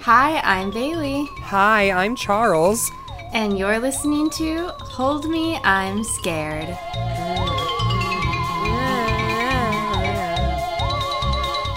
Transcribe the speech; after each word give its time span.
Hi, 0.00 0.40
I'm 0.42 0.70
Bailey, 0.70 1.26
Hi, 1.40 1.90
I'm 1.90 2.16
Charles. 2.16 2.90
and 3.34 3.58
you're 3.58 3.78
listening 3.78 4.30
to 4.30 4.68
Hold 4.68 5.28
Me, 5.28 5.56
I'm 5.56 6.02
Scared. 6.04 6.68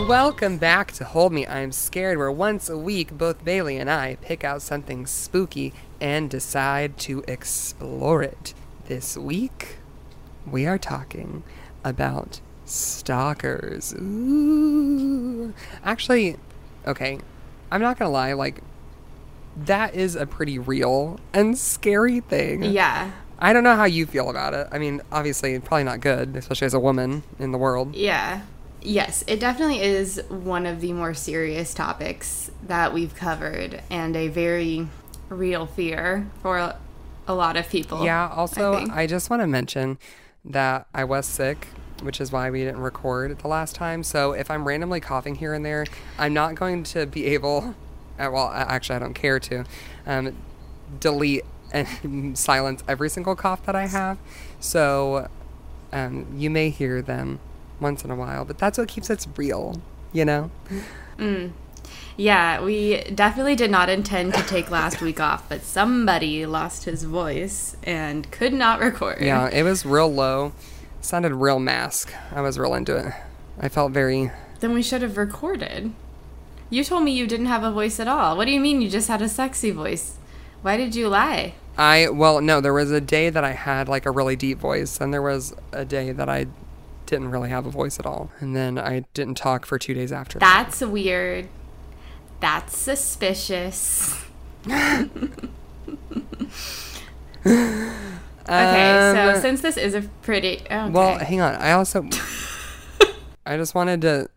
Welcome 0.07 0.57
back 0.57 0.91
to 0.93 1.05
Hold 1.05 1.31
Me, 1.31 1.45
I'm 1.47 1.71
Scared, 1.71 2.17
where 2.17 2.31
once 2.31 2.69
a 2.69 2.77
week 2.77 3.17
both 3.17 3.45
Bailey 3.45 3.77
and 3.77 3.89
I 3.89 4.15
pick 4.21 4.43
out 4.43 4.61
something 4.61 5.05
spooky 5.05 5.73
and 6.01 6.29
decide 6.29 6.97
to 6.99 7.23
explore 7.27 8.23
it. 8.23 8.53
This 8.87 9.15
week, 9.15 9.77
we 10.45 10.65
are 10.65 10.77
talking 10.77 11.43
about 11.83 12.39
stalkers. 12.65 13.93
Ooh. 13.93 15.53
Actually, 15.83 16.37
okay, 16.87 17.19
I'm 17.71 17.81
not 17.81 17.97
gonna 17.99 18.11
lie, 18.11 18.33
like, 18.33 18.61
that 19.65 19.95
is 19.95 20.15
a 20.15 20.25
pretty 20.25 20.57
real 20.57 21.19
and 21.33 21.57
scary 21.57 22.21
thing. 22.21 22.63
Yeah, 22.63 23.11
I 23.39 23.53
don't 23.53 23.63
know 23.63 23.75
how 23.75 23.85
you 23.85 24.05
feel 24.05 24.29
about 24.29 24.53
it. 24.53 24.67
I 24.71 24.77
mean, 24.77 25.01
obviously, 25.11 25.57
probably 25.59 25.83
not 25.83 25.99
good, 25.99 26.35
especially 26.35 26.67
as 26.67 26.73
a 26.73 26.79
woman 26.79 27.23
in 27.39 27.51
the 27.51 27.57
world. 27.57 27.95
yeah. 27.95 28.41
Yes, 28.83 29.23
it 29.27 29.39
definitely 29.39 29.79
is 29.79 30.19
one 30.27 30.65
of 30.65 30.81
the 30.81 30.91
more 30.91 31.13
serious 31.13 31.71
topics 31.71 32.49
that 32.63 32.95
we've 32.95 33.13
covered 33.13 33.83
and 33.91 34.15
a 34.15 34.27
very 34.27 34.87
real 35.29 35.67
fear 35.67 36.27
for 36.41 36.73
a 37.27 37.33
lot 37.35 37.57
of 37.57 37.69
people. 37.69 38.03
Yeah, 38.03 38.27
also, 38.29 38.77
think. 38.77 38.91
I, 38.91 39.05
just 39.05 39.29
want 39.29 39.43
to 39.43 39.47
mention 39.47 39.99
that 40.45 40.87
I 40.93 41.03
was 41.03 41.25
sick, 41.25 41.67
which 42.01 42.19
is 42.19 42.31
why 42.31 42.49
we 42.49 42.63
didn't 42.63 42.81
record 42.81 43.39
the 43.39 43.47
last 43.47 43.75
time. 43.75 44.03
So 44.03 44.33
if 44.33 44.49
I'm 44.49 44.67
randomly 44.67 44.99
coughing 44.99 45.35
here 45.35 45.53
and 45.53 45.65
there, 45.65 45.85
I'm 46.17 46.33
not 46.33 46.55
going 46.55 46.83
to 46.83 47.05
be 47.05 47.27
able, 47.27 47.75
uh, 48.19 48.29
well, 48.31 48.49
actually, 48.53 48.95
I 48.95 48.99
don't 48.99 49.13
care 49.13 49.39
to, 49.39 49.65
um, 50.05 50.35
delete 50.99 51.45
and 51.71 52.37
silence 52.37 52.83
every 52.87 53.09
single 53.09 53.35
cough 53.35 53.65
that 53.65 53.75
I 53.75 53.87
have. 53.87 54.17
So 54.59 55.29
um, 55.93 56.27
you 56.35 56.49
may 56.49 56.69
hear 56.69 57.01
them 57.01 57.39
once 57.79 58.03
in 58.03 58.11
a 58.11 58.15
while, 58.15 58.45
but 58.45 58.57
that's 58.57 58.77
what 58.77 58.87
keeps 58.87 59.09
it 59.09 59.25
real, 59.35 59.81
you 60.11 60.25
know? 60.25 60.51
Yeah, 62.17 62.61
we 62.61 63.01
definitely 63.15 63.55
did 63.55 63.71
not 63.71 63.89
intend 63.89 64.33
to 64.33 64.43
take 64.43 64.69
last 64.69 65.01
week 65.01 65.19
off, 65.19 65.47
but 65.49 65.63
somebody 65.63 66.45
lost 66.45 66.85
his 66.85 67.03
voice 67.03 67.75
and 67.83 68.29
could 68.31 68.53
not 68.53 68.79
record. 68.79 69.17
Yeah, 69.21 69.49
it 69.51 69.63
was 69.63 69.85
real 69.85 70.11
low. 70.13 70.53
Sounded 71.01 71.33
real 71.33 71.59
mask. 71.59 72.13
I 72.31 72.41
was 72.41 72.59
real 72.59 72.73
into 72.73 72.95
it. 72.95 73.13
I 73.59 73.69
felt 73.69 73.91
very 73.91 74.31
Then 74.59 74.73
we 74.73 74.83
should 74.83 75.01
have 75.01 75.17
recorded. 75.17 75.93
You 76.69 76.83
told 76.83 77.03
me 77.03 77.11
you 77.11 77.27
didn't 77.27 77.47
have 77.47 77.63
a 77.63 77.71
voice 77.71 77.99
at 77.99 78.07
all. 78.07 78.37
What 78.37 78.45
do 78.45 78.51
you 78.51 78.59
mean 78.59 78.81
you 78.81 78.89
just 78.89 79.07
had 79.07 79.21
a 79.21 79.27
sexy 79.27 79.71
voice? 79.71 80.17
Why 80.61 80.77
did 80.77 80.95
you 80.95 81.09
lie? 81.09 81.55
I 81.77 82.09
well 82.09 82.41
no, 82.41 82.61
there 82.61 82.73
was 82.73 82.91
a 82.91 83.01
day 83.01 83.29
that 83.29 83.43
I 83.43 83.51
had 83.51 83.89
like 83.89 84.05
a 84.05 84.11
really 84.11 84.35
deep 84.35 84.59
voice, 84.59 84.99
and 85.01 85.13
there 85.13 85.21
was 85.21 85.55
a 85.71 85.85
day 85.85 86.11
that 86.11 86.29
I 86.29 86.47
didn't 87.05 87.31
really 87.31 87.49
have 87.49 87.65
a 87.65 87.71
voice 87.71 87.99
at 87.99 88.05
all, 88.05 88.31
and 88.39 88.55
then 88.55 88.77
I 88.77 89.05
didn't 89.13 89.35
talk 89.35 89.65
for 89.65 89.79
two 89.79 89.93
days 89.93 90.11
after. 90.11 90.39
that. 90.39 90.63
That's 90.63 90.81
weird. 90.81 91.49
That's 92.41 92.77
suspicious. 92.77 94.25
okay, 94.67 95.07
so 97.45 99.33
Um, 99.35 99.41
since 99.41 99.61
this 99.61 99.77
is 99.77 99.93
a 99.93 100.01
pretty 100.21 100.61
okay. 100.65 100.89
well, 100.89 101.17
hang 101.19 101.39
on. 101.41 101.55
I 101.55 101.71
also 101.71 102.03
I 103.45 103.57
just 103.57 103.73
wanted 103.75 104.01
to 104.01 104.29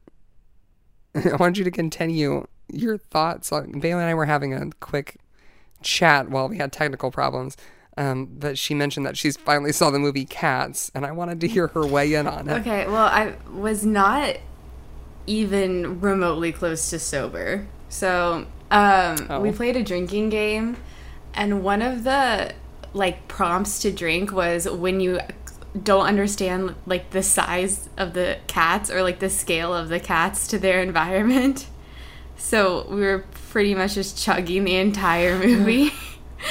I 1.33 1.37
wanted 1.37 1.59
you 1.59 1.65
to 1.65 1.71
continue 1.71 2.47
your 2.73 2.99
thoughts. 2.99 3.51
On, 3.53 3.71
Bailey 3.73 4.03
and 4.03 4.11
I 4.11 4.15
were 4.15 4.27
having 4.27 4.55
a 4.55 4.71
quick 4.81 5.17
chat 5.83 6.31
while 6.31 6.49
we 6.49 6.59
had 6.59 6.73
technical 6.73 7.11
problems. 7.11 7.57
Um, 7.97 8.27
but 8.27 8.59
she 8.59 8.75
mentioned 8.75 9.07
that 9.07 9.17
she's 9.17 9.37
finally 9.37 9.71
saw 9.71 9.91
the 9.91 10.01
movie 10.01 10.25
Cats, 10.25 10.91
and 10.97 11.07
I 11.07 11.13
wanted 11.13 11.41
to 11.43 11.49
hear 11.49 11.69
her 11.69 11.87
weigh 11.87 12.15
in 12.15 12.27
on 12.27 12.49
it. 12.49 12.53
Okay, 12.61 12.89
well, 12.89 13.07
I 13.07 13.35
was 13.53 13.87
not 13.87 14.37
even 15.29 16.01
remotely 16.01 16.51
close 16.51 16.91
to 16.91 16.99
sober. 16.99 17.67
So, 17.95 18.47
um, 18.73 19.17
Oh. 19.31 19.39
we 19.41 19.53
played 19.53 19.77
a 19.77 19.83
drinking 19.85 20.31
game, 20.31 20.77
and 21.33 21.63
one 21.63 21.81
of 21.81 22.03
the 22.03 22.53
like 22.93 23.29
prompts 23.29 23.79
to 23.81 23.93
drink 23.93 24.33
was 24.33 24.69
when 24.69 24.99
you 25.01 25.21
don't 25.81 26.07
understand 26.07 26.75
like 26.87 27.11
the 27.11 27.23
size 27.23 27.89
of 27.97 28.15
the 28.15 28.39
cats 28.49 28.91
or 28.91 29.03
like 29.03 29.19
the 29.21 29.31
scale 29.31 29.73
of 29.73 29.89
the 29.91 30.01
cats 30.01 30.49
to 30.49 30.59
their 30.59 30.83
environment. 30.91 31.69
So, 32.37 32.85
we 32.91 33.01
were 33.01 33.25
pretty 33.53 33.77
much 33.77 33.95
just 33.95 34.21
chugging 34.21 34.65
the 34.65 34.75
entire 34.75 35.39
movie. 35.47 35.93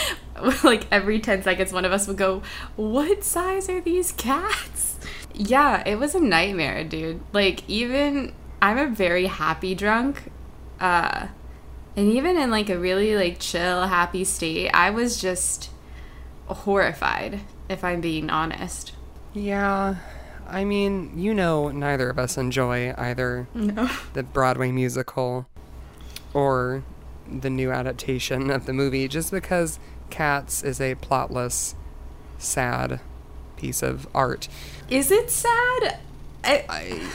like 0.63 0.87
every 0.91 1.19
10 1.19 1.43
seconds 1.43 1.71
one 1.73 1.83
of 1.85 1.91
us 1.91 2.07
would 2.07 2.17
go 2.17 2.41
what 2.75 3.23
size 3.23 3.69
are 3.69 3.79
these 3.81 4.11
cats 4.13 4.97
yeah 5.35 5.83
it 5.87 5.99
was 5.99 6.15
a 6.15 6.19
nightmare 6.19 6.83
dude 6.83 7.21
like 7.31 7.61
even 7.69 8.33
i'm 8.59 8.77
a 8.79 8.87
very 8.87 9.27
happy 9.27 9.75
drunk 9.75 10.31
uh 10.83 11.27
and 11.95 12.11
even 12.11 12.37
in 12.37 12.51
like 12.51 12.69
a 12.69 12.77
really 12.77 13.15
like 13.15 13.39
chill 13.39 13.87
happy 13.87 14.23
state 14.23 14.69
i 14.73 14.89
was 14.89 15.19
just 15.19 15.69
horrified 16.47 17.39
if 17.69 17.83
i'm 17.83 18.01
being 18.01 18.29
honest. 18.29 18.91
Yeah, 19.33 19.95
I 20.47 20.63
mean, 20.63 21.17
you 21.17 21.33
know, 21.33 21.69
neither 21.69 22.09
of 22.11 22.19
us 22.19 22.37
enjoy 22.37 22.93
either 22.95 23.47
no. 23.55 23.89
the 24.13 24.21
Broadway 24.21 24.71
musical 24.71 25.47
or 26.35 26.83
the 27.27 27.49
new 27.49 27.71
adaptation 27.71 28.51
of 28.51 28.67
the 28.67 28.73
movie 28.73 29.07
just 29.07 29.31
because 29.31 29.79
Cats 30.11 30.63
is 30.63 30.79
a 30.79 30.93
plotless, 30.95 31.73
sad 32.37 32.99
piece 33.57 33.81
of 33.81 34.07
art. 34.13 34.47
is 34.87 35.09
it 35.09 35.31
sad? 35.31 35.97
I, 36.43 36.65
I, 36.69 37.09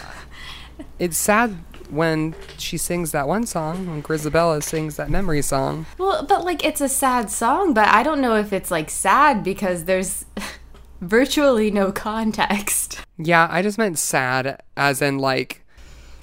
it's 0.99 1.17
sad 1.17 1.68
when 1.91 2.35
she 2.59 2.77
sings 2.77 3.13
that 3.13 3.27
one 3.29 3.47
song, 3.47 3.87
when 3.89 4.03
Grizabella 4.03 4.63
sings 4.63 4.97
that 4.97 5.09
memory 5.11 5.43
song. 5.43 5.87
well 5.99 6.25
but 6.25 6.45
like 6.45 6.65
it's 6.65 6.81
a 6.81 6.89
sad 6.89 7.31
song 7.31 7.73
but 7.75 7.89
i 7.89 8.03
don't 8.03 8.21
know 8.21 8.35
if 8.37 8.53
it's 8.53 8.71
like 8.71 8.91
sad 8.91 9.43
because 9.43 9.85
there's 9.85 10.25
virtually 11.01 11.71
no 11.71 11.91
context 11.93 13.01
Yeah, 13.17 13.49
I 13.51 13.63
just 13.63 13.79
meant 13.79 13.99
sad 13.99 14.63
as 14.77 15.01
in 15.03 15.19
like 15.19 15.65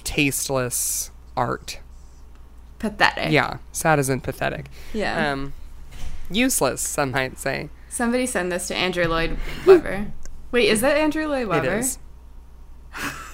tasteless 0.04 1.10
art. 1.36 1.80
pathetic 2.78 3.32
Yeah, 3.32 3.58
sad 3.72 3.98
as 3.98 4.08
in 4.08 4.20
pathetic. 4.20 4.66
yeah 4.94 5.32
Um, 5.32 5.52
useless, 6.30 6.80
some 6.80 7.10
might 7.12 7.38
say. 7.38 7.68
Somebody 7.88 8.26
send 8.26 8.52
this 8.52 8.68
to 8.68 8.76
Andrew 8.76 9.06
Lloyd 9.08 9.36
Webber. 9.66 10.12
Wait, 10.52 10.68
is 10.68 10.80
that 10.82 10.96
Andrew 10.96 11.26
Lloyd 11.26 11.48
Webber? 11.48 11.76
It 11.76 11.78
is. 11.80 11.98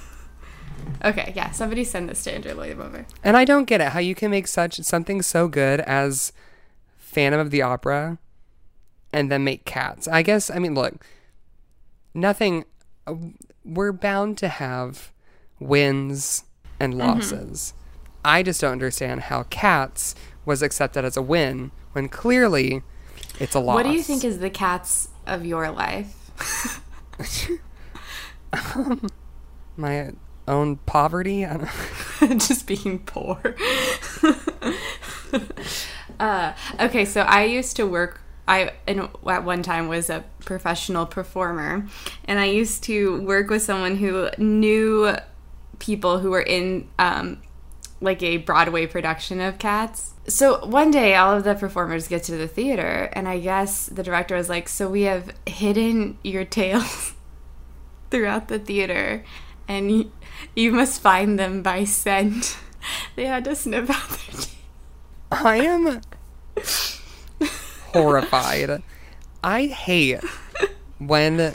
Okay, 1.05 1.33
yeah. 1.35 1.51
Somebody 1.51 1.85
send 1.85 2.09
this 2.09 2.25
to 2.25 2.33
Andrew 2.33 2.55
Lloyd 2.55 2.79
Webber. 2.79 3.07
And 3.25 3.37
I 3.37 3.45
don't 3.45 3.65
get 3.65 3.81
it 3.81 3.89
how 3.89 4.01
you 4.01 4.15
can 4.15 4.31
make 4.31 4.47
such 4.47 4.77
something 4.81 5.23
so 5.23 5.49
good 5.49 5.81
as 5.81 6.33
Phantom 6.99 7.41
of 7.41 7.51
the 7.51 7.63
Opera 7.63 8.19
and 9.13 9.31
then 9.31 9.45
make 9.45 9.65
cats. 9.65 10.09
I 10.09 10.23
guess 10.23 10.51
I 10.51 10.59
mean 10.59 10.75
look, 10.75 11.05
nothing 12.15 12.65
uh, 13.07 13.15
we're 13.65 13.93
bound 13.93 14.39
to 14.39 14.49
have 14.49 15.13
wins 15.61 16.45
and 16.81 16.95
losses. 16.95 17.75
I 18.25 18.43
just 18.43 18.61
don't 18.61 18.73
understand 18.73 19.23
how 19.23 19.45
cats 19.45 20.15
was 20.45 20.63
accepted 20.63 21.05
as 21.05 21.17
a 21.17 21.23
win 21.23 21.71
when 21.93 22.09
clearly 22.09 22.83
it's 23.39 23.55
a 23.55 23.61
loss. 23.61 23.75
What 23.75 23.85
do 23.85 23.93
you 23.93 24.03
think 24.03 24.25
is 24.25 24.39
the 24.39 24.51
cats 24.51 25.09
of 25.27 25.45
your 25.45 25.71
life? 25.71 26.31
my 29.77 30.13
own 30.49 30.77
poverty? 30.77 31.45
I 31.45 31.57
don't 32.21 32.39
Just 32.41 32.67
being 32.67 33.01
poor. 33.01 33.57
uh, 36.21 36.53
okay, 36.81 37.05
so 37.05 37.23
I 37.23 37.45
used 37.45 37.77
to 37.77 37.87
work. 37.87 38.21
I 38.47 38.73
in, 38.87 39.09
at 39.29 39.45
one 39.45 39.63
time 39.63 39.89
was 39.89 40.11
a 40.11 40.25
professional 40.41 41.07
performer, 41.07 41.87
and 42.25 42.39
I 42.39 42.47
used 42.47 42.83
to 42.85 43.21
work 43.23 43.51
with 43.51 43.63
someone 43.63 43.97
who 43.97 44.31
knew 44.39 45.15
people 45.79 46.19
who 46.19 46.31
were 46.31 46.43
in 46.43 46.89
um, 46.99 47.43
like 48.01 48.23
a 48.23 48.39
Broadway 48.39 48.87
production 48.87 49.41
of 49.41 49.59
Cats. 49.59 50.13
So 50.29 50.65
one 50.65 50.91
day, 50.91 51.15
all 51.15 51.37
of 51.37 51.45
the 51.45 51.55
performers 51.55 52.09
get 52.09 52.25
to 52.25 52.37
the 52.37 52.49
theater, 52.49 53.11
and 53.13 53.29
I 53.29 53.39
guess 53.39 53.87
the 53.87 54.03
director 54.03 54.37
was 54.37 54.49
like, 54.49 54.69
"So 54.69 54.89
we 54.89 55.03
have 55.03 55.33
hidden 55.47 56.19
your 56.23 56.45
tails 56.45 57.15
throughout 58.11 58.49
the 58.49 58.59
theater, 58.59 59.25
and 59.73 59.91
you, 59.91 60.13
you 60.55 60.73
must 60.73 61.01
find 61.01 61.39
them 61.39 61.63
by 61.63 61.85
scent." 61.85 62.57
they 63.17 63.27
had 63.27 63.45
to 63.45 63.55
sniff 63.55 63.91
out 63.91 64.09
their 64.09 64.19
tails. 64.19 64.55
I 65.31 65.57
am 65.57 66.01
horrified. 67.93 68.83
I 69.43 69.67
hate 69.67 70.21
when 70.99 71.55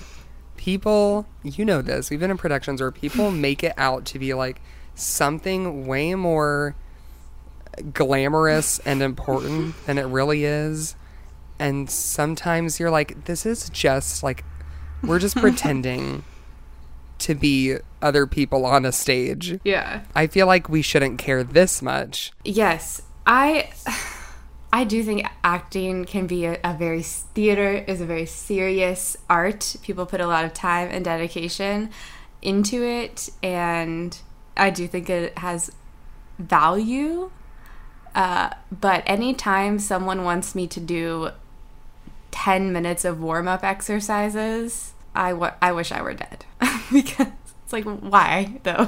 people, 0.58 1.26
you 1.44 1.64
know 1.64 1.82
this, 1.82 2.10
we've 2.10 2.20
been 2.20 2.32
in 2.32 2.38
productions 2.38 2.82
where 2.82 2.92
people 2.92 3.32
make 3.48 3.64
it 3.64 3.74
out 3.78 4.06
to 4.06 4.20
be 4.20 4.34
like 4.34 4.62
something 4.96 5.86
way 5.86 6.16
more 6.16 6.76
glamorous 7.94 8.80
and 8.80 9.02
important 9.02 9.76
than 9.86 9.98
it 9.98 10.04
really 10.04 10.44
is. 10.44 10.96
And 11.60 11.90
sometimes 11.90 12.80
you're 12.80 12.92
like, 12.92 13.26
this 13.26 13.46
is 13.46 13.70
just 13.70 14.22
like, 14.22 14.44
we're 15.04 15.20
just 15.20 15.36
pretending 15.36 16.24
to 17.20 17.36
be 17.36 17.78
other 18.02 18.28
people 18.28 18.66
on 18.66 18.86
a 18.86 18.92
stage. 18.92 19.60
Yeah. 19.64 20.02
I 20.16 20.28
feel 20.28 20.48
like 20.48 20.70
we 20.70 20.82
shouldn't 20.82 21.18
care 21.18 21.44
this 21.44 21.82
much. 21.82 22.32
Yes, 22.44 23.02
I 23.26 23.70
I 24.74 24.84
do 24.84 25.02
think 25.04 25.26
acting 25.44 26.06
can 26.06 26.28
be 26.28 26.46
a, 26.46 26.60
a 26.64 26.74
very 26.74 27.02
theater 27.02 27.72
is 27.72 28.02
a 28.02 28.06
very 28.06 28.26
serious 28.26 29.18
art. 29.30 29.78
People 29.82 30.06
put 30.06 30.20
a 30.20 30.28
lot 30.28 30.46
of 30.46 30.54
time 30.54 30.90
and 30.92 31.06
dedication 31.06 31.90
into 32.42 32.84
it, 32.84 33.30
and 33.42 34.18
I 34.56 34.70
do 34.70 34.88
think 34.88 35.10
it 35.10 35.38
has 35.38 35.72
value. 36.38 37.32
Uh, 38.14 38.50
but 38.72 39.04
anytime 39.06 39.80
someone 39.80 40.24
wants 40.24 40.56
me 40.56 40.68
to 40.68 40.80
do 40.80 41.30
10 42.32 42.74
minutes 42.74 43.06
of 43.06 43.22
warm 43.22 43.48
up 43.48 43.64
exercises, 43.64 44.94
I, 45.16 45.32
w- 45.32 45.52
I 45.62 45.72
wish 45.72 45.92
I 45.92 46.02
were 46.02 46.14
dead. 46.14 46.46
because 46.92 47.28
it's 47.68 47.74
like, 47.74 47.84
why 47.84 48.62
though? 48.64 48.88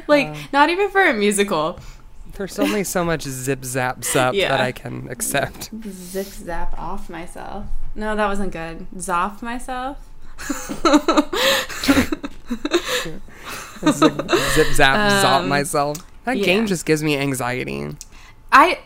like, 0.06 0.52
not 0.52 0.70
even 0.70 0.90
for 0.90 1.02
a 1.04 1.12
musical. 1.12 1.80
There's 2.34 2.56
only 2.60 2.84
so 2.84 3.04
much 3.04 3.22
zip 3.22 3.64
zap 3.64 4.04
sup 4.04 4.34
Yeah. 4.34 4.50
that 4.50 4.60
I 4.60 4.70
can 4.70 5.08
accept. 5.10 5.70
Zip 5.90 6.26
zap 6.28 6.78
off 6.78 7.10
myself. 7.10 7.66
No, 7.96 8.14
that 8.14 8.28
wasn't 8.28 8.52
good. 8.52 8.86
Zoff 8.96 9.42
myself. 9.42 9.98
zip, 13.90 14.30
zip 14.54 14.66
zap 14.74 15.10
zop 15.24 15.40
Um, 15.40 15.48
myself. 15.48 15.96
That 16.24 16.38
yeah. 16.38 16.44
game 16.44 16.66
just 16.66 16.86
gives 16.86 17.02
me 17.02 17.16
anxiety. 17.16 17.88
I 18.52 18.78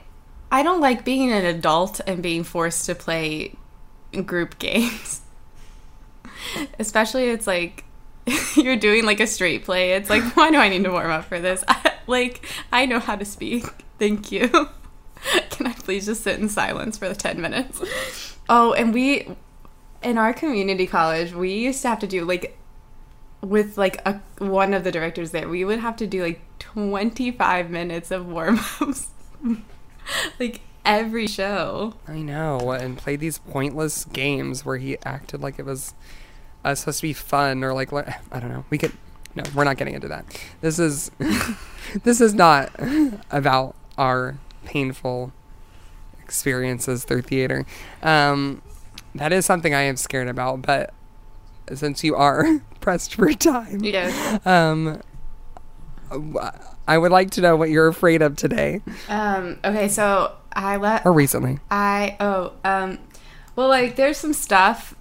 I 0.50 0.62
don't 0.62 0.80
like 0.80 1.04
being 1.04 1.30
an 1.30 1.44
adult 1.44 2.00
and 2.06 2.22
being 2.22 2.42
forced 2.42 2.86
to 2.86 2.94
play 2.94 3.54
group 4.24 4.58
games. 4.58 5.20
Especially 6.78 7.28
it's 7.28 7.46
like 7.46 7.84
you're 8.56 8.76
doing 8.76 9.04
like 9.04 9.20
a 9.20 9.26
straight 9.26 9.64
play. 9.64 9.92
It's 9.92 10.10
like 10.10 10.22
why 10.36 10.50
do 10.50 10.58
I 10.58 10.68
need 10.68 10.84
to 10.84 10.90
warm 10.90 11.10
up 11.10 11.24
for 11.24 11.38
this? 11.40 11.64
like 12.06 12.46
I 12.72 12.86
know 12.86 12.98
how 12.98 13.16
to 13.16 13.24
speak. 13.24 13.64
Thank 13.98 14.32
you. 14.32 14.48
Can 15.50 15.66
I 15.66 15.72
please 15.72 16.06
just 16.06 16.22
sit 16.22 16.38
in 16.38 16.48
silence 16.48 16.96
for 16.96 17.08
the 17.08 17.14
10 17.14 17.40
minutes? 17.40 17.82
Oh, 18.48 18.72
and 18.72 18.94
we 18.94 19.28
in 20.02 20.16
our 20.16 20.32
community 20.32 20.86
college, 20.86 21.32
we 21.32 21.52
used 21.52 21.82
to 21.82 21.88
have 21.88 21.98
to 22.00 22.06
do 22.06 22.24
like 22.24 22.56
with 23.40 23.78
like 23.78 24.00
a 24.06 24.20
one 24.38 24.74
of 24.74 24.84
the 24.84 24.92
directors 24.92 25.30
there, 25.30 25.48
we 25.48 25.64
would 25.64 25.78
have 25.80 25.96
to 25.96 26.06
do 26.06 26.22
like 26.22 26.40
25 26.58 27.70
minutes 27.70 28.10
of 28.10 28.26
warm-ups. 28.26 29.08
like 30.40 30.60
every 30.84 31.26
show. 31.26 31.94
I 32.06 32.18
know, 32.20 32.70
and 32.70 32.96
played 32.96 33.20
these 33.20 33.38
pointless 33.38 34.04
games 34.06 34.64
where 34.64 34.78
he 34.78 34.96
acted 35.04 35.42
like 35.42 35.58
it 35.58 35.64
was 35.64 35.94
uh, 36.64 36.74
supposed 36.74 36.98
to 37.00 37.02
be 37.06 37.12
fun 37.12 37.62
or 37.64 37.72
like 37.72 37.92
I 38.32 38.40
don't 38.40 38.50
know. 38.50 38.64
We 38.70 38.78
could 38.78 38.92
no, 39.34 39.42
we're 39.54 39.64
not 39.64 39.76
getting 39.76 39.94
into 39.94 40.08
that. 40.08 40.24
This 40.60 40.78
is 40.78 41.10
this 42.04 42.20
is 42.20 42.34
not 42.34 42.70
about 43.30 43.74
our 43.96 44.36
painful 44.64 45.32
experiences 46.22 47.04
through 47.04 47.22
theater. 47.22 47.64
Um, 48.02 48.62
that 49.14 49.32
is 49.32 49.46
something 49.46 49.74
I 49.74 49.82
am 49.82 49.96
scared 49.96 50.28
about, 50.28 50.62
but 50.62 50.92
since 51.74 52.04
you 52.04 52.14
are 52.16 52.60
pressed 52.80 53.14
for 53.14 53.32
time, 53.32 53.80
Yes. 53.82 54.44
um, 54.46 55.00
I 56.86 56.96
would 56.96 57.12
like 57.12 57.30
to 57.32 57.40
know 57.42 57.56
what 57.56 57.68
you're 57.70 57.88
afraid 57.88 58.22
of 58.22 58.36
today 58.36 58.80
Um, 59.08 59.58
okay, 59.64 59.88
so 59.88 60.32
I 60.52 60.76
let 60.78 61.04
or 61.04 61.12
recently. 61.12 61.58
I 61.70 62.16
oh 62.20 62.52
um 62.64 62.98
well 63.56 63.68
like 63.68 63.96
there's 63.96 64.16
some 64.16 64.32
stuff 64.32 64.94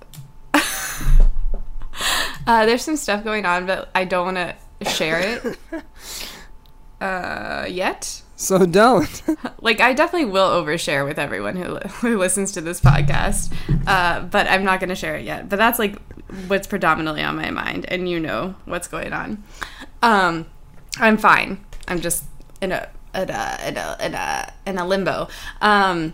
uh 2.47 2.65
there's 2.65 2.83
some 2.83 2.95
stuff 2.95 3.23
going 3.23 3.45
on 3.45 3.65
but 3.65 3.89
I 3.95 4.05
don't 4.05 4.35
want 4.35 4.37
to 4.37 4.89
share 4.89 5.19
it 5.19 5.57
uh 7.01 7.65
yet. 7.69 8.21
So 8.35 8.65
don't. 8.65 9.23
Like 9.61 9.81
I 9.81 9.93
definitely 9.93 10.29
will 10.31 10.49
overshare 10.49 11.05
with 11.05 11.17
everyone 11.17 11.55
who 11.55 11.77
who 11.77 12.17
listens 12.17 12.51
to 12.53 12.61
this 12.61 12.79
podcast. 12.79 13.51
Uh 13.87 14.21
but 14.21 14.47
I'm 14.47 14.63
not 14.63 14.79
going 14.79 14.89
to 14.89 14.95
share 14.95 15.17
it 15.17 15.25
yet. 15.25 15.49
But 15.49 15.57
that's 15.57 15.79
like 15.79 15.97
what's 16.47 16.67
predominantly 16.67 17.23
on 17.23 17.35
my 17.35 17.49
mind 17.49 17.85
and 17.87 18.07
you 18.07 18.19
know 18.19 18.55
what's 18.65 18.87
going 18.87 19.13
on. 19.13 19.43
Um 20.03 20.45
I'm 20.99 21.17
fine. 21.17 21.65
I'm 21.87 21.99
just 21.99 22.25
in 22.61 22.71
a 22.71 22.87
in 23.15 23.29
a 23.29 23.59
in 23.65 23.77
a 23.77 23.97
in 23.99 24.13
a, 24.13 24.53
in 24.67 24.77
a 24.77 24.87
limbo. 24.87 25.27
Um 25.59 26.13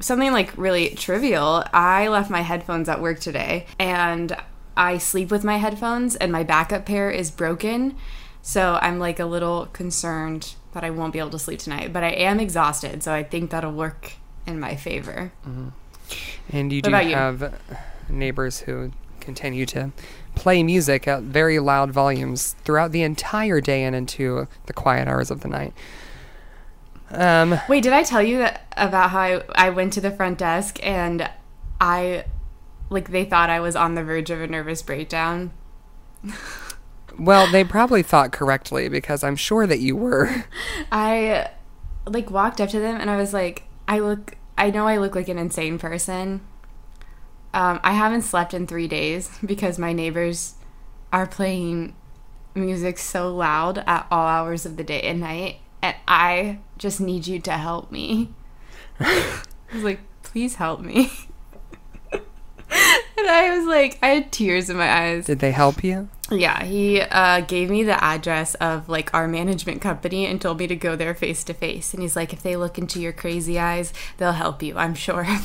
something 0.00 0.32
like 0.32 0.56
really 0.58 0.90
trivial. 0.90 1.64
I 1.72 2.08
left 2.08 2.28
my 2.28 2.40
headphones 2.40 2.88
at 2.88 3.00
work 3.00 3.20
today 3.20 3.66
and 3.78 4.36
I 4.76 4.98
sleep 4.98 5.30
with 5.30 5.44
my 5.44 5.56
headphones 5.58 6.16
and 6.16 6.32
my 6.32 6.42
backup 6.42 6.86
pair 6.86 7.10
is 7.10 7.30
broken. 7.30 7.96
So 8.40 8.78
I'm 8.80 8.98
like 8.98 9.20
a 9.20 9.24
little 9.26 9.66
concerned 9.72 10.54
that 10.72 10.82
I 10.84 10.90
won't 10.90 11.12
be 11.12 11.18
able 11.18 11.30
to 11.30 11.38
sleep 11.38 11.60
tonight, 11.60 11.92
but 11.92 12.02
I 12.02 12.10
am 12.10 12.40
exhausted, 12.40 13.02
so 13.02 13.12
I 13.12 13.22
think 13.22 13.50
that'll 13.50 13.72
work 13.72 14.12
in 14.46 14.58
my 14.58 14.74
favor. 14.74 15.32
And 16.50 16.72
you 16.72 16.78
What 16.78 16.84
do 16.84 16.88
about 16.88 17.06
you? 17.06 17.14
have 17.14 17.60
neighbors 18.08 18.60
who 18.60 18.92
continue 19.20 19.64
to 19.66 19.92
play 20.34 20.62
music 20.62 21.06
at 21.06 21.22
very 21.22 21.58
loud 21.60 21.90
volumes 21.92 22.56
throughout 22.64 22.90
the 22.90 23.02
entire 23.02 23.60
day 23.60 23.84
and 23.84 23.94
into 23.94 24.48
the 24.66 24.72
quiet 24.72 25.06
hours 25.06 25.30
of 25.30 25.40
the 25.40 25.48
night. 25.48 25.74
Um, 27.10 27.60
Wait, 27.68 27.82
did 27.82 27.92
I 27.92 28.02
tell 28.02 28.22
you 28.22 28.38
that 28.38 28.66
about 28.76 29.10
how 29.10 29.20
I, 29.20 29.42
I 29.54 29.70
went 29.70 29.92
to 29.92 30.00
the 30.00 30.10
front 30.10 30.38
desk 30.38 30.78
and 30.82 31.28
I 31.80 32.24
like 32.92 33.10
they 33.10 33.24
thought 33.24 33.50
I 33.50 33.60
was 33.60 33.76
on 33.76 33.94
the 33.94 34.04
verge 34.04 34.30
of 34.30 34.40
a 34.40 34.46
nervous 34.46 34.82
breakdown? 34.82 35.52
well, 37.18 37.50
they 37.50 37.64
probably 37.64 38.02
thought 38.02 38.32
correctly 38.32 38.88
because 38.88 39.24
I'm 39.24 39.36
sure 39.36 39.66
that 39.66 39.80
you 39.80 39.96
were. 39.96 40.44
I 40.92 41.50
like 42.06 42.30
walked 42.30 42.60
up 42.60 42.68
to 42.70 42.80
them 42.80 43.00
and 43.00 43.10
I 43.10 43.16
was 43.16 43.32
like, 43.32 43.64
I 43.88 43.98
look, 43.98 44.36
I 44.56 44.70
know 44.70 44.86
I 44.86 44.98
look 44.98 45.14
like 45.14 45.28
an 45.28 45.38
insane 45.38 45.78
person. 45.78 46.40
Um, 47.54 47.80
I 47.82 47.92
haven't 47.92 48.22
slept 48.22 48.54
in 48.54 48.66
three 48.66 48.88
days 48.88 49.30
because 49.44 49.78
my 49.78 49.92
neighbors 49.92 50.54
are 51.12 51.26
playing 51.26 51.94
music 52.54 52.98
so 52.98 53.34
loud 53.34 53.78
at 53.86 54.06
all 54.10 54.26
hours 54.26 54.64
of 54.64 54.76
the 54.76 54.84
day 54.84 55.02
and 55.02 55.20
night, 55.20 55.56
and 55.82 55.94
I 56.08 56.58
just 56.78 57.00
need 57.00 57.26
you 57.26 57.40
to 57.40 57.52
help 57.52 57.90
me. 57.90 58.30
I 59.00 59.42
was 59.74 59.84
like, 59.84 60.00
please 60.22 60.56
help 60.56 60.80
me. 60.80 61.12
and 63.18 63.28
I 63.28 63.56
was 63.56 63.66
like, 63.66 63.98
I 64.02 64.08
had 64.08 64.32
tears 64.32 64.70
in 64.70 64.76
my 64.76 64.90
eyes. 64.90 65.26
Did 65.26 65.40
they 65.40 65.52
help 65.52 65.84
you? 65.84 66.08
Yeah, 66.30 66.62
he 66.64 67.00
uh, 67.02 67.40
gave 67.40 67.68
me 67.68 67.82
the 67.82 68.02
address 68.02 68.54
of 68.54 68.88
like 68.88 69.12
our 69.12 69.28
management 69.28 69.82
company 69.82 70.24
and 70.26 70.40
told 70.40 70.58
me 70.58 70.66
to 70.66 70.76
go 70.76 70.96
there 70.96 71.14
face 71.14 71.44
to 71.44 71.54
face. 71.54 71.92
And 71.92 72.02
he's 72.02 72.16
like, 72.16 72.32
if 72.32 72.42
they 72.42 72.56
look 72.56 72.78
into 72.78 73.00
your 73.00 73.12
crazy 73.12 73.58
eyes, 73.58 73.92
they'll 74.16 74.32
help 74.32 74.62
you. 74.62 74.76
I'm 74.76 74.94
sure. 74.94 75.26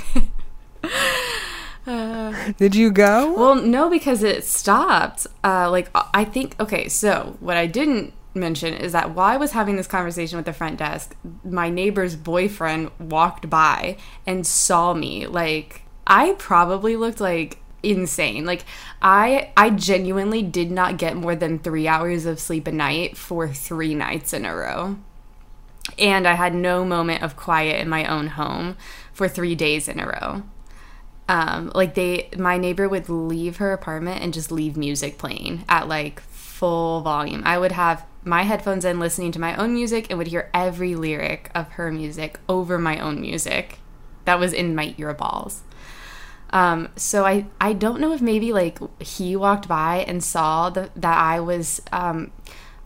Uh, 1.85 2.51
Did 2.57 2.75
you 2.75 2.91
go? 2.91 3.33
well, 3.33 3.55
no, 3.55 3.89
because 3.89 4.21
it 4.21 4.43
stopped. 4.43 5.25
Uh, 5.41 5.71
like 5.71 5.89
I 6.13 6.25
think. 6.25 6.53
Okay, 6.59 6.89
so 6.89 7.37
what 7.39 7.55
I 7.55 7.65
didn't 7.65 8.11
mention 8.35 8.73
is 8.73 8.91
that 8.91 9.15
while 9.15 9.33
I 9.33 9.37
was 9.37 9.53
having 9.53 9.77
this 9.77 9.87
conversation 9.87 10.35
with 10.35 10.45
the 10.45 10.51
front 10.51 10.77
desk, 10.77 11.15
my 11.45 11.69
neighbor's 11.69 12.17
boyfriend 12.17 12.91
walked 12.99 13.49
by 13.49 13.95
and 14.25 14.45
saw 14.45 14.93
me. 14.93 15.27
Like 15.27 15.83
I 16.07 16.35
probably 16.39 16.95
looked 16.95 17.19
like 17.19 17.59
insane. 17.83 18.45
Like 18.45 18.65
I 19.01 19.51
I 19.55 19.69
genuinely 19.69 20.41
did 20.41 20.71
not 20.71 20.97
get 20.97 21.15
more 21.15 21.35
than 21.35 21.59
3 21.59 21.87
hours 21.87 22.25
of 22.25 22.39
sleep 22.39 22.65
a 22.65 22.71
night 22.71 23.17
for 23.17 23.47
3 23.49 23.93
nights 23.93 24.33
in 24.33 24.45
a 24.45 24.55
row. 24.55 24.97
And 25.99 26.27
I 26.27 26.33
had 26.33 26.55
no 26.55 26.83
moment 26.83 27.23
of 27.23 27.35
quiet 27.35 27.79
in 27.81 27.89
my 27.89 28.05
own 28.05 28.27
home 28.27 28.77
for 29.13 29.27
3 29.27 29.53
days 29.55 29.87
in 29.87 29.99
a 29.99 30.07
row. 30.07 30.43
Um 31.27 31.71
like 31.75 31.93
they 31.93 32.29
my 32.37 32.57
neighbor 32.57 32.87
would 32.87 33.09
leave 33.09 33.57
her 33.57 33.73
apartment 33.73 34.23
and 34.23 34.33
just 34.33 34.51
leave 34.51 34.77
music 34.77 35.17
playing 35.17 35.65
at 35.67 35.87
like 35.89 36.21
full 36.21 37.01
volume. 37.01 37.43
I 37.45 37.57
would 37.57 37.73
have 37.73 38.05
my 38.23 38.43
headphones 38.43 38.85
in 38.85 38.99
listening 38.99 39.31
to 39.33 39.39
my 39.39 39.55
own 39.55 39.73
music 39.73 40.07
and 40.09 40.17
would 40.17 40.27
hear 40.27 40.49
every 40.53 40.95
lyric 40.95 41.51
of 41.53 41.69
her 41.73 41.91
music 41.91 42.39
over 42.47 42.77
my 42.77 42.97
own 42.99 43.21
music 43.21 43.79
that 44.25 44.39
was 44.39 44.51
in 44.53 44.75
my 44.75 44.93
earballs. 44.97 45.61
Um, 46.51 46.89
so 46.95 47.25
I, 47.25 47.45
I 47.59 47.73
don't 47.73 47.99
know 47.99 48.13
if 48.13 48.21
maybe 48.21 48.53
like 48.53 48.79
he 49.01 49.35
walked 49.35 49.67
by 49.67 50.05
and 50.07 50.23
saw 50.23 50.69
the, 50.69 50.89
that 50.95 51.17
I 51.17 51.39
was 51.39 51.81
um, 51.91 52.31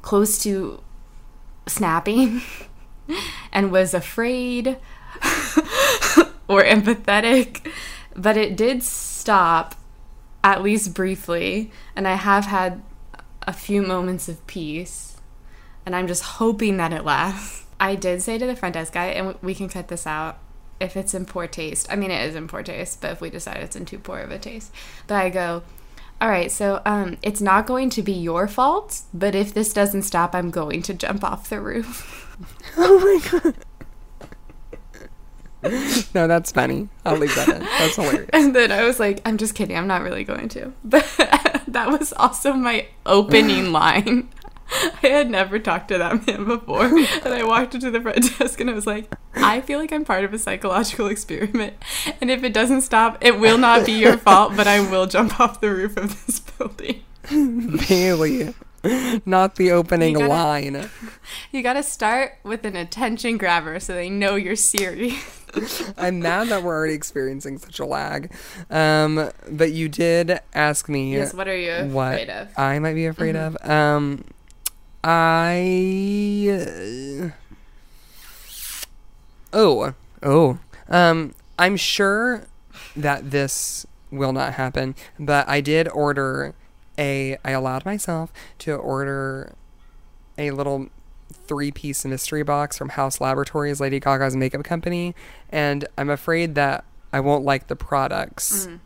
close 0.02 0.40
to 0.44 0.82
snapping 1.68 2.42
and 3.52 3.72
was 3.72 3.94
afraid 3.94 4.68
or 6.48 6.64
empathetic, 6.64 7.72
but 8.16 8.38
it 8.38 8.58
did 8.58 8.84
stop 8.84 9.76
at 10.44 10.64
least 10.64 10.94
briefly, 10.94 11.72
and 11.96 12.08
I 12.08 12.16
have 12.16 12.46
had 12.46 12.82
a 13.44 13.54
few 13.54 13.82
moments 13.82 14.28
of 14.28 14.46
peace, 14.48 15.18
and 15.86 15.96
I'm 15.96 16.08
just 16.08 16.24
hoping 16.24 16.78
that 16.78 16.94
it 16.94 17.06
lasts. 17.06 17.66
I 17.80 17.96
did 17.96 18.22
say 18.22 18.38
to 18.38 18.46
the 18.46 18.56
front 18.56 18.74
desk 18.74 18.94
guy, 18.94 19.08
and 19.08 19.36
we 19.42 19.56
can 19.56 19.68
cut 19.70 19.88
this 19.88 20.06
out 20.06 20.40
if 20.82 20.98
it's 20.98 21.14
in 21.14 21.26
poor 21.26 21.48
taste. 21.48 21.88
I 21.90 21.96
mean, 21.96 22.12
it 22.12 22.28
is 22.28 22.36
in 22.36 22.48
poor 22.48 22.64
taste, 22.64 23.02
but 23.02 23.12
if 23.12 23.22
we 23.22 23.30
decide 23.30 23.58
it's 23.58 23.76
in 23.76 23.86
too 23.86 24.00
poor 24.00 24.20
of 24.20 24.32
a 24.32 24.40
taste, 24.40 24.74
but 25.08 25.16
I 25.16 25.30
go, 25.30 25.64
all 26.20 26.30
right, 26.30 26.52
so 26.52 26.82
um, 26.86 27.18
it's 27.22 27.42
not 27.42 27.66
going 27.66 27.90
to 27.92 28.02
be 28.04 28.14
your 28.14 28.48
fault, 28.48 29.02
but 29.14 29.34
if 29.34 29.54
this 29.54 29.74
doesn't 29.74 30.04
stop, 30.04 30.36
I'm 30.36 30.52
going 30.52 30.82
to 30.84 30.94
jump 30.94 31.24
off 31.24 31.50
the 31.50 31.62
roof. 31.62 32.18
Oh 32.76 33.00
my 33.00 33.40
god. 33.42 33.54
no, 36.16 36.28
that's 36.28 36.52
funny. 36.52 36.90
I'll 37.06 37.18
leave 37.18 37.36
that 37.36 37.50
in. 37.50 37.60
That's 37.60 37.96
hilarious. 37.96 38.30
And 38.34 38.56
then 38.56 38.72
I 38.72 38.84
was 38.84 39.00
like, 39.00 39.22
I'm 39.26 39.38
just 39.38 39.54
kidding. 39.54 39.78
I'm 39.78 39.88
not 39.88 40.02
really 40.02 40.24
going 40.24 40.50
to. 40.50 40.74
But 40.84 41.06
that 41.68 41.90
was 41.90 42.14
also 42.14 42.54
my 42.54 42.88
opening 43.06 43.72
line. 43.72 44.30
I 45.04 45.08
had 45.08 45.30
never 45.30 45.60
talked 45.60 45.90
to 45.90 45.98
that 45.98 46.26
man 46.28 46.46
before. 46.46 46.86
And 47.24 47.34
I 47.34 47.44
walked 47.44 47.76
into 47.76 47.92
the 47.92 48.00
front 48.02 48.38
desk 48.40 48.60
and 48.60 48.70
I 48.70 48.74
was 48.74 48.88
like, 48.88 49.12
I 49.36 49.62
feel 49.62 49.80
like 49.80 49.92
I'm 49.92 50.06
part 50.06 50.24
of 50.24 50.34
a 50.34 50.40
psychological 50.40 51.08
experiment. 51.08 51.74
And 52.22 52.32
if 52.32 52.44
it 52.44 52.54
doesn't 52.54 52.82
stop, 52.82 53.18
it 53.22 53.40
will 53.40 53.58
not 53.58 53.86
be 53.86 53.92
your 53.94 54.18
fault, 54.28 54.56
but 54.56 54.68
I 54.68 54.80
will 54.80 55.08
jump 55.08 55.40
off 55.40 55.62
the 55.62 55.70
roof 55.72 55.98
of 55.98 56.26
this 56.26 56.40
building. 56.40 57.04
Bailey, 57.88 58.54
not 59.26 59.56
the 59.56 59.72
opening 59.72 60.14
You 60.14 60.20
gotta- 60.20 60.30
line. 60.34 60.90
You 61.52 61.62
gotta 61.64 61.84
start 61.84 62.34
with 62.44 62.66
an 62.66 62.76
attention 62.76 63.38
grabber 63.38 63.80
so 63.80 63.94
they 63.94 64.10
know 64.10 64.36
you're 64.36 64.56
serious. 64.56 65.44
I'm 65.98 66.20
mad 66.22 66.48
that 66.48 66.64
we're 66.64 66.74
already 66.76 66.94
experiencing 66.94 67.58
such 67.58 67.80
a 67.80 67.86
lag. 67.86 68.34
Um, 68.70 69.30
but 69.52 69.72
you 69.74 69.90
did 69.90 70.40
ask 70.54 70.88
me 70.88 71.14
Yes, 71.14 71.34
what 71.34 71.48
are 71.48 71.58
you 71.58 71.92
what 71.94 72.14
afraid 72.14 72.30
of? 72.30 72.48
I 72.58 72.80
might 72.80 72.94
be 72.94 73.06
afraid 73.06 73.36
of. 73.36 73.58
Um, 73.70 74.24
I. 75.04 76.52
oh, 79.54 79.94
oh. 80.22 80.60
Um, 80.90 81.34
I'm 81.58 81.78
sure 81.78 82.46
that 82.96 83.32
this 83.32 83.86
will 84.12 84.34
not 84.34 84.54
happen, 84.54 84.96
but 85.20 85.48
I 85.48 85.62
did 85.62 85.88
order 85.90 86.54
a. 86.98 87.38
I 87.44 87.52
allowed 87.52 87.86
myself 87.86 88.32
to 88.60 88.76
order 88.76 89.56
a 90.38 90.52
little 90.52 90.90
three 91.48 91.72
piece 91.72 92.06
mystery 92.06 92.44
box 92.44 92.78
from 92.78 92.90
Haus 92.90 93.20
Laboratories, 93.20 93.80
Lady 93.80 94.00
Gaga's 94.00 94.36
makeup 94.36 94.64
company, 94.64 95.16
and 95.50 95.88
I'm 95.98 96.10
afraid 96.10 96.56
that 96.56 96.84
I 97.12 97.20
won't 97.20 97.44
like 97.44 97.68
the 97.68 97.76
products. 97.76 98.68
Mm. 98.68 98.80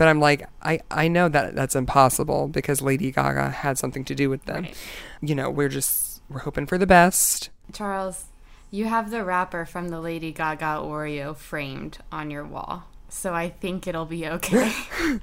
But 0.00 0.08
I'm 0.08 0.18
like, 0.18 0.48
I, 0.62 0.80
I 0.90 1.08
know 1.08 1.28
that 1.28 1.54
that's 1.54 1.76
impossible 1.76 2.48
because 2.48 2.80
Lady 2.80 3.10
Gaga 3.10 3.50
had 3.50 3.76
something 3.76 4.02
to 4.06 4.14
do 4.14 4.30
with 4.30 4.42
them. 4.46 4.62
Right. 4.62 4.76
You 5.20 5.34
know, 5.34 5.50
we're 5.50 5.68
just, 5.68 6.22
we're 6.30 6.38
hoping 6.38 6.64
for 6.64 6.78
the 6.78 6.86
best. 6.86 7.50
Charles, 7.74 8.24
you 8.70 8.86
have 8.86 9.10
the 9.10 9.22
wrapper 9.22 9.66
from 9.66 9.90
the 9.90 10.00
Lady 10.00 10.32
Gaga 10.32 10.80
Oreo 10.80 11.36
framed 11.36 11.98
on 12.10 12.30
your 12.30 12.44
wall. 12.44 12.84
So 13.10 13.34
I 13.34 13.50
think 13.50 13.86
it'll 13.86 14.06
be 14.06 14.26
okay. 14.26 14.72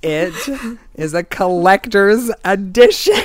It 0.00 0.78
is 0.94 1.12
a 1.12 1.24
collector's 1.24 2.30
edition. 2.44 3.24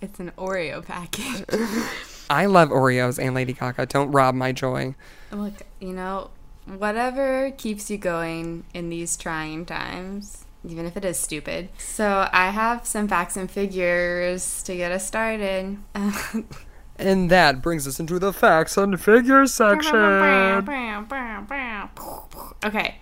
it's 0.00 0.18
an 0.18 0.32
Oreo 0.36 0.84
package. 0.84 1.44
I 2.28 2.46
love 2.46 2.70
Oreos 2.70 3.24
and 3.24 3.36
Lady 3.36 3.52
Gaga. 3.52 3.86
Don't 3.86 4.10
rob 4.10 4.34
my 4.34 4.50
joy. 4.50 4.96
Look, 5.30 5.54
you 5.78 5.92
know, 5.92 6.30
whatever 6.66 7.50
keeps 7.50 7.90
you 7.90 7.98
going 7.98 8.64
in 8.74 8.88
these 8.88 9.16
trying 9.16 9.66
times, 9.66 10.44
even 10.66 10.86
if 10.86 10.96
it 10.96 11.04
is 11.04 11.18
stupid. 11.18 11.68
So 11.78 12.28
I 12.32 12.50
have 12.50 12.86
some 12.86 13.08
facts 13.08 13.36
and 13.36 13.50
figures 13.50 14.62
to 14.64 14.76
get 14.76 14.92
us 14.92 15.06
started. 15.06 15.78
And 16.96 17.30
that 17.30 17.62
brings 17.62 17.88
us 17.88 17.98
into 17.98 18.18
the 18.18 18.32
facts 18.32 18.76
and 18.76 19.00
figures 19.00 19.54
section. 19.54 19.94
Okay. 22.64 22.98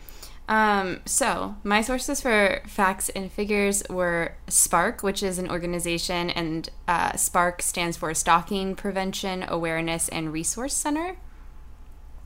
Um, 0.48 1.00
so, 1.04 1.56
my 1.62 1.80
sources 1.80 2.20
for 2.20 2.62
facts 2.66 3.08
and 3.10 3.30
figures 3.30 3.84
were 3.88 4.34
SPARK, 4.48 5.02
which 5.02 5.22
is 5.22 5.38
an 5.38 5.48
organization, 5.48 6.28
and 6.30 6.68
uh, 6.88 7.16
SPARK 7.16 7.62
stands 7.62 7.96
for 7.96 8.12
Stalking 8.14 8.74
Prevention 8.74 9.44
Awareness 9.46 10.08
and 10.08 10.32
Resource 10.32 10.74
Center. 10.74 11.18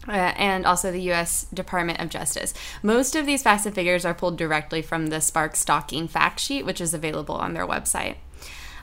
Uh, 0.07 0.33
and 0.37 0.67
also 0.67 0.93
the 0.93 1.01
U.S. 1.03 1.47
Department 1.55 1.99
of 1.99 2.11
Justice. 2.11 2.53
Most 2.83 3.17
of 3.17 3.25
these 3.25 3.43
facts 3.43 3.65
and 3.65 3.75
figures 3.75 4.05
are 4.05 4.13
pulled 4.13 4.37
directly 4.37 4.83
from 4.83 5.07
the 5.07 5.21
Spark 5.21 5.57
Stalking 5.57 6.09
Fact 6.09 6.39
Sheet, 6.41 6.67
which 6.67 6.81
is 6.81 6.93
available 6.93 7.37
on 7.37 7.55
their 7.55 7.67
website. 7.67 8.17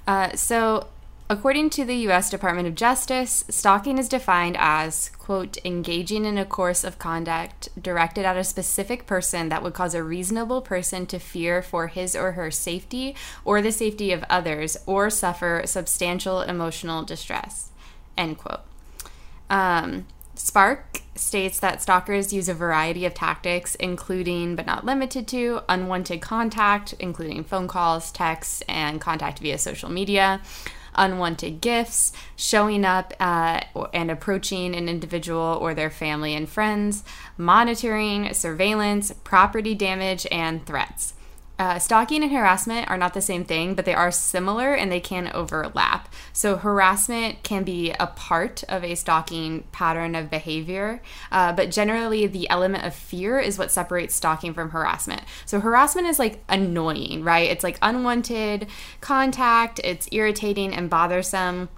Uh, 0.07 0.35
so, 0.35 0.87
according 1.29 1.69
to 1.71 1.85
the 1.85 1.95
U.S. 1.95 2.29
Department 2.29 2.67
of 2.67 2.75
Justice, 2.75 3.45
stalking 3.49 3.97
is 3.97 4.09
defined 4.09 4.57
as, 4.59 5.09
quote, 5.17 5.57
engaging 5.63 6.25
in 6.25 6.37
a 6.37 6.45
course 6.45 6.83
of 6.83 6.97
conduct 6.97 7.69
directed 7.81 8.25
at 8.25 8.35
a 8.35 8.43
specific 8.43 9.05
person 9.05 9.49
that 9.49 9.61
would 9.61 9.73
cause 9.73 9.93
a 9.93 10.03
reasonable 10.03 10.61
person 10.61 11.05
to 11.05 11.19
fear 11.19 11.61
for 11.61 11.87
his 11.87 12.15
or 12.15 12.33
her 12.33 12.49
safety 12.49 13.15
or 13.45 13.61
the 13.61 13.71
safety 13.71 14.11
of 14.11 14.25
others 14.29 14.75
or 14.85 15.09
suffer 15.09 15.61
substantial 15.65 16.41
emotional 16.41 17.03
distress, 17.03 17.69
end 18.17 18.39
quote. 18.39 18.61
Um, 19.49 20.07
Spark 20.35 21.00
states 21.15 21.59
that 21.59 21.81
stalkers 21.81 22.31
use 22.31 22.47
a 22.47 22.53
variety 22.53 23.05
of 23.05 23.13
tactics, 23.13 23.75
including 23.75 24.55
but 24.55 24.65
not 24.65 24.85
limited 24.85 25.27
to 25.27 25.61
unwanted 25.67 26.21
contact, 26.21 26.93
including 26.99 27.43
phone 27.43 27.67
calls, 27.67 28.11
texts, 28.11 28.63
and 28.67 29.01
contact 29.01 29.39
via 29.39 29.57
social 29.57 29.89
media, 29.89 30.41
unwanted 30.95 31.61
gifts, 31.61 32.13
showing 32.35 32.85
up 32.85 33.13
uh, 33.19 33.61
and 33.93 34.09
approaching 34.09 34.75
an 34.75 34.89
individual 34.89 35.57
or 35.61 35.73
their 35.73 35.89
family 35.89 36.33
and 36.35 36.49
friends, 36.49 37.03
monitoring, 37.37 38.33
surveillance, 38.33 39.11
property 39.23 39.75
damage, 39.75 40.25
and 40.31 40.65
threats. 40.65 41.13
Uh, 41.61 41.77
stalking 41.77 42.23
and 42.23 42.31
harassment 42.31 42.89
are 42.89 42.97
not 42.97 43.13
the 43.13 43.21
same 43.21 43.45
thing, 43.45 43.75
but 43.75 43.85
they 43.85 43.93
are 43.93 44.09
similar 44.09 44.73
and 44.73 44.91
they 44.91 44.99
can 44.99 45.29
overlap. 45.31 46.11
So, 46.33 46.57
harassment 46.57 47.43
can 47.43 47.63
be 47.63 47.91
a 47.99 48.07
part 48.07 48.63
of 48.63 48.83
a 48.83 48.95
stalking 48.95 49.65
pattern 49.71 50.15
of 50.15 50.31
behavior, 50.31 51.03
uh, 51.31 51.53
but 51.53 51.69
generally, 51.69 52.25
the 52.25 52.49
element 52.49 52.83
of 52.83 52.95
fear 52.95 53.37
is 53.39 53.59
what 53.59 53.69
separates 53.69 54.15
stalking 54.15 54.55
from 54.55 54.71
harassment. 54.71 55.21
So, 55.45 55.59
harassment 55.59 56.07
is 56.07 56.17
like 56.17 56.43
annoying, 56.49 57.23
right? 57.23 57.51
It's 57.51 57.63
like 57.63 57.77
unwanted 57.83 58.65
contact, 58.99 59.79
it's 59.83 60.09
irritating 60.11 60.73
and 60.73 60.89
bothersome, 60.89 61.69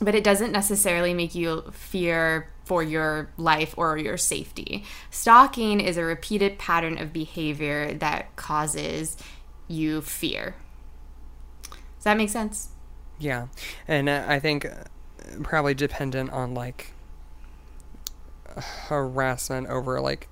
but 0.00 0.14
it 0.14 0.24
doesn't 0.24 0.50
necessarily 0.50 1.12
make 1.12 1.34
you 1.34 1.60
fear 1.72 2.48
for 2.66 2.82
your 2.82 3.30
life 3.36 3.74
or 3.78 3.96
your 3.96 4.16
safety. 4.16 4.84
Stalking 5.10 5.80
is 5.80 5.96
a 5.96 6.04
repeated 6.04 6.58
pattern 6.58 6.98
of 6.98 7.12
behavior 7.12 7.94
that 7.94 8.34
causes 8.34 9.16
you 9.68 10.02
fear. 10.02 10.56
Does 11.70 12.04
that 12.04 12.16
make 12.16 12.28
sense? 12.28 12.68
Yeah, 13.18 13.46
and 13.88 14.08
uh, 14.08 14.24
I 14.26 14.40
think 14.40 14.66
uh, 14.66 14.84
probably 15.42 15.74
dependent 15.74 16.30
on 16.30 16.54
like 16.54 16.92
harassment 18.88 19.68
over 19.68 20.00
like 20.00 20.28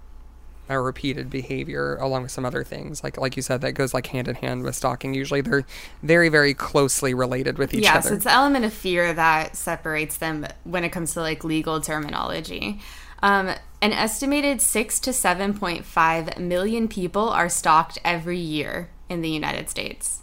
a 0.69 0.81
repeated 0.81 1.29
behavior 1.29 1.97
along 1.97 2.23
with 2.23 2.31
some 2.31 2.45
other 2.45 2.65
things 2.65 3.05
like 3.05 3.19
like 3.19 3.37
you 3.37 3.43
said 3.43 3.61
that 3.61 3.73
goes 3.73 3.93
like 3.93 4.07
hand 4.09 4.29
in 4.29 4.35
hand 4.37 4.63
with 4.63 4.75
stalking 4.75 5.13
usually 5.13 5.41
they're 5.41 5.65
very 6.03 6.29
very 6.29 6.55
closely 6.55 7.13
related 7.13 7.59
with 7.59 7.75
each 7.75 7.87
other. 7.87 8.09
yes, 8.09 8.11
it's 8.11 8.25
the 8.25 8.33
element 8.33 8.65
of 8.65 8.73
fear 8.73 9.13
that 9.13 9.57
separates 9.57 10.17
them 10.17 10.47
when 10.65 10.85
it 10.85 10.91
comes 10.91 11.13
to 11.13 11.21
like 11.21 11.45
legal 11.45 11.81
terminology. 11.81 12.81
Um, 13.23 13.49
an 13.81 13.93
estimated 13.93 14.61
six 14.61 14.99
to 15.01 15.13
seven 15.13 15.55
point 15.55 15.85
five 15.85 16.39
million 16.39 16.89
people 16.89 17.29
are 17.29 17.49
stalked 17.49 17.99
every 18.05 18.39
year 18.39 18.89
in 19.09 19.21
the 19.21 19.31
United 19.31 19.69
States. 19.69 20.21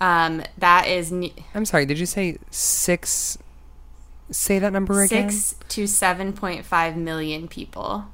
Um, 0.00 0.42
that 0.56 0.86
is 0.86 1.12
ne- 1.12 1.34
i'm 1.54 1.66
sorry 1.66 1.84
did 1.84 1.98
you 1.98 2.06
say 2.06 2.38
six 2.50 3.36
say 4.30 4.58
that 4.58 4.72
number 4.72 5.02
again 5.02 5.30
six 5.30 5.56
to 5.68 5.86
seven 5.86 6.32
point 6.32 6.64
five 6.64 6.96
million 6.96 7.48
people. 7.48 8.06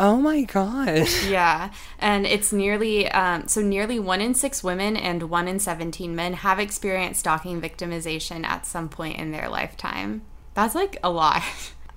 Oh 0.00 0.16
my 0.16 0.42
god 0.42 1.06
Yeah, 1.28 1.70
and 1.98 2.26
it's 2.26 2.52
nearly 2.52 3.08
um, 3.10 3.46
so 3.46 3.60
nearly 3.60 4.00
one 4.00 4.20
in 4.20 4.34
six 4.34 4.64
women 4.64 4.96
and 4.96 5.24
one 5.24 5.46
in 5.46 5.60
seventeen 5.60 6.16
men 6.16 6.32
have 6.32 6.58
experienced 6.58 7.20
stalking 7.20 7.60
victimization 7.60 8.44
at 8.44 8.66
some 8.66 8.88
point 8.88 9.18
in 9.18 9.30
their 9.30 9.48
lifetime. 9.48 10.22
That's 10.54 10.74
like 10.74 10.98
a 11.04 11.10
lot. 11.10 11.42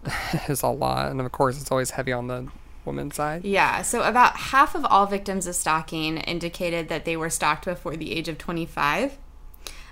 it's 0.47 0.61
a 0.61 0.67
lot 0.67 1.09
and 1.11 1.21
of 1.21 1.31
course 1.31 1.59
it's 1.59 1.71
always 1.71 1.91
heavy 1.91 2.11
on 2.11 2.27
the 2.27 2.47
woman's 2.85 3.15
side 3.15 3.45
Yeah, 3.45 3.81
so 3.81 4.03
about 4.03 4.35
half 4.35 4.75
of 4.75 4.85
all 4.85 5.05
victims 5.05 5.47
of 5.47 5.55
stalking 5.55 6.17
indicated 6.17 6.89
that 6.89 7.05
they 7.05 7.15
were 7.15 7.29
stalked 7.29 7.65
before 7.65 7.95
the 7.95 8.11
age 8.11 8.27
of 8.27 8.37
25. 8.37 9.17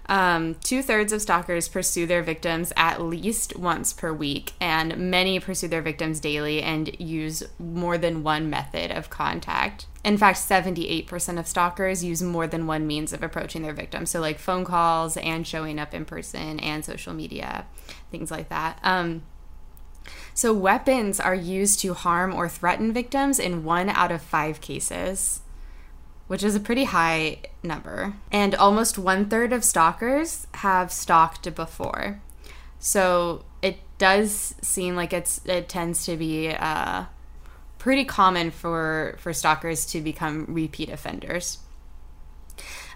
Um, 0.08 0.55
Two 0.55 0.81
thirds 0.81 1.13
of 1.13 1.22
stalkers 1.22 1.67
pursue 1.70 2.05
their 2.05 2.24
victims 2.24 2.74
at 2.75 3.01
least 3.01 3.58
once 3.58 3.93
per 3.93 4.12
week, 4.12 4.53
and 4.60 4.98
many 4.98 5.39
pursue 5.39 5.67
their 5.67 5.81
victims 5.81 6.20
daily 6.20 6.62
and 6.62 7.00
use 7.00 7.43
more 7.60 7.98
than 7.98 8.24
one 8.24 8.50
method 8.50 8.91
of 8.91 9.10
contact. 9.10 9.86
In 10.03 10.17
fact, 10.17 10.39
78% 10.39 11.39
of 11.39 11.48
stalkers 11.48 12.03
use 12.03 12.24
more 12.24 12.48
than 12.48 12.65
one 12.65 12.88
means 12.88 13.13
of 13.13 13.22
approaching 13.22 13.62
their 13.62 13.74
victim. 13.74 14.05
So, 14.05 14.20
like 14.20 14.39
phone 14.39 14.65
calls 14.65 15.15
and 15.17 15.46
showing 15.46 15.79
up 15.79 15.93
in 15.93 16.05
person 16.05 16.60
and 16.60 16.84
social 16.84 17.13
media, 17.13 17.65
things 18.10 18.31
like 18.31 18.50
that. 18.50 18.79
Um, 18.84 19.22
so, 20.34 20.53
weapons 20.53 21.20
are 21.20 21.36
used 21.36 21.79
to 21.81 21.93
harm 21.93 22.34
or 22.34 22.50
threaten 22.50 22.91
victims 22.91 23.38
in 23.38 23.63
one 23.63 23.89
out 23.89 24.12
of 24.12 24.22
five 24.22 24.60
cases, 24.60 25.41
which 26.32 26.46
is 26.46 26.56
a 26.56 26.62
pretty 26.62 26.86
high 26.86 27.38
number. 27.62 28.14
And 28.32 28.56
almost 28.56 28.98
one 28.98 29.26
third 29.26 29.52
of 29.52 29.66
stalkers 29.66 30.48
have 30.54 30.90
stalked 30.90 31.54
before. 31.54 32.22
So, 32.80 33.44
it 33.62 33.80
does 33.98 34.56
seem 34.62 34.96
like 34.96 35.12
it's 35.12 35.42
it 35.46 35.68
tends 35.68 36.06
to 36.06 36.16
be 36.16 36.48
uh, 36.48 37.04
pretty 37.80 38.06
common 38.06 38.50
for 38.50 39.18
for 39.20 39.34
stalkers 39.34 39.86
to 39.88 40.00
become 40.00 40.46
repeat 40.48 40.88
offenders. 40.88 41.58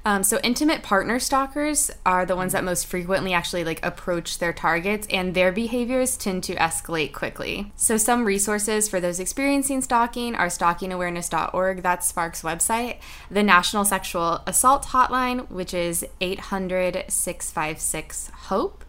Um, 0.08 0.22
so 0.22 0.40
intimate 0.44 0.84
partner 0.84 1.18
stalkers 1.18 1.90
are 2.06 2.28
the 2.28 2.36
ones 2.36 2.54
that 2.54 2.64
most 2.64 2.86
frequently 2.86 3.34
actually 3.34 3.64
like 3.64 3.84
approach 3.84 4.38
their 4.38 4.54
targets 4.54 5.08
and 5.10 5.34
their 5.34 5.52
behaviors 5.52 6.16
tend 6.16 6.44
to 6.44 6.56
escalate 6.56 7.12
quickly. 7.12 7.72
So 7.76 7.98
some 7.98 8.24
resources 8.24 8.88
for 8.88 9.00
those 9.00 9.20
experiencing 9.20 9.82
stalking 9.82 10.36
are 10.36 10.48
stalkingawareness.org, 10.48 11.82
that's 11.82 12.08
Spark's 12.08 12.44
website, 12.44 12.98
the 13.32 13.42
National 13.42 13.84
Sexual 13.84 14.44
Assault 14.46 14.84
Hotline, 14.86 15.50
which 15.50 15.74
is 15.74 16.06
800 16.22 17.06
656 17.08 18.30
HOPE. 18.48 18.86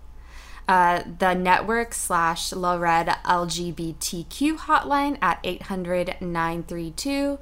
Uh, 0.69 1.03
the 1.21 1.33
network 1.33 1.95
slash 1.95 2.53
La 2.53 2.75
Red 2.75 3.07
LGBTQ 3.25 4.59
hotline 4.59 5.17
at 5.23 5.39
800 5.45 6.17
932 6.21 7.39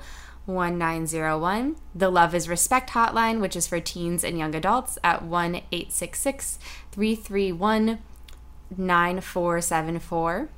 1901. 0.47 1.77
The 1.95 2.11
Love 2.11 2.35
is 2.35 2.49
Respect 2.49 2.91
hotline, 2.91 3.41
which 3.41 3.57
is 3.57 3.67
for 3.67 3.81
teens 3.81 4.25
and 4.25 4.39
young 4.39 4.55
adults, 4.55 4.99
at 5.03 5.25
1 5.25 5.57
866 5.73 6.59
331 6.93 7.99
9474. 8.77 10.49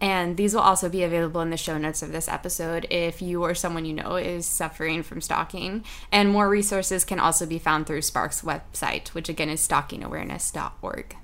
And 0.00 0.36
these 0.36 0.54
will 0.54 0.60
also 0.60 0.88
be 0.88 1.02
available 1.02 1.40
in 1.40 1.50
the 1.50 1.56
show 1.56 1.76
notes 1.76 2.02
of 2.02 2.12
this 2.12 2.28
episode 2.28 2.86
if 2.88 3.20
you 3.20 3.42
or 3.42 3.54
someone 3.54 3.84
you 3.84 3.94
know 3.94 4.16
is 4.16 4.46
suffering 4.46 5.02
from 5.02 5.20
stalking. 5.20 5.84
And 6.12 6.30
more 6.30 6.48
resources 6.48 7.04
can 7.04 7.18
also 7.18 7.46
be 7.46 7.58
found 7.58 7.86
through 7.86 8.02
Spark's 8.02 8.42
website, 8.42 9.08
which 9.08 9.28
again 9.28 9.48
is 9.48 9.66
stalkingawareness.org. 9.66 11.16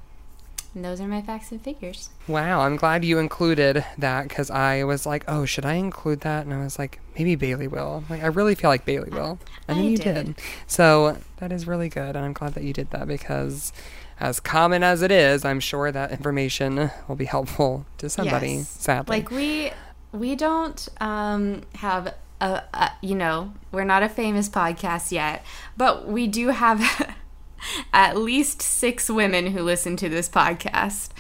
And 0.75 0.85
those 0.85 1.01
are 1.01 1.07
my 1.07 1.23
facts 1.23 1.53
and 1.53 1.61
figures. 1.63 2.11
Wow, 2.27 2.61
I'm 2.63 2.77
glad 2.77 3.05
you 3.05 3.19
included 3.19 3.85
that 3.99 4.29
because 4.29 4.51
I 4.51 4.83
was 4.85 5.07
like, 5.07 5.25
oh, 5.29 5.45
should 5.45 5.65
I 5.65 5.75
include 5.75 6.23
that? 6.23 6.45
And 6.45 6.53
I 6.55 6.59
was 6.65 6.79
like, 6.79 6.99
maybe 7.17 7.37
Bailey 7.37 7.69
will. 7.69 8.03
Like, 8.11 8.23
I 8.23 8.27
really 8.27 8.55
feel 8.57 8.71
like 8.71 8.85
Bailey 8.85 9.11
will. 9.11 9.39
And 9.69 9.79
then 9.79 9.85
you 9.89 9.97
did. 9.97 10.27
did. 10.27 10.35
So 10.67 11.19
that 11.37 11.53
is 11.53 11.67
really 11.67 11.89
good. 11.89 12.17
And 12.17 12.25
I'm 12.25 12.33
glad 12.33 12.55
that 12.55 12.65
you 12.65 12.73
did 12.73 12.91
that 12.91 13.07
because, 13.07 13.73
as 14.19 14.41
common 14.41 14.83
as 14.83 15.01
it 15.03 15.13
is, 15.13 15.45
I'm 15.45 15.61
sure 15.61 15.93
that 15.93 16.11
information 16.11 16.91
will 17.09 17.17
be 17.17 17.25
helpful 17.27 17.87
to 17.99 18.09
somebody, 18.11 18.55
Yes. 18.55 18.69
sadly. 18.69 19.19
Like 19.19 19.31
we 19.31 19.71
we 20.13 20.37
don't 20.37 20.89
um 21.01 21.63
have 21.77 22.15
a, 22.41 22.63
a 22.75 22.91
you 23.01 23.15
know, 23.15 23.53
we're 23.73 23.85
not 23.85 24.03
a 24.03 24.09
famous 24.09 24.49
podcast 24.49 25.11
yet, 25.13 25.45
but 25.77 26.07
we 26.09 26.27
do 26.27 26.49
have 26.49 26.81
at 27.93 28.17
least 28.17 28.63
6 28.63 29.11
women 29.11 29.49
who 29.49 29.63
listen 29.63 29.97
to 29.97 30.09
this 30.09 30.29
podcast. 30.29 31.11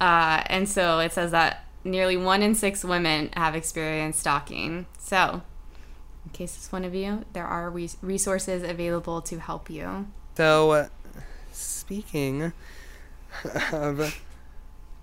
Uh 0.00 0.42
and 0.46 0.68
so 0.68 0.98
it 0.98 1.12
says 1.12 1.30
that 1.30 1.66
nearly 1.86 2.16
1 2.16 2.42
in 2.42 2.54
6 2.54 2.84
women 2.84 3.30
have 3.34 3.54
experienced 3.54 4.20
stalking. 4.20 4.86
So, 4.98 5.42
in 6.24 6.32
case 6.32 6.56
it's 6.56 6.72
one 6.72 6.84
of 6.84 6.94
you, 6.94 7.24
there 7.32 7.46
are 7.46 7.70
res- 7.70 7.96
resources 8.02 8.62
available 8.62 9.22
to 9.22 9.38
help 9.38 9.70
you. 9.70 10.08
So, 10.36 10.72
uh, 10.72 10.88
speaking 11.52 12.52
of 13.72 14.20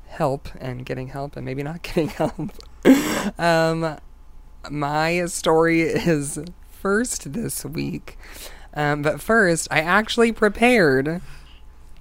help 0.08 0.50
and 0.60 0.86
getting 0.86 1.08
help 1.08 1.36
and 1.36 1.46
maybe 1.46 1.64
not 1.64 1.82
getting 1.84 2.10
help, 2.10 2.52
um, 3.40 3.98
my 4.70 5.26
story 5.26 5.82
is 5.82 6.40
first 6.70 7.34
this 7.34 7.64
week. 7.66 8.18
Um, 8.74 9.02
but 9.02 9.22
first, 9.22 9.68
I 9.72 9.80
actually 9.82 10.32
prepared 10.32 11.22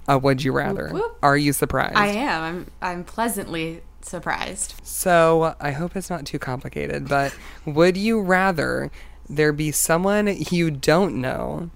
a 0.07 0.17
Would 0.17 0.43
You 0.43 0.51
Rather. 0.51 0.89
Whoop, 0.89 1.03
whoop. 1.03 1.17
Are 1.21 1.37
you 1.37 1.53
surprised? 1.53 1.95
I 1.95 2.07
am. 2.07 2.43
I'm 2.43 2.71
I'm 2.81 3.03
pleasantly 3.03 3.81
surprised. 4.01 4.75
So 4.83 5.55
I 5.59 5.71
hope 5.71 5.95
it's 5.95 6.09
not 6.09 6.25
too 6.25 6.39
complicated, 6.39 7.07
but 7.07 7.35
would 7.65 7.97
you 7.97 8.21
rather 8.21 8.91
there 9.29 9.53
be 9.53 9.71
someone 9.71 10.27
you 10.51 10.69
don't 10.69 11.19
know 11.19 11.69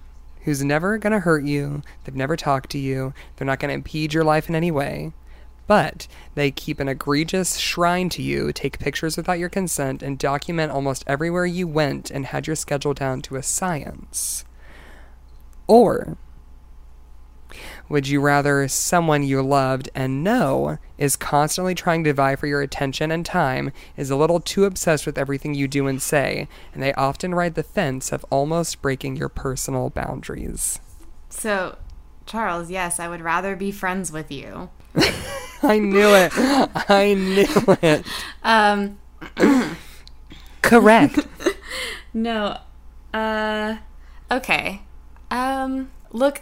who's 0.43 0.63
never 0.63 0.97
going 0.97 1.11
to 1.11 1.19
hurt 1.19 1.43
you, 1.43 1.81
they've 2.03 2.15
never 2.15 2.37
talked 2.37 2.69
to 2.69 2.77
you, 2.77 3.13
they're 3.35 3.45
not 3.45 3.59
going 3.59 3.69
to 3.69 3.75
impede 3.75 4.13
your 4.13 4.23
life 4.23 4.47
in 4.47 4.55
any 4.55 4.71
way, 4.71 5.11
but 5.67 6.07
they 6.35 6.51
keep 6.51 6.79
an 6.79 6.87
egregious 6.87 7.57
shrine 7.57 8.07
to 8.09 8.21
you, 8.21 8.53
take 8.53 8.79
pictures 8.79 9.17
without 9.17 9.39
your 9.39 9.49
consent, 9.49 10.01
and 10.01 10.17
document 10.17 10.71
almost 10.71 11.03
everywhere 11.05 11.45
you 11.45 11.67
went 11.67 12.09
and 12.09 12.27
had 12.27 12.47
your 12.47 12.55
schedule 12.55 12.93
down 12.93 13.21
to 13.23 13.35
a 13.35 13.43
science? 13.43 14.45
Or 15.67 16.17
would 17.89 18.07
you 18.07 18.19
rather 18.19 18.67
someone 18.67 19.23
you 19.23 19.41
loved 19.41 19.89
and 19.95 20.23
know 20.23 20.77
is 20.97 21.15
constantly 21.15 21.73
trying 21.73 22.03
to 22.03 22.13
vie 22.13 22.35
for 22.35 22.47
your 22.47 22.61
attention 22.61 23.11
and 23.11 23.25
time, 23.25 23.71
is 23.95 24.09
a 24.09 24.15
little 24.15 24.39
too 24.39 24.65
obsessed 24.65 25.05
with 25.05 25.17
everything 25.17 25.53
you 25.53 25.67
do 25.67 25.87
and 25.87 26.01
say, 26.01 26.47
and 26.73 26.83
they 26.83 26.93
often 26.93 27.33
ride 27.33 27.55
the 27.55 27.63
fence 27.63 28.11
of 28.11 28.25
almost 28.29 28.81
breaking 28.81 29.15
your 29.15 29.29
personal 29.29 29.89
boundaries? 29.89 30.79
So, 31.29 31.77
Charles, 32.25 32.69
yes, 32.69 32.99
I 32.99 33.07
would 33.07 33.21
rather 33.21 33.55
be 33.55 33.71
friends 33.71 34.11
with 34.11 34.31
you. 34.31 34.69
I 35.63 35.79
knew 35.79 36.13
it. 36.13 36.31
I 36.35 37.13
knew 37.13 37.77
it. 37.81 38.05
Um, 38.43 38.99
Correct. 40.61 41.25
no. 42.13 42.57
Uh, 43.13 43.77
okay. 44.29 44.81
Um, 45.31 45.91
look, 46.11 46.41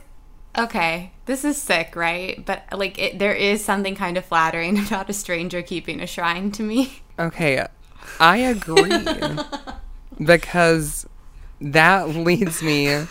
okay. 0.58 1.12
This 1.26 1.44
is 1.44 1.62
sick, 1.62 1.96
right? 1.96 2.44
But 2.46 2.64
like, 2.72 3.00
it, 3.00 3.20
there 3.20 3.34
is 3.34 3.64
something 3.64 3.96
kind 3.96 4.18
of 4.18 4.26
flattering 4.26 4.80
about 4.86 5.10
a 5.10 5.14
stranger 5.14 5.62
keeping 5.62 6.02
a 6.02 6.08
shrine 6.08 6.52
to 6.52 6.64
me. 6.64 7.02
Okay, 7.18 7.66
I 8.20 8.38
agree. 8.38 8.92
because 10.24 11.08
that 11.62 12.10
leads 12.10 12.62
me 12.62 13.06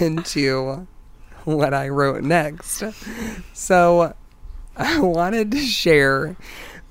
into 0.00 0.86
what 1.44 1.74
I 1.74 1.88
wrote 1.88 2.22
next. 2.22 2.82
So 3.52 4.14
I 4.76 5.00
wanted 5.00 5.50
to 5.52 5.58
share 5.58 6.36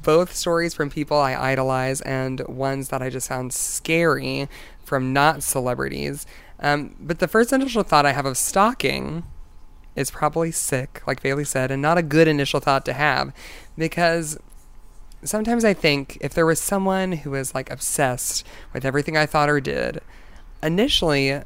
both 0.04 0.34
stories 0.36 0.74
from 0.74 0.90
people 0.90 1.18
I 1.18 1.36
idolize 1.36 2.02
and 2.02 2.40
ones 2.48 2.90
that 2.90 3.02
I 3.02 3.10
just 3.10 3.28
found 3.30 3.54
scary 3.54 4.50
from 4.84 5.14
not 5.14 5.44
celebrities. 5.44 6.26
Um, 6.62 6.96
but 7.00 7.20
the 7.20 7.28
first 7.28 7.52
initial 7.52 7.84
thought 7.84 8.06
I 8.06 8.12
have 8.12 8.26
of 8.26 8.38
stalking 8.38 9.24
is 9.96 10.12
probably 10.12 10.52
sick, 10.52 11.02
like 11.06 11.22
Bailey 11.22 11.44
said, 11.44 11.72
and 11.72 11.82
not 11.82 11.98
a 11.98 12.04
good 12.04 12.28
initial 12.28 12.60
thought 12.60 12.86
to 12.86 12.94
have 12.94 13.34
because 13.78 14.38
sometimes 15.24 15.66
I 15.66 15.74
think 15.74 16.18
if 16.22 16.34
there 16.34 16.46
was 16.46 16.60
someone 16.62 17.12
who 17.12 17.32
was 17.32 17.54
like 17.54 17.70
obsessed 17.70 18.46
with 18.74 18.86
everything 18.86 19.18
I 19.18 19.26
thought 19.26 19.50
or 19.50 19.60
did, 19.60 20.02
initially 20.64 21.42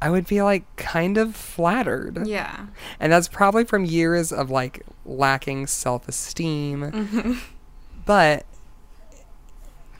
I 0.00 0.10
would 0.10 0.26
be 0.26 0.42
like 0.42 0.64
kind 0.76 1.18
of 1.18 1.34
flattered. 1.34 2.26
Yeah. 2.26 2.66
And 3.00 3.12
that's 3.12 3.28
probably 3.28 3.64
from 3.64 3.84
years 3.84 4.32
of 4.32 4.50
like 4.50 4.82
lacking 5.04 5.66
self 5.66 6.08
esteem. 6.08 7.40
But, 8.08 8.46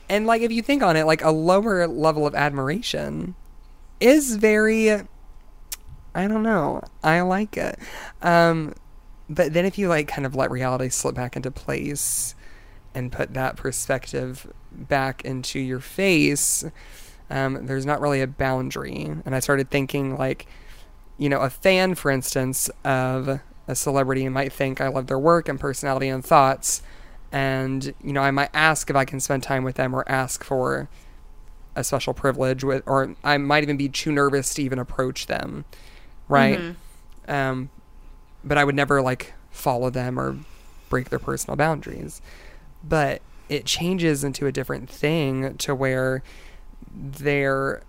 and 0.09 0.25
like 0.25 0.41
if 0.41 0.51
you 0.51 0.63
think 0.63 0.81
on 0.81 0.95
it, 0.95 1.03
like 1.03 1.23
a 1.23 1.29
lower 1.29 1.85
level 1.87 2.25
of 2.25 2.33
admiration 2.33 3.35
is 3.99 4.35
very, 4.35 4.91
I 4.91 6.27
don't 6.27 6.43
know, 6.43 6.83
I 7.03 7.21
like 7.21 7.57
it. 7.57 7.77
Um, 8.21 8.73
but 9.29 9.53
then 9.53 9.65
if 9.65 9.77
you 9.77 9.89
like 9.89 10.07
kind 10.07 10.25
of 10.25 10.35
let 10.35 10.51
reality 10.51 10.89
slip 10.89 11.15
back 11.15 11.35
into 11.35 11.51
place 11.51 12.35
and 12.95 13.11
put 13.11 13.33
that 13.35 13.55
perspective 13.55 14.51
back 14.71 15.23
into 15.23 15.59
your 15.59 15.79
face, 15.79 16.65
um, 17.29 17.65
there's 17.67 17.85
not 17.85 18.01
really 18.01 18.21
a 18.21 18.27
boundary. 18.27 19.03
And 19.25 19.35
I 19.35 19.39
started 19.39 19.69
thinking 19.69 20.17
like, 20.17 20.47
you 21.17 21.29
know, 21.29 21.41
a 21.41 21.49
fan, 21.49 21.95
for 21.95 22.09
instance, 22.09 22.69
of 22.83 23.39
a 23.67 23.75
celebrity 23.75 24.27
might 24.29 24.51
think 24.51 24.81
I 24.81 24.87
love 24.87 25.07
their 25.07 25.19
work 25.19 25.47
and 25.47 25.59
personality 25.59 26.07
and 26.07 26.25
thoughts. 26.25 26.81
And, 27.31 27.93
you 28.03 28.13
know, 28.13 28.21
I 28.21 28.31
might 28.31 28.49
ask 28.53 28.89
if 28.89 28.95
I 28.95 29.05
can 29.05 29.19
spend 29.19 29.43
time 29.43 29.63
with 29.63 29.75
them 29.75 29.93
or 29.93 30.03
ask 30.09 30.43
for 30.43 30.89
a 31.79 31.83
special 31.83 32.13
privilege 32.13 32.63
with, 32.63 32.83
or 32.85 33.15
I 33.23 33.37
might 33.37 33.63
even 33.63 33.77
be 33.77 33.89
too 33.89 34.11
nervous 34.11 34.53
to 34.55 34.63
even 34.63 34.79
approach 34.79 35.27
them. 35.27 35.65
Right. 36.27 36.59
Um, 37.27 37.69
but 38.43 38.57
I 38.57 38.63
would 38.63 38.75
never 38.75 39.01
like 39.01 39.33
follow 39.51 39.89
them 39.89 40.19
or 40.19 40.37
break 40.89 41.09
their 41.09 41.19
personal 41.19 41.55
boundaries. 41.55 42.21
But 42.83 43.21
it 43.47 43.65
changes 43.65 44.23
into 44.23 44.45
a 44.45 44.51
different 44.51 44.89
thing 44.89 45.57
to 45.57 45.73
where 45.73 46.21
they're 46.93 47.81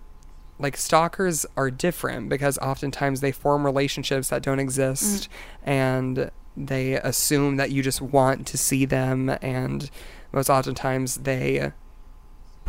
like 0.59 0.77
stalkers 0.77 1.45
are 1.57 1.71
different 1.71 2.29
because 2.29 2.57
oftentimes 2.59 3.21
they 3.21 3.31
form 3.31 3.65
relationships 3.65 4.29
that 4.29 4.43
don't 4.43 4.59
exist 4.59 5.27
and 5.63 6.29
they 6.55 6.93
assume 6.93 7.55
that 7.57 7.71
you 7.71 7.81
just 7.81 8.01
want 8.01 8.45
to 8.45 8.57
see 8.57 8.85
them 8.85 9.29
and 9.41 9.89
most 10.31 10.49
oftentimes 10.49 11.17
they 11.17 11.71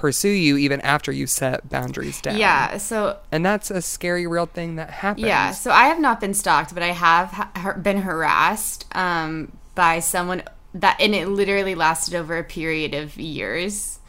pursue 0.02 0.30
you 0.30 0.56
even 0.56 0.80
after 0.80 1.12
you 1.12 1.28
set 1.28 1.68
boundaries 1.68 2.20
down. 2.20 2.36
Yeah. 2.36 2.76
So 2.78 3.20
And 3.30 3.46
that's 3.46 3.70
a 3.70 3.80
scary 3.80 4.26
real 4.26 4.46
thing 4.46 4.74
that 4.74 4.90
happens. 4.90 5.28
Yeah, 5.28 5.52
so 5.52 5.70
I 5.70 5.84
have 5.84 6.00
not 6.00 6.18
been 6.18 6.34
stalked, 6.34 6.74
but 6.74 6.82
I 6.82 6.88
have 6.88 7.28
ha- 7.28 7.76
been 7.80 7.98
harassed 7.98 8.84
um, 8.96 9.56
by 9.76 10.00
someone 10.00 10.42
that, 10.74 10.96
and 11.00 11.14
it 11.14 11.28
literally 11.28 11.76
lasted 11.76 12.16
over 12.16 12.36
a 12.36 12.42
period 12.42 12.94
of 12.94 13.16
years. 13.16 14.00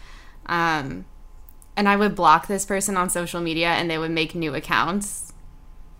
Um, 0.48 1.06
and 1.78 1.88
I 1.88 1.96
would 1.96 2.16
block 2.16 2.48
this 2.48 2.66
person 2.66 2.98
on 2.98 3.12
social 3.12 3.40
media, 3.40 3.68
and 3.68 3.88
they 3.88 4.00
would 4.00 4.10
make 4.10 4.34
new 4.34 4.56
accounts 4.56 5.32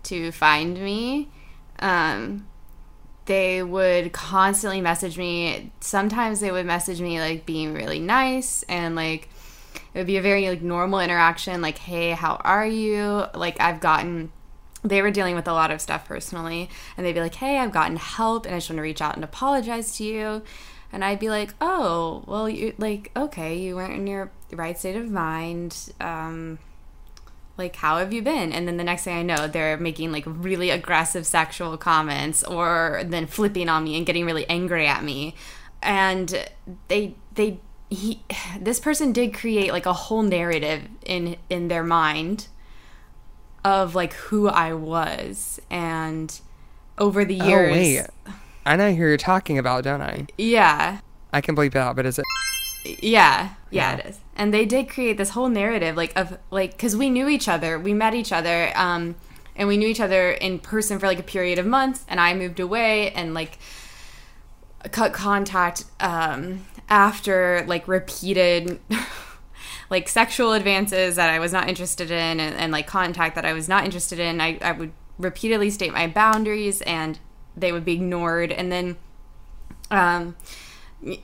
to 0.04 0.32
find 0.32 0.76
me. 0.76 1.30
Um, 1.78 2.48
they 3.26 3.62
would 3.62 4.12
constantly 4.12 4.80
message 4.80 5.16
me. 5.16 5.70
Sometimes 5.78 6.40
they 6.40 6.50
would 6.50 6.66
message 6.66 7.00
me 7.00 7.20
like 7.20 7.46
being 7.46 7.74
really 7.74 8.00
nice 8.00 8.64
and 8.64 8.96
like 8.96 9.28
it 9.94 9.98
would 9.98 10.06
be 10.06 10.16
a 10.16 10.22
very 10.22 10.48
like 10.48 10.60
normal 10.60 11.00
interaction 11.00 11.62
like 11.62 11.78
hey 11.78 12.10
how 12.10 12.36
are 12.44 12.66
you? 12.66 13.24
Like 13.34 13.60
i've 13.60 13.80
gotten 13.80 14.32
they 14.82 15.00
were 15.00 15.10
dealing 15.10 15.34
with 15.34 15.48
a 15.48 15.52
lot 15.52 15.70
of 15.70 15.80
stuff 15.80 16.06
personally 16.06 16.68
and 16.96 17.06
they'd 17.06 17.14
be 17.14 17.20
like 17.20 17.36
hey 17.36 17.58
i've 17.58 17.72
gotten 17.72 17.96
help 17.96 18.44
and 18.44 18.54
i 18.54 18.58
just 18.58 18.68
want 18.68 18.78
to 18.78 18.82
reach 18.82 19.00
out 19.00 19.14
and 19.14 19.24
apologize 19.24 19.96
to 19.96 20.04
you. 20.04 20.42
And 20.92 21.04
i'd 21.04 21.18
be 21.18 21.30
like 21.30 21.54
oh 21.60 22.24
well 22.26 22.48
you 22.48 22.74
like 22.78 23.10
okay 23.16 23.56
you 23.58 23.76
weren't 23.76 23.94
in 23.94 24.06
your 24.06 24.30
right 24.52 24.78
state 24.78 24.96
of 24.96 25.10
mind 25.10 25.92
um 26.00 26.58
like 27.56 27.76
how 27.76 27.98
have 27.98 28.12
you 28.12 28.22
been? 28.22 28.52
And 28.52 28.66
then 28.66 28.76
the 28.76 28.84
next 28.84 29.04
thing 29.04 29.16
i 29.16 29.22
know 29.22 29.46
they're 29.46 29.76
making 29.76 30.12
like 30.12 30.24
really 30.26 30.70
aggressive 30.70 31.26
sexual 31.26 31.76
comments 31.76 32.42
or 32.42 33.02
then 33.04 33.26
flipping 33.26 33.68
on 33.68 33.84
me 33.84 33.96
and 33.96 34.06
getting 34.06 34.26
really 34.26 34.48
angry 34.48 34.86
at 34.86 35.04
me. 35.04 35.34
And 35.82 36.48
they 36.88 37.14
they 37.34 37.60
he 37.94 38.22
this 38.60 38.78
person 38.80 39.12
did 39.12 39.32
create 39.34 39.72
like 39.72 39.86
a 39.86 39.92
whole 39.92 40.22
narrative 40.22 40.82
in 41.06 41.36
in 41.48 41.68
their 41.68 41.84
mind 41.84 42.48
of 43.64 43.94
like 43.94 44.12
who 44.14 44.48
i 44.48 44.72
was 44.72 45.60
and 45.70 46.40
over 46.98 47.24
the 47.24 47.34
years. 47.34 47.46
Oh 47.72 47.74
years 47.74 48.08
wait. 48.26 48.34
I 48.66 48.76
know 48.76 48.90
who 48.92 48.98
you're 49.02 49.16
talking 49.16 49.58
about, 49.58 49.84
don't 49.84 50.00
I? 50.02 50.26
yeah 50.38 50.98
I 51.32 51.40
can 51.40 51.56
bleep 51.56 51.68
it 51.74 51.76
out, 51.76 51.96
but 51.96 52.06
is 52.06 52.18
it 52.20 52.24
Yeah, 52.84 53.00
yeah, 53.02 53.50
Yeah. 53.70 53.96
it 53.96 54.06
is. 54.06 54.18
And 54.36 54.52
they 54.54 54.64
did 54.66 54.88
create 54.88 55.16
this 55.16 55.30
whole 55.30 55.48
narrative, 55.48 55.96
like 55.96 56.12
of 56.16 56.38
like 56.50 56.72
because 56.72 56.94
we 56.96 57.10
knew 57.10 57.28
each 57.28 57.48
other, 57.48 57.78
we 57.78 57.92
met 57.94 58.14
each 58.14 58.30
other, 58.32 58.70
um, 58.76 59.16
and 59.56 59.66
we 59.68 59.76
knew 59.76 59.88
each 59.88 60.00
other 60.00 60.30
in 60.30 60.58
person 60.60 60.98
for 60.98 61.06
like 61.06 61.18
a 61.18 61.24
period 61.24 61.58
of 61.58 61.66
months. 61.66 62.04
And 62.08 62.20
I 62.20 62.34
moved 62.34 62.60
away 62.60 63.10
and 63.12 63.34
like 63.34 63.58
cut 64.92 65.12
contact 65.12 65.84
um, 66.00 66.66
after 66.94 67.64
like 67.66 67.88
repeated. 67.88 68.80
like 69.90 70.08
sexual 70.08 70.54
advances 70.54 71.16
that 71.16 71.28
I 71.28 71.38
was 71.38 71.52
not 71.52 71.68
interested 71.68 72.10
in 72.10 72.40
and, 72.40 72.54
and 72.56 72.72
like 72.72 72.86
contact 72.86 73.34
that 73.34 73.44
I 73.44 73.52
was 73.52 73.68
not 73.68 73.84
interested 73.84 74.18
in. 74.18 74.40
I, 74.40 74.58
I 74.62 74.72
would 74.72 74.92
repeatedly 75.18 75.68
state 75.70 75.92
my 75.92 76.06
boundaries 76.06 76.80
and 76.82 77.18
they 77.54 77.70
would 77.70 77.84
be 77.84 77.92
ignored. 77.92 78.50
And 78.50 78.72
then 78.72 78.96
um, 79.90 80.36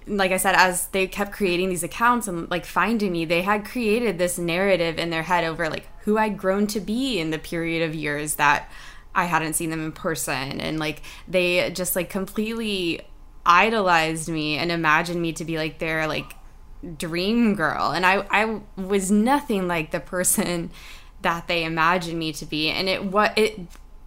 like 0.06 0.30
I 0.30 0.36
said, 0.36 0.54
as 0.56 0.88
they 0.88 1.06
kept 1.06 1.32
creating 1.32 1.70
these 1.70 1.82
accounts 1.82 2.28
and 2.28 2.50
like 2.50 2.66
finding 2.66 3.12
me, 3.12 3.24
they 3.24 3.42
had 3.42 3.64
created 3.64 4.18
this 4.18 4.38
narrative 4.38 4.98
in 4.98 5.10
their 5.10 5.22
head 5.22 5.44
over 5.44 5.70
like 5.70 5.88
who 6.02 6.18
I'd 6.18 6.36
grown 6.36 6.66
to 6.68 6.80
be 6.80 7.18
in 7.18 7.30
the 7.30 7.38
period 7.38 7.88
of 7.88 7.94
years 7.94 8.34
that 8.34 8.70
I 9.14 9.24
hadn't 9.24 9.54
seen 9.54 9.70
them 9.70 9.84
in 9.84 9.92
person. 9.92 10.60
And 10.60 10.78
like 10.78 11.02
they 11.26 11.70
just 11.70 11.96
like 11.96 12.10
completely 12.10 13.00
idolized 13.44 14.28
me 14.28 14.56
and 14.56 14.70
imagined 14.70 15.20
me 15.20 15.32
to 15.34 15.44
be 15.44 15.56
like 15.56 15.78
their 15.78 16.06
like 16.06 16.34
dream 16.96 17.54
girl. 17.54 17.90
And 17.90 18.06
I, 18.06 18.24
I 18.30 18.60
was 18.80 19.10
nothing 19.10 19.68
like 19.68 19.90
the 19.90 20.00
person 20.00 20.70
that 21.22 21.48
they 21.48 21.64
imagined 21.64 22.18
me 22.18 22.32
to 22.34 22.46
be. 22.46 22.70
And 22.70 22.88
it 22.88 23.04
what 23.04 23.36
it 23.36 23.58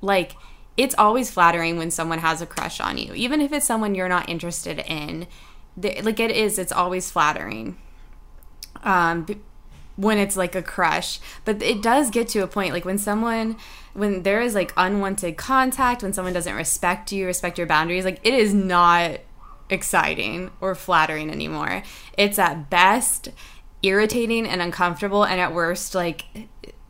like 0.02 0.36
it's 0.76 0.96
always 0.98 1.30
flattering 1.30 1.78
when 1.78 1.92
someone 1.92 2.20
has 2.20 2.42
a 2.42 2.46
crush 2.46 2.80
on 2.80 2.98
you, 2.98 3.14
even 3.14 3.42
if 3.42 3.54
it's 3.54 3.66
someone 3.66 3.94
you're 3.96 4.10
not 4.10 4.30
interested 4.30 4.80
in. 4.80 5.28
The, 5.76 6.02
like 6.02 6.20
it 6.20 6.32
is, 6.32 6.60
it's 6.60 6.72
always 6.72 7.10
flattering. 7.12 7.78
Um, 8.84 9.26
when 9.96 10.18
it's 10.18 10.36
like 10.36 10.56
a 10.56 10.64
crush, 10.64 11.20
but 11.46 11.62
it 11.62 11.82
does 11.82 12.10
get 12.10 12.28
to 12.30 12.40
a 12.40 12.48
point 12.48 12.74
like 12.74 12.86
when 12.86 12.98
someone, 12.98 13.58
when 13.94 14.24
there 14.24 14.42
is 14.42 14.56
like 14.56 14.74
unwanted 14.76 15.38
contact, 15.38 16.02
when 16.02 16.14
someone 16.14 16.34
doesn't 16.34 16.56
respect 16.56 17.12
you, 17.12 17.26
respect 17.26 17.58
your 17.58 17.68
boundaries, 17.68 18.06
like 18.06 18.20
it 18.24 18.34
is 18.34 18.54
not 18.54 19.20
exciting 19.70 20.52
or 20.62 20.76
flattering 20.76 21.30
anymore. 21.30 21.84
It's 22.18 22.40
at 22.40 22.70
best 22.70 23.30
irritating 23.82 24.48
and 24.48 24.62
uncomfortable, 24.62 25.24
and 25.24 25.40
at 25.40 25.54
worst 25.54 25.94
like 25.94 26.26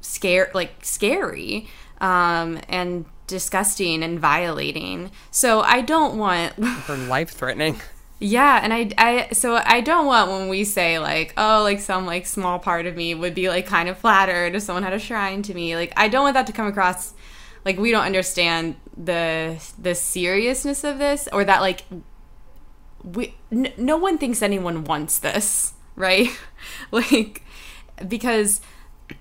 scare 0.02 0.52
like 0.54 0.86
scary 0.86 1.68
um, 2.00 2.60
and 2.70 3.06
disgusting 3.28 4.04
and 4.04 4.20
violating. 4.20 5.12
So 5.32 5.62
I 5.62 5.82
don't 5.82 6.18
want 6.18 6.54
or 6.90 6.96
life 6.96 7.32
threatening? 7.32 7.82
Yeah, 8.24 8.62
and 8.64 8.74
I 8.74 8.90
I 8.98 9.34
so 9.34 9.60
I 9.66 9.82
don't 9.82 10.06
want 10.06 10.32
when 10.32 10.48
we 10.48 10.64
say 10.64 10.98
like 10.98 11.34
oh 11.36 11.62
like 11.64 11.82
some 11.82 12.06
like 12.06 12.26
small 12.26 12.58
part 12.58 12.86
of 12.86 12.96
me 12.96 13.14
would 13.14 13.36
be 13.36 13.50
like 13.50 13.66
kind 13.66 13.90
of 13.90 13.98
flattered 13.98 14.56
if 14.56 14.64
someone 14.64 14.84
had 14.84 14.94
a 14.94 15.00
shrine 15.00 15.42
to 15.44 15.54
me. 15.54 15.76
Like 15.76 15.92
I 15.98 16.08
don't 16.08 16.24
want 16.24 16.36
that 16.36 16.48
to 16.48 16.54
come 16.54 16.66
across 16.66 17.14
like 17.66 17.78
we 17.78 17.92
don't 17.92 18.06
understand 18.06 18.78
the 18.96 19.62
the 19.78 19.94
seriousness 19.94 20.86
of 20.86 21.00
this 21.00 21.28
or 21.34 21.44
that 21.44 21.60
like 21.60 21.84
we 23.04 23.36
n- 23.52 23.74
no 23.76 23.98
one 23.98 24.18
thinks 24.18 24.42
anyone 24.42 24.86
wants 24.86 25.20
this, 25.20 25.74
right? 25.98 26.30
like 26.92 27.44
because 28.08 28.62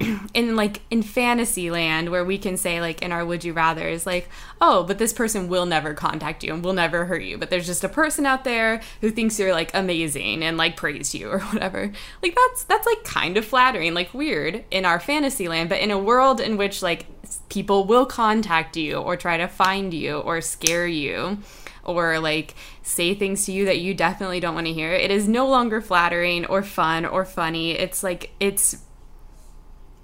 in 0.34 0.56
like 0.56 0.80
in 0.90 1.02
fantasy 1.02 1.70
land 1.70 2.10
where 2.10 2.24
we 2.24 2.38
can 2.38 2.56
say 2.56 2.80
like 2.80 3.02
in 3.02 3.12
our 3.12 3.24
would 3.24 3.44
you 3.44 3.52
rather 3.52 3.88
is 3.88 4.06
like 4.06 4.28
oh 4.60 4.84
but 4.84 4.98
this 4.98 5.12
person 5.12 5.48
will 5.48 5.66
never 5.66 5.94
contact 5.94 6.42
you 6.42 6.52
and 6.52 6.64
will 6.64 6.72
never 6.72 7.04
hurt 7.04 7.22
you 7.22 7.36
but 7.36 7.50
there's 7.50 7.66
just 7.66 7.84
a 7.84 7.88
person 7.88 8.26
out 8.26 8.44
there 8.44 8.80
who 9.00 9.10
thinks 9.10 9.38
you're 9.38 9.52
like 9.52 9.70
amazing 9.74 10.42
and 10.42 10.56
like 10.56 10.76
praise 10.76 11.14
you 11.14 11.28
or 11.30 11.40
whatever. 11.40 11.92
Like 12.22 12.34
that's 12.34 12.64
that's 12.64 12.86
like 12.86 13.04
kind 13.04 13.36
of 13.36 13.44
flattering 13.44 13.94
like 13.94 14.14
weird 14.14 14.64
in 14.70 14.84
our 14.84 15.00
fantasy 15.00 15.48
land 15.48 15.68
but 15.68 15.80
in 15.80 15.90
a 15.90 15.98
world 15.98 16.40
in 16.40 16.56
which 16.56 16.82
like 16.82 17.06
people 17.48 17.84
will 17.84 18.06
contact 18.06 18.76
you 18.76 18.96
or 18.96 19.16
try 19.16 19.36
to 19.36 19.48
find 19.48 19.94
you 19.94 20.18
or 20.18 20.40
scare 20.40 20.86
you 20.86 21.38
or 21.84 22.18
like 22.18 22.54
say 22.82 23.14
things 23.14 23.46
to 23.46 23.52
you 23.52 23.64
that 23.64 23.80
you 23.80 23.94
definitely 23.94 24.40
don't 24.40 24.54
want 24.54 24.66
to 24.66 24.72
hear 24.72 24.92
it 24.92 25.10
is 25.10 25.28
no 25.28 25.48
longer 25.48 25.80
flattering 25.80 26.46
or 26.46 26.62
fun 26.62 27.04
or 27.04 27.24
funny. 27.24 27.72
It's 27.72 28.02
like 28.02 28.32
it's 28.40 28.82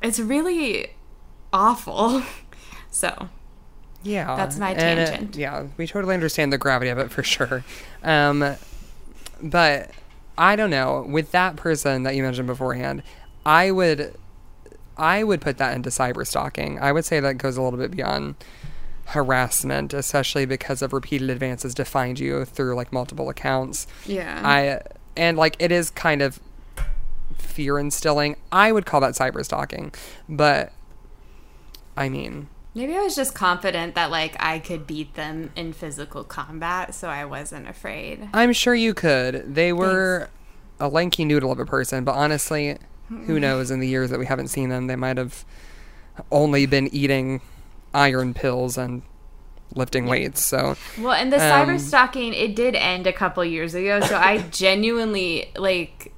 it's 0.02 0.18
really 0.20 0.90
awful. 1.52 2.22
So, 2.90 3.28
Yeah, 4.02 4.34
That's 4.34 4.58
my 4.58 4.72
uh, 4.72 4.78
tangent. 4.78 5.36
yeah, 5.36 5.66
we 5.76 5.86
totally 5.86 6.14
understand 6.14 6.52
the 6.52 6.58
gravity 6.58 6.90
of 6.90 6.98
it 6.98 7.10
for 7.10 7.22
sure. 7.22 7.62
Um, 8.02 8.56
but 9.42 9.90
I 10.38 10.56
don't 10.56 10.70
know. 10.70 11.04
With 11.08 11.30
that 11.32 11.54
person 11.56 12.04
that 12.04 12.16
you 12.16 12.22
mentioned 12.22 12.46
beforehand, 12.48 13.02
I 13.44 13.70
would, 13.70 14.16
I 14.96 15.22
would 15.22 15.40
put 15.42 15.58
that 15.58 15.76
into 15.76 15.90
cyber 15.90 16.26
stalking. 16.26 16.80
I 16.80 16.90
would 16.92 17.04
say 17.04 17.20
that 17.20 17.34
goes 17.34 17.56
a 17.58 17.62
little 17.62 17.78
bit 17.78 17.90
beyond 17.90 18.36
harassment, 19.04 19.92
especially 19.94 20.46
because 20.46 20.82
of 20.82 20.92
repeated 20.92 21.30
advances 21.30 21.74
to 21.74 21.84
find 21.84 22.18
you 22.18 22.44
through 22.46 22.74
like 22.74 22.92
multiple 22.92 23.28
accounts. 23.28 23.86
yeah. 24.06 24.40
I 24.44 24.80
and 25.16 25.36
like 25.36 25.56
it 25.58 25.70
is 25.72 25.90
kind 25.90 26.22
of 26.22 26.40
fear 27.38 27.78
instilling. 27.78 28.36
I 28.52 28.72
would 28.72 28.86
call 28.86 29.00
that 29.00 29.14
cyber 29.14 29.44
stalking, 29.44 29.92
but 30.28 30.72
I 31.96 32.08
mean, 32.08 32.48
Maybe 32.74 32.94
I 32.94 33.00
was 33.00 33.16
just 33.16 33.34
confident 33.34 33.96
that 33.96 34.10
like 34.10 34.36
I 34.38 34.60
could 34.60 34.86
beat 34.86 35.14
them 35.14 35.50
in 35.56 35.72
physical 35.72 36.22
combat, 36.22 36.94
so 36.94 37.08
I 37.08 37.24
wasn't 37.24 37.68
afraid. 37.68 38.28
I'm 38.32 38.52
sure 38.52 38.74
you 38.74 38.94
could. 38.94 39.54
They 39.54 39.72
were 39.72 40.30
a 40.78 40.86
lanky 40.86 41.24
noodle 41.24 41.50
of 41.50 41.58
a 41.58 41.64
person, 41.64 42.04
but 42.04 42.12
honestly, 42.12 42.78
who 43.08 43.40
knows? 43.40 43.72
In 43.72 43.80
the 43.80 43.88
years 43.88 44.10
that 44.10 44.18
we 44.20 44.26
haven't 44.26 44.48
seen 44.48 44.68
them, 44.68 44.86
they 44.86 44.94
might 44.94 45.16
have 45.16 45.44
only 46.30 46.66
been 46.66 46.86
eating 46.94 47.40
iron 47.94 48.32
pills 48.32 48.78
and 48.78 49.02
lifting 49.74 50.06
weights. 50.06 50.44
So 50.44 50.76
Well, 51.00 51.14
and 51.14 51.32
the 51.32 51.38
cyber 51.38 51.70
Um, 51.70 51.78
stalking 51.78 52.32
it 52.32 52.54
did 52.54 52.76
end 52.76 53.06
a 53.08 53.12
couple 53.12 53.44
years 53.44 53.74
ago, 53.74 54.00
so 54.00 54.16
I 54.16 54.38
genuinely 54.50 55.50
like 55.56 56.12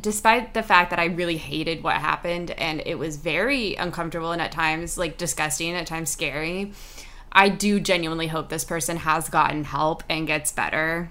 despite 0.00 0.54
the 0.54 0.62
fact 0.62 0.90
that 0.90 0.98
I 0.98 1.06
really 1.06 1.36
hated 1.36 1.82
what 1.82 1.96
happened 1.96 2.50
and 2.52 2.82
it 2.84 2.96
was 2.96 3.16
very 3.16 3.74
uncomfortable 3.74 4.32
and 4.32 4.42
at 4.42 4.52
times 4.52 4.98
like 4.98 5.18
disgusting, 5.18 5.74
at 5.74 5.86
times 5.86 6.10
scary. 6.10 6.72
I 7.30 7.48
do 7.48 7.78
genuinely 7.78 8.28
hope 8.28 8.48
this 8.48 8.64
person 8.64 8.98
has 8.98 9.28
gotten 9.28 9.64
help 9.64 10.02
and 10.08 10.26
gets 10.26 10.50
better 10.52 11.10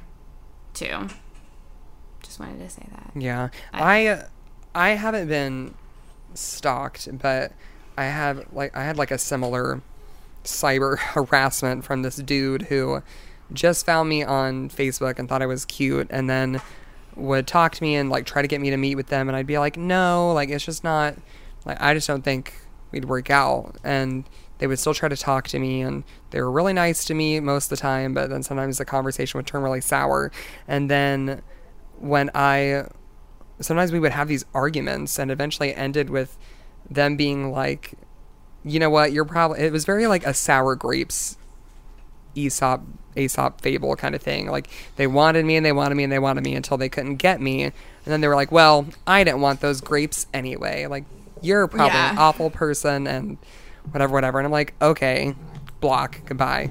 too. 0.74 1.08
Just 2.24 2.40
wanted 2.40 2.60
to 2.60 2.70
say 2.70 2.86
that. 2.92 3.12
Yeah. 3.16 3.50
I 3.74 4.08
uh, 4.08 4.24
I 4.74 4.90
haven't 4.90 5.28
been 5.28 5.74
stalked, 6.34 7.08
but 7.20 7.52
I 7.98 8.06
have 8.06 8.46
like 8.52 8.76
I 8.76 8.84
had 8.84 8.98
like 8.98 9.12
a 9.12 9.18
similar 9.18 9.82
cyber 10.44 10.98
harassment 11.00 11.84
from 11.84 12.02
this 12.02 12.18
dude 12.18 12.64
who 12.64 13.02
just 13.54 13.86
found 13.86 14.10
me 14.10 14.24
on 14.24 14.70
Facebook 14.70 15.20
and 15.20 15.30
thought 15.30 15.42
I 15.42 15.46
was 15.46 15.66
cute 15.66 16.08
and 16.10 16.30
then 16.30 16.62
would 17.18 17.48
talk 17.48 17.74
to 17.76 17.84
me 17.84 17.96
and 17.96 18.10
like 18.10 18.26
try 18.26 18.42
to 18.42 18.48
get 18.48 18.62
me 18.62 18.70
to 18.70 18.78
meet 18.78 18.96
with 18.96 19.08
them 19.08 19.28
and 19.28 19.36
I'd 19.36 19.48
be 19.48 19.58
like, 19.58 19.78
"No, 19.78 20.32
like 20.34 20.50
it's 20.50 20.66
just 20.66 20.84
not 20.84 21.16
like 21.66 21.82
I 21.82 21.94
just 21.94 22.08
don't 22.08 22.24
think 22.24 22.54
we'd 22.92 23.06
work 23.06 23.30
out." 23.30 23.78
And 23.84 24.26
they 24.60 24.68
would 24.68 24.80
still 24.80 24.94
try 24.94 25.10
to 25.10 25.18
talk 25.18 25.48
to 25.50 25.60
me 25.60 25.82
and 25.82 26.04
they 26.32 26.42
were 26.42 26.52
really 26.52 26.74
nice 26.74 27.06
to 27.06 27.14
me 27.14 27.40
most 27.40 27.66
of 27.66 27.78
the 27.78 27.82
time, 27.82 28.14
but 28.14 28.30
then 28.30 28.44
sometimes 28.44 28.78
the 28.78 28.86
conversation 28.86 29.38
would 29.38 29.48
turn 29.48 29.64
really 29.64 29.82
sour. 29.82 30.32
And 30.68 30.90
then 30.90 31.42
when 32.00 32.30
I 32.34 32.86
sometimes 33.60 33.92
we 33.92 34.00
would 34.00 34.12
have 34.12 34.28
these 34.28 34.46
arguments 34.54 35.18
and 35.18 35.32
eventually 35.32 35.74
ended 35.74 36.10
with 36.10 36.38
them 36.90 37.18
being 37.18 37.52
like 37.52 37.94
you 38.64 38.80
know 38.80 38.90
what 38.90 39.12
you're 39.12 39.26
probably 39.26 39.60
it 39.60 39.72
was 39.72 39.86
very 39.86 40.08
like 40.08 40.26
a 40.26 40.34
sour 40.34 40.76
grapes 40.76 41.38
aesop 42.36 42.82
aesop 43.18 43.62
fable 43.62 43.96
kind 43.96 44.14
of 44.16 44.22
thing. 44.22 44.48
Like 44.50 44.68
they 44.96 45.08
wanted 45.08 45.46
me 45.46 45.56
and 45.56 45.66
they 45.66 45.72
wanted 45.72 45.96
me 45.96 46.04
and 46.04 46.12
they 46.12 46.20
wanted 46.20 46.44
me 46.44 46.56
until 46.56 46.78
they 46.78 46.90
couldn't 46.90 47.16
get 47.18 47.42
me. 47.42 47.64
And 47.64 47.74
then 48.06 48.22
they 48.22 48.28
were 48.28 48.36
like 48.36 48.52
well 48.52 48.86
i 49.06 49.24
didn't 49.24 49.42
want 49.42 49.60
those 49.62 49.82
grapes 49.82 50.28
anyway. 50.34 50.86
Like 50.88 51.06
you're 51.42 51.68
probably 51.68 51.98
Yeah. 51.98 52.12
an 52.12 52.18
awful 52.18 52.50
person 52.50 53.08
and 53.08 53.38
whatever 53.92 54.14
whatever. 54.14 54.40
And 54.40 54.46
i'm 54.46 54.52
like 54.52 54.74
okay 54.82 55.36
block 55.82 56.20
goodbye. 56.26 56.70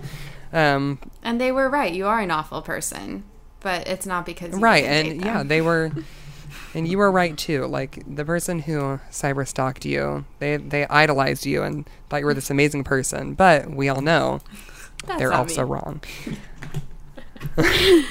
Um 0.53 0.99
And 1.23 1.41
they 1.41 1.53
were 1.53 1.69
right. 1.69 1.93
You 1.93 2.07
are 2.07 2.21
an 2.21 2.31
awful 2.31 2.63
person, 2.63 3.25
but 3.61 3.87
it's 3.89 4.07
not 4.07 4.25
because 4.27 4.55
right 4.55 4.85
and 4.85 5.21
yeah 5.23 5.43
they 5.43 5.61
were 5.61 5.91
and 6.75 6.87
you 6.89 6.99
were 6.99 7.11
right 7.11 7.37
too. 7.37 7.67
Like 7.67 8.03
the 8.07 8.25
person 8.25 8.61
who 8.61 9.01
cyber 9.11 9.47
stalked 9.47 9.85
you 9.85 10.25
they 10.39 10.57
they 10.57 10.87
idolized 10.87 11.45
you 11.47 11.63
and 11.63 11.89
thought 12.09 12.21
you 12.21 12.27
were 12.27 12.35
this 12.35 12.51
amazing 12.51 12.85
person. 12.85 13.35
But 13.35 13.71
we 13.71 13.89
all 13.89 14.01
know 14.03 14.41
That's 15.05 15.19
they're 15.19 15.33
also 15.33 15.65
me. 15.65 15.71
wrong 15.71 16.01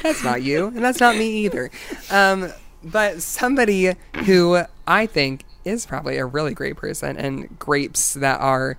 that's 0.04 0.24
not 0.24 0.44
you 0.44 0.68
and 0.68 0.84
that's 0.84 1.00
not 1.00 1.16
me 1.16 1.46
either 1.46 1.72
um 2.10 2.52
but 2.84 3.22
somebody 3.22 3.94
who 4.26 4.62
i 4.88 5.06
think 5.06 5.44
is 5.66 5.86
probably 5.86 6.18
a 6.18 6.26
really 6.26 6.54
great 6.54 6.78
person 6.78 7.18
and 7.18 7.58
grapes 7.58 8.14
that 8.14 8.40
are 8.40 8.78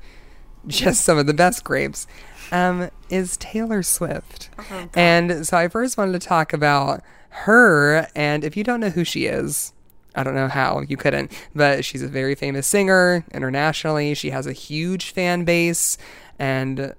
just 0.66 1.04
some 1.04 1.18
of 1.18 1.26
the 1.26 1.34
best 1.34 1.64
grapes 1.64 2.06
um, 2.52 2.90
is 3.10 3.36
Taylor 3.36 3.82
Swift. 3.82 4.50
Oh, 4.58 4.88
and 4.94 5.46
so 5.46 5.56
I 5.56 5.68
first 5.68 5.98
wanted 5.98 6.20
to 6.20 6.26
talk 6.26 6.52
about 6.52 7.02
her. 7.30 8.08
And 8.14 8.44
if 8.44 8.56
you 8.56 8.64
don't 8.64 8.80
know 8.80 8.90
who 8.90 9.04
she 9.04 9.26
is, 9.26 9.72
I 10.14 10.22
don't 10.22 10.34
know 10.34 10.48
how 10.48 10.80
you 10.80 10.96
couldn't, 10.96 11.32
but 11.54 11.84
she's 11.84 12.02
a 12.02 12.08
very 12.08 12.34
famous 12.34 12.66
singer 12.66 13.24
internationally. 13.32 14.14
She 14.14 14.30
has 14.30 14.46
a 14.46 14.52
huge 14.52 15.10
fan 15.10 15.44
base, 15.44 15.98
and 16.38 16.94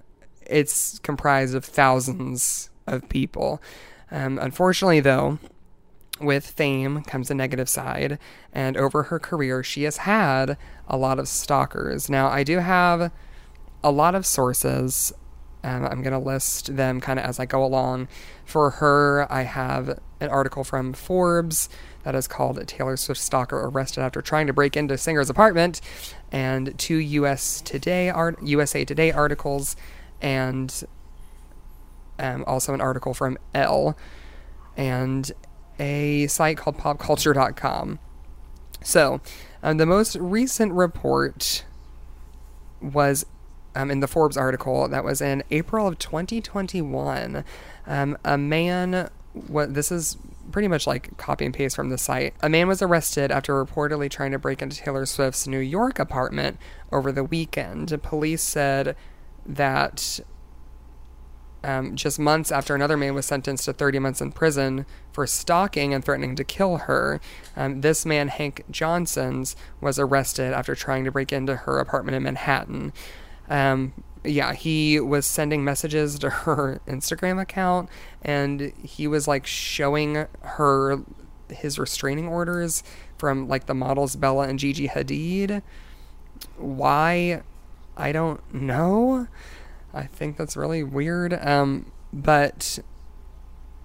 it's 0.49 0.99
comprised 0.99 1.55
of 1.55 1.65
thousands 1.65 2.69
of 2.85 3.07
people. 3.09 3.61
Um, 4.11 4.39
unfortunately, 4.39 4.99
though, 4.99 5.39
with 6.19 6.47
fame 6.47 7.03
comes 7.03 7.29
a 7.29 7.35
negative 7.35 7.69
side, 7.69 8.17
and 8.53 8.77
over 8.77 9.03
her 9.03 9.19
career, 9.19 9.63
she 9.63 9.83
has 9.83 9.97
had 9.97 10.57
a 10.87 10.97
lot 10.97 11.19
of 11.19 11.27
stalkers. 11.27 12.09
Now, 12.09 12.27
I 12.27 12.43
do 12.43 12.59
have 12.59 13.11
a 13.83 13.91
lot 13.91 14.15
of 14.15 14.25
sources. 14.25 15.13
Um, 15.63 15.85
I'm 15.85 16.01
going 16.01 16.13
to 16.13 16.19
list 16.19 16.75
them 16.75 17.01
kind 17.01 17.19
of 17.19 17.25
as 17.25 17.39
I 17.39 17.45
go 17.45 17.63
along. 17.63 18.07
For 18.45 18.71
her, 18.71 19.27
I 19.29 19.43
have 19.43 19.99
an 20.19 20.29
article 20.29 20.63
from 20.63 20.93
Forbes 20.93 21.69
that 22.03 22.15
is 22.15 22.27
called 22.27 22.65
Taylor 22.67 22.95
Swift 22.95 23.19
Stalker 23.19 23.59
Arrested 23.59 24.01
After 24.01 24.21
Trying 24.21 24.47
to 24.47 24.53
Break 24.53 24.77
into 24.77 24.97
Singer's 24.97 25.29
Apartment, 25.29 25.81
and 26.31 26.77
two 26.79 26.95
US 26.95 27.61
Today 27.61 28.09
art- 28.09 28.41
USA 28.41 28.85
Today 28.85 29.11
articles, 29.11 29.75
and 30.21 30.83
um, 32.19 32.43
also 32.47 32.73
an 32.73 32.81
article 32.81 33.13
from 33.13 33.37
Elle, 33.53 33.97
and 34.75 35.31
a 35.79 36.27
site 36.27 36.57
called 36.57 36.77
popculture.com. 36.77 37.99
So, 38.83 39.21
um, 39.63 39.77
the 39.77 39.85
most 39.85 40.15
recent 40.15 40.73
report 40.73 41.65
was 42.81 43.25
um, 43.75 43.91
in 43.91 43.99
the 43.99 44.07
Forbes 44.07 44.37
article 44.37 44.87
that 44.87 45.03
was 45.03 45.21
in 45.21 45.43
April 45.51 45.87
of 45.87 45.99
2021. 45.99 47.43
Um, 47.85 48.17
a 48.23 48.37
man, 48.37 49.09
what 49.33 49.73
this 49.73 49.91
is 49.91 50.17
pretty 50.51 50.67
much 50.67 50.87
like 50.87 51.15
copy 51.17 51.45
and 51.45 51.53
paste 51.53 51.75
from 51.75 51.89
the 51.89 51.97
site. 51.97 52.33
A 52.41 52.49
man 52.49 52.67
was 52.67 52.81
arrested 52.81 53.31
after 53.31 53.63
reportedly 53.63 54.09
trying 54.09 54.31
to 54.31 54.39
break 54.39 54.61
into 54.61 54.77
Taylor 54.77 55.05
Swift's 55.05 55.47
New 55.47 55.59
York 55.59 55.99
apartment 55.99 56.57
over 56.91 57.11
the 57.11 57.23
weekend. 57.23 58.01
Police 58.01 58.41
said 58.41 58.95
that 59.47 60.19
um, 61.63 61.95
just 61.95 62.19
months 62.19 62.51
after 62.51 62.75
another 62.75 62.97
man 62.97 63.13
was 63.13 63.25
sentenced 63.25 63.65
to 63.65 63.73
30 63.73 63.99
months 63.99 64.21
in 64.21 64.31
prison 64.31 64.85
for 65.11 65.25
stalking 65.25 65.93
and 65.93 66.03
threatening 66.03 66.35
to 66.35 66.43
kill 66.43 66.77
her, 66.77 67.19
um, 67.55 67.81
this 67.81 68.05
man, 68.05 68.27
Hank 68.27 68.63
Johnsons, 68.69 69.55
was 69.81 69.97
arrested 69.97 70.53
after 70.53 70.75
trying 70.75 71.03
to 71.05 71.11
break 71.11 71.33
into 71.33 71.55
her 71.55 71.79
apartment 71.79 72.15
in 72.15 72.23
Manhattan. 72.23 72.93
Um, 73.49 73.93
yeah, 74.23 74.53
he 74.53 74.99
was 74.99 75.25
sending 75.25 75.63
messages 75.63 76.19
to 76.19 76.29
her 76.29 76.79
Instagram 76.87 77.41
account 77.41 77.89
and 78.21 78.73
he 78.83 79.07
was 79.07 79.27
like 79.27 79.45
showing 79.45 80.25
her 80.41 81.01
his 81.49 81.79
restraining 81.79 82.27
orders 82.27 82.83
from 83.17 83.47
like 83.47 83.65
the 83.65 83.73
models 83.73 84.15
Bella 84.15 84.47
and 84.47 84.59
Gigi 84.59 84.87
Hadid. 84.87 85.61
Why? 86.57 87.41
I 87.97 88.11
don't 88.11 88.53
know. 88.53 89.27
I 89.93 90.03
think 90.03 90.37
that's 90.37 90.55
really 90.55 90.83
weird. 90.83 91.33
Um, 91.33 91.91
but 92.13 92.79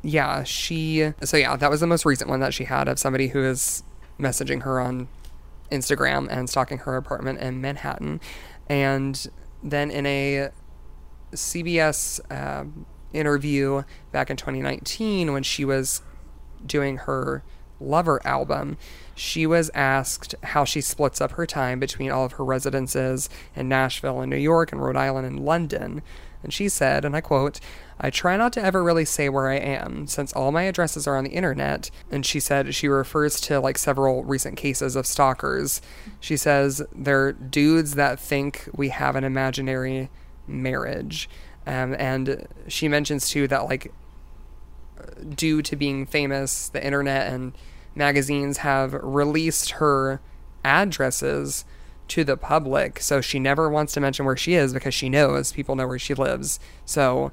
yeah, 0.02 0.44
she. 0.44 1.12
So 1.24 1.36
yeah, 1.36 1.56
that 1.56 1.70
was 1.70 1.80
the 1.80 1.86
most 1.86 2.04
recent 2.04 2.28
one 2.28 2.40
that 2.40 2.52
she 2.54 2.64
had 2.64 2.88
of 2.88 2.98
somebody 2.98 3.28
who 3.28 3.42
is 3.42 3.82
messaging 4.20 4.62
her 4.62 4.80
on 4.80 5.08
Instagram 5.70 6.28
and 6.30 6.48
stalking 6.48 6.78
her 6.78 6.96
apartment 6.96 7.40
in 7.40 7.60
Manhattan. 7.60 8.20
And 8.68 9.26
then 9.62 9.90
in 9.90 10.06
a 10.06 10.50
CBS 11.32 12.20
um 12.30 12.86
interview 13.12 13.82
back 14.10 14.30
in 14.30 14.36
2019, 14.36 15.32
when 15.32 15.42
she 15.42 15.64
was 15.64 16.02
doing 16.64 16.98
her 16.98 17.42
Lover 17.82 18.20
album, 18.24 18.76
she 19.14 19.46
was 19.46 19.70
asked 19.74 20.34
how 20.42 20.64
she 20.64 20.80
splits 20.80 21.20
up 21.20 21.32
her 21.32 21.46
time 21.46 21.78
between 21.78 22.10
all 22.10 22.24
of 22.24 22.32
her 22.32 22.44
residences 22.44 23.28
in 23.54 23.68
Nashville 23.68 24.20
and 24.20 24.30
New 24.30 24.36
York 24.36 24.72
and 24.72 24.82
Rhode 24.82 24.96
Island 24.96 25.26
and 25.26 25.44
London. 25.44 26.02
And 26.42 26.52
she 26.52 26.68
said, 26.68 27.04
and 27.04 27.14
I 27.14 27.20
quote, 27.20 27.60
I 28.00 28.10
try 28.10 28.36
not 28.36 28.52
to 28.54 28.64
ever 28.64 28.82
really 28.82 29.04
say 29.04 29.28
where 29.28 29.48
I 29.48 29.56
am, 29.56 30.06
since 30.08 30.32
all 30.32 30.50
my 30.50 30.62
addresses 30.62 31.06
are 31.06 31.16
on 31.16 31.24
the 31.24 31.30
internet. 31.30 31.90
And 32.10 32.26
she 32.26 32.40
said 32.40 32.74
she 32.74 32.88
refers 32.88 33.40
to 33.42 33.60
like 33.60 33.78
several 33.78 34.24
recent 34.24 34.56
cases 34.56 34.96
of 34.96 35.06
stalkers. 35.06 35.80
She 36.18 36.36
says 36.36 36.82
they're 36.92 37.32
dudes 37.32 37.94
that 37.94 38.18
think 38.18 38.68
we 38.74 38.88
have 38.88 39.14
an 39.14 39.24
imaginary 39.24 40.10
marriage. 40.48 41.28
Um, 41.64 41.94
and 41.96 42.48
she 42.66 42.88
mentions 42.88 43.28
too 43.28 43.46
that 43.48 43.66
like 43.66 43.92
due 45.34 45.62
to 45.62 45.76
being 45.76 46.06
famous, 46.06 46.68
the 46.68 46.84
internet 46.84 47.32
and 47.32 47.52
magazines 47.94 48.58
have 48.58 48.94
released 48.94 49.72
her 49.72 50.20
addresses 50.64 51.64
to 52.08 52.24
the 52.24 52.36
public. 52.36 53.00
So 53.00 53.20
she 53.20 53.38
never 53.38 53.68
wants 53.68 53.92
to 53.94 54.00
mention 54.00 54.24
where 54.26 54.36
she 54.36 54.54
is 54.54 54.72
because 54.72 54.94
she 54.94 55.08
knows 55.08 55.52
people 55.52 55.76
know 55.76 55.86
where 55.86 55.98
she 55.98 56.14
lives. 56.14 56.60
So 56.84 57.32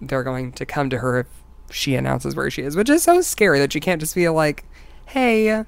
they're 0.00 0.22
going 0.22 0.52
to 0.52 0.66
come 0.66 0.90
to 0.90 0.98
her 0.98 1.20
if 1.20 1.26
she 1.70 1.94
announces 1.96 2.34
where 2.36 2.50
she 2.50 2.62
is, 2.62 2.76
which 2.76 2.88
is 2.88 3.02
so 3.02 3.20
scary 3.20 3.58
that 3.58 3.74
you 3.74 3.80
can't 3.80 4.00
just 4.00 4.14
be 4.14 4.28
like, 4.28 4.64
"Hey, 5.06 5.64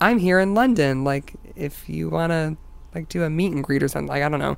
I'm 0.00 0.18
here 0.18 0.38
in 0.38 0.54
London. 0.54 1.04
Like, 1.04 1.34
if 1.56 1.88
you 1.88 2.10
want 2.10 2.32
to 2.32 2.56
like 2.94 3.08
do 3.08 3.22
a 3.22 3.30
meet 3.30 3.52
and 3.52 3.64
greet 3.64 3.82
or 3.82 3.88
something, 3.88 4.08
like 4.08 4.22
I 4.22 4.28
don't 4.28 4.40
know." 4.40 4.56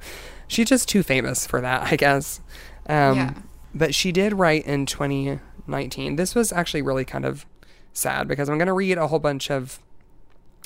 She's 0.49 0.69
just 0.69 0.89
too 0.89 1.03
famous 1.03 1.47
for 1.47 1.61
that, 1.61 1.93
I 1.93 1.97
guess. 1.97 2.41
Um, 2.89 3.17
Yeah. 3.17 3.35
But 3.77 3.95
she 3.95 4.13
did 4.13 4.35
write 4.35 4.67
in 4.67 4.87
2019. 4.87 6.17
This 6.17 6.35
was 6.35 6.53
actually 6.53 6.83
really 6.83 7.05
kind 7.05 7.25
of 7.25 7.45
sad 7.95 8.29
because 8.29 8.51
I'm 8.51 8.59
going 8.59 8.67
to 8.67 8.75
read 8.75 8.99
a 8.99 9.07
whole 9.07 9.19
bunch 9.19 9.51
of 9.51 9.79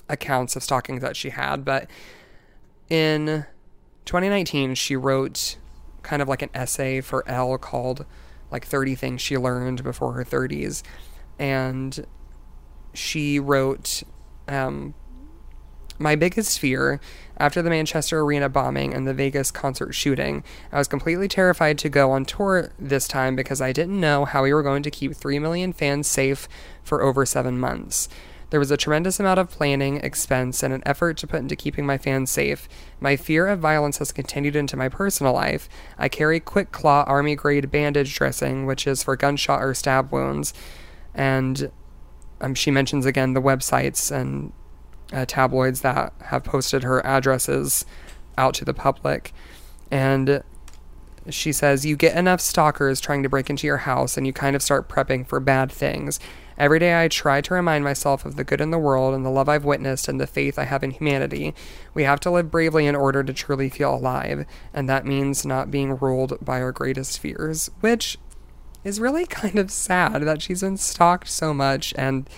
accounts 0.09 0.57
of 0.57 0.63
stalking 0.63 0.99
that 0.99 1.17
she 1.17 1.31
had. 1.31 1.65
But 1.65 1.89
in 2.89 3.47
2019, 4.07 4.75
she 4.75 4.97
wrote 4.97 5.57
kind 6.03 6.23
of 6.23 6.29
like 6.29 6.43
an 6.43 6.51
essay 6.55 7.01
for 7.01 7.29
Elle 7.29 7.59
called 7.59 8.05
like 8.51 8.65
30 8.65 8.95
Things 8.95 9.21
She 9.21 9.37
Learned 9.37 9.85
Before 9.85 10.15
Her 10.15 10.25
30s. 10.25 10.83
And 11.39 12.07
she 12.95 13.39
wrote 13.39 14.03
um, 14.49 14.95
My 15.99 16.17
biggest 16.17 16.59
fear 16.59 17.01
after 17.39 17.63
the 17.63 17.71
Manchester 17.71 18.21
Arena 18.21 18.49
bombing 18.49 18.93
and 18.93 19.07
the 19.07 19.15
Vegas 19.15 19.51
concert 19.51 19.93
shooting, 19.93 20.43
I 20.73 20.79
was 20.79 20.89
completely 20.89 21.29
terrified 21.29 21.79
to 21.79 21.89
go 21.89 22.11
on 22.11 22.25
tour 22.25 22.73
this 22.79 23.07
time 23.07 23.37
because 23.37 23.61
I 23.61 23.73
didn't 23.73 24.01
know 24.01 24.25
how 24.25 24.43
we 24.43 24.53
were 24.53 24.63
going 24.63 24.83
to 24.83 24.91
keep 24.91 25.15
3 25.15 25.39
million 25.39 25.73
fans 25.73 26.09
safe 26.09 26.49
for 26.83 27.03
over 27.03 27.25
seven 27.25 27.59
months. 27.59 28.09
There 28.51 28.61
was 28.61 28.71
a 28.71 28.79
tremendous 28.79 29.21
amount 29.21 29.39
of 29.39 29.51
planning, 29.51 29.99
expense, 29.99 30.63
and 30.63 30.73
an 30.73 30.83
effort 30.87 31.19
to 31.19 31.27
put 31.27 31.41
into 31.41 31.55
keeping 31.55 31.85
my 31.85 31.99
fans 31.99 32.31
safe. 32.31 32.67
My 32.99 33.15
fear 33.15 33.47
of 33.47 33.61
violence 33.61 33.99
has 33.99 34.11
continued 34.11 34.57
into 34.57 34.77
my 34.77 34.89
personal 34.89 35.35
life. 35.35 35.69
I 35.99 36.09
carry 36.09 36.41
QuikClot 36.41 37.07
Army 37.07 37.37
grade 37.37 37.71
bandage 37.71 38.15
dressing, 38.15 38.65
which 38.65 38.87
is 38.87 39.03
for 39.03 39.17
gunshot 39.17 39.63
or 39.63 39.75
stab 39.75 40.11
wounds. 40.11 40.55
And 41.15 41.71
um, 42.41 42.55
she 42.55 42.71
mentions 42.71 43.05
again 43.05 43.35
the 43.35 43.43
websites 43.43 44.11
and 44.11 44.53
uh, 45.13 45.25
tabloids 45.27 45.81
that 45.83 46.13
have 46.25 46.45
posted 46.45 46.83
her 46.83 47.05
addresses 47.05 47.85
out 48.37 48.55
to 48.55 48.65
the 48.65 48.75
public. 48.75 49.33
And 49.91 50.43
she 51.31 51.53
says, 51.53 51.85
You 51.85 51.97
get 51.97 52.17
enough 52.17 52.41
stalkers 52.41 53.01
trying 53.01 53.23
to 53.23 53.29
break 53.29 53.51
into 53.51 53.67
your 53.67 53.79
house, 53.79 54.17
and 54.17 54.27
you 54.27 54.33
kind 54.33 54.57
of 54.57 54.63
start 54.63 54.89
prepping 54.89 55.27
for 55.27 55.41
bad 55.41 55.71
things. 55.71 56.21
Every 56.57 56.81
day 56.81 57.01
I 57.01 57.07
try 57.07 57.41
to 57.41 57.55
remind 57.55 57.85
myself 57.85 58.25
of 58.25 58.35
the 58.35 58.43
good 58.43 58.61
in 58.61 58.73
the 58.73 58.79
world 58.79 59.15
and 59.15 59.25
the 59.25 59.31
love 59.31 59.49
I've 59.49 59.65
witnessed 59.65 60.09
and 60.09 60.21
the 60.21 60.27
faith 60.27 60.59
I 60.59 60.65
have 60.65 60.83
in 60.83 60.91
humanity. 60.91 61.55
We 61.95 62.03
have 62.03 62.19
to 62.21 62.31
live 62.31 62.51
bravely 62.51 62.87
in 62.87 62.97
order 62.97 63.23
to 63.23 63.33
truly 63.33 63.69
feel 63.69 63.95
alive, 63.95 64.45
and 64.75 64.89
that 64.89 65.07
means 65.07 65.47
not 65.47 65.71
being 65.71 65.97
ruled 65.97 66.37
by 66.45 66.61
our 66.61 66.73
greatest 66.73 67.21
fears, 67.21 67.71
which 67.81 68.19
is 68.83 69.01
really 69.01 69.27
kind 69.27 69.59
of 69.59 69.71
sad 69.71 70.23
that 70.23 70.43
she's 70.43 70.63
been 70.63 70.77
stalked 70.77 71.29
so 71.29 71.55
much 71.55 71.95
and 71.97 72.29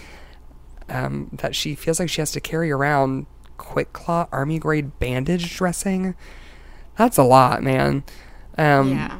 um, 0.90 1.30
that 1.32 1.54
she 1.54 1.74
feels 1.74 1.98
like 2.00 2.10
she 2.10 2.20
has 2.20 2.32
to 2.32 2.40
carry 2.40 2.70
around 2.70 3.26
QuikClot 3.58 4.28
army 4.32 4.58
grade 4.58 4.98
bandage 4.98 5.56
dressing. 5.56 6.14
That's 6.96 7.18
a 7.18 7.22
lot, 7.22 7.62
man. 7.62 8.02
Um, 8.58 8.90
yeah. 8.90 9.18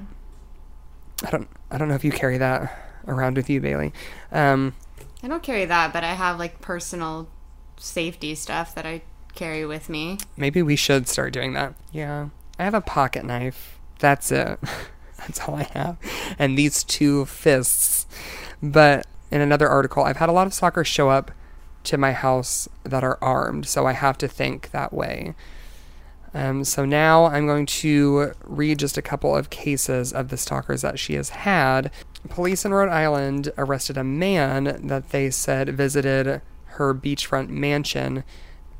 I 1.24 1.30
don't. 1.30 1.48
I 1.70 1.78
don't 1.78 1.88
know 1.88 1.94
if 1.94 2.04
you 2.04 2.10
carry 2.10 2.38
that 2.38 2.76
around 3.06 3.36
with 3.36 3.48
you, 3.48 3.60
Bailey. 3.60 3.92
Um, 4.32 4.74
I 5.22 5.28
don't 5.28 5.42
carry 5.42 5.64
that, 5.66 5.92
but 5.92 6.02
I 6.02 6.14
have 6.14 6.38
like 6.38 6.60
personal 6.60 7.28
safety 7.76 8.34
stuff 8.34 8.74
that 8.74 8.84
I 8.84 9.02
carry 9.34 9.64
with 9.64 9.88
me. 9.88 10.18
maybe 10.36 10.60
we 10.60 10.74
should 10.76 11.06
start 11.06 11.32
doing 11.32 11.52
that. 11.52 11.74
Yeah, 11.92 12.30
I 12.58 12.64
have 12.64 12.74
a 12.74 12.80
pocket 12.80 13.24
knife. 13.24 13.78
That's 13.98 14.32
it. 14.32 14.58
That's 15.18 15.40
all 15.46 15.54
I 15.54 15.64
have, 15.74 15.96
and 16.38 16.56
these 16.56 16.82
two 16.82 17.26
fists. 17.26 18.06
But 18.62 19.06
in 19.30 19.40
another 19.40 19.68
article, 19.68 20.02
I've 20.02 20.16
had 20.16 20.28
a 20.28 20.32
lot 20.32 20.46
of 20.46 20.54
stalkers 20.54 20.88
show 20.88 21.10
up 21.10 21.30
to 21.84 21.96
my 21.96 22.12
house 22.12 22.68
that 22.84 23.04
are 23.04 23.18
armed, 23.20 23.66
so 23.66 23.86
I 23.86 23.92
have 23.92 24.18
to 24.18 24.28
think 24.28 24.70
that 24.70 24.92
way. 24.92 25.34
Um, 26.32 26.62
so 26.64 26.84
now 26.84 27.24
I'm 27.24 27.46
going 27.46 27.66
to 27.66 28.32
read 28.44 28.78
just 28.78 28.96
a 28.96 29.02
couple 29.02 29.34
of 29.34 29.50
cases 29.50 30.12
of 30.12 30.28
the 30.28 30.36
stalkers 30.36 30.82
that 30.82 30.98
she 30.98 31.14
has 31.14 31.30
had. 31.30 31.90
Police 32.28 32.64
in 32.64 32.72
Rhode 32.72 32.90
Island 32.90 33.52
arrested 33.58 33.96
a 33.96 34.04
man 34.04 34.86
that 34.86 35.10
they 35.10 35.30
said 35.30 35.70
visited 35.70 36.40
her 36.66 36.94
beachfront 36.94 37.48
mansion, 37.48 38.22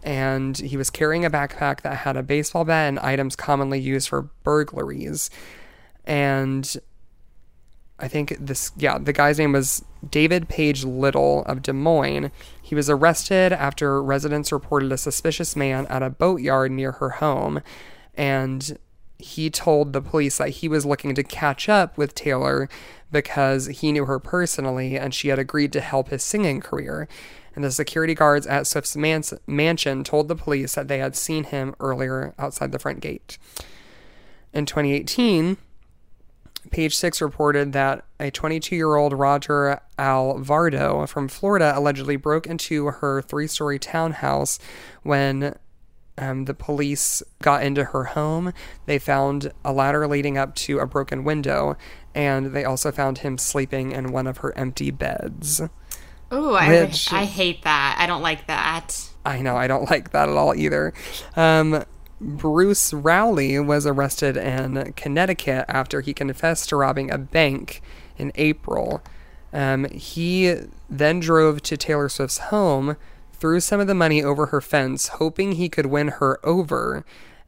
and 0.02 0.56
he 0.58 0.76
was 0.76 0.90
carrying 0.90 1.24
a 1.24 1.30
backpack 1.30 1.80
that 1.80 1.98
had 1.98 2.16
a 2.16 2.22
baseball 2.22 2.64
bat 2.64 2.88
and 2.88 2.98
items 3.00 3.34
commonly 3.34 3.80
used 3.80 4.08
for 4.08 4.22
burglaries. 4.44 5.28
And 6.04 6.76
I 7.98 8.08
think 8.08 8.36
this, 8.40 8.72
yeah, 8.76 8.98
the 8.98 9.12
guy's 9.12 9.38
name 9.38 9.52
was 9.52 9.84
David 10.08 10.48
Page 10.48 10.84
Little 10.84 11.44
of 11.44 11.62
Des 11.62 11.72
Moines. 11.72 12.30
He 12.70 12.76
was 12.76 12.88
arrested 12.88 13.52
after 13.52 14.00
residents 14.00 14.52
reported 14.52 14.92
a 14.92 14.96
suspicious 14.96 15.56
man 15.56 15.88
at 15.88 16.04
a 16.04 16.08
boatyard 16.08 16.70
near 16.70 16.92
her 16.92 17.10
home. 17.10 17.62
And 18.14 18.78
he 19.18 19.50
told 19.50 19.92
the 19.92 20.00
police 20.00 20.38
that 20.38 20.50
he 20.50 20.68
was 20.68 20.86
looking 20.86 21.16
to 21.16 21.24
catch 21.24 21.68
up 21.68 21.98
with 21.98 22.14
Taylor 22.14 22.68
because 23.10 23.66
he 23.66 23.90
knew 23.90 24.04
her 24.04 24.20
personally 24.20 24.96
and 24.96 25.12
she 25.12 25.30
had 25.30 25.38
agreed 25.40 25.72
to 25.72 25.80
help 25.80 26.10
his 26.10 26.22
singing 26.22 26.60
career. 26.60 27.08
And 27.56 27.64
the 27.64 27.72
security 27.72 28.14
guards 28.14 28.46
at 28.46 28.68
Swift's 28.68 28.96
mans- 28.96 29.34
mansion 29.48 30.04
told 30.04 30.28
the 30.28 30.36
police 30.36 30.76
that 30.76 30.86
they 30.86 30.98
had 30.98 31.16
seen 31.16 31.42
him 31.42 31.74
earlier 31.80 32.34
outside 32.38 32.70
the 32.70 32.78
front 32.78 33.00
gate. 33.00 33.36
In 34.52 34.64
2018, 34.64 35.56
Page 36.70 36.94
Six 36.94 37.20
reported 37.20 37.72
that 37.72 38.04
a 38.18 38.30
22 38.30 38.76
year 38.76 38.96
old 38.96 39.12
Roger 39.12 39.80
Alvarado 39.98 41.06
from 41.06 41.28
Florida 41.28 41.72
allegedly 41.74 42.16
broke 42.16 42.46
into 42.46 42.86
her 42.86 43.22
three 43.22 43.46
story 43.46 43.78
townhouse 43.78 44.58
when 45.02 45.56
um, 46.18 46.44
the 46.44 46.54
police 46.54 47.22
got 47.42 47.62
into 47.62 47.84
her 47.84 48.04
home. 48.04 48.52
They 48.86 48.98
found 48.98 49.52
a 49.64 49.72
ladder 49.72 50.06
leading 50.06 50.36
up 50.36 50.54
to 50.56 50.78
a 50.78 50.86
broken 50.86 51.24
window, 51.24 51.76
and 52.14 52.54
they 52.54 52.64
also 52.64 52.92
found 52.92 53.18
him 53.18 53.38
sleeping 53.38 53.92
in 53.92 54.12
one 54.12 54.26
of 54.26 54.38
her 54.38 54.56
empty 54.56 54.90
beds. 54.90 55.62
Oh, 56.30 56.54
I, 56.54 56.92
I 57.10 57.24
hate 57.24 57.62
that. 57.62 57.96
I 57.98 58.06
don't 58.06 58.22
like 58.22 58.46
that. 58.46 59.10
I 59.24 59.42
know, 59.42 59.56
I 59.56 59.66
don't 59.66 59.90
like 59.90 60.12
that 60.12 60.28
at 60.28 60.36
all 60.36 60.54
either. 60.54 60.92
Um, 61.36 61.84
Bruce 62.20 62.92
Rowley 62.92 63.58
was 63.58 63.86
arrested 63.86 64.36
in 64.36 64.92
Connecticut 64.94 65.64
after 65.68 66.02
he 66.02 66.12
confessed 66.12 66.68
to 66.68 66.76
robbing 66.76 67.10
a 67.10 67.18
bank 67.18 67.80
in 68.18 68.30
April. 68.34 69.02
Um, 69.52 69.86
he 69.86 70.54
then 70.88 71.20
drove 71.20 71.62
to 71.62 71.76
Taylor 71.76 72.08
Swift's 72.08 72.38
home, 72.38 72.96
threw 73.32 73.58
some 73.58 73.80
of 73.80 73.86
the 73.86 73.94
money 73.94 74.22
over 74.22 74.46
her 74.46 74.60
fence, 74.60 75.08
hoping 75.08 75.52
he 75.52 75.68
could 75.68 75.86
win 75.86 76.08
her 76.08 76.38
over, 76.44 77.04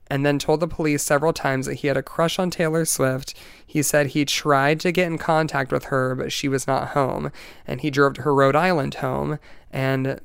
and 0.09 0.25
then 0.27 0.39
told 0.39 0.61
the 0.61 0.69
police 0.69 1.03
several 1.03 1.33
times 1.33 1.67
that 1.67 1.77
he 1.77 1.89
had 1.89 1.97
a 1.97 2.03
crush 2.03 2.39
on 2.39 2.51
Taylor 2.51 2.85
Swift. 2.85 3.35
He 3.65 3.83
said 3.83 4.09
he 4.09 4.25
tried 4.25 4.81
to 4.81 4.93
get 4.93 5.07
in 5.07 5.19
contact 5.19 5.71
with 5.71 5.85
her, 5.85 6.15
but 6.15 6.33
she 6.33 6.49
was 6.49 6.67
not 6.67 6.89
home, 6.89 7.31
and 7.67 7.83
he 7.83 7.91
drove 7.91 8.15
to 8.15 8.23
her 8.23 8.35
Rhode 8.35 8.57
Island 8.57 8.95
home, 8.95 9.39
and 9.71 10.21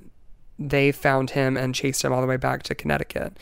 they 0.60 0.92
found 0.92 1.32
him 1.32 1.56
and 1.56 1.76
chased 1.76 2.04
him 2.04 2.12
all 2.12 2.22
the 2.22 2.28
way 2.28 2.38
back 2.38 2.64
to 2.64 2.76
Connecticut. 2.76 3.38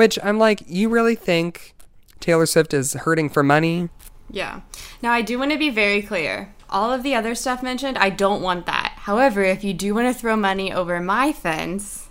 Which 0.00 0.18
I'm 0.22 0.38
like, 0.38 0.62
you 0.66 0.88
really 0.88 1.14
think 1.14 1.74
Taylor 2.20 2.46
Swift 2.46 2.72
is 2.72 2.94
hurting 2.94 3.28
for 3.28 3.42
money? 3.42 3.90
Yeah. 4.30 4.62
Now, 5.02 5.12
I 5.12 5.20
do 5.20 5.38
want 5.38 5.52
to 5.52 5.58
be 5.58 5.68
very 5.68 6.00
clear. 6.00 6.54
All 6.70 6.90
of 6.90 7.02
the 7.02 7.14
other 7.14 7.34
stuff 7.34 7.62
mentioned, 7.62 7.98
I 7.98 8.08
don't 8.08 8.40
want 8.40 8.64
that. 8.64 8.94
However, 9.00 9.42
if 9.42 9.62
you 9.62 9.74
do 9.74 9.94
want 9.94 10.08
to 10.08 10.18
throw 10.18 10.36
money 10.36 10.72
over 10.72 10.98
my 11.00 11.34
fence, 11.34 12.08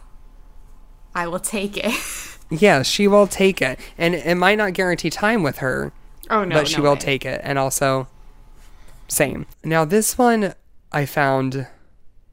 I 1.16 1.26
will 1.26 1.40
take 1.40 1.78
it. 1.78 1.96
Yeah, 2.52 2.84
she 2.84 3.08
will 3.08 3.26
take 3.26 3.60
it. 3.60 3.80
And 3.98 4.14
it 4.14 4.36
might 4.36 4.60
not 4.60 4.74
guarantee 4.74 5.10
time 5.10 5.42
with 5.42 5.58
her, 5.58 5.92
oh, 6.30 6.44
no. 6.44 6.58
but 6.58 6.68
she 6.68 6.78
no 6.78 6.84
will 6.84 6.94
way. 6.94 7.00
take 7.00 7.26
it. 7.26 7.42
And 7.44 7.58
also, 7.58 8.08
same. 9.08 9.48
Now, 9.64 9.84
this 9.84 10.16
one 10.16 10.54
I 10.92 11.08
found 11.08 11.66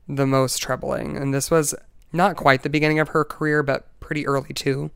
the 0.07 0.27
most 0.27 0.59
troubling. 0.59 1.16
And 1.16 1.33
this 1.33 1.51
was 1.51 1.75
not 2.12 2.37
quite 2.37 2.62
the 2.62 2.69
beginning 2.69 2.99
of 2.99 3.09
her 3.09 3.25
career, 3.25 3.62
but 3.62 3.88
pretty 4.01 4.27
early 4.27 4.53
too. 4.53 4.90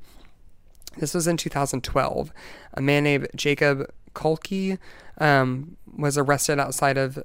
This 1.00 1.14
was 1.14 1.26
in 1.26 1.36
2012. 1.38 2.32
A 2.74 2.80
man 2.80 3.04
named 3.04 3.28
Jacob 3.34 3.90
Kolke 4.14 4.78
um, 5.18 5.76
was 5.96 6.18
arrested 6.18 6.58
outside 6.58 6.98
of 6.98 7.22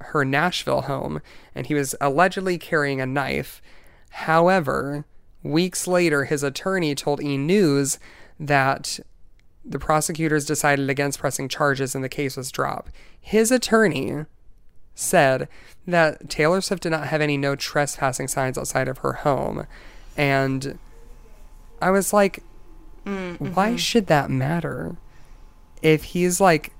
her 0.00 0.24
Nashville 0.24 0.82
home, 0.82 1.20
and 1.54 1.66
he 1.66 1.74
was 1.74 1.94
allegedly 2.00 2.58
carrying 2.58 3.00
a 3.00 3.06
knife. 3.06 3.62
However, 4.10 5.06
weeks 5.42 5.86
later, 5.86 6.26
his 6.26 6.42
attorney 6.42 6.94
told 6.94 7.22
E! 7.22 7.36
News 7.38 7.98
that 8.38 9.00
the 9.64 9.78
prosecutors 9.78 10.44
decided 10.44 10.88
against 10.88 11.18
pressing 11.18 11.48
charges 11.48 11.94
and 11.94 12.04
the 12.04 12.08
case 12.08 12.36
was 12.36 12.52
dropped. 12.52 12.92
His 13.18 13.50
attorney 13.50 14.26
said 14.94 15.48
that 15.86 16.28
Taylor 16.28 16.60
Swift 16.60 16.82
did 16.82 16.90
not 16.90 17.08
have 17.08 17.20
any 17.20 17.36
no 17.36 17.56
trespassing 17.56 18.28
signs 18.28 18.58
outside 18.58 18.88
of 18.88 18.98
her 18.98 19.14
home. 19.14 19.66
And 20.16 20.78
I 21.80 21.90
was 21.90 22.12
like, 22.12 22.42
Mm-hmm. 23.08 23.54
why 23.54 23.76
should 23.76 24.06
that 24.08 24.30
matter? 24.30 24.96
If 25.82 26.04
he's 26.04 26.40
like 26.40 26.72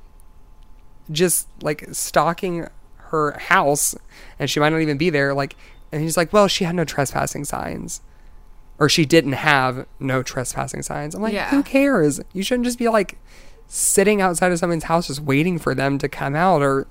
just 1.11 1.49
like 1.63 1.87
stalking 1.93 2.67
her 2.97 3.33
house 3.39 3.95
and 4.39 4.51
she 4.51 4.61
might 4.61 4.69
not 4.71 4.81
even 4.81 4.99
be 4.99 5.11
there, 5.11 5.33
like, 5.35 5.57
and 5.91 6.03
he's 6.03 6.17
like, 6.17 6.33
well, 6.33 6.49
she 6.49 6.65
had 6.65 6.75
no 6.75 6.85
trespassing 6.85 7.45
signs. 7.45 8.03
Or 8.79 8.89
she 8.89 9.05
didn't 9.07 9.33
have 9.33 9.87
no 9.99 10.23
trespassing 10.23 10.83
signs. 10.83 11.15
I'm 11.15 11.23
like, 11.23 11.33
Yeah. 11.33 11.51
who 11.51 11.63
cares? 11.63 12.21
You 12.33 12.43
shouldn't 12.43 12.65
just 12.67 12.79
be 12.79 12.89
like 12.89 13.19
sitting 13.67 14.21
outside 14.21 14.53
of 14.53 14.59
someone's 14.59 14.85
house 14.85 15.09
just 15.09 15.21
waiting 15.21 15.59
for 15.59 15.75
them 15.75 15.99
to 15.99 16.09
come 16.09 16.35
out 16.37 16.63
or 16.63 16.87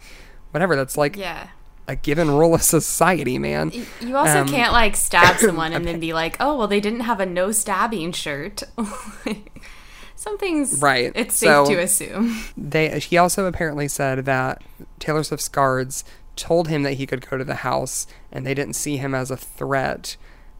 whatever. 0.52 0.76
That's 0.76 0.98
like 0.98 1.16
Yeah. 1.16 1.48
A 1.88 1.96
given 1.96 2.30
rule 2.30 2.54
of 2.54 2.62
society, 2.64 3.38
man. 3.40 3.72
You 4.02 4.18
also 4.18 4.42
Um, 4.42 4.48
can't 4.48 4.74
like 4.74 4.96
stab 4.96 5.38
someone 5.40 5.74
and 5.74 5.86
then 5.86 6.00
be 6.00 6.14
like, 6.14 6.36
"Oh, 6.40 6.58
well, 6.58 6.68
they 6.68 6.80
didn't 6.82 7.02
have 7.02 7.20
a 7.20 7.26
no 7.26 7.52
stabbing 7.52 8.12
shirt." 8.12 8.64
Something's 10.16 10.82
Right. 10.82 11.12
It's 11.16 11.38
safe 11.38 11.48
So- 11.48 11.66
to 11.68 11.80
assume. 11.80 12.44
They 12.58 13.00
he 13.00 13.18
also 13.18 13.46
apparently 13.46 13.88
said 13.88 14.26
that 14.26 14.64
Taylor 15.00 15.24
Swift's 15.24 15.48
guards 15.48 16.04
told 16.36 16.68
him 16.68 16.84
that 16.84 16.94
he 16.94 17.06
could 17.06 17.28
go 17.30 17.38
to 17.38 17.44
the 17.44 17.56
house 17.56 18.08
and 18.32 18.46
they 18.46 18.54
didn't 18.54 18.74
see 18.76 18.98
him 18.98 19.14
as 19.16 19.32
a 19.32 19.38
threat 19.38 20.18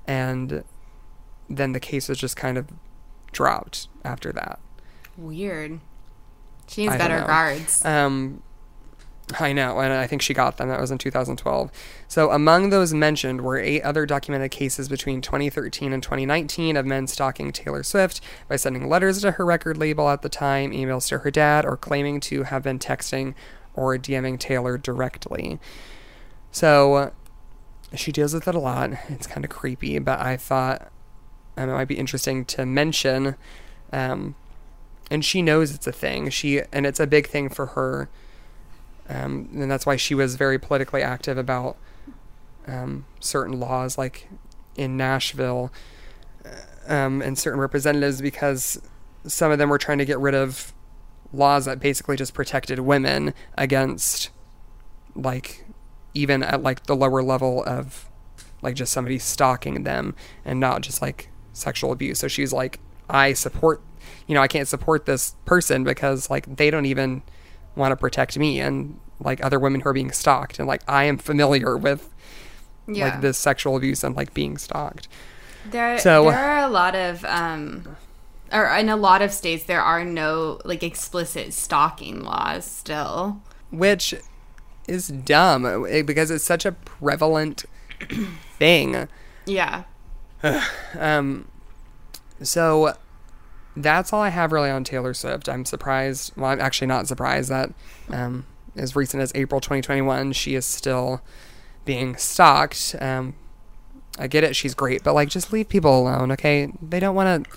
and 0.08 0.64
then 1.50 1.72
the 1.74 1.80
case 1.80 2.10
was 2.10 2.18
just 2.18 2.36
kind 2.36 2.58
of 2.58 2.68
dropped 3.32 3.88
after 4.04 4.32
that. 4.32 4.60
Weird. 5.18 5.80
She 6.68 6.82
needs 6.84 6.98
better 6.98 7.20
know. 7.22 7.28
guards. 7.28 7.84
Um, 7.86 8.42
I 9.40 9.52
know, 9.52 9.80
and 9.80 9.92
I 9.92 10.08
think 10.08 10.22
she 10.22 10.34
got 10.34 10.56
them. 10.56 10.70
That 10.70 10.80
was 10.80 10.90
in 10.90 10.98
2012. 10.98 11.70
So 12.08 12.32
among 12.32 12.70
those 12.70 12.94
mentioned 12.94 13.42
were 13.42 13.58
eight 13.58 13.82
other 13.82 14.06
documented 14.06 14.52
cases 14.52 14.88
between 14.88 15.22
2013 15.22 15.92
and 15.92 16.02
2019 16.02 16.78
of 16.78 16.86
men 16.86 17.08
stalking 17.08 17.52
Taylor 17.52 17.84
Swift 17.84 18.22
by 18.48 18.56
sending 18.56 18.88
letters 18.88 19.22
to 19.22 19.32
her 19.32 19.46
record 19.46 19.78
label 19.78 20.10
at 20.10 20.22
the 20.22 20.30
time, 20.30 20.72
emails 20.72 21.10
to 21.10 21.20
her 21.20 21.32
dad, 21.32 21.66
or 21.66 21.76
claiming 21.76 22.22
to 22.22 22.44
have 22.44 22.64
been 22.64 22.80
texting 22.80 23.34
or 23.74 23.98
DMing 23.98 24.40
Taylor 24.40 24.78
directly. 24.78 25.60
So 26.52 27.12
she 27.94 28.12
deals 28.12 28.34
with 28.34 28.48
it 28.48 28.56
a 28.56 28.60
lot. 28.60 28.92
It's 29.10 29.28
kind 29.28 29.44
of 29.44 29.52
creepy, 29.52 30.00
but 30.00 30.20
I 30.20 30.38
thought 30.38 30.90
um, 31.58 31.70
it 31.70 31.74
might 31.74 31.88
be 31.88 31.98
interesting 31.98 32.46
to 32.46 32.66
mention. 32.66 33.36
Um, 33.92 34.36
and 35.10 35.24
she 35.24 35.42
knows 35.42 35.74
it's 35.74 35.88
a 35.88 35.92
thing. 35.92 36.30
She 36.30 36.62
and 36.72 36.86
it's 36.86 37.00
a 37.00 37.08
big 37.08 37.28
thing 37.28 37.50
for 37.50 37.68
her. 37.68 38.10
Um, 39.10 39.50
and 39.54 39.72
that's 39.72 39.86
why 39.86 39.96
she 39.96 40.14
was 40.16 40.36
very 40.36 40.60
politically 40.60 41.02
active 41.02 41.38
about 41.38 41.78
um, 42.68 43.06
certain 43.20 43.60
laws, 43.60 43.98
like 43.98 44.28
in 44.76 44.98
Nashville, 44.98 45.72
uh, 46.46 46.94
um, 46.94 47.22
and 47.22 47.38
certain 47.38 47.60
representatives, 47.60 48.22
because 48.22 48.82
some 49.26 49.52
of 49.52 49.58
them 49.58 49.70
were 49.70 49.78
trying 49.78 49.98
to 49.98 50.06
get 50.06 50.20
rid 50.20 50.36
of 50.36 50.74
laws 51.34 51.66
that 51.66 51.80
basically 51.80 52.16
just 52.16 52.34
protected 52.34 52.80
women 52.80 53.34
against, 53.58 54.30
like, 55.16 55.66
even 56.14 56.44
at 56.44 56.62
like 56.62 56.86
the 56.86 56.96
lower 56.96 57.22
level 57.22 57.64
of, 57.66 58.10
like, 58.62 58.76
just 58.76 58.92
somebody 58.92 59.20
stalking 59.20 59.84
them, 59.84 60.16
and 60.44 60.60
not 60.60 60.82
just 60.82 61.02
like 61.02 61.30
sexual 61.54 61.92
abuse. 61.92 62.20
So 62.20 62.28
she's 62.28 62.54
like, 62.54 62.80
I 63.10 63.34
support, 63.34 63.82
you 64.28 64.36
know, 64.36 64.42
I 64.42 64.48
can't 64.48 64.68
support 64.68 65.06
this 65.06 65.36
person 65.46 65.84
because 65.84 66.30
like 66.30 66.58
they 66.58 66.70
don't 66.70 66.86
even 66.86 67.24
want 67.78 67.92
to 67.92 67.96
protect 67.96 68.38
me 68.38 68.60
and 68.60 69.00
like 69.20 69.44
other 69.44 69.60
women 69.60 69.82
who 69.82 69.90
are 69.90 69.94
being 69.94 70.12
stalked 70.12 70.60
and 70.60 70.68
like 70.68 70.82
I 70.88 71.06
am 71.06 71.18
familiar 71.18 71.78
with 71.78 72.14
Yeah. 72.88 73.06
like 73.10 73.22
this 73.22 73.38
sexual 73.38 73.76
abuse 73.78 74.04
and 74.04 74.16
like 74.16 74.34
being 74.34 74.58
stalked. 74.58 75.08
There, 75.70 75.98
So- 76.00 76.30
there 76.32 76.38
are 76.40 76.66
a 76.66 76.70
lot 76.70 76.96
of, 76.96 77.24
um, 77.26 77.96
or 78.54 78.66
in 78.76 78.90
a 78.90 78.96
lot 78.96 79.22
of 79.22 79.34
states, 79.34 79.66
there 79.66 79.82
are 79.82 80.06
no 80.06 80.60
like 80.64 80.84
explicit 80.84 81.54
stalking 81.54 82.24
laws 82.24 82.64
still. 82.66 83.42
Which 83.72 84.14
is 84.88 85.10
dumb 85.10 85.66
eh, 85.90 86.02
because 86.02 86.32
it's 86.32 86.46
such 86.46 86.66
a 86.66 86.72
prevalent 86.72 87.66
thing. 88.58 89.08
Yeah. 89.46 89.84
Um 90.98 91.48
so 92.42 92.94
that's 93.84 94.14
all 94.14 94.22
I 94.22 94.30
have 94.30 94.52
really 94.52 94.70
on 94.70 94.84
Taylor 94.84 95.14
Swift. 95.14 95.48
I'm 95.48 95.66
surprised. 95.66 96.34
Well, 96.36 96.52
I'm 96.52 96.60
actually 96.60 96.88
not 96.88 97.08
surprised 97.08 97.50
that 97.50 97.72
um, 98.10 98.46
as 98.76 98.96
recent 98.96 99.22
as 99.22 99.32
April 99.36 99.62
2021, 99.62 100.34
she 100.34 100.56
is 100.56 100.66
still 100.66 101.22
being 101.86 102.16
stalked. 102.16 102.96
Um, 103.00 103.36
I 104.20 104.28
get 104.28 104.44
it; 104.44 104.56
she's 104.56 104.74
great, 104.74 105.04
but 105.04 105.14
like, 105.14 105.30
just 105.30 105.54
leave 105.54 105.70
people 105.70 106.00
alone, 106.00 106.32
okay? 106.32 106.72
They 106.82 107.00
don't 107.00 107.16
want 107.16 107.46
to. 107.46 107.52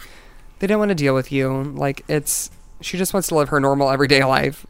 They 0.58 0.66
don't 0.66 0.78
want 0.78 0.90
to 0.90 0.94
deal 0.94 1.14
with 1.14 1.32
you. 1.32 1.62
Like, 1.62 2.04
it's 2.06 2.50
she 2.80 2.98
just 2.98 3.14
wants 3.14 3.28
to 3.28 3.34
live 3.34 3.48
her 3.48 3.60
normal 3.60 3.90
everyday 3.90 4.24
life. 4.24 4.66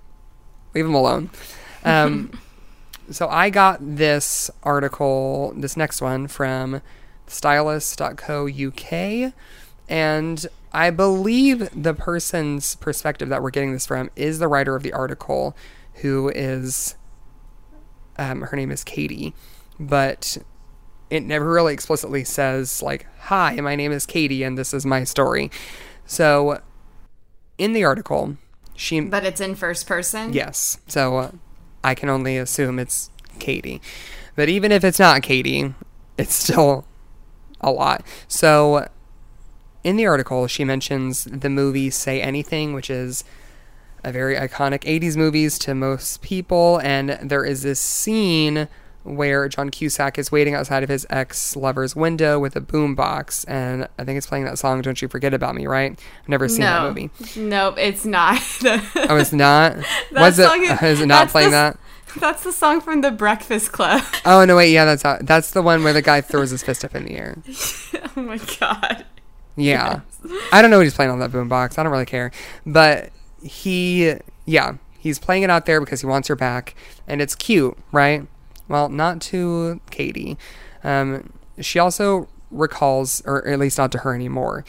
Leave 0.74 0.84
them 0.84 0.94
alone. 0.94 1.30
Um, 1.84 2.38
so 3.10 3.28
I 3.28 3.50
got 3.50 3.78
this 3.80 4.50
article, 4.62 5.52
this 5.56 5.76
next 5.76 6.00
one 6.00 6.28
from 6.28 6.80
stylist.co.uk, 7.26 9.32
and 9.88 10.46
I 10.72 10.90
believe 10.90 11.68
the 11.74 11.94
person's 11.94 12.76
perspective 12.76 13.28
that 13.28 13.42
we're 13.42 13.50
getting 13.50 13.72
this 13.72 13.86
from 13.86 14.10
is 14.16 14.38
the 14.38 14.48
writer 14.48 14.76
of 14.76 14.82
the 14.82 14.92
article, 14.92 15.56
who 15.94 16.28
is, 16.28 16.96
um, 18.18 18.42
her 18.42 18.56
name 18.56 18.70
is 18.70 18.84
Katie, 18.84 19.34
but 19.78 20.38
it 21.10 21.24
never 21.24 21.50
really 21.50 21.72
explicitly 21.72 22.22
says, 22.22 22.82
like, 22.82 23.06
hi, 23.18 23.56
my 23.56 23.74
name 23.74 23.90
is 23.90 24.06
Katie, 24.06 24.42
and 24.44 24.56
this 24.56 24.72
is 24.72 24.86
my 24.86 25.02
story. 25.02 25.50
So, 26.06 26.60
in 27.58 27.72
the 27.72 27.84
article, 27.84 28.36
she 28.80 28.98
But 29.00 29.24
it's 29.24 29.40
in 29.40 29.54
first 29.54 29.86
person. 29.86 30.32
Yes. 30.32 30.78
So 30.88 31.18
uh, 31.18 31.30
I 31.84 31.94
can 31.94 32.08
only 32.08 32.38
assume 32.38 32.78
it's 32.78 33.10
Katie. 33.38 33.82
But 34.34 34.48
even 34.48 34.72
if 34.72 34.82
it's 34.84 34.98
not 34.98 35.22
Katie, 35.22 35.74
it's 36.16 36.34
still 36.34 36.86
a 37.60 37.70
lot. 37.70 38.02
So 38.26 38.88
in 39.84 39.96
the 39.96 40.06
article, 40.06 40.46
she 40.46 40.64
mentions 40.64 41.24
the 41.24 41.48
movie 41.50 41.90
Say 41.90 42.20
Anything, 42.20 42.74
which 42.74 42.90
is 42.90 43.24
a 44.04 44.12
very 44.12 44.36
iconic 44.36 44.80
80s 44.84 45.16
movies 45.16 45.58
to 45.60 45.74
most 45.74 46.22
people. 46.22 46.78
And 46.82 47.10
there 47.22 47.44
is 47.44 47.62
this 47.62 47.80
scene 47.80 48.68
where 49.02 49.48
John 49.48 49.70
Cusack 49.70 50.18
is 50.18 50.30
waiting 50.30 50.54
outside 50.54 50.82
of 50.82 50.90
his 50.90 51.06
ex 51.08 51.56
lover's 51.56 51.96
window 51.96 52.38
with 52.38 52.54
a 52.56 52.60
boombox. 52.60 53.46
And 53.48 53.88
I 53.98 54.04
think 54.04 54.18
it's 54.18 54.26
playing 54.26 54.44
that 54.44 54.58
song, 54.58 54.82
Don't 54.82 55.00
You 55.00 55.08
Forget 55.08 55.32
About 55.32 55.54
Me, 55.54 55.66
right? 55.66 55.98
I've 56.22 56.28
never 56.28 56.48
seen 56.48 56.60
that 56.60 56.82
No. 56.82 56.88
movie. 56.88 57.10
Nope, 57.36 57.76
it's 57.78 58.04
not. 58.04 58.38
Oh, 58.64 59.16
it's 59.16 59.32
not? 59.32 59.76
That 60.12 60.20
Was 60.20 60.38
it? 60.38 60.44
song 60.46 60.62
is- 60.64 60.82
Is 60.82 61.00
it 61.00 61.06
not 61.06 61.28
playing 61.28 61.50
the- 61.50 61.56
that? 61.56 61.78
That's 62.18 62.42
the 62.42 62.52
song 62.52 62.80
from 62.80 63.02
The 63.02 63.12
Breakfast 63.12 63.70
Club. 63.72 64.02
Oh 64.24 64.44
no, 64.44 64.56
wait, 64.56 64.72
yeah, 64.72 64.84
that's 64.84 65.04
that's 65.24 65.52
the 65.52 65.62
one 65.62 65.84
where 65.84 65.92
the 65.92 66.02
guy 66.02 66.20
throws 66.20 66.50
his 66.50 66.60
fist 66.60 66.84
up 66.84 66.94
in 66.96 67.04
the 67.04 67.12
air. 67.16 67.36
oh 68.16 68.20
my 68.20 68.38
god. 68.58 69.04
Yeah, 69.56 70.00
I 70.52 70.62
don't 70.62 70.70
know 70.70 70.78
what 70.78 70.84
he's 70.84 70.94
playing 70.94 71.10
on 71.10 71.18
that 71.18 71.30
boombox. 71.30 71.78
I 71.78 71.82
don't 71.82 71.92
really 71.92 72.06
care, 72.06 72.30
but 72.64 73.10
he, 73.42 74.14
yeah, 74.46 74.74
he's 74.98 75.18
playing 75.18 75.42
it 75.42 75.50
out 75.50 75.66
there 75.66 75.80
because 75.80 76.00
he 76.00 76.06
wants 76.06 76.28
her 76.28 76.36
back, 76.36 76.74
and 77.06 77.20
it's 77.20 77.34
cute, 77.34 77.76
right? 77.92 78.26
Well, 78.68 78.88
not 78.88 79.20
to 79.22 79.80
Katie. 79.90 80.38
Um, 80.84 81.32
she 81.58 81.78
also 81.78 82.28
recalls, 82.50 83.22
or 83.26 83.46
at 83.46 83.58
least 83.58 83.78
not 83.78 83.92
to 83.92 83.98
her 83.98 84.14
anymore. 84.14 84.64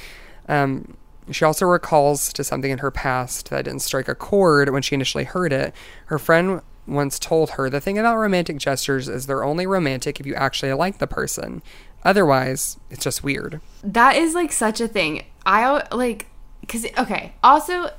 Um, 0.48 0.98
she 1.30 1.46
also 1.46 1.66
recalls 1.66 2.34
to 2.34 2.44
something 2.44 2.72
in 2.72 2.80
her 2.80 2.92
past 2.92 3.50
that 3.50 3.66
didn't 3.66 3.82
strike 3.82 4.08
a 4.08 4.16
chord 4.16 4.70
when 4.70 4.82
she 4.82 4.96
initially 4.96 5.24
heard 5.24 5.54
it. 5.54 5.74
Her 6.08 6.20
friend 6.20 6.62
once 6.88 7.20
told 7.20 7.52
her 7.52 7.70
the 7.70 7.80
thing 7.80 7.98
about 7.98 8.18
romantic 8.18 8.58
gestures 8.58 9.08
is 9.08 9.28
they're 9.28 9.44
only 9.44 9.68
romantic 9.68 10.20
if 10.20 10.26
you 10.26 10.34
actually 10.36 10.74
like 10.74 10.98
the 10.98 11.08
person. 11.08 11.62
Otherwise, 12.04 12.78
it's 12.89 13.04
just 13.04 13.24
weird. 13.24 13.62
That 13.84 14.16
is 14.16 14.34
like 14.34 14.52
such 14.52 14.82
a 14.82 14.88
thing. 14.88 15.26
I 15.45 15.84
like 15.93 16.28
cuz 16.68 16.86
okay, 16.97 17.34
also 17.43 17.91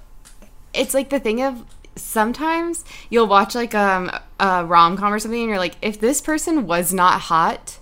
it's 0.75 0.95
like 0.95 1.11
the 1.11 1.21
thing 1.21 1.43
of 1.43 1.65
sometimes 1.95 2.85
you'll 3.11 3.27
watch 3.27 3.55
like 3.55 3.75
um 3.75 4.11
a 4.41 4.65
rom-com 4.65 5.13
or 5.13 5.19
something 5.19 5.41
and 5.41 5.49
you're 5.49 5.59
like 5.59 5.77
if 5.83 6.01
this 6.01 6.21
person 6.21 6.67
was 6.67 6.93
not 6.93 7.23
hot, 7.23 7.79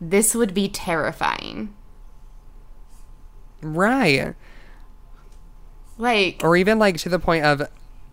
this 0.00 0.34
would 0.34 0.54
be 0.54 0.68
terrifying. 0.68 1.74
Right. 3.60 4.34
Like 5.98 6.40
or 6.42 6.56
even 6.56 6.78
like 6.78 6.96
to 6.98 7.08
the 7.08 7.18
point 7.18 7.44
of 7.44 7.62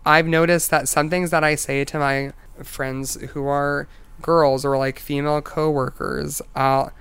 I've 0.06 0.26
noticed 0.26 0.70
that 0.70 0.88
some 0.88 1.10
things 1.10 1.30
that 1.30 1.44
I 1.44 1.54
say 1.56 1.84
to 1.84 1.98
my 1.98 2.32
friends 2.62 3.16
who 3.32 3.46
are 3.46 3.88
girls 4.22 4.64
or 4.64 4.78
like 4.78 4.98
female 4.98 5.42
coworkers, 5.42 6.40
I'll 6.54 6.92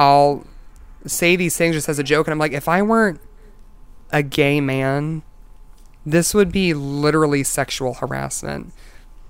I'll 0.00 0.46
say 1.04 1.36
these 1.36 1.58
things 1.58 1.76
just 1.76 1.90
as 1.90 1.98
a 1.98 2.02
joke 2.02 2.26
and 2.26 2.32
I'm 2.32 2.38
like 2.38 2.52
if 2.52 2.68
I 2.68 2.80
weren't 2.80 3.20
a 4.10 4.22
gay 4.22 4.58
man, 4.60 5.22
this 6.06 6.32
would 6.32 6.50
be 6.50 6.72
literally 6.72 7.44
sexual 7.44 7.94
harassment. 7.94 8.72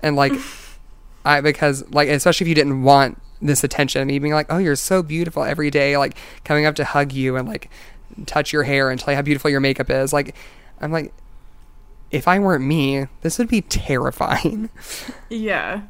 And 0.01 0.15
like 0.15 0.31
I 1.25 1.41
because 1.41 1.83
like 1.91 2.07
especially 2.07 2.45
if 2.45 2.47
you 2.47 2.55
didn't 2.55 2.83
want 2.83 3.21
this 3.41 3.65
attention, 3.65 4.07
me 4.07 4.17
being 4.17 4.33
like, 4.33 4.47
"Oh, 4.49 4.59
you're 4.59 4.77
so 4.77 5.03
beautiful 5.03 5.43
every 5.43 5.69
day," 5.69 5.97
like 5.97 6.15
coming 6.45 6.65
up 6.65 6.75
to 6.75 6.85
hug 6.85 7.11
you 7.11 7.35
and 7.35 7.45
like 7.45 7.69
touch 8.25 8.53
your 8.53 8.63
hair 8.63 8.89
and 8.89 8.97
tell 8.97 9.11
you 9.11 9.17
how 9.17 9.21
beautiful 9.21 9.51
your 9.51 9.59
makeup 9.59 9.89
is. 9.89 10.13
Like 10.13 10.35
I'm 10.79 10.93
like 10.93 11.11
if 12.11 12.29
I 12.29 12.39
weren't 12.39 12.63
me, 12.63 13.07
this 13.21 13.37
would 13.39 13.49
be 13.49 13.61
terrifying. 13.61 14.69
Yeah. 15.29 15.83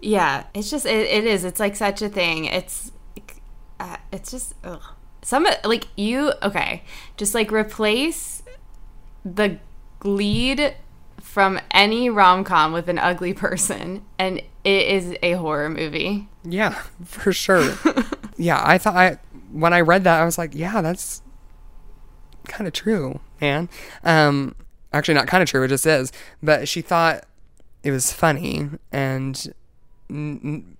Yeah, 0.00 0.44
it's 0.54 0.70
just 0.70 0.86
it, 0.86 1.06
it 1.06 1.24
is. 1.24 1.44
It's 1.44 1.60
like 1.60 1.76
such 1.76 2.02
a 2.02 2.08
thing. 2.08 2.46
It's 2.46 2.90
uh, 3.82 3.96
it's 4.12 4.30
just 4.30 4.54
ugh. 4.62 4.80
some 5.22 5.46
like 5.64 5.88
you 5.96 6.32
okay. 6.42 6.84
Just 7.16 7.34
like 7.34 7.50
replace 7.50 8.42
the 9.24 9.58
lead 10.04 10.74
from 11.20 11.60
any 11.72 12.08
rom 12.10 12.44
com 12.44 12.72
with 12.72 12.88
an 12.88 12.98
ugly 12.98 13.34
person, 13.34 14.04
and 14.18 14.38
it 14.64 14.86
is 14.86 15.16
a 15.22 15.32
horror 15.32 15.68
movie. 15.68 16.28
yeah, 16.44 16.80
for 17.04 17.32
sure. 17.32 17.74
yeah, 18.36 18.62
I 18.64 18.78
thought 18.78 18.94
I 18.96 19.18
when 19.50 19.72
I 19.72 19.80
read 19.80 20.04
that 20.04 20.20
I 20.20 20.24
was 20.24 20.38
like, 20.38 20.54
yeah, 20.54 20.80
that's 20.80 21.20
kind 22.48 22.66
of 22.66 22.72
true, 22.72 23.20
man. 23.40 23.68
Um 24.04 24.54
actually 24.92 25.14
not 25.14 25.26
kind 25.26 25.42
of 25.42 25.48
true, 25.48 25.62
it 25.64 25.68
just 25.68 25.86
is. 25.86 26.12
But 26.42 26.68
she 26.68 26.82
thought 26.82 27.24
it 27.82 27.90
was 27.90 28.12
funny 28.12 28.68
and 28.92 29.52
n- 30.10 30.76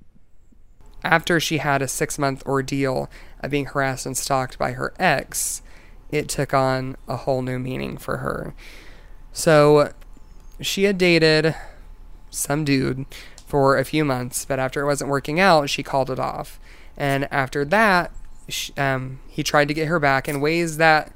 after 1.05 1.41
she 1.41 1.59
had 1.59 1.83
a 1.83 1.89
six 1.89 2.19
month 2.19 2.45
ordeal 2.47 3.11
of 3.41 3.51
being 3.51 3.67
harassed 3.67 4.07
and 4.07 4.17
stalked 4.17 4.59
by 4.59 4.73
her 4.73 4.95
ex, 4.99 5.63
it 6.11 6.29
took 6.29 6.55
on 6.55 6.97
a 7.09 7.17
whole 7.17 7.43
new 7.43 7.59
meaning 7.59 7.97
for 7.97 8.19
her. 8.19 8.55
So 9.33 9.93
she 10.61 10.85
had 10.85 10.99
dated 10.99 11.55
some 12.31 12.65
dude 12.65 13.07
for 13.47 13.77
a 13.77 13.85
few 13.85 14.05
months, 14.05 14.45
but 14.45 14.59
after 14.59 14.83
it 14.83 14.87
wasn't 14.87 15.11
working 15.11 15.41
out, 15.41 15.69
she 15.69 15.83
called 15.83 16.11
it 16.11 16.19
off. 16.19 16.61
And 16.97 17.31
after 17.33 17.65
that, 17.67 18.13
she, 18.49 18.73
um, 18.77 19.21
he 19.29 19.43
tried 19.43 19.69
to 19.69 19.75
get 19.75 19.89
her 19.89 19.99
back 19.99 20.29
in 20.29 20.41
ways 20.41 20.77
that 20.77 21.13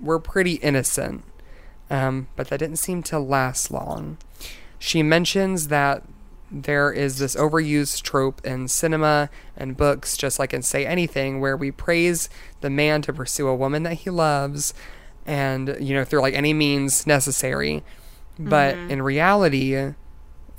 were 0.00 0.18
pretty 0.18 0.54
innocent, 0.54 1.24
um, 1.90 2.28
but 2.36 2.48
that 2.48 2.58
didn't 2.58 2.76
seem 2.76 3.02
to 3.04 3.18
last 3.18 3.70
long. 3.70 4.18
She 4.78 5.02
mentions 5.02 5.68
that 5.68 6.02
there 6.50 6.92
is 6.92 7.18
this 7.18 7.34
overused 7.36 8.02
trope 8.02 8.44
in 8.44 8.68
cinema 8.68 9.30
and 9.56 9.76
books, 9.76 10.16
just 10.16 10.38
like 10.38 10.54
in 10.54 10.62
Say 10.62 10.86
Anything, 10.86 11.40
where 11.40 11.56
we 11.56 11.70
praise 11.70 12.28
the 12.60 12.70
man 12.70 13.02
to 13.02 13.12
pursue 13.12 13.48
a 13.48 13.56
woman 13.56 13.82
that 13.84 13.94
he 13.94 14.10
loves 14.10 14.74
and, 15.26 15.76
you 15.80 15.94
know, 15.94 16.04
through 16.04 16.20
like 16.20 16.34
any 16.34 16.52
means 16.52 17.06
necessary. 17.06 17.82
But 18.38 18.74
mm-hmm. 18.74 18.90
in 18.90 19.02
reality, 19.02 19.94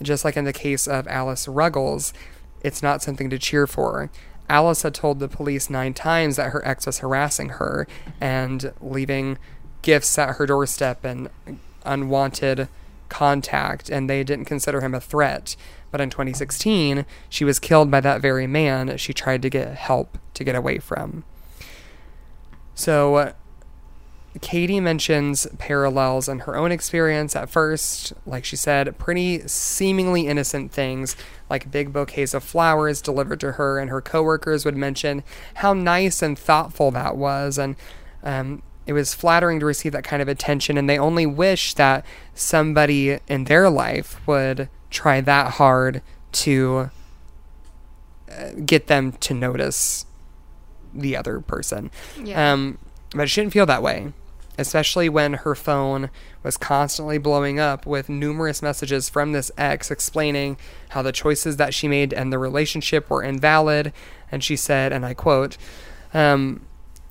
just 0.02 0.26
like 0.26 0.38
in 0.38 0.46
the 0.46 0.54
case 0.54 0.88
of 0.88 1.08
Alice 1.08 1.48
Ruggles, 1.48 2.14
it's 2.62 2.82
not 2.82 3.02
something 3.02 3.30
to 3.30 3.38
cheer 3.38 3.68
for. 3.68 4.10
Alice 4.50 4.84
had 4.84 4.94
told 4.94 5.20
the 5.20 5.28
police 5.28 5.70
nine 5.70 5.94
times 5.94 6.36
that 6.36 6.52
her 6.52 6.66
ex 6.68 6.86
was 6.86 7.00
harassing 7.00 7.50
her 7.50 7.88
and 8.22 8.74
leaving 8.80 9.38
gifts 9.82 10.18
at 10.18 10.36
her 10.36 10.46
doorstep 10.46 11.04
and 11.04 11.30
unwanted 11.84 12.68
contact, 13.10 13.90
and 13.90 14.10
they 14.10 14.24
didn't 14.24 14.46
consider 14.46 14.82
him 14.82 14.94
a 14.94 15.00
threat. 15.00 15.56
But 15.92 16.02
in 16.02 16.10
2016, 16.10 17.06
she 17.30 17.46
was 17.46 17.60
killed 17.60 17.90
by 17.90 18.02
that 18.02 18.22
very 18.22 18.48
man 18.48 18.98
she 18.98 19.14
tried 19.14 19.42
to 19.44 19.50
get 19.50 19.76
help 19.76 20.18
to 20.34 20.44
get 20.44 20.56
away 20.56 20.80
from. 20.80 21.24
So, 22.74 23.34
Katie 24.42 24.82
mentions 24.82 25.48
parallels 25.58 26.28
in 26.28 26.40
her 26.40 26.58
own 26.58 26.72
experience 26.72 27.36
at 27.36 27.50
first, 27.50 28.12
like 28.26 28.44
she 28.44 28.58
said, 28.58 28.98
pretty 28.98 29.48
seemingly 29.48 30.28
innocent 30.28 30.74
things, 30.74 31.16
like 31.50 31.72
big 31.72 31.94
bouquets 31.94 32.34
of 32.34 32.44
flowers 32.44 33.02
delivered 33.02 33.40
to 33.40 33.54
her, 33.54 33.80
and 33.80 33.90
her 33.90 34.02
coworkers 34.02 34.66
would 34.66 34.76
mention 34.76 35.24
how 35.56 35.74
nice 35.74 36.22
and 36.22 36.38
thoughtful 36.38 36.92
that 36.92 37.16
was, 37.16 37.58
and 37.58 37.78
um, 38.24 38.62
it 38.88 38.94
was 38.94 39.14
flattering 39.14 39.60
to 39.60 39.66
receive 39.66 39.92
that 39.94 40.04
kind 40.04 40.22
of 40.22 40.28
attention, 40.28 40.78
and 40.78 40.90
they 40.90 41.00
only 41.00 41.26
wish 41.26 41.74
that 41.74 42.06
somebody 42.34 43.20
in 43.28 43.46
their 43.46 43.70
life 43.70 44.26
would 44.28 44.70
try 44.90 45.22
that 45.22 45.54
hard 45.54 46.02
to 46.32 46.90
uh, 48.32 48.50
get 48.66 48.88
them 48.88 49.14
to 49.14 49.34
notice 49.34 50.06
the 50.94 51.16
other 51.16 51.40
person. 51.40 51.90
Yeah. 52.22 52.54
Um, 52.54 52.78
but 53.12 53.24
it 53.24 53.28
shouldn't 53.28 53.54
feel 53.54 53.66
that 53.66 53.82
way, 53.82 54.14
especially 54.58 55.10
when 55.10 55.34
her 55.34 55.56
phone 55.56 56.10
was 56.44 56.58
constantly 56.58 57.18
blowing 57.18 57.60
up 57.60 57.86
with 57.86 58.08
numerous 58.08 58.62
messages 58.62 59.10
from 59.10 59.32
this 59.32 59.52
ex 59.58 59.90
explaining 59.90 60.58
how 60.90 61.02
the 61.02 61.12
choices 61.12 61.58
that 61.58 61.74
she 61.74 61.88
made 61.88 62.14
and 62.14 62.32
the 62.32 62.40
relationship 62.40 63.10
were 63.10 63.24
invalid. 63.24 63.92
And 64.32 64.44
she 64.44 64.56
said, 64.56 64.92
and 64.92 65.06
I 65.06 65.14
quote, 65.14 65.58
um, 66.14 66.66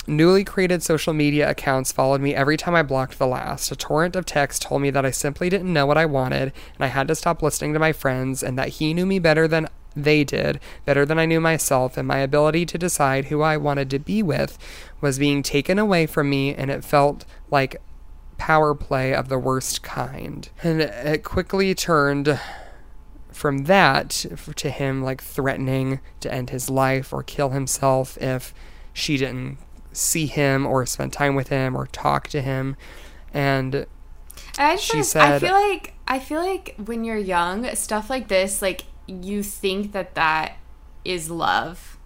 Newly 0.07 0.45
created 0.45 0.83
social 0.83 1.15
media 1.15 1.49
accounts 1.51 1.91
followed 1.91 2.21
me 2.21 2.35
every 2.35 2.57
time 2.57 2.75
I 2.75 2.83
blocked 2.83 3.19
the 3.19 3.27
last. 3.27 3.73
A 3.73 3.77
torrent 3.77 4.17
of 4.17 4.27
text 4.27 4.63
told 4.63 4.83
me 4.83 4.91
that 4.91 5.07
I 5.07 5.11
simply 5.11 5.49
didn't 5.49 5.73
know 5.73 5.87
what 5.87 5.97
I 5.97 6.05
wanted, 6.05 6.53
and 6.75 6.85
I 6.85 6.89
had 6.89 7.09
to 7.09 7.15
stop 7.15 7.43
listening 7.43 7.73
to 7.73 7.79
my 7.79 7.93
friends, 7.93 8.43
and 8.43 8.59
that 8.59 8.69
he 8.69 8.93
knew 8.93 9.07
me 9.07 9.19
better 9.19 9.49
than 9.49 9.69
they 9.97 10.25
did, 10.25 10.61
better 10.85 11.07
than 11.07 11.19
I 11.19 11.25
knew 11.25 11.41
myself, 11.41 11.97
and 11.97 12.07
my 12.07 12.19
ability 12.19 12.67
to 12.67 12.79
decide 12.79 13.27
who 13.27 13.41
I 13.41 13.57
wanted 13.57 13.89
to 13.91 13.99
be 13.99 14.23
with 14.23 14.59
was 15.01 15.19
being 15.19 15.43
taken 15.43 15.79
away 15.79 16.07
from 16.07 16.29
me, 16.29 16.55
and 16.55 16.71
it 16.71 16.85
felt 16.85 17.25
like 17.51 17.81
power 18.37 18.75
play 18.75 19.15
of 19.15 19.29
the 19.29 19.39
worst 19.39 19.83
kind. 19.83 20.49
And 20.63 20.83
it 20.83 21.25
quickly 21.25 21.75
turned 21.75 22.39
from 23.31 23.65
that 23.65 24.27
to 24.57 24.71
him 24.71 25.03
like 25.03 25.23
threatening 25.23 26.01
to 26.21 26.33
end 26.33 26.51
his 26.51 26.69
life 26.69 27.13
or 27.13 27.23
kill 27.23 27.51
himself 27.51 28.19
if 28.19 28.53
she 28.93 29.17
didn't 29.17 29.59
see 29.95 30.27
him 30.27 30.67
or 30.67 30.85
spend 30.87 31.13
time 31.13 31.35
with 31.35 31.49
him 31.49 31.75
or 31.77 31.87
talk 31.87 32.29
to 32.29 32.43
him. 32.43 32.77
And 33.33 33.87
I 34.59 34.77
just 34.77 34.85
She 34.85 34.93
like- 34.99 35.01
I 35.01 35.03
said- 35.05 35.41
feel 35.43 35.53
like 35.55 35.95
I 36.07 36.19
feel 36.19 36.41
like 36.45 36.75
when 36.85 37.03
you're 37.05 37.17
young, 37.17 37.75
stuff 37.75 38.11
like 38.11 38.29
this, 38.29 38.61
like 38.61 38.85
you 39.07 39.43
think 39.43 39.93
that 39.93 40.15
that 40.17 40.57
is 41.05 41.31
love. 41.31 41.97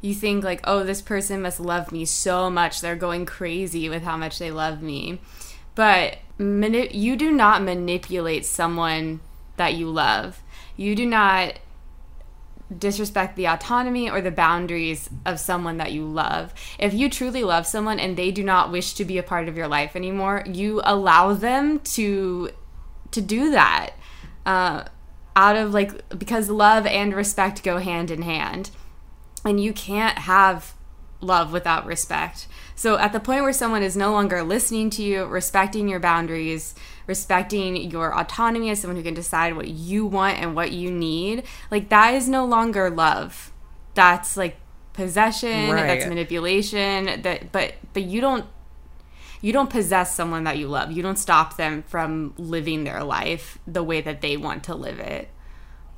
You 0.00 0.14
think 0.14 0.44
like, 0.44 0.60
oh, 0.64 0.84
this 0.84 1.02
person 1.02 1.42
must 1.42 1.58
love 1.60 1.90
me 1.92 2.04
so 2.04 2.48
much; 2.50 2.80
they're 2.80 2.96
going 2.96 3.26
crazy 3.26 3.88
with 3.88 4.02
how 4.04 4.16
much 4.16 4.38
they 4.38 4.50
love 4.50 4.80
me. 4.82 5.20
But 5.74 6.18
mani- 6.38 6.94
you 6.96 7.16
do 7.16 7.30
not 7.30 7.62
manipulate 7.62 8.46
someone 8.46 9.20
that 9.56 9.74
you 9.74 9.90
love. 9.90 10.42
You 10.76 10.94
do 10.94 11.06
not 11.06 11.54
disrespect 12.76 13.36
the 13.36 13.46
autonomy 13.46 14.10
or 14.10 14.20
the 14.20 14.30
boundaries 14.30 15.08
of 15.24 15.38
someone 15.38 15.76
that 15.76 15.92
you 15.92 16.04
love. 16.04 16.52
If 16.78 16.94
you 16.94 17.08
truly 17.08 17.44
love 17.44 17.66
someone 17.66 18.00
and 18.00 18.16
they 18.16 18.30
do 18.30 18.42
not 18.42 18.72
wish 18.72 18.94
to 18.94 19.04
be 19.04 19.18
a 19.18 19.22
part 19.22 19.48
of 19.48 19.56
your 19.56 19.68
life 19.68 19.94
anymore, 19.94 20.42
you 20.46 20.80
allow 20.84 21.32
them 21.32 21.80
to 21.80 22.50
to 23.12 23.20
do 23.20 23.50
that. 23.52 23.90
Uh, 24.44 24.84
out 25.36 25.56
of 25.56 25.74
like 25.74 26.08
because 26.18 26.48
love 26.48 26.86
and 26.86 27.14
respect 27.14 27.62
go 27.62 27.78
hand 27.78 28.10
in 28.10 28.22
hand. 28.22 28.70
And 29.44 29.62
you 29.62 29.72
can't 29.72 30.18
have 30.18 30.74
love 31.20 31.52
without 31.52 31.86
respect. 31.86 32.48
So 32.74 32.98
at 32.98 33.12
the 33.12 33.20
point 33.20 33.42
where 33.42 33.52
someone 33.52 33.82
is 33.82 33.96
no 33.96 34.12
longer 34.12 34.42
listening 34.42 34.90
to 34.90 35.02
you, 35.02 35.24
respecting 35.24 35.88
your 35.88 36.00
boundaries, 36.00 36.74
respecting 37.06 37.76
your 37.90 38.18
autonomy 38.18 38.70
as 38.70 38.80
someone 38.80 38.96
who 38.96 39.02
can 39.02 39.14
decide 39.14 39.54
what 39.56 39.68
you 39.68 40.06
want 40.06 40.38
and 40.38 40.54
what 40.54 40.72
you 40.72 40.90
need, 40.90 41.44
like 41.70 41.88
that 41.88 42.14
is 42.14 42.28
no 42.28 42.44
longer 42.44 42.90
love. 42.90 43.52
That's 43.94 44.36
like 44.36 44.56
possession, 44.92 45.68
that's 45.68 46.06
manipulation, 46.06 47.22
that 47.22 47.52
but 47.52 47.74
but 47.92 48.02
you 48.04 48.20
don't 48.20 48.46
you 49.42 49.52
don't 49.52 49.70
possess 49.70 50.14
someone 50.14 50.44
that 50.44 50.56
you 50.58 50.66
love. 50.66 50.90
You 50.90 51.02
don't 51.02 51.18
stop 51.18 51.56
them 51.56 51.82
from 51.86 52.34
living 52.38 52.84
their 52.84 53.04
life 53.04 53.58
the 53.66 53.82
way 53.82 54.00
that 54.00 54.20
they 54.20 54.36
want 54.36 54.64
to 54.64 54.74
live 54.74 54.98
it. 54.98 55.28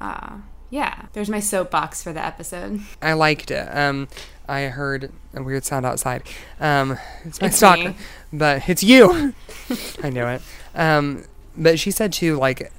Uh, 0.01 0.39
yeah, 0.71 1.07
there's 1.13 1.31
my 1.31 1.41
soapbox 1.41 2.03
for 2.03 2.13
the 2.13 2.23
episode. 2.25 2.81
I 3.01 3.15
liked 3.15 3.51
it. 3.51 3.67
Um, 3.75 4.09
I 4.49 4.63
heard 4.63 5.11
a 5.35 5.43
weird 5.43 5.65
sound 5.65 5.87
outside. 5.87 6.23
Um, 6.61 6.99
it's 7.25 7.41
my 7.41 7.47
It's 7.47 7.57
stalker, 7.57 7.91
me. 7.91 7.97
but 8.33 8.69
it's 8.69 8.83
you. 8.83 9.33
I 10.03 10.11
knew 10.11 10.27
it. 10.27 10.43
Um, 10.79 11.25
but 11.57 11.79
she 11.79 11.91
said 11.91 12.13
too, 12.13 12.37
like, 12.37 12.73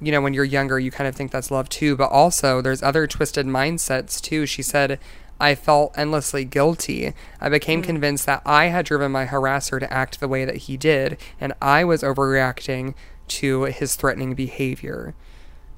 you 0.00 0.10
know, 0.10 0.20
when 0.20 0.34
you're 0.34 0.44
younger, 0.44 0.80
you 0.80 0.90
kind 0.90 1.06
of 1.06 1.14
think 1.14 1.30
that's 1.30 1.50
love 1.50 1.68
too. 1.68 1.94
But 1.96 2.10
also, 2.10 2.60
there's 2.60 2.82
other 2.82 3.06
twisted 3.06 3.46
mindsets 3.46 4.20
too. 4.20 4.46
She 4.46 4.62
said, 4.62 4.98
I 5.38 5.54
felt 5.54 5.96
endlessly 5.96 6.44
guilty. 6.44 7.14
I 7.40 7.48
became 7.48 7.82
convinced 7.82 8.26
that 8.26 8.42
I 8.44 8.66
had 8.66 8.86
driven 8.86 9.12
my 9.12 9.26
harasser 9.26 9.78
to 9.80 9.92
act 9.92 10.20
the 10.20 10.28
way 10.28 10.44
that 10.44 10.56
he 10.56 10.76
did, 10.76 11.18
and 11.40 11.52
I 11.62 11.84
was 11.84 12.02
overreacting 12.02 12.94
to 13.28 13.64
his 13.64 13.96
threatening 13.96 14.34
behavior. 14.34 15.14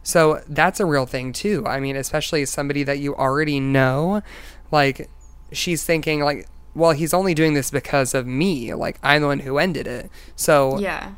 So 0.03 0.43
that's 0.49 0.81
a 0.81 0.87
real 0.87 1.07
thing 1.07 1.33
too. 1.33 1.65
I 1.67 1.79
mean, 1.79 1.95
especially 1.97 2.45
somebody 2.47 2.83
that 2.83 2.99
you 2.99 3.15
already 3.15 3.61
know, 3.61 4.23
like 4.73 5.09
she's 5.53 5.85
thinking 5.85 6.21
like, 6.23 6.49
well, 6.75 6.93
he's 6.93 7.15
only 7.15 7.35
doing 7.35 7.55
this 7.55 7.71
because 7.71 8.15
of 8.15 8.27
me. 8.27 8.75
Like 8.75 8.99
I'm 9.03 9.23
the 9.23 9.29
one 9.29 9.41
who 9.41 9.59
ended 9.59 9.87
it. 9.87 10.11
So 10.35 10.79
Yeah. 10.79 11.13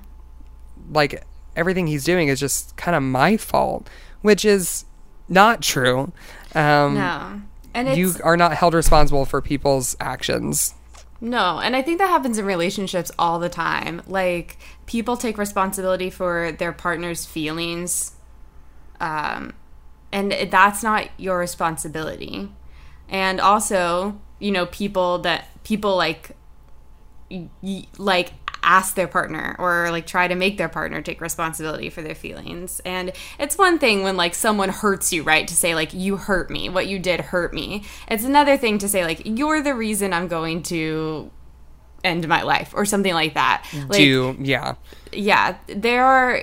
Like 0.91 1.25
everything 1.57 1.87
he's 1.87 2.05
doing 2.05 2.29
is 2.29 2.41
just 2.41 2.77
kind 2.77 2.97
of 2.97 3.03
my 3.03 3.37
fault, 3.37 3.89
which 4.23 4.45
is 4.45 4.85
not 5.29 5.63
true. 5.63 6.13
Um, 6.55 6.95
No. 6.95 7.41
And 7.77 7.97
you 7.97 8.13
are 8.23 8.37
not 8.37 8.55
held 8.55 8.73
responsible 8.73 9.25
for 9.25 9.43
people's 9.43 9.97
actions. 9.99 10.75
no, 11.21 11.59
and 11.59 11.75
I 11.75 11.83
think 11.83 11.99
that 11.99 12.09
happens 12.09 12.39
in 12.39 12.45
relationships 12.45 13.11
all 13.19 13.41
the 13.41 13.49
time. 13.49 14.01
Like 14.07 14.59
people 14.87 15.17
take 15.17 15.37
responsibility 15.39 16.09
for 16.09 16.53
their 16.53 16.73
partner's 16.73 17.27
feelings, 17.27 18.13
um, 19.01 19.55
and 20.13 20.31
that's 20.51 20.85
not 20.85 21.09
your 21.17 21.37
responsibility. 21.39 22.49
And 23.09 23.41
also, 23.41 24.21
you 24.39 24.53
know, 24.53 24.67
people 24.67 25.19
that 25.21 25.49
people 25.65 25.97
like 25.97 26.37
like 27.99 28.33
ask 28.65 28.95
their 28.95 29.07
partner 29.07 29.55
or 29.59 29.91
like 29.91 30.07
try 30.07 30.27
to 30.27 30.35
make 30.35 30.59
their 30.59 30.69
partner 30.69 31.03
take 31.03 31.21
responsibility 31.21 31.91
for 31.91 32.03
their 32.03 32.15
feelings. 32.15 32.81
And 32.85 33.13
it's 33.39 33.57
one 33.59 33.79
thing 33.79 34.03
when 34.03 34.17
like 34.17 34.35
someone 34.35 34.71
hurts 34.71 35.13
you, 35.13 35.23
right? 35.23 35.47
To 35.47 35.55
say 35.55 35.75
like 35.75 35.93
you 35.93 36.17
hurt 36.17 36.51
me, 36.51 36.69
what 36.69 36.87
you 36.87 36.99
did 36.99 37.21
hurt 37.21 37.53
me. 37.53 37.85
It's 38.09 38.25
another 38.25 38.57
thing 38.57 38.79
to 38.79 38.89
say 38.89 39.05
like 39.05 39.23
you're 39.25 39.63
the 39.63 39.75
reason 39.75 40.13
I'm 40.13 40.29
going 40.29 40.63
to 40.65 41.31
end 42.03 42.27
my 42.29 42.43
life 42.43 42.73
or 42.75 42.85
something 42.85 43.15
like 43.15 43.35
that. 43.35 43.67
Like 43.89 43.99
Do 43.99 44.37
yeah, 44.41 44.75
yeah, 45.13 45.57
there 45.67 46.05
are 46.05 46.43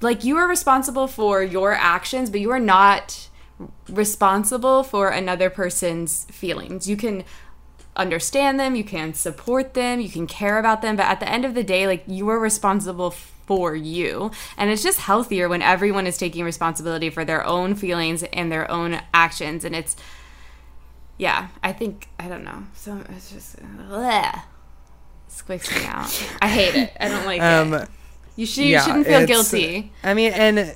like 0.00 0.24
you 0.24 0.36
are 0.36 0.48
responsible 0.48 1.06
for 1.06 1.42
your 1.42 1.72
actions, 1.72 2.30
but 2.30 2.40
you 2.40 2.50
are 2.50 2.60
not 2.60 3.28
responsible 3.88 4.82
for 4.82 5.08
another 5.08 5.50
person's 5.50 6.24
feelings. 6.24 6.88
You 6.88 6.96
can 6.96 7.24
understand 7.96 8.58
them, 8.58 8.74
you 8.74 8.84
can 8.84 9.14
support 9.14 9.74
them, 9.74 10.00
you 10.00 10.08
can 10.08 10.26
care 10.26 10.58
about 10.58 10.82
them, 10.82 10.96
but 10.96 11.06
at 11.06 11.20
the 11.20 11.28
end 11.28 11.44
of 11.44 11.54
the 11.54 11.62
day, 11.62 11.86
like 11.86 12.04
you 12.06 12.28
are 12.28 12.38
responsible 12.38 13.10
for 13.10 13.74
you. 13.74 14.30
And 14.56 14.70
it's 14.70 14.82
just 14.82 15.00
healthier 15.00 15.48
when 15.48 15.62
everyone 15.62 16.06
is 16.06 16.16
taking 16.16 16.44
responsibility 16.44 17.10
for 17.10 17.24
their 17.24 17.44
own 17.44 17.74
feelings 17.74 18.22
and 18.22 18.50
their 18.50 18.70
own 18.70 19.00
actions. 19.12 19.64
And 19.64 19.76
it's, 19.76 19.96
yeah, 21.18 21.48
I 21.62 21.72
think, 21.72 22.08
I 22.18 22.28
don't 22.28 22.44
know. 22.44 22.64
So 22.74 23.04
it's 23.10 23.30
just, 23.30 23.56
bleh, 23.56 24.42
squicks 25.28 25.74
me 25.76 25.84
out. 25.86 26.36
I 26.40 26.48
hate 26.48 26.74
it. 26.74 26.96
I 26.98 27.08
don't 27.08 27.26
like 27.26 27.42
Um, 27.42 27.74
it. 27.74 27.88
You, 28.36 28.46
you 28.46 28.64
yeah, 28.70 28.84
shouldn't 28.84 29.06
feel 29.06 29.26
guilty. 29.26 29.92
I 30.02 30.14
mean, 30.14 30.32
and 30.32 30.74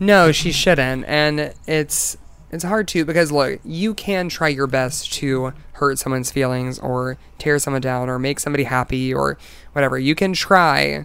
no, 0.00 0.32
she 0.32 0.50
shouldn't. 0.50 1.04
And 1.06 1.54
it's 1.68 2.16
it's 2.54 2.62
hard 2.62 2.86
to 2.88 3.04
because 3.04 3.32
look, 3.32 3.58
you 3.64 3.94
can 3.94 4.28
try 4.28 4.46
your 4.46 4.68
best 4.68 5.12
to 5.14 5.52
hurt 5.72 5.98
someone's 5.98 6.30
feelings 6.30 6.78
or 6.78 7.18
tear 7.38 7.58
someone 7.58 7.82
down 7.82 8.08
or 8.08 8.16
make 8.16 8.38
somebody 8.38 8.62
happy 8.62 9.12
or 9.12 9.36
whatever. 9.72 9.98
You 9.98 10.14
can 10.14 10.32
try 10.32 11.04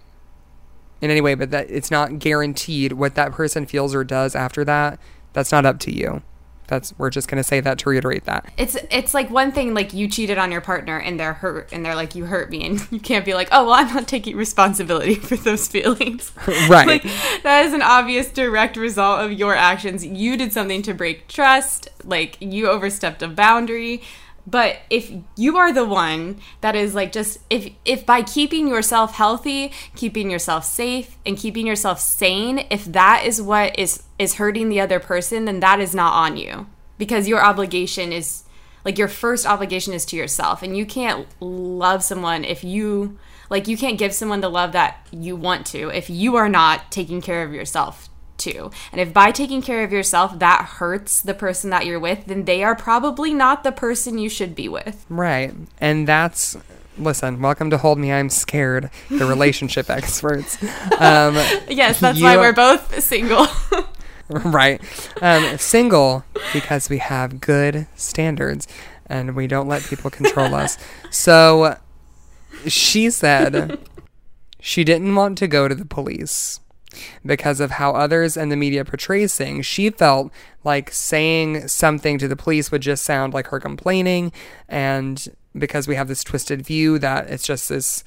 in 1.02 1.10
any 1.10 1.22
way, 1.22 1.34
but 1.34 1.50
that 1.50 1.72
it's 1.72 1.90
not 1.90 2.20
guaranteed 2.20 2.94
what 2.94 3.16
that 3.16 3.32
person 3.32 3.66
feels 3.66 3.96
or 3.96 4.04
does 4.04 4.36
after 4.36 4.64
that. 4.66 5.00
That's 5.34 5.52
not 5.52 5.66
up 5.66 5.80
to 5.80 5.92
you. 5.92 6.22
That's 6.70 6.94
we're 7.00 7.10
just 7.10 7.28
gonna 7.28 7.44
say 7.44 7.60
that 7.62 7.80
to 7.80 7.90
reiterate 7.90 8.26
that. 8.26 8.46
It's 8.56 8.78
it's 8.92 9.14
like 9.14 9.30
one 9.32 9.52
thing 9.52 9.74
like 9.74 9.92
you 9.94 10.08
cheated 10.08 10.38
on 10.38 10.52
your 10.52 10.62
partner 10.62 11.00
and 11.00 11.20
they're 11.20 11.34
hurt 11.34 11.70
and 11.74 11.84
they're 11.84 11.96
like 11.96 12.14
you 12.14 12.26
hurt 12.26 12.52
me 12.52 12.66
and 12.66 12.88
you 12.92 13.00
can't 13.00 13.26
be 13.26 13.34
like 13.34 13.50
oh 13.52 13.66
well 13.66 13.74
I'm 13.74 13.94
not 13.94 14.08
taking 14.08 14.38
responsibility 14.38 15.16
for 15.30 15.36
those 15.36 15.68
feelings 15.68 16.32
Right. 16.70 16.88
like 16.88 17.04
that 17.44 17.66
is 17.66 17.74
an 17.74 17.82
obvious 17.82 18.30
direct 18.32 18.78
result 18.78 19.22
of 19.22 19.34
your 19.34 19.56
actions 19.56 20.06
you 20.06 20.38
did 20.38 20.54
something 20.54 20.82
to 20.84 20.94
break 20.94 21.28
trust 21.28 21.90
like 22.04 22.38
you 22.40 22.70
overstepped 22.70 23.24
a 23.24 23.28
boundary 23.28 24.02
but 24.46 24.78
if 24.90 25.12
you 25.36 25.58
are 25.58 25.74
the 25.74 25.86
one 25.86 26.40
that 26.62 26.76
is 26.76 26.94
like 26.94 27.12
just 27.12 27.40
if 27.50 27.72
if 27.86 28.06
by 28.06 28.22
keeping 28.22 28.68
yourself 28.68 29.16
healthy 29.16 29.72
keeping 29.96 30.30
yourself 30.30 30.64
safe 30.66 31.18
and 31.26 31.38
keeping 31.38 31.66
yourself 31.66 32.00
sane 32.00 32.66
if 32.70 32.86
that 32.86 33.24
is 33.26 33.42
what 33.42 33.78
is 33.78 34.04
is 34.20 34.36
hurting 34.36 34.70
the 34.70 34.82
other 34.82 35.00
person 35.00 35.46
then 35.46 35.62
that 35.62 35.80
is 35.80 35.96
not 35.96 36.14
on 36.14 36.38
you. 36.38 36.68
Because 37.00 37.28
your 37.28 37.44
obligation 37.44 38.12
is 38.12 38.44
like 38.86 38.98
your 38.98 39.08
first 39.08 39.46
obligation 39.46 39.94
is 39.94 40.06
to 40.06 40.18
yourself. 40.18 40.62
And 40.62 40.78
you 40.78 40.86
can't 40.86 41.26
love 41.40 42.04
someone 42.04 42.44
if 42.44 42.64
you 42.64 43.18
like 43.50 43.68
you 43.68 43.78
can't 43.78 43.98
give 43.98 44.14
someone 44.14 44.42
the 44.42 44.50
love 44.50 44.74
that 44.74 45.08
you 45.12 45.36
want 45.36 45.66
to 45.68 45.90
if 45.90 46.10
you 46.10 46.36
are 46.36 46.50
not 46.50 46.92
taking 46.92 47.22
care 47.22 47.44
of 47.44 47.54
yourself 47.54 48.10
too. 48.38 48.72
And 48.92 49.02
if 49.02 49.14
by 49.14 49.32
taking 49.32 49.62
care 49.62 49.84
of 49.84 49.92
yourself 49.92 50.38
that 50.40 50.66
hurts 50.66 51.22
the 51.22 51.34
person 51.34 51.70
that 51.70 51.86
you're 51.86 52.00
with 52.00 52.26
then 52.26 52.46
they 52.46 52.64
are 52.64 52.76
probably 52.76 53.34
not 53.34 53.64
the 53.64 53.72
person 53.72 54.18
you 54.18 54.30
should 54.30 54.54
be 54.54 54.68
with. 54.68 55.06
Right. 55.10 55.54
And 55.80 56.08
that's 56.08 56.58
listen, 56.98 57.42
welcome 57.42 57.70
to 57.70 57.78
Hold 57.78 57.98
Me 57.98 58.12
I'm 58.12 58.30
Scared, 58.30 58.90
the 59.10 59.26
relationship 59.26 59.90
experts. 59.90 60.62
Um 61.00 61.36
yes 61.70 62.00
that's 62.00 62.22
why 62.22 62.36
we're 62.38 62.54
both 62.54 63.02
single 63.02 63.48
right. 64.46 64.82
Um 65.22 65.58
single 65.58 66.24
because 66.54 66.90
we 66.90 67.00
have 67.00 67.42
good 67.42 67.88
standards 67.96 68.68
and 69.08 69.36
we 69.36 69.48
don't 69.48 69.68
let 69.68 69.84
people 69.84 70.10
control 70.10 70.54
us. 70.56 70.78
So 71.12 71.78
she 72.68 73.10
said 73.10 73.80
she 74.60 74.84
didn't 74.84 75.16
want 75.16 75.38
to 75.40 75.48
go 75.48 75.68
to 75.68 75.74
the 75.74 75.86
police 75.86 76.60
because 77.26 77.60
of 77.60 77.72
how 77.72 77.92
others 77.92 78.36
and 78.36 78.52
the 78.52 78.56
media 78.56 78.86
portrays 78.86 79.36
things. 79.36 79.66
She 79.66 79.90
felt 79.90 80.32
like 80.64 80.92
saying 80.92 81.68
something 81.68 82.18
to 82.18 82.28
the 82.28 82.36
police 82.36 82.72
would 82.72 82.82
just 82.82 83.04
sound 83.04 83.34
like 83.34 83.48
her 83.48 83.60
complaining, 83.60 84.32
and 84.68 85.28
because 85.58 85.88
we 85.88 85.96
have 85.96 86.08
this 86.08 86.24
twisted 86.24 86.62
view 86.66 87.00
that 87.00 87.30
it's 87.30 87.46
just 87.46 87.70
this, 87.70 88.04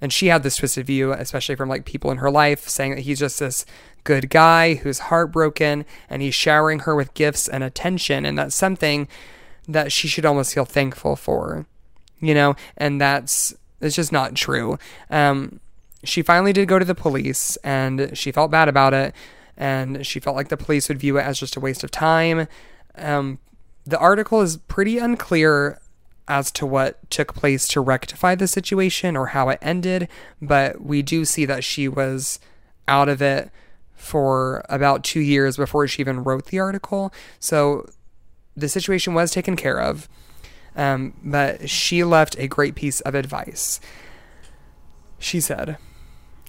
and 0.00 0.12
she 0.12 0.26
had 0.28 0.42
this 0.42 0.56
twisted 0.56 0.86
view, 0.86 1.12
especially 1.12 1.54
from 1.54 1.68
like 1.68 1.84
people 1.84 2.10
in 2.10 2.18
her 2.18 2.30
life, 2.30 2.68
saying 2.68 2.94
that 2.94 3.02
he's 3.02 3.18
just 3.18 3.40
this 3.40 3.64
good 4.04 4.30
guy 4.30 4.74
who's 4.74 5.00
heartbroken 5.00 5.84
and 6.08 6.22
he's 6.22 6.34
showering 6.34 6.80
her 6.80 6.94
with 6.94 7.14
gifts 7.14 7.48
and 7.48 7.64
attention, 7.64 8.24
and 8.24 8.38
that's 8.38 8.54
something 8.54 9.08
that 9.66 9.90
she 9.90 10.06
should 10.06 10.26
almost 10.26 10.54
feel 10.54 10.64
thankful 10.64 11.16
for, 11.16 11.66
you 12.20 12.34
know, 12.34 12.54
and 12.76 13.00
that's 13.00 13.54
it's 13.80 13.96
just 13.96 14.12
not 14.12 14.34
true. 14.34 14.78
Um, 15.10 15.60
she 16.04 16.22
finally 16.22 16.52
did 16.52 16.68
go 16.68 16.78
to 16.78 16.84
the 16.84 16.94
police 16.94 17.56
and 17.64 18.16
she 18.16 18.30
felt 18.30 18.50
bad 18.50 18.68
about 18.68 18.94
it 18.94 19.14
and 19.56 20.06
she 20.06 20.20
felt 20.20 20.36
like 20.36 20.48
the 20.48 20.56
police 20.56 20.88
would 20.88 20.98
view 20.98 21.18
it 21.18 21.22
as 21.22 21.38
just 21.38 21.56
a 21.56 21.60
waste 21.60 21.84
of 21.84 21.90
time. 21.90 22.46
Um, 22.96 23.38
the 23.84 23.98
article 23.98 24.40
is 24.40 24.56
pretty 24.56 24.98
unclear 24.98 25.80
as 26.26 26.50
to 26.52 26.66
what 26.66 27.10
took 27.10 27.34
place 27.34 27.68
to 27.68 27.80
rectify 27.80 28.34
the 28.34 28.48
situation 28.48 29.16
or 29.16 29.28
how 29.28 29.50
it 29.50 29.58
ended, 29.60 30.08
but 30.40 30.80
we 30.80 31.02
do 31.02 31.24
see 31.24 31.44
that 31.44 31.64
she 31.64 31.86
was 31.86 32.40
out 32.88 33.08
of 33.08 33.20
it 33.20 33.50
for 33.94 34.64
about 34.68 35.04
two 35.04 35.20
years 35.20 35.56
before 35.56 35.86
she 35.88 36.02
even 36.02 36.24
wrote 36.24 36.46
the 36.46 36.58
article. 36.58 37.12
So 37.38 37.88
the 38.56 38.68
situation 38.68 39.14
was 39.14 39.30
taken 39.30 39.56
care 39.56 39.80
of, 39.80 40.08
um, 40.76 41.14
but 41.22 41.68
she 41.68 42.04
left 42.04 42.38
a 42.38 42.48
great 42.48 42.74
piece 42.74 43.00
of 43.00 43.14
advice. 43.14 43.80
She 45.18 45.40
said, 45.40 45.78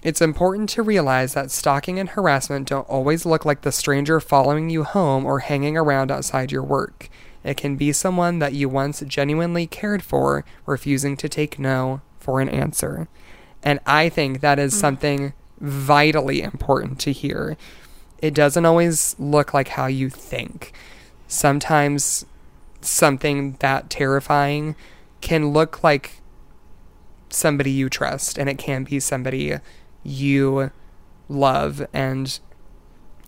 It's 0.03 0.21
important 0.21 0.69
to 0.71 0.83
realize 0.83 1.33
that 1.33 1.51
stalking 1.51 1.99
and 1.99 2.09
harassment 2.09 2.67
don't 2.67 2.89
always 2.89 3.25
look 3.25 3.45
like 3.45 3.61
the 3.61 3.71
stranger 3.71 4.19
following 4.19 4.69
you 4.69 4.83
home 4.83 5.25
or 5.25 5.39
hanging 5.39 5.77
around 5.77 6.11
outside 6.11 6.51
your 6.51 6.63
work. 6.63 7.09
It 7.43 7.57
can 7.57 7.75
be 7.75 7.91
someone 7.93 8.39
that 8.39 8.53
you 8.53 8.67
once 8.67 9.01
genuinely 9.01 9.67
cared 9.67 10.01
for, 10.01 10.43
refusing 10.65 11.15
to 11.17 11.29
take 11.29 11.59
no 11.59 12.01
for 12.19 12.41
an 12.41 12.49
answer. 12.49 13.07
And 13.61 13.79
I 13.85 14.09
think 14.09 14.41
that 14.41 14.57
is 14.57 14.77
something 14.77 15.33
vitally 15.59 16.41
important 16.41 16.99
to 16.99 17.11
hear. 17.11 17.57
It 18.19 18.33
doesn't 18.33 18.65
always 18.65 19.15
look 19.19 19.53
like 19.53 19.69
how 19.69 19.87
you 19.87 20.09
think. 20.09 20.73
Sometimes 21.27 22.25
something 22.81 23.57
that 23.59 23.89
terrifying 23.89 24.75
can 25.21 25.49
look 25.49 25.83
like 25.83 26.21
somebody 27.29 27.71
you 27.71 27.89
trust, 27.89 28.37
and 28.37 28.49
it 28.49 28.57
can 28.57 28.83
be 28.83 28.99
somebody 28.99 29.57
you 30.03 30.71
love 31.27 31.85
and 31.91 32.39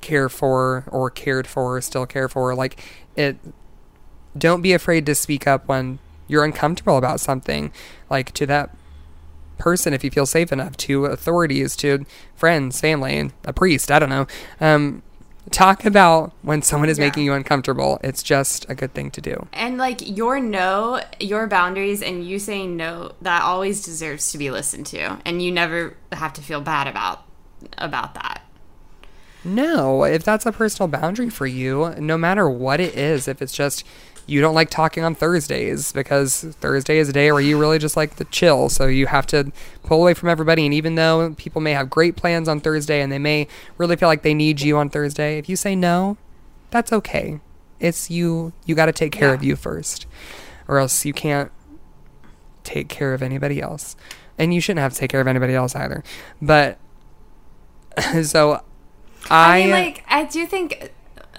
care 0.02 0.30
for, 0.30 0.86
or 0.88 1.10
cared 1.10 1.48
for, 1.48 1.76
or 1.78 1.82
still 1.82 2.06
care 2.06 2.30
for. 2.30 2.54
Like, 2.56 2.80
it. 3.16 3.38
Don't 4.38 4.62
be 4.62 4.74
afraid 4.74 5.08
to 5.08 5.16
speak 5.16 5.48
up 5.48 5.68
when 5.68 5.98
you're 6.28 6.44
uncomfortable 6.44 6.98
about 6.98 7.20
something, 7.20 7.72
like 8.08 8.32
to 8.34 8.46
that 8.46 8.70
person 9.58 9.94
if 9.94 10.04
you 10.04 10.12
feel 10.12 10.26
safe 10.26 10.52
enough, 10.52 10.78
to 10.78 11.06
authorities, 11.06 11.76
to 11.78 12.06
friends, 12.36 12.80
family, 12.82 13.18
and 13.18 13.34
a 13.46 13.54
priest. 13.54 13.92
I 13.92 14.00
don't 14.00 14.10
know. 14.10 14.28
Um, 14.62 15.02
talk 15.50 15.86
about 15.86 16.34
when 16.42 16.62
someone 16.62 16.90
is 16.90 17.00
Yeah. 17.00 17.06
making 17.06 17.24
you 17.24 17.34
uncomfortable. 17.34 18.00
It's 18.04 18.22
just 18.22 18.66
a 18.70 18.76
good 18.76 18.94
thing 18.94 19.12
to 19.12 19.22
do. 19.22 19.48
and 19.54 19.78
like 19.78 20.00
your 20.18 20.40
no 20.40 21.02
your 21.20 21.48
boundaries 21.48 22.02
and 22.02 22.28
you 22.28 22.38
saying 22.38 22.76
no 22.76 23.14
that 23.22 23.42
always 23.44 23.82
deserves 23.82 24.30
to 24.34 24.38
be 24.38 24.52
listened 24.52 24.86
to 24.88 25.18
and 25.26 25.42
you 25.42 25.50
never 25.52 25.96
have 26.12 26.34
to 26.34 26.42
feel 26.42 26.60
bad 26.60 26.86
about 26.88 27.24
about 27.78 28.14
that 28.16 28.42
No, 29.46 30.04
if 30.04 30.24
that's 30.26 30.46
a 30.46 30.52
personal 30.52 30.90
boundary 30.90 31.30
for 31.30 31.46
you, 31.48 31.94
no 31.98 32.18
matter 32.18 32.50
what 32.50 32.82
it 32.82 32.96
is, 32.98 33.28
if 33.30 33.42
it's 33.42 33.54
just 33.54 33.86
you 34.28 34.42
don't 34.42 34.54
like 34.54 34.70
talking 34.70 35.04
on 35.04 35.16
Thursdays 35.16 35.92
because 35.94 36.44
Thursday 36.60 36.98
is 37.00 37.10
a 37.10 37.14
day 37.14 37.32
where 37.32 37.42
you 37.42 37.58
really 37.58 37.80
just 37.80 37.96
like 37.98 38.16
to 38.18 38.26
chill, 38.26 38.70
so 38.70 38.86
you 38.86 39.08
have 39.08 39.26
to 39.28 39.52
pull 39.84 40.02
away 40.02 40.14
from 40.14 40.30
everybody. 40.30 40.66
And 40.66 40.74
even 40.74 40.96
though 40.96 41.34
people 41.38 41.62
may 41.62 41.72
have 41.72 41.90
great 41.90 42.16
plans 42.16 42.48
on 42.50 42.60
Thursday 42.60 43.02
and 43.02 43.12
they 43.12 43.20
may 43.20 43.48
really 43.78 43.96
feel 43.96 44.10
like 44.10 44.22
they 44.24 44.34
need 44.34 44.62
you 44.62 44.78
on 44.78 44.90
Thursday, 44.90 45.38
if 45.38 45.48
you 45.50 45.56
say 45.56 45.76
no, 45.76 46.18
that's 46.72 46.92
okay. 46.94 47.40
It's 47.80 48.10
you, 48.12 48.54
you 48.66 48.76
got 48.76 48.88
to 48.88 48.92
take 48.92 49.12
care 49.14 49.30
Yeah. 49.30 49.36
of 49.36 49.44
you 49.44 49.56
first, 49.56 50.06
or 50.68 50.78
else 50.80 51.06
you 51.06 51.14
can't 51.14 51.52
take 52.64 52.90
care 52.90 53.14
of 53.14 53.22
anybody 53.24 53.62
else. 53.62 53.96
And 54.38 54.54
you 54.54 54.60
shouldn't 54.62 54.82
have 54.82 54.94
to 54.94 55.00
take 55.00 55.10
care 55.10 55.22
of 55.22 55.28
anybody 55.28 55.54
else 55.56 55.74
either. 55.76 56.04
But 56.42 56.78
so 58.24 58.62
I, 59.30 59.62
mean, 59.62 59.70
like, 59.72 60.04
I 60.08 60.26
do 60.26 60.46
think 60.46 60.92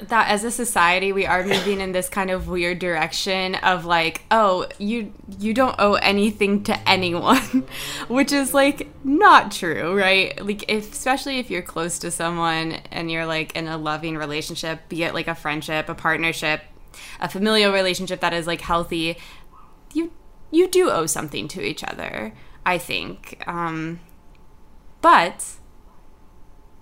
that 0.03 0.31
as 0.31 0.45
a 0.45 0.51
society, 0.51 1.13
we 1.13 1.27
are 1.27 1.45
moving 1.45 1.81
in 1.81 1.93
this 1.93 2.09
kind 2.09 2.31
of 2.31 2.49
weird 2.49 2.79
direction 2.79 3.57
of 3.57 3.85
like, 3.85 4.23
oh, 4.31 4.67
you 4.79 5.13
you 5.39 5.53
don't 5.53 5.75
owe 5.79 5.95
anything 5.95 6.63
to 6.65 6.89
anyone, 6.89 7.67
which 8.09 8.33
is 8.33 8.55
like 8.55 8.89
not 9.05 9.51
true, 9.51 9.99
right? 9.99 10.45
Like, 10.45 10.65
if, 10.69 10.93
especially 10.93 11.39
if 11.39 11.51
you're 11.51 11.63
close 11.63 11.99
to 12.01 12.11
someone 12.11 12.73
and 12.91 13.11
you're 13.11 13.27
like 13.27 13.55
in 13.57 13.67
a 13.67 13.77
loving 13.77 14.17
relationship, 14.17 14.89
be 14.89 15.03
it 15.03 15.15
like 15.15 15.29
a 15.29 15.35
friendship, 15.35 15.89
a 15.89 15.95
partnership, 15.95 16.63
a 17.21 17.29
familial 17.29 17.73
relationship 17.73 18.21
that 18.21 18.33
is 18.33 18.47
like 18.47 18.61
healthy, 18.61 19.19
you 19.93 20.13
you 20.51 20.69
do 20.69 20.91
owe 20.91 21.07
something 21.07 21.49
to 21.49 21.63
each 21.63 21.83
other. 21.83 22.33
I 22.65 22.79
think, 22.79 23.43
um, 23.47 24.01
but 25.01 25.45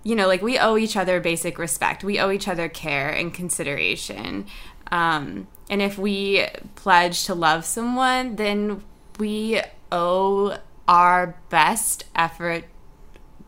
you 0.07 0.15
know, 0.15 0.25
like 0.25 0.41
we 0.41 0.57
owe 0.57 0.77
each 0.77 0.95
other 0.95 1.19
basic 1.19 1.59
respect. 1.59 2.01
We 2.01 2.17
owe 2.17 2.31
each 2.31 2.47
other 2.47 2.69
care 2.69 3.09
and 3.09 3.33
consideration. 3.33 4.45
Um, 4.89 5.47
and 5.69 5.81
if 5.81 5.97
we 5.97 6.47
pledge 6.75 7.25
to 7.25 7.35
love 7.35 7.65
someone, 7.65 8.37
then 8.37 8.85
we 9.19 9.59
owe 9.91 10.59
our 10.87 11.35
best 11.49 12.05
effort 12.15 12.63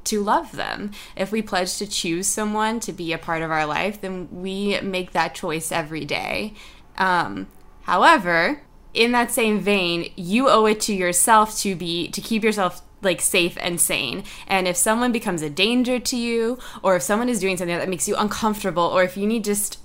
to 0.03 0.21
love 0.21 0.51
them. 0.51 0.91
If 1.15 1.31
we 1.31 1.41
pledge 1.41 1.77
to 1.77 1.87
choose 1.87 2.27
someone 2.27 2.81
to 2.81 2.91
be 2.91 3.13
a 3.13 3.17
part 3.17 3.41
of 3.41 3.51
our 3.51 3.65
life, 3.65 4.01
then 4.01 4.27
we 4.29 4.81
make 4.81 5.13
that 5.13 5.33
choice 5.33 5.71
every 5.71 6.03
day. 6.03 6.55
Um, 6.97 7.47
however, 7.83 8.63
in 8.93 9.13
that 9.13 9.31
same 9.31 9.61
vein, 9.61 10.11
you 10.17 10.49
owe 10.49 10.65
it 10.65 10.81
to 10.81 10.93
yourself 10.93 11.57
to 11.59 11.73
be 11.73 12.09
to 12.11 12.19
keep 12.19 12.43
yourself 12.43 12.81
like 13.01 13.21
safe 13.21 13.57
and 13.61 13.79
sane. 13.79 14.23
And 14.47 14.67
if 14.67 14.75
someone 14.75 15.11
becomes 15.11 15.41
a 15.41 15.49
danger 15.49 15.99
to 15.99 16.17
you, 16.17 16.59
or 16.83 16.95
if 16.95 17.03
someone 17.03 17.29
is 17.29 17.39
doing 17.39 17.57
something 17.57 17.77
that 17.77 17.89
makes 17.89 18.07
you 18.07 18.15
uncomfortable, 18.15 18.83
or 18.83 19.03
if 19.03 19.17
you 19.17 19.25
need 19.27 19.43
just 19.43 19.79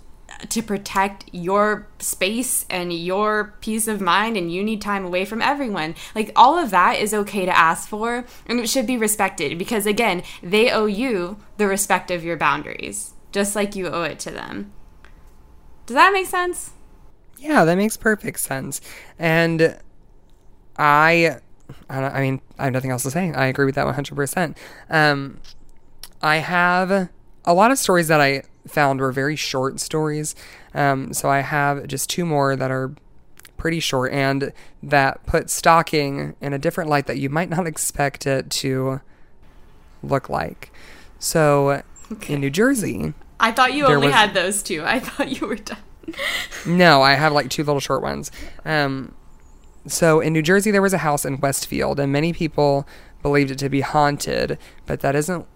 to 0.48 0.62
protect 0.62 1.28
your 1.32 1.86
space 1.98 2.66
and 2.68 2.92
your 2.92 3.54
peace 3.60 3.88
of 3.88 4.00
mind 4.00 4.36
and 4.36 4.52
you 4.52 4.62
need 4.62 4.80
time 4.80 5.04
away 5.04 5.24
from 5.24 5.42
everyone. 5.42 5.94
Like 6.14 6.32
all 6.36 6.58
of 6.58 6.70
that 6.70 6.98
is 6.98 7.14
okay 7.14 7.44
to 7.44 7.56
ask 7.56 7.88
for 7.88 8.24
and 8.46 8.60
it 8.60 8.68
should 8.68 8.86
be 8.86 8.96
respected 8.96 9.58
because 9.58 9.86
again, 9.86 10.22
they 10.42 10.70
owe 10.70 10.86
you 10.86 11.38
the 11.56 11.66
respect 11.66 12.10
of 12.10 12.24
your 12.24 12.36
boundaries, 12.36 13.12
just 13.32 13.54
like 13.54 13.76
you 13.76 13.88
owe 13.88 14.02
it 14.02 14.18
to 14.20 14.30
them. 14.30 14.72
Does 15.86 15.94
that 15.94 16.12
make 16.12 16.26
sense? 16.26 16.72
Yeah, 17.38 17.64
that 17.64 17.76
makes 17.76 17.96
perfect 17.96 18.40
sense. 18.40 18.80
And 19.18 19.78
I 20.76 21.38
I, 21.88 22.02
I 22.02 22.20
mean, 22.20 22.40
I 22.58 22.64
have 22.64 22.72
nothing 22.72 22.90
else 22.90 23.02
to 23.04 23.10
say. 23.10 23.32
I 23.32 23.46
agree 23.46 23.64
with 23.64 23.74
that 23.74 23.86
100%. 23.86 24.56
Um, 24.90 25.38
I 26.22 26.36
have 26.36 27.08
a 27.44 27.54
lot 27.54 27.70
of 27.70 27.78
stories 27.78 28.08
that 28.08 28.20
I 28.20 28.42
found 28.66 29.00
were 29.00 29.12
very 29.12 29.36
short 29.36 29.80
stories. 29.80 30.34
Um, 30.74 31.12
so 31.12 31.28
I 31.28 31.40
have 31.40 31.86
just 31.86 32.08
two 32.10 32.24
more 32.24 32.56
that 32.56 32.70
are 32.70 32.94
pretty 33.56 33.80
short 33.80 34.12
and 34.12 34.52
that 34.82 35.24
put 35.26 35.50
stalking 35.50 36.34
in 36.40 36.52
a 36.52 36.58
different 36.58 36.90
light 36.90 37.06
that 37.06 37.18
you 37.18 37.28
might 37.28 37.48
not 37.48 37.66
expect 37.66 38.26
it 38.26 38.50
to 38.50 39.00
look 40.02 40.28
like. 40.28 40.72
So 41.18 41.82
okay. 42.12 42.34
in 42.34 42.40
New 42.40 42.50
Jersey, 42.50 43.14
I 43.40 43.52
thought 43.52 43.74
you 43.74 43.86
only 43.86 44.08
was, 44.08 44.14
had 44.14 44.34
those 44.34 44.62
two. 44.62 44.82
I 44.84 45.00
thought 45.00 45.40
you 45.40 45.46
were 45.46 45.56
done. 45.56 45.78
no, 46.66 47.02
I 47.02 47.14
have 47.14 47.32
like 47.32 47.50
two 47.50 47.64
little 47.64 47.80
short 47.80 48.02
ones. 48.02 48.30
Um, 48.64 49.14
so 49.86 50.20
in 50.20 50.32
New 50.32 50.42
Jersey, 50.42 50.70
there 50.70 50.82
was 50.82 50.92
a 50.92 50.98
house 50.98 51.24
in 51.24 51.40
Westfield, 51.40 52.00
and 52.00 52.12
many 52.12 52.32
people 52.32 52.86
believed 53.22 53.50
it 53.50 53.58
to 53.58 53.68
be 53.68 53.80
haunted, 53.80 54.58
but 54.86 55.00
that 55.00 55.14
isn't 55.14 55.46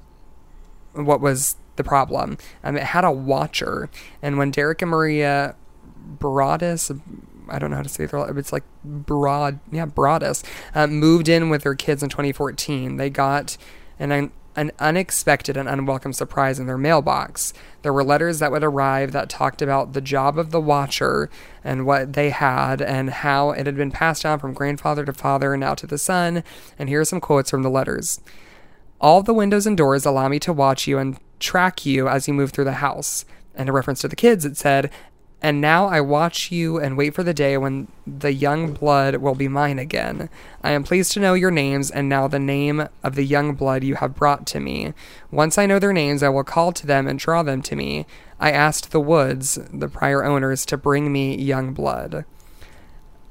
what 0.92 1.20
was 1.20 1.56
the 1.76 1.84
problem. 1.84 2.38
Um, 2.62 2.76
it 2.76 2.82
had 2.82 3.04
a 3.04 3.12
watcher, 3.12 3.88
and 4.22 4.38
when 4.38 4.50
Derek 4.50 4.82
and 4.82 4.90
Maria 4.90 5.54
Broaddus, 6.18 7.00
I 7.48 7.58
don't 7.58 7.70
know 7.70 7.76
how 7.76 7.82
to 7.82 7.88
say 7.88 8.04
it, 8.04 8.12
it's 8.12 8.52
like 8.52 8.64
Broad, 8.84 9.60
yeah, 9.72 9.86
Broaddus, 9.86 10.44
uh, 10.74 10.86
moved 10.86 11.28
in 11.28 11.48
with 11.48 11.62
their 11.62 11.74
kids 11.74 12.02
in 12.02 12.08
2014. 12.08 12.96
They 12.96 13.10
got 13.10 13.56
an 13.98 14.30
an 14.58 14.72
unexpected 14.80 15.56
and 15.56 15.68
unwelcome 15.68 16.12
surprise 16.12 16.58
in 16.58 16.66
their 16.66 16.76
mailbox. 16.76 17.52
There 17.82 17.92
were 17.92 18.02
letters 18.02 18.40
that 18.40 18.50
would 18.50 18.64
arrive 18.64 19.12
that 19.12 19.28
talked 19.28 19.62
about 19.62 19.92
the 19.92 20.00
job 20.00 20.36
of 20.36 20.50
the 20.50 20.60
watcher 20.60 21.30
and 21.62 21.86
what 21.86 22.14
they 22.14 22.30
had 22.30 22.82
and 22.82 23.10
how 23.10 23.52
it 23.52 23.66
had 23.66 23.76
been 23.76 23.92
passed 23.92 24.24
down 24.24 24.40
from 24.40 24.54
grandfather 24.54 25.04
to 25.04 25.12
father 25.12 25.54
and 25.54 25.60
now 25.60 25.74
to 25.76 25.86
the 25.86 25.96
son. 25.96 26.42
And 26.76 26.88
here 26.88 27.00
are 27.00 27.04
some 27.04 27.20
quotes 27.20 27.50
from 27.50 27.62
the 27.62 27.70
letters. 27.70 28.20
All 29.00 29.22
the 29.22 29.32
windows 29.32 29.64
and 29.64 29.76
doors 29.76 30.04
allow 30.04 30.26
me 30.28 30.40
to 30.40 30.52
watch 30.52 30.88
you 30.88 30.98
and 30.98 31.18
track 31.38 31.86
you 31.86 32.08
as 32.08 32.26
you 32.26 32.34
move 32.34 32.50
through 32.50 32.64
the 32.64 32.72
house. 32.72 33.24
And 33.54 33.68
a 33.68 33.72
reference 33.72 34.00
to 34.00 34.08
the 34.08 34.16
kids, 34.16 34.44
it 34.44 34.56
said, 34.56 34.90
and 35.40 35.60
now 35.60 35.86
I 35.86 36.00
watch 36.00 36.50
you 36.50 36.78
and 36.78 36.96
wait 36.96 37.14
for 37.14 37.22
the 37.22 37.32
day 37.32 37.56
when 37.56 37.86
the 38.04 38.32
young 38.32 38.72
blood 38.72 39.16
will 39.16 39.36
be 39.36 39.46
mine 39.46 39.78
again. 39.78 40.28
I 40.64 40.72
am 40.72 40.82
pleased 40.82 41.12
to 41.12 41.20
know 41.20 41.34
your 41.34 41.52
names 41.52 41.92
and 41.92 42.08
now 42.08 42.26
the 42.26 42.40
name 42.40 42.88
of 43.04 43.14
the 43.14 43.24
young 43.24 43.54
blood 43.54 43.84
you 43.84 43.94
have 43.96 44.16
brought 44.16 44.46
to 44.48 44.60
me. 44.60 44.94
Once 45.30 45.56
I 45.56 45.66
know 45.66 45.78
their 45.78 45.92
names, 45.92 46.24
I 46.24 46.28
will 46.28 46.42
call 46.42 46.72
to 46.72 46.86
them 46.86 47.06
and 47.06 47.20
draw 47.20 47.44
them 47.44 47.62
to 47.62 47.76
me. 47.76 48.04
I 48.40 48.50
asked 48.50 48.90
the 48.90 49.00
Woods, 49.00 49.60
the 49.72 49.88
prior 49.88 50.24
owners, 50.24 50.66
to 50.66 50.76
bring 50.76 51.12
me 51.12 51.36
young 51.36 51.72
blood. 51.72 52.24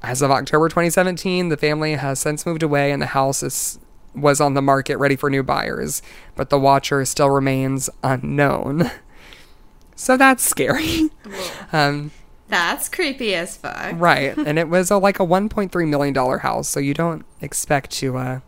As 0.02 0.22
of 0.22 0.30
October 0.30 0.70
2017, 0.70 1.50
the 1.50 1.56
family 1.58 1.94
has 1.94 2.18
since 2.18 2.46
moved 2.46 2.62
away 2.62 2.90
and 2.90 3.02
the 3.02 3.06
house 3.06 3.42
is 3.42 3.78
was 4.14 4.40
on 4.40 4.54
the 4.54 4.62
market 4.62 4.96
ready 4.96 5.14
for 5.14 5.30
new 5.30 5.42
buyers, 5.42 6.02
but 6.34 6.50
the 6.50 6.58
watcher 6.58 7.04
still 7.04 7.30
remains 7.30 7.90
unknown. 8.02 8.90
So 9.98 10.16
that's 10.16 10.44
scary. 10.44 11.10
um, 11.72 12.12
that's 12.46 12.88
creepy 12.88 13.34
as 13.34 13.56
fuck. 13.56 13.94
Right. 13.96 14.36
and 14.38 14.56
it 14.56 14.68
was 14.68 14.92
a, 14.92 14.96
like 14.98 15.18
a 15.18 15.26
$1.3 15.26 15.88
million 15.88 16.14
house. 16.14 16.68
So 16.68 16.78
you 16.78 16.94
don't 16.94 17.24
expect 17.40 17.90
to 17.92 18.16
uh, 18.16 18.40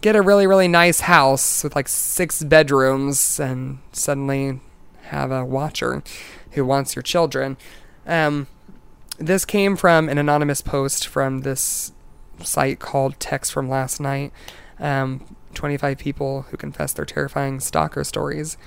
get 0.00 0.16
a 0.16 0.20
really, 0.20 0.48
really 0.48 0.66
nice 0.66 1.00
house 1.00 1.62
with 1.62 1.76
like 1.76 1.86
six 1.86 2.42
bedrooms 2.42 3.38
and 3.38 3.78
suddenly 3.92 4.60
have 5.02 5.30
a 5.30 5.44
watcher 5.44 6.02
who 6.50 6.64
wants 6.64 6.96
your 6.96 7.04
children. 7.04 7.56
Um, 8.04 8.48
this 9.16 9.44
came 9.44 9.76
from 9.76 10.08
an 10.08 10.18
anonymous 10.18 10.60
post 10.60 11.06
from 11.06 11.42
this 11.42 11.92
site 12.42 12.80
called 12.80 13.18
Text 13.20 13.52
from 13.52 13.70
Last 13.70 14.00
Night. 14.00 14.32
Um, 14.80 15.36
25 15.54 15.98
people 15.98 16.42
who 16.50 16.56
confess 16.56 16.92
their 16.92 17.04
terrifying 17.04 17.60
stalker 17.60 18.02
stories. 18.02 18.58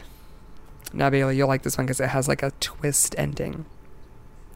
Now, 0.93 1.09
Bailey, 1.09 1.38
you'll 1.38 1.47
like 1.47 1.63
this 1.63 1.77
one 1.77 1.86
because 1.86 1.99
it 1.99 2.09
has 2.09 2.27
like 2.27 2.43
a 2.43 2.51
twist 2.59 3.15
ending. 3.17 3.65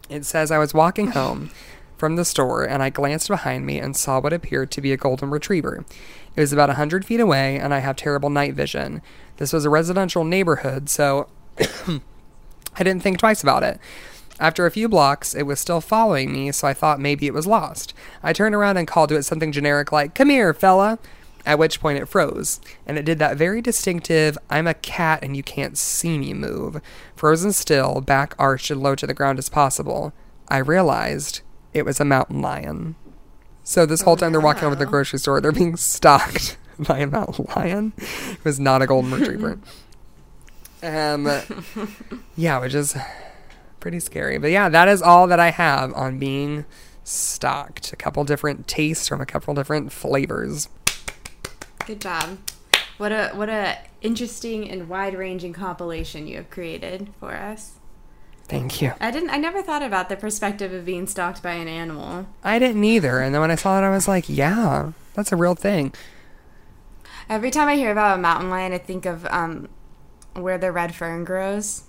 It 0.09 0.25
says, 0.25 0.51
I 0.51 0.57
was 0.57 0.73
walking 0.73 1.11
home 1.11 1.49
from 1.97 2.15
the 2.15 2.25
store 2.25 2.63
and 2.63 2.83
I 2.83 2.89
glanced 2.89 3.27
behind 3.27 3.65
me 3.65 3.79
and 3.79 3.95
saw 3.95 4.19
what 4.19 4.33
appeared 4.33 4.71
to 4.71 4.81
be 4.81 4.91
a 4.91 4.97
golden 4.97 5.29
retriever. 5.29 5.85
It 6.35 6.41
was 6.41 6.53
about 6.53 6.69
a 6.69 6.73
100 6.73 7.05
feet 7.05 7.19
away 7.19 7.57
and 7.57 7.73
I 7.73 7.79
have 7.79 7.95
terrible 7.95 8.29
night 8.29 8.53
vision. 8.53 9.01
This 9.37 9.53
was 9.53 9.65
a 9.65 9.69
residential 9.69 10.23
neighborhood, 10.23 10.89
so 10.89 11.29
I 11.59 12.83
didn't 12.83 13.01
think 13.01 13.19
twice 13.19 13.41
about 13.41 13.63
it. 13.63 13.79
After 14.37 14.65
a 14.65 14.71
few 14.71 14.89
blocks, 14.89 15.33
it 15.33 15.43
was 15.43 15.61
still 15.61 15.79
following 15.79 16.33
me, 16.33 16.51
so 16.51 16.67
I 16.67 16.73
thought 16.73 16.99
maybe 16.99 17.25
it 17.25 17.33
was 17.33 17.47
lost. 17.47 17.93
I 18.21 18.33
turned 18.33 18.53
around 18.53 18.75
and 18.75 18.85
called 18.85 19.09
to 19.09 19.15
it 19.15 19.23
something 19.23 19.53
generic 19.53 19.93
like, 19.93 20.13
Come 20.13 20.29
here, 20.29 20.53
fella 20.53 20.99
at 21.45 21.59
which 21.59 21.79
point 21.79 21.99
it 21.99 22.07
froze, 22.07 22.59
and 22.85 22.97
it 22.97 23.05
did 23.05 23.19
that 23.19 23.37
very 23.37 23.61
distinctive 23.61 24.37
I'm 24.49 24.67
a 24.67 24.73
cat 24.73 25.19
and 25.23 25.37
you 25.37 25.43
can't 25.43 25.77
see 25.77 26.17
me 26.17 26.33
move, 26.33 26.81
frozen 27.15 27.53
still, 27.53 28.01
back 28.01 28.35
arched 28.39 28.71
and 28.71 28.81
low 28.81 28.95
to 28.95 29.07
the 29.07 29.13
ground 29.13 29.39
as 29.39 29.49
possible. 29.49 30.13
I 30.47 30.57
realized 30.57 31.41
it 31.73 31.85
was 31.85 31.99
a 31.99 32.05
mountain 32.05 32.41
lion. 32.41 32.95
So 33.63 33.85
this 33.85 34.01
whole 34.01 34.15
time 34.15 34.31
they're 34.31 34.41
walking 34.41 34.63
over 34.63 34.75
to 34.75 34.79
the 34.79 34.85
grocery 34.85 35.19
store, 35.19 35.41
they're 35.41 35.51
being 35.51 35.77
stalked 35.77 36.57
by 36.79 36.99
a 36.99 37.07
mountain 37.07 37.45
lion. 37.55 37.93
It 37.97 38.43
was 38.43 38.59
not 38.59 38.81
a 38.81 38.87
golden 38.87 39.11
retriever. 39.11 39.59
um, 40.83 41.29
yeah, 42.35 42.59
which 42.59 42.73
is 42.73 42.95
pretty 43.79 43.99
scary. 43.99 44.37
But 44.37 44.51
yeah, 44.51 44.69
that 44.69 44.87
is 44.87 45.01
all 45.01 45.27
that 45.27 45.39
I 45.39 45.51
have 45.51 45.93
on 45.93 46.19
being 46.19 46.65
stalked. 47.03 47.93
A 47.93 47.95
couple 47.95 48.23
different 48.23 48.67
tastes 48.67 49.07
from 49.07 49.21
a 49.21 49.25
couple 49.25 49.53
different 49.53 49.91
flavors. 49.91 50.69
Good 51.85 52.01
job. 52.01 52.39
What 52.97 53.11
a 53.11 53.29
what 53.35 53.49
a 53.49 53.77
interesting 54.01 54.69
and 54.69 54.89
wide-ranging 54.89 55.53
compilation 55.53 56.27
you 56.27 56.37
have 56.37 56.49
created 56.49 57.09
for 57.19 57.33
us. 57.33 57.73
Thank 58.47 58.81
you. 58.81 58.93
I 58.99 59.11
didn't 59.11 59.29
I 59.29 59.37
never 59.37 59.61
thought 59.61 59.83
about 59.83 60.09
the 60.09 60.15
perspective 60.15 60.71
of 60.73 60.85
being 60.85 61.05
stalked 61.07 61.43
by 61.43 61.53
an 61.53 61.67
animal. 61.67 62.27
I 62.43 62.57
didn't 62.57 62.83
either. 62.83 63.19
And 63.19 63.33
then 63.33 63.41
when 63.41 63.51
I 63.51 63.55
saw 63.55 63.77
it 63.77 63.83
I 63.85 63.89
was 63.89 64.07
like, 64.07 64.25
yeah, 64.27 64.93
that's 65.13 65.31
a 65.31 65.35
real 65.35 65.55
thing. 65.55 65.93
Every 67.29 67.51
time 67.51 67.67
I 67.67 67.75
hear 67.75 67.91
about 67.91 68.17
a 68.17 68.21
mountain 68.21 68.49
lion, 68.49 68.71
I 68.71 68.77
think 68.77 69.05
of 69.05 69.25
um, 69.27 69.67
where 70.33 70.57
the 70.57 70.71
red 70.71 70.93
fern 70.93 71.23
grows. 71.23 71.83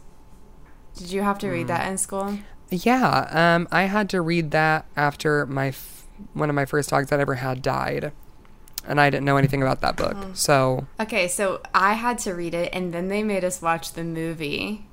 Did 0.97 1.13
you 1.13 1.23
have 1.23 1.39
to 1.41 1.49
read 1.49 1.67
mm. 1.67 1.69
that 1.69 1.89
in 1.89 1.99
school? 1.99 2.39
Yeah, 2.71 3.29
um, 3.31 3.69
I 3.71 3.83
had 3.83 4.09
to 4.11 4.23
read 4.23 4.51
that 4.53 4.87
after 4.97 5.45
my 5.47 5.69
f- 5.69 6.07
one 6.33 6.49
of 6.49 6.57
my 6.57 6.65
first 6.65 6.89
dogs 6.89 7.11
that 7.11 7.19
I 7.19 7.23
ever 7.23 7.35
had 7.37 7.61
died 7.61 8.13
and 8.87 9.01
I 9.01 9.11
didn't 9.11 9.25
know 9.25 9.37
anything 9.37 9.63
about 9.63 9.81
that 9.81 9.97
book. 9.97 10.17
Oh. 10.17 10.31
So 10.35 10.87
okay, 11.01 11.29
so 11.29 11.61
I 11.75 11.95
had 11.95 12.19
to 12.21 12.35
read 12.35 12.55
it, 12.55 12.71
and 12.73 12.93
then 12.93 13.09
they 13.09 13.23
made 13.23 13.45
us 13.45 13.63
watch 13.63 13.93
the 13.93 14.05
movie, 14.05 14.87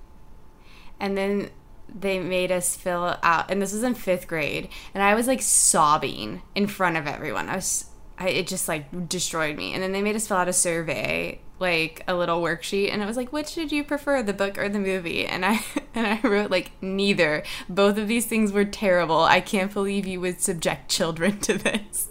and 0.99 1.17
then 1.17 1.49
they 1.93 2.19
made 2.19 2.51
us 2.51 2.75
fill 2.75 3.17
out, 3.23 3.49
and 3.49 3.61
this 3.61 3.73
was 3.73 3.83
in 3.83 3.95
fifth 3.95 4.27
grade, 4.27 4.69
and 4.93 5.03
I 5.03 5.15
was 5.15 5.27
like 5.27 5.41
sobbing 5.41 6.41
in 6.55 6.67
front 6.67 6.97
of 6.97 7.07
everyone. 7.07 7.49
I 7.49 7.55
was, 7.55 7.85
I, 8.17 8.29
it 8.29 8.47
just 8.47 8.67
like 8.67 9.09
destroyed 9.09 9.57
me, 9.57 9.73
and 9.73 9.83
then 9.83 9.91
they 9.91 10.01
made 10.01 10.15
us 10.15 10.27
fill 10.27 10.37
out 10.37 10.47
a 10.47 10.53
survey 10.53 11.39
like 11.59 12.03
a 12.07 12.13
little 12.13 12.41
worksheet 12.41 12.91
and 12.91 13.01
it 13.01 13.05
was 13.05 13.15
like 13.15 13.31
which 13.31 13.55
did 13.55 13.71
you 13.71 13.83
prefer 13.83 14.21
the 14.21 14.33
book 14.33 14.57
or 14.57 14.67
the 14.67 14.79
movie 14.79 15.25
and 15.33 15.45
i 15.45 15.63
and 15.95 16.05
i 16.05 16.19
wrote 16.27 16.51
like 16.51 16.71
neither 16.81 17.41
both 17.69 17.97
of 17.97 18.07
these 18.07 18.25
things 18.25 18.51
were 18.51 18.65
terrible 18.65 19.21
i 19.21 19.39
can't 19.39 19.73
believe 19.73 20.05
you 20.05 20.19
would 20.19 20.41
subject 20.41 20.89
children 20.89 21.39
to 21.47 21.57
this 21.57 22.09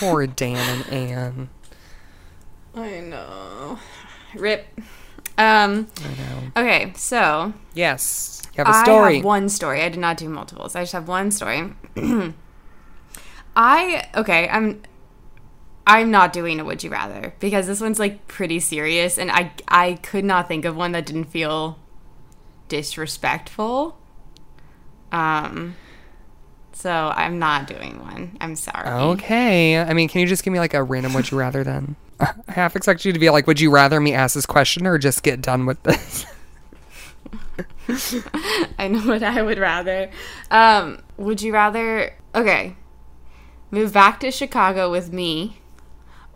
Poor 0.00 0.26
Dan 0.26 0.56
and 0.56 0.92
Ann. 0.92 1.50
I 2.74 3.00
know. 3.00 3.78
Rip. 4.34 4.66
Um, 5.36 5.88
I 6.04 6.08
know. 6.16 6.42
okay, 6.56 6.92
so 6.96 7.52
Yes. 7.74 8.42
You 8.54 8.64
have 8.64 8.74
a 8.74 8.84
story. 8.84 9.14
I 9.14 9.16
have 9.16 9.24
one 9.24 9.48
story. 9.48 9.82
I 9.82 9.88
did 9.88 10.00
not 10.00 10.16
do 10.16 10.28
multiples. 10.28 10.74
I 10.74 10.82
just 10.82 10.92
have 10.92 11.06
one 11.06 11.30
story. 11.30 11.72
I 13.56 14.08
okay. 14.16 14.48
I'm. 14.48 14.82
I'm 15.86 16.10
not 16.10 16.34
doing 16.34 16.60
a 16.60 16.64
would 16.64 16.84
you 16.84 16.90
rather 16.90 17.34
because 17.40 17.66
this 17.66 17.80
one's 17.80 17.98
like 17.98 18.26
pretty 18.28 18.60
serious, 18.60 19.16
and 19.16 19.30
I 19.30 19.52
I 19.68 19.94
could 20.02 20.24
not 20.24 20.48
think 20.48 20.64
of 20.64 20.76
one 20.76 20.92
that 20.92 21.06
didn't 21.06 21.26
feel 21.26 21.78
disrespectful. 22.68 23.96
Um. 25.12 25.76
So 26.78 27.12
I'm 27.16 27.40
not 27.40 27.66
doing 27.66 27.98
one. 27.98 28.36
I'm 28.40 28.54
sorry. 28.54 28.88
Okay. 28.88 29.80
I 29.80 29.92
mean, 29.94 30.08
can 30.08 30.20
you 30.20 30.28
just 30.28 30.44
give 30.44 30.52
me 30.52 30.60
like 30.60 30.74
a 30.74 30.82
random 30.84 31.12
would 31.12 31.28
you 31.28 31.36
rather 31.36 31.64
then? 31.64 31.96
I 32.20 32.34
half 32.46 32.76
expect 32.76 33.04
you 33.04 33.12
to 33.12 33.18
be 33.18 33.30
like, 33.30 33.48
would 33.48 33.58
you 33.58 33.72
rather 33.72 34.00
me 34.00 34.14
ask 34.14 34.36
this 34.36 34.46
question 34.46 34.86
or 34.86 34.96
just 34.96 35.24
get 35.24 35.42
done 35.42 35.66
with 35.66 35.82
this? 35.82 36.24
I 38.78 38.86
know 38.86 39.00
what 39.00 39.24
I 39.24 39.42
would 39.42 39.58
rather. 39.58 40.08
Um, 40.52 41.02
would 41.16 41.42
you 41.42 41.52
rather 41.52 42.14
okay, 42.32 42.76
move 43.72 43.92
back 43.92 44.20
to 44.20 44.30
Chicago 44.30 44.88
with 44.88 45.12
me, 45.12 45.58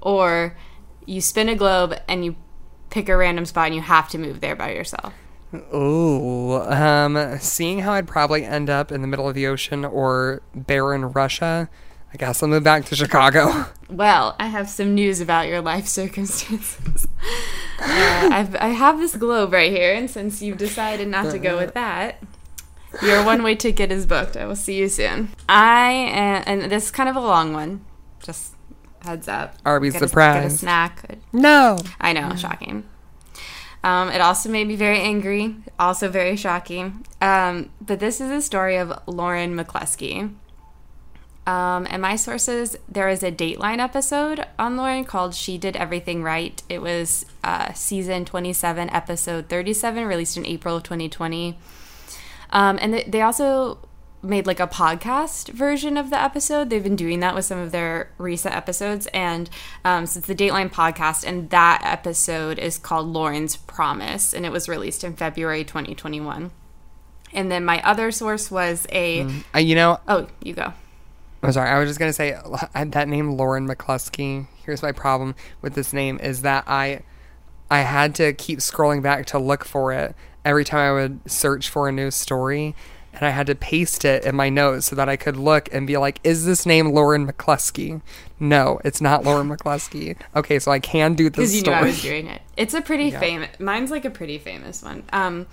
or 0.01 0.57
you 1.07 1.21
spin 1.21 1.49
a 1.49 1.55
globe 1.55 1.95
and 2.09 2.25
you 2.25 2.35
pick 2.91 3.09
a 3.09 3.17
random 3.17 3.47
spot 3.47 3.67
and 3.67 3.77
you 3.77 3.81
have 3.81 4.09
to 4.09 4.19
move 4.19 4.41
there 4.41 4.57
by 4.57 4.73
yourself? 4.73 5.15
Ooh, 5.75 6.55
um, 6.55 7.39
seeing 7.41 7.81
how 7.81 7.93
I'd 7.93 8.07
probably 8.09 8.45
end 8.45 8.71
up 8.71 8.91
in 8.91 9.03
the 9.03 9.07
middle 9.09 9.29
of 9.29 9.35
the 9.35 9.47
ocean 9.47 9.85
or 9.85 10.41
barren 10.55 11.13
Russia, 11.13 11.69
I 12.13 12.17
guess 12.17 12.43
I'll 12.43 12.49
move 12.49 12.65
back 12.65 12.85
to 12.87 12.97
Chicago. 12.97 13.67
Well, 13.93 14.37
I 14.41 14.47
have 14.47 14.71
some 14.71 14.95
news 14.95 15.21
about 15.21 15.49
your 15.49 15.61
life 15.61 15.87
circumstances. 15.87 17.07
uh, 17.79 18.29
I've, 18.33 18.57
I 18.57 18.69
have 18.69 18.99
this 18.99 19.15
globe 19.17 19.53
right 19.53 19.71
here, 19.71 19.93
and 19.93 20.11
since 20.11 20.41
you've 20.41 20.57
decided 20.57 21.09
not 21.09 21.31
to 21.33 21.39
go 21.39 21.59
with 21.59 21.75
that, 21.75 22.23
your 23.03 23.23
one 23.23 23.43
way 23.43 23.55
ticket 23.55 23.93
is 23.93 24.07
booked. 24.07 24.35
I 24.35 24.47
will 24.47 24.57
see 24.57 24.79
you 24.79 24.89
soon. 24.89 25.29
I 25.47 25.91
am, 25.91 26.43
and 26.47 26.73
this 26.73 26.85
is 26.87 26.91
kind 26.91 27.11
of 27.11 27.17
a 27.17 27.21
long 27.21 27.53
one. 27.53 27.85
Just 28.23 28.55
heads 29.03 29.29
up. 29.29 29.57
Arby's 29.67 29.93
Get 29.93 30.01
a- 30.05 30.07
Get 30.07 30.45
a 30.47 30.51
snack. 30.51 31.19
No. 31.35 31.77
I 32.01 32.15
know, 32.15 32.35
shocking. 32.35 32.85
Um, 33.85 34.11
it 34.11 34.21
also 34.21 34.49
made 34.49 34.69
me 34.69 34.77
very 34.77 35.01
angry, 35.01 35.57
also 35.79 36.09
very 36.09 36.37
shocking. 36.37 37.05
Um, 37.21 37.71
but 37.81 37.99
this 37.99 38.21
is 38.21 38.31
a 38.31 38.41
story 38.41 38.77
of 38.77 38.93
Lauren 39.07 39.57
McCluskey. 39.57 40.35
Um, 41.45 41.89
and 41.91 42.01
my 42.01 42.15
sources, 42.15 42.77
there 42.89 43.09
is 43.09 43.25
a 43.25 43.33
Dateline 43.33 43.81
episode 43.81 44.47
on 44.59 44.77
Lauren 44.77 45.05
called 45.05 45.35
She 45.35 45.59
Did 45.59 45.77
Everything 45.77 46.23
Right. 46.23 46.63
It 46.69 46.81
was 46.81 47.27
uh, 47.43 47.73
season 47.73 48.25
27, 48.25 48.91
episode 48.91 49.49
37, 49.49 50.05
released 50.05 50.37
in 50.37 50.47
April 50.47 50.77
of 50.77 50.85
2020. 50.85 51.59
Um, 52.51 52.79
and 52.81 52.95
they 53.09 53.23
also 53.23 53.79
made 54.23 54.47
like 54.47 54.61
a 54.61 54.67
podcast 54.67 55.49
version 55.51 55.97
of 55.97 56.11
the 56.11 56.21
episode. 56.21 56.71
They've 56.71 56.83
been 56.83 56.97
doing 56.97 57.21
that 57.21 57.35
with 57.35 57.45
some 57.45 57.59
of 57.59 57.73
their 57.73 58.11
recent 58.19 58.55
episodes. 58.55 59.09
And 59.09 59.51
um, 59.85 60.07
so 60.07 60.19
it's 60.19 60.29
the 60.29 60.35
Dateline 60.35 60.73
podcast. 60.73 61.25
And 61.27 61.51
that 61.51 61.83
episode 61.85 62.59
is 62.59 62.79
called 62.79 63.09
Lauren's 63.09 63.57
Promise. 63.57 64.33
And 64.33 64.47
it 64.47 64.53
was 64.53 64.69
released 64.69 65.03
in 65.05 65.15
February 65.15 65.65
2021. 65.65 66.51
And 67.33 67.51
then 67.51 67.65
my 67.65 67.83
other 67.83 68.11
source 68.11 68.51
was 68.51 68.87
a. 68.93 69.27
Uh, 69.55 69.59
you 69.59 69.75
know, 69.75 69.99
Oh, 70.07 70.29
you 70.43 70.55
go. 70.55 70.73
I'm 71.43 71.51
sorry. 71.53 71.71
I 71.71 71.79
was 71.79 71.89
just 71.89 71.99
gonna 71.99 72.13
say 72.13 72.39
that 72.75 73.09
name, 73.09 73.33
Lauren 73.33 73.67
McCluskey. 73.67 74.47
Here's 74.65 74.83
my 74.83 74.93
problem 74.93 75.35
with 75.61 75.75
this 75.75 75.93
name: 75.93 76.21
is 76.23 76.43
that 76.43 76.65
I, 76.69 77.01
I 77.69 77.81
had 77.81 78.15
to 78.17 78.33
keep 78.33 78.61
scrolling 78.61 79.03
back 79.03 79.27
to 79.27 79.39
look 79.41 79.65
for 79.65 79.93
it 79.93 80.15
every 80.45 80.65
time 80.65 80.79
I 80.79 80.93
would 80.93 81.31
search 81.31 81.69
for 81.69 81.89
a 81.89 81.93
new 81.93 82.11
story, 82.11 82.77
and 83.15 83.23
I 83.27 83.31
had 83.31 83.47
to 83.49 83.55
paste 83.55 84.05
it 84.05 84.25
in 84.25 84.35
my 84.35 84.49
notes 84.49 84.87
so 84.87 84.97
that 84.97 85.09
I 85.09 85.17
could 85.17 85.37
look 85.37 85.69
and 85.73 85.87
be 85.87 85.97
like, 85.97 86.21
"Is 86.25 86.45
this 86.45 86.65
name 86.67 86.91
Lauren 86.93 87.27
McCluskey?" 87.27 88.01
No, 88.41 88.81
it's 88.85 89.01
not 89.01 89.25
Lauren 89.25 89.49
McCluskey. 89.49 90.17
Okay, 90.35 90.59
so 90.59 90.71
I 90.73 90.79
can 90.81 91.15
do 91.15 91.31
this 91.31 91.53
because 91.53 91.57
you 91.57 91.63
knew 91.63 91.73
I 91.73 91.83
was 91.83 92.03
doing 92.03 92.27
it. 92.27 92.43
It's 92.57 92.75
a 92.75 92.81
pretty 92.81 93.11
Yeah. 93.11 93.21
famous. 93.21 93.61
Mine's 93.61 93.91
like 93.91 94.05
a 94.05 94.11
pretty 94.11 94.39
famous 94.39 94.83
one. 94.83 95.05
Um, 95.13 95.47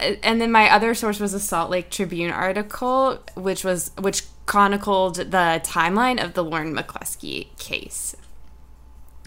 and 0.00 0.40
then 0.40 0.50
my 0.50 0.70
other 0.70 0.94
source 0.94 1.20
was 1.20 1.32
a 1.34 1.40
Salt 1.40 1.70
Lake 1.70 1.90
Tribune 1.90 2.30
article, 2.30 3.18
which 3.34 3.64
was 3.64 3.90
which 3.98 4.24
chronicled 4.46 5.16
the 5.16 5.60
timeline 5.64 6.22
of 6.22 6.34
the 6.34 6.42
Lauren 6.44 6.74
McCluskey 6.74 7.56
case. 7.58 8.16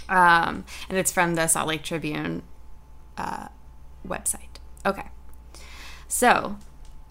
Um, 0.08 0.66
and 0.90 0.98
it's 0.98 1.12
from 1.12 1.36
the 1.36 1.48
Salt 1.48 1.68
Lake 1.68 1.82
Tribune 1.84 2.44
uh, 3.18 3.48
website. 4.08 4.60
Okay, 4.86 5.08
so 6.08 6.58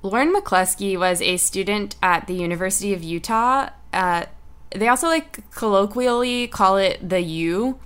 Lauren 0.05 0.34
McCluskey 0.34 0.98
was 0.98 1.22
a 1.22 1.38
student 1.38 1.96
at 2.02 2.26
the 2.26 2.34
University 2.34 2.92
of 2.92 3.02
Utah. 3.02 3.70
Uh, 3.90 4.26
they 4.70 4.86
also 4.86 5.07
like 5.07 5.50
colloquially 5.50 6.46
call 6.46 6.76
it 6.76 7.09
the 7.09 7.22
U. 7.22 7.78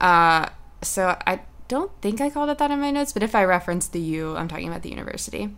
Uh, 0.00 0.48
so 0.80 1.18
I 1.26 1.40
don't 1.66 1.90
think 2.00 2.20
I 2.20 2.30
called 2.30 2.50
it 2.50 2.58
that 2.58 2.70
in 2.70 2.80
my 2.80 2.92
notes, 2.92 3.12
but 3.12 3.24
if 3.24 3.34
I 3.34 3.42
reference 3.42 3.88
the 3.88 3.98
U, 3.98 4.36
I'm 4.36 4.46
talking 4.46 4.68
about 4.68 4.82
the 4.82 4.90
University 4.90 5.50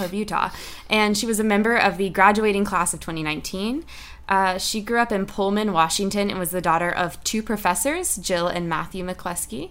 of 0.00 0.12
Utah. 0.12 0.50
And 0.88 1.16
she 1.16 1.26
was 1.26 1.38
a 1.38 1.44
member 1.44 1.76
of 1.76 1.96
the 1.96 2.10
graduating 2.10 2.64
class 2.64 2.92
of 2.92 2.98
2019. 2.98 3.84
Uh, 4.28 4.58
she 4.58 4.80
grew 4.80 4.98
up 4.98 5.12
in 5.12 5.26
Pullman, 5.26 5.72
Washington, 5.72 6.28
and 6.28 6.40
was 6.40 6.50
the 6.50 6.60
daughter 6.60 6.90
of 6.90 7.22
two 7.22 7.40
professors, 7.40 8.16
Jill 8.16 8.48
and 8.48 8.68
Matthew 8.68 9.06
McCluskey. 9.06 9.70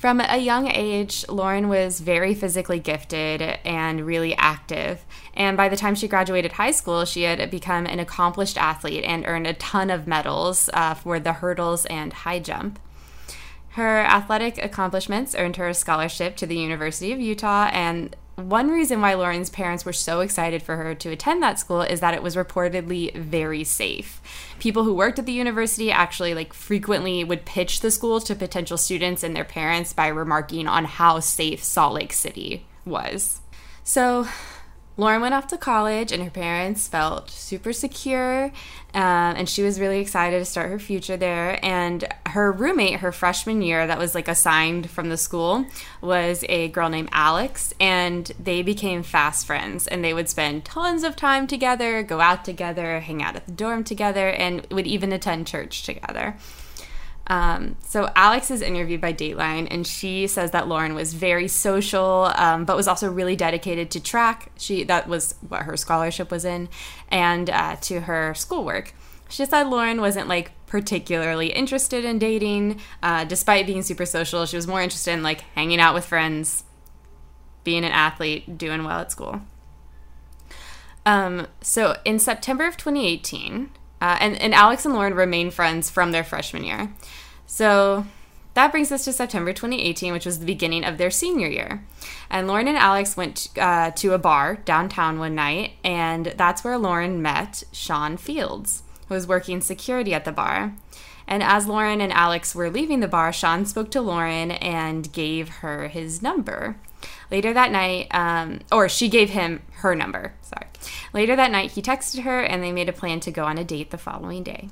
From 0.00 0.18
a 0.18 0.38
young 0.38 0.66
age, 0.66 1.26
Lauren 1.28 1.68
was 1.68 2.00
very 2.00 2.32
physically 2.32 2.78
gifted 2.78 3.42
and 3.42 4.00
really 4.00 4.34
active. 4.34 5.04
And 5.34 5.58
by 5.58 5.68
the 5.68 5.76
time 5.76 5.94
she 5.94 6.08
graduated 6.08 6.52
high 6.52 6.70
school, 6.70 7.04
she 7.04 7.24
had 7.24 7.50
become 7.50 7.84
an 7.84 8.00
accomplished 8.00 8.56
athlete 8.56 9.04
and 9.04 9.26
earned 9.26 9.46
a 9.46 9.52
ton 9.52 9.90
of 9.90 10.06
medals 10.06 10.70
uh, 10.72 10.94
for 10.94 11.20
the 11.20 11.34
hurdles 11.34 11.84
and 11.84 12.14
high 12.14 12.38
jump. 12.38 12.78
Her 13.72 13.98
athletic 13.98 14.56
accomplishments 14.64 15.34
earned 15.34 15.56
her 15.56 15.68
a 15.68 15.74
scholarship 15.74 16.34
to 16.36 16.46
the 16.46 16.56
University 16.56 17.12
of 17.12 17.20
Utah, 17.20 17.68
and 17.70 18.16
one 18.48 18.70
reason 18.70 19.00
why 19.00 19.14
Lauren's 19.14 19.50
parents 19.50 19.84
were 19.84 19.92
so 19.92 20.20
excited 20.20 20.62
for 20.62 20.76
her 20.76 20.94
to 20.94 21.10
attend 21.10 21.42
that 21.42 21.58
school 21.58 21.82
is 21.82 22.00
that 22.00 22.14
it 22.14 22.22
was 22.22 22.36
reportedly 22.36 23.14
very 23.16 23.64
safe. 23.64 24.20
People 24.58 24.84
who 24.84 24.94
worked 24.94 25.18
at 25.18 25.26
the 25.26 25.32
university 25.32 25.90
actually 25.90 26.34
like 26.34 26.52
frequently 26.52 27.24
would 27.24 27.44
pitch 27.44 27.80
the 27.80 27.90
school 27.90 28.20
to 28.20 28.34
potential 28.34 28.76
students 28.76 29.22
and 29.22 29.34
their 29.34 29.44
parents 29.44 29.92
by 29.92 30.08
remarking 30.08 30.66
on 30.66 30.84
how 30.84 31.20
safe 31.20 31.62
Salt 31.62 31.94
Lake 31.94 32.12
City 32.12 32.66
was. 32.84 33.40
So, 33.84 34.28
Lauren 34.96 35.22
went 35.22 35.34
off 35.34 35.46
to 35.46 35.56
college, 35.56 36.12
and 36.12 36.22
her 36.22 36.30
parents 36.30 36.86
felt 36.86 37.30
super 37.30 37.72
secure, 37.72 38.52
um, 38.92 39.36
and 39.36 39.48
she 39.48 39.62
was 39.62 39.80
really 39.80 40.00
excited 40.00 40.38
to 40.38 40.44
start 40.44 40.68
her 40.68 40.78
future 40.78 41.16
there. 41.16 41.58
And 41.64 42.06
her 42.26 42.52
roommate, 42.52 43.00
her 43.00 43.12
freshman 43.12 43.62
year, 43.62 43.86
that 43.86 43.98
was 43.98 44.14
like 44.14 44.28
assigned 44.28 44.90
from 44.90 45.08
the 45.08 45.16
school, 45.16 45.64
was 46.02 46.44
a 46.48 46.68
girl 46.68 46.90
named 46.90 47.08
Alex, 47.12 47.72
and 47.80 48.30
they 48.38 48.62
became 48.62 49.02
fast 49.02 49.46
friends. 49.46 49.86
And 49.86 50.04
they 50.04 50.12
would 50.12 50.28
spend 50.28 50.64
tons 50.64 51.02
of 51.02 51.16
time 51.16 51.46
together, 51.46 52.02
go 52.02 52.20
out 52.20 52.44
together, 52.44 53.00
hang 53.00 53.22
out 53.22 53.36
at 53.36 53.46
the 53.46 53.52
dorm 53.52 53.84
together, 53.84 54.28
and 54.28 54.66
would 54.70 54.86
even 54.86 55.12
attend 55.12 55.46
church 55.46 55.82
together. 55.82 56.36
Um, 57.26 57.76
so 57.80 58.10
Alex 58.16 58.50
is 58.50 58.60
interviewed 58.60 59.00
by 59.00 59.12
Dateline, 59.12 59.68
and 59.70 59.86
she 59.86 60.26
says 60.26 60.50
that 60.50 60.66
Lauren 60.66 60.94
was 60.94 61.14
very 61.14 61.46
social, 61.46 62.32
um, 62.34 62.64
but 62.64 62.76
was 62.76 62.88
also 62.88 63.10
really 63.10 63.36
dedicated 63.36 63.90
to 63.92 64.00
track. 64.00 64.50
She 64.58 64.82
that 64.84 65.08
was 65.08 65.36
what 65.48 65.62
her 65.62 65.76
scholarship 65.76 66.30
was 66.30 66.44
in, 66.44 66.68
and 67.08 67.48
uh, 67.48 67.76
to 67.82 68.00
her 68.00 68.34
schoolwork. 68.34 68.94
She 69.28 69.44
said 69.44 69.68
Lauren 69.68 70.00
wasn't 70.00 70.26
like 70.26 70.50
particularly 70.66 71.48
interested 71.52 72.04
in 72.04 72.18
dating, 72.18 72.80
uh, 73.02 73.24
despite 73.24 73.66
being 73.66 73.82
super 73.82 74.06
social. 74.06 74.44
She 74.44 74.56
was 74.56 74.66
more 74.66 74.82
interested 74.82 75.12
in 75.12 75.22
like 75.22 75.42
hanging 75.54 75.78
out 75.80 75.94
with 75.94 76.04
friends, 76.04 76.64
being 77.62 77.84
an 77.84 77.92
athlete, 77.92 78.58
doing 78.58 78.82
well 78.82 79.00
at 79.00 79.12
school. 79.12 79.40
Um, 81.06 81.46
so 81.60 81.96
in 82.04 82.18
September 82.18 82.66
of 82.66 82.76
2018, 82.76 83.70
uh, 84.00 84.16
and, 84.20 84.40
and 84.40 84.54
Alex 84.54 84.84
and 84.84 84.94
Lauren 84.94 85.14
remained 85.14 85.54
friends 85.54 85.90
from 85.90 86.12
their 86.12 86.24
freshman 86.24 86.64
year. 86.64 86.92
So 87.46 88.06
that 88.54 88.72
brings 88.72 88.90
us 88.90 89.04
to 89.04 89.12
September 89.12 89.52
2018, 89.52 90.12
which 90.12 90.26
was 90.26 90.38
the 90.38 90.46
beginning 90.46 90.84
of 90.84 90.98
their 90.98 91.10
senior 91.10 91.48
year. 91.48 91.84
And 92.28 92.48
Lauren 92.48 92.68
and 92.68 92.76
Alex 92.76 93.16
went 93.16 93.48
uh, 93.58 93.90
to 93.92 94.12
a 94.12 94.18
bar 94.18 94.56
downtown 94.64 95.18
one 95.18 95.34
night, 95.34 95.72
and 95.84 96.26
that's 96.36 96.64
where 96.64 96.78
Lauren 96.78 97.22
met 97.22 97.62
Shawn 97.72 98.16
Fields, 98.16 98.82
who 99.08 99.14
was 99.14 99.26
working 99.26 99.60
security 99.60 100.14
at 100.14 100.24
the 100.24 100.32
bar. 100.32 100.74
And 101.28 101.44
as 101.44 101.68
Lauren 101.68 102.00
and 102.00 102.12
Alex 102.12 102.54
were 102.54 102.70
leaving 102.70 103.00
the 103.00 103.08
bar, 103.08 103.32
Shawn 103.32 103.64
spoke 103.64 103.90
to 103.92 104.00
Lauren 104.00 104.50
and 104.50 105.12
gave 105.12 105.48
her 105.48 105.86
his 105.86 106.22
number. 106.22 106.76
Later 107.30 107.52
that 107.52 107.70
night, 107.70 108.08
um, 108.10 108.60
or 108.72 108.88
she 108.88 109.08
gave 109.08 109.30
him 109.30 109.62
her 109.74 109.94
number, 109.94 110.34
sorry. 110.42 110.66
Later 111.12 111.36
that 111.36 111.50
night, 111.50 111.72
he 111.72 111.82
texted 111.82 112.22
her 112.22 112.40
and 112.40 112.62
they 112.62 112.72
made 112.72 112.88
a 112.88 112.92
plan 112.92 113.20
to 113.20 113.30
go 113.30 113.44
on 113.44 113.58
a 113.58 113.64
date 113.64 113.90
the 113.90 113.98
following 113.98 114.42
day. 114.42 114.68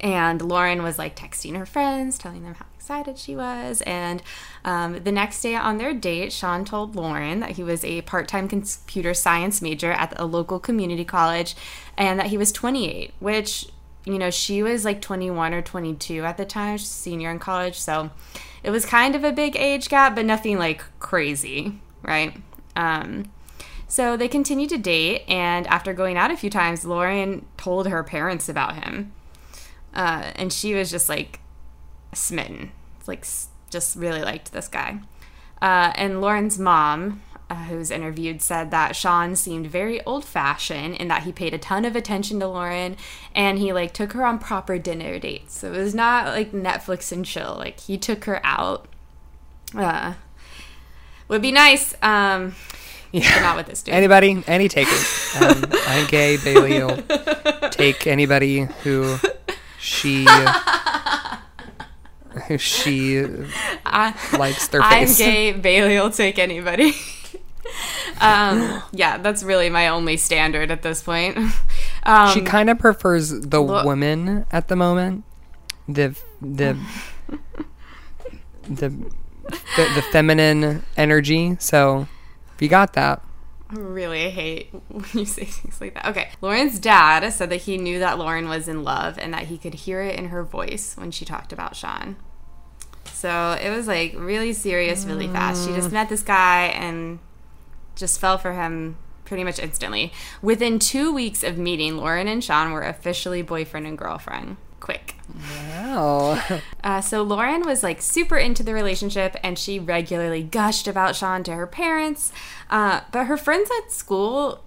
and 0.00 0.42
Lauren 0.42 0.82
was 0.82 0.98
like 0.98 1.16
texting 1.16 1.56
her 1.56 1.66
friends, 1.66 2.18
telling 2.18 2.42
them 2.42 2.54
how 2.54 2.66
excited 2.74 3.18
she 3.18 3.36
was. 3.36 3.82
And 3.82 4.22
um, 4.64 5.02
the 5.04 5.12
next 5.12 5.40
day 5.42 5.54
on 5.54 5.78
their 5.78 5.94
date, 5.94 6.32
Shawn 6.32 6.64
told 6.64 6.96
Lauren 6.96 7.40
that 7.40 7.52
he 7.52 7.62
was 7.62 7.84
a 7.84 8.02
part 8.02 8.28
time 8.28 8.48
computer 8.48 9.14
science 9.14 9.62
major 9.62 9.92
at 9.92 10.18
a 10.18 10.24
local 10.24 10.58
community 10.58 11.04
college 11.04 11.54
and 11.96 12.18
that 12.18 12.26
he 12.26 12.38
was 12.38 12.50
28, 12.52 13.12
which, 13.20 13.68
you 14.04 14.18
know, 14.18 14.30
she 14.30 14.62
was 14.62 14.84
like 14.84 15.00
21 15.00 15.54
or 15.54 15.62
22 15.62 16.24
at 16.24 16.36
the 16.36 16.44
time, 16.44 16.78
senior 16.78 17.30
in 17.30 17.38
college. 17.38 17.78
So 17.78 18.10
it 18.62 18.70
was 18.70 18.84
kind 18.84 19.14
of 19.14 19.24
a 19.24 19.32
big 19.32 19.56
age 19.56 19.88
gap, 19.88 20.14
but 20.14 20.24
nothing 20.24 20.58
like 20.58 20.82
crazy, 21.00 21.80
right? 22.02 22.36
Um, 22.76 23.30
so 23.86 24.16
they 24.16 24.28
continued 24.28 24.68
to 24.70 24.78
date, 24.78 25.24
and 25.28 25.66
after 25.66 25.94
going 25.94 26.18
out 26.18 26.30
a 26.30 26.36
few 26.36 26.50
times, 26.50 26.84
Lauren 26.84 27.46
told 27.56 27.88
her 27.88 28.04
parents 28.04 28.48
about 28.48 28.84
him. 28.84 29.12
Uh, 29.94 30.30
and 30.36 30.52
she 30.52 30.74
was 30.74 30.90
just 30.90 31.08
like 31.08 31.40
smitten. 32.12 32.72
Like, 33.06 33.26
just 33.70 33.96
really 33.96 34.22
liked 34.22 34.52
this 34.52 34.68
guy. 34.68 35.00
Uh, 35.62 35.92
and 35.96 36.20
Lauren's 36.20 36.58
mom, 36.58 37.22
uh, 37.50 37.54
who's 37.64 37.90
interviewed, 37.90 38.42
said 38.42 38.70
that 38.70 38.94
Shawn 38.94 39.34
seemed 39.34 39.66
very 39.68 40.04
old 40.04 40.24
fashioned 40.24 40.96
in 40.96 41.08
that 41.08 41.22
he 41.22 41.32
paid 41.32 41.54
a 41.54 41.58
ton 41.58 41.84
of 41.84 41.96
attention 41.96 42.40
to 42.40 42.46
Lauren 42.46 42.96
and 43.34 43.58
he 43.58 43.72
like 43.72 43.92
took 43.92 44.12
her 44.12 44.24
on 44.24 44.38
proper 44.38 44.78
dinner 44.78 45.18
dates. 45.18 45.58
So 45.58 45.72
it 45.72 45.78
was 45.78 45.94
not 45.94 46.26
like 46.26 46.52
Netflix 46.52 47.10
and 47.10 47.24
chill. 47.24 47.54
Like 47.56 47.80
he 47.80 47.96
took 47.96 48.24
her 48.24 48.44
out. 48.44 48.86
Uh, 49.74 50.14
would 51.28 51.42
be 51.42 51.52
nice. 51.52 51.94
Um, 52.02 52.54
yeah. 53.12 53.34
But 53.34 53.42
not 53.42 53.56
with 53.56 53.66
this 53.66 53.82
dude. 53.82 53.94
Anybody? 53.94 54.42
Any 54.46 54.68
takers? 54.68 55.36
um, 55.40 55.64
I'm 55.86 56.06
gay. 56.08 56.36
Bailey 56.36 56.82
will 56.82 57.70
take 57.70 58.06
anybody 58.06 58.60
who 58.82 59.16
she 59.78 60.26
who 62.46 62.58
she 62.58 63.24
I, 63.86 64.14
likes 64.38 64.68
their 64.68 64.82
face. 64.82 65.20
I'm 65.20 65.26
gay. 65.26 65.52
Bailey 65.52 65.98
will 65.98 66.10
take 66.10 66.38
anybody. 66.38 66.94
um, 68.20 68.82
yeah, 68.92 69.18
that's 69.18 69.42
really 69.42 69.70
my 69.70 69.88
only 69.88 70.16
standard 70.16 70.70
at 70.70 70.82
this 70.82 71.02
point. 71.02 71.38
Um, 72.04 72.32
she 72.32 72.40
kind 72.40 72.70
of 72.70 72.78
prefers 72.78 73.28
the 73.28 73.60
lo- 73.60 73.84
woman 73.84 74.46
at 74.50 74.68
the 74.68 74.76
moment. 74.76 75.24
The 75.86 76.16
the 76.40 76.78
the, 78.62 78.88
the 78.88 79.08
the 79.76 80.02
feminine 80.10 80.84
energy. 80.96 81.56
So 81.60 82.06
if 82.54 82.62
you 82.62 82.68
got 82.68 82.94
that. 82.94 83.22
I 83.68 83.74
really 83.74 84.30
hate 84.30 84.70
when 84.88 85.04
you 85.12 85.26
say 85.26 85.44
things 85.44 85.80
like 85.82 85.94
that. 85.94 86.06
Okay. 86.06 86.30
Lauren's 86.40 86.78
dad 86.78 87.28
said 87.30 87.50
that 87.50 87.62
he 87.62 87.76
knew 87.76 87.98
that 87.98 88.18
Lauren 88.18 88.48
was 88.48 88.68
in 88.68 88.84
love 88.84 89.18
and 89.18 89.34
that 89.34 89.44
he 89.48 89.58
could 89.58 89.74
hear 89.74 90.00
it 90.00 90.18
in 90.18 90.26
her 90.28 90.42
voice 90.42 90.96
when 90.96 91.10
she 91.10 91.26
talked 91.26 91.52
about 91.52 91.76
Shawn. 91.76 92.16
So 93.04 93.58
it 93.60 93.70
was 93.70 93.86
like 93.86 94.14
really 94.16 94.52
serious, 94.54 95.04
really 95.04 95.28
fast. 95.28 95.66
She 95.66 95.74
just 95.74 95.92
met 95.92 96.08
this 96.08 96.22
guy 96.22 96.66
and 96.66 97.18
just 97.98 98.20
fell 98.20 98.38
for 98.38 98.52
him 98.52 98.96
pretty 99.24 99.44
much 99.44 99.58
instantly. 99.58 100.12
Within 100.40 100.78
two 100.78 101.12
weeks 101.12 101.42
of 101.42 101.58
meeting, 101.58 101.98
Lauren 101.98 102.28
and 102.28 102.42
Shawn 102.42 102.72
were 102.72 102.82
officially 102.82 103.42
boyfriend 103.42 103.86
and 103.86 103.98
girlfriend. 103.98 104.56
Quick. 104.80 105.14
Wow. 105.60 106.42
Uh, 106.84 107.00
so 107.02 107.22
Lauren 107.22 107.66
was 107.66 107.82
like 107.82 108.00
super 108.00 108.38
into 108.38 108.62
the 108.62 108.72
relationship 108.72 109.36
and 109.42 109.58
she 109.58 109.78
regularly 109.78 110.42
gushed 110.42 110.88
about 110.88 111.14
Shawn 111.14 111.42
to 111.42 111.52
her 111.52 111.66
parents. 111.66 112.32
Uh, 112.70 113.00
but 113.12 113.26
her 113.26 113.36
friends 113.36 113.68
at 113.82 113.92
school, 113.92 114.62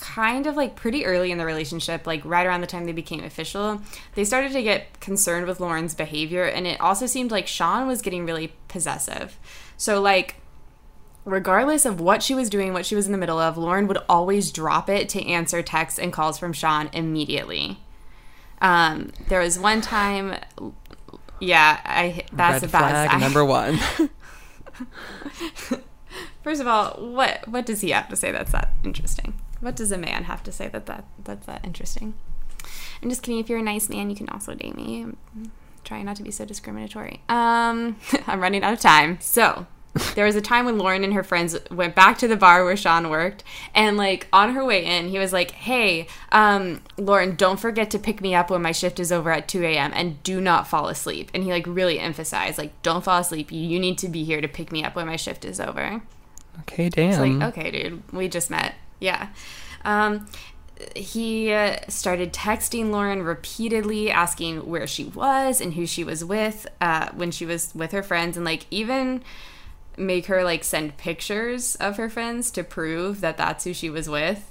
kind 0.00 0.46
of 0.46 0.56
like 0.56 0.76
pretty 0.76 1.04
early 1.04 1.32
in 1.32 1.38
the 1.38 1.46
relationship, 1.46 2.06
like 2.06 2.24
right 2.24 2.46
around 2.46 2.60
the 2.60 2.66
time 2.66 2.84
they 2.84 2.92
became 2.92 3.24
official, 3.24 3.80
they 4.14 4.24
started 4.24 4.52
to 4.52 4.62
get 4.62 5.00
concerned 5.00 5.46
with 5.46 5.58
Lauren's 5.58 5.94
behavior. 5.94 6.44
And 6.44 6.66
it 6.66 6.80
also 6.80 7.06
seemed 7.06 7.30
like 7.30 7.48
Shawn 7.48 7.88
was 7.88 8.02
getting 8.02 8.26
really 8.26 8.52
possessive. 8.68 9.38
So, 9.76 10.00
like, 10.00 10.36
regardless 11.24 11.84
of 11.84 12.00
what 12.00 12.22
she 12.22 12.34
was 12.34 12.50
doing, 12.50 12.72
what 12.72 12.86
she 12.86 12.94
was 12.94 13.06
in 13.06 13.12
the 13.12 13.18
middle 13.18 13.38
of, 13.38 13.56
Lauren 13.56 13.86
would 13.88 13.98
always 14.08 14.50
drop 14.52 14.88
it 14.88 15.08
to 15.10 15.26
answer 15.26 15.62
texts 15.62 15.98
and 15.98 16.12
calls 16.12 16.38
from 16.38 16.52
Shawn 16.52 16.90
immediately. 16.92 17.80
Um, 18.60 19.12
there 19.28 19.40
was 19.40 19.58
one 19.58 19.80
time, 19.80 20.36
yeah, 21.40 21.80
I 21.84 22.24
that's 22.32 22.62
Red 22.62 22.70
about 22.70 22.90
flag 22.90 23.20
number 23.20 23.44
one. 23.44 23.78
First 26.42 26.60
of 26.60 26.66
all, 26.66 26.90
what 26.92 27.48
what 27.48 27.66
does 27.66 27.80
he 27.80 27.90
have 27.90 28.08
to 28.08 28.16
say 28.16 28.30
that's 28.30 28.52
that 28.52 28.72
interesting? 28.84 29.34
What 29.60 29.76
does 29.76 29.92
a 29.92 29.98
man 29.98 30.24
have 30.24 30.42
to 30.44 30.52
say 30.52 30.68
that, 30.68 30.86
that 30.86 31.04
that's 31.22 31.46
that 31.46 31.64
interesting? 31.64 32.14
I'm 33.02 33.08
just 33.08 33.22
kidding. 33.22 33.40
If 33.40 33.48
you're 33.48 33.58
a 33.58 33.62
nice 33.62 33.88
man, 33.88 34.10
you 34.10 34.16
can 34.16 34.28
also 34.28 34.54
date 34.54 34.76
me. 34.76 35.02
I'm 35.02 35.52
trying 35.84 36.04
not 36.04 36.16
to 36.16 36.22
be 36.22 36.30
so 36.30 36.44
discriminatory. 36.44 37.22
Um, 37.28 37.96
I'm 38.26 38.40
running 38.40 38.62
out 38.62 38.72
of 38.72 38.80
time. 38.80 39.18
So 39.20 39.66
there 40.14 40.24
was 40.24 40.34
a 40.34 40.40
time 40.40 40.64
when 40.64 40.76
Lauren 40.76 41.04
and 41.04 41.14
her 41.14 41.22
friends 41.22 41.56
went 41.70 41.94
back 41.94 42.18
to 42.18 42.28
the 42.28 42.36
bar 42.36 42.64
where 42.64 42.76
Shawn 42.76 43.10
worked, 43.10 43.44
and 43.74 43.96
like 43.96 44.26
on 44.32 44.54
her 44.54 44.64
way 44.64 44.84
in, 44.84 45.08
he 45.08 45.18
was 45.18 45.32
like, 45.32 45.52
"Hey, 45.52 46.08
um, 46.32 46.80
Lauren, 46.98 47.36
don't 47.36 47.60
forget 47.60 47.90
to 47.92 47.98
pick 47.98 48.20
me 48.20 48.34
up 48.34 48.50
when 48.50 48.62
my 48.62 48.72
shift 48.72 48.98
is 48.98 49.12
over 49.12 49.30
at 49.30 49.46
2 49.46 49.62
a.m. 49.62 49.92
and 49.94 50.22
do 50.22 50.40
not 50.40 50.66
fall 50.66 50.88
asleep." 50.88 51.30
And 51.32 51.44
he 51.44 51.50
like 51.50 51.66
really 51.66 52.00
emphasized, 52.00 52.58
like, 52.58 52.80
"Don't 52.82 53.04
fall 53.04 53.20
asleep. 53.20 53.52
You 53.52 53.78
need 53.78 53.98
to 53.98 54.08
be 54.08 54.24
here 54.24 54.40
to 54.40 54.48
pick 54.48 54.72
me 54.72 54.82
up 54.82 54.96
when 54.96 55.06
my 55.06 55.16
shift 55.16 55.44
is 55.44 55.60
over." 55.60 56.02
Okay, 56.60 56.88
damn. 56.88 57.38
like, 57.38 57.48
okay, 57.56 57.70
dude, 57.70 58.02
we 58.12 58.28
just 58.28 58.50
met. 58.50 58.74
Yeah. 59.00 59.28
Um, 59.84 60.26
he 60.96 61.52
uh, 61.52 61.76
started 61.88 62.32
texting 62.32 62.90
Lauren 62.90 63.22
repeatedly, 63.22 64.10
asking 64.10 64.68
where 64.68 64.86
she 64.86 65.04
was 65.04 65.60
and 65.60 65.74
who 65.74 65.86
she 65.86 66.02
was 66.02 66.24
with 66.24 66.66
uh, 66.80 67.10
when 67.14 67.30
she 67.30 67.46
was 67.46 67.72
with 67.74 67.92
her 67.92 68.02
friends, 68.02 68.36
and 68.36 68.44
like 68.44 68.66
even 68.70 69.22
make 69.96 70.26
her 70.26 70.44
like 70.44 70.64
send 70.64 70.96
pictures 70.96 71.74
of 71.76 71.96
her 71.96 72.08
friends 72.08 72.50
to 72.52 72.64
prove 72.64 73.20
that 73.20 73.36
that's 73.36 73.64
who 73.64 73.72
she 73.72 73.90
was 73.90 74.08
with. 74.08 74.50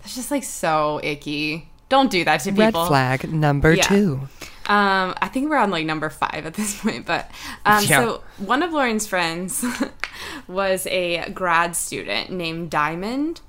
That's 0.00 0.14
just 0.14 0.30
like 0.30 0.44
so 0.44 1.00
icky. 1.02 1.70
Don't 1.88 2.10
do 2.10 2.24
that 2.24 2.40
to 2.40 2.50
people. 2.50 2.82
Red 2.82 2.88
flag 2.88 3.32
number 3.32 3.74
yeah. 3.74 3.82
two. 3.82 4.28
Um, 4.66 5.14
I 5.22 5.28
think 5.28 5.48
we're 5.48 5.56
on 5.56 5.70
like 5.70 5.86
number 5.86 6.10
five 6.10 6.44
at 6.44 6.54
this 6.54 6.78
point, 6.82 7.06
but 7.06 7.30
um, 7.64 7.82
yeah. 7.84 8.00
so 8.00 8.22
one 8.36 8.62
of 8.62 8.72
Lauren's 8.72 9.06
friends 9.06 9.64
was 10.48 10.86
a 10.88 11.30
grad 11.30 11.74
student 11.74 12.30
named 12.30 12.70
Diamond, 12.70 13.40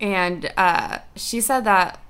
and 0.00 0.52
uh, 0.58 0.98
she 1.16 1.40
said 1.40 1.64
that 1.64 2.01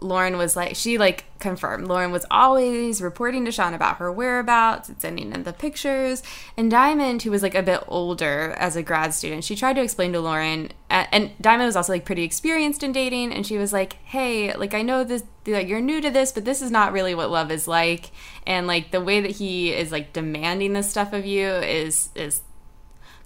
Lauren 0.00 0.36
was 0.36 0.54
like, 0.54 0.76
she 0.76 0.96
like 0.96 1.24
confirmed. 1.40 1.88
Lauren 1.88 2.12
was 2.12 2.24
always 2.30 3.02
reporting 3.02 3.44
to 3.44 3.52
Shawn 3.52 3.74
about 3.74 3.96
her 3.96 4.12
whereabouts 4.12 4.88
and 4.88 5.00
sending 5.00 5.32
him 5.32 5.42
the 5.42 5.52
pictures. 5.52 6.22
And 6.56 6.70
Diamond, 6.70 7.22
who 7.22 7.32
was 7.32 7.42
like 7.42 7.56
a 7.56 7.62
bit 7.62 7.82
older 7.88 8.54
as 8.58 8.76
a 8.76 8.82
grad 8.82 9.12
student, 9.12 9.42
she 9.42 9.56
tried 9.56 9.74
to 9.74 9.82
explain 9.82 10.12
to 10.12 10.20
Lauren, 10.20 10.70
and 10.88 11.32
Diamond 11.40 11.66
was 11.66 11.76
also 11.76 11.92
like 11.92 12.04
pretty 12.04 12.22
experienced 12.22 12.82
in 12.82 12.92
dating. 12.92 13.32
And 13.32 13.44
she 13.46 13.58
was 13.58 13.72
like, 13.72 13.94
hey, 14.04 14.54
like, 14.54 14.72
I 14.72 14.82
know 14.82 15.02
this, 15.02 15.24
like, 15.46 15.66
you're 15.66 15.80
new 15.80 16.00
to 16.00 16.10
this, 16.10 16.30
but 16.30 16.44
this 16.44 16.62
is 16.62 16.70
not 16.70 16.92
really 16.92 17.14
what 17.14 17.30
love 17.30 17.50
is 17.50 17.66
like. 17.66 18.10
And 18.46 18.68
like, 18.68 18.92
the 18.92 19.00
way 19.00 19.20
that 19.20 19.32
he 19.32 19.72
is 19.72 19.90
like 19.90 20.12
demanding 20.12 20.74
this 20.74 20.88
stuff 20.88 21.12
of 21.12 21.26
you 21.26 21.48
is, 21.48 22.10
is 22.14 22.42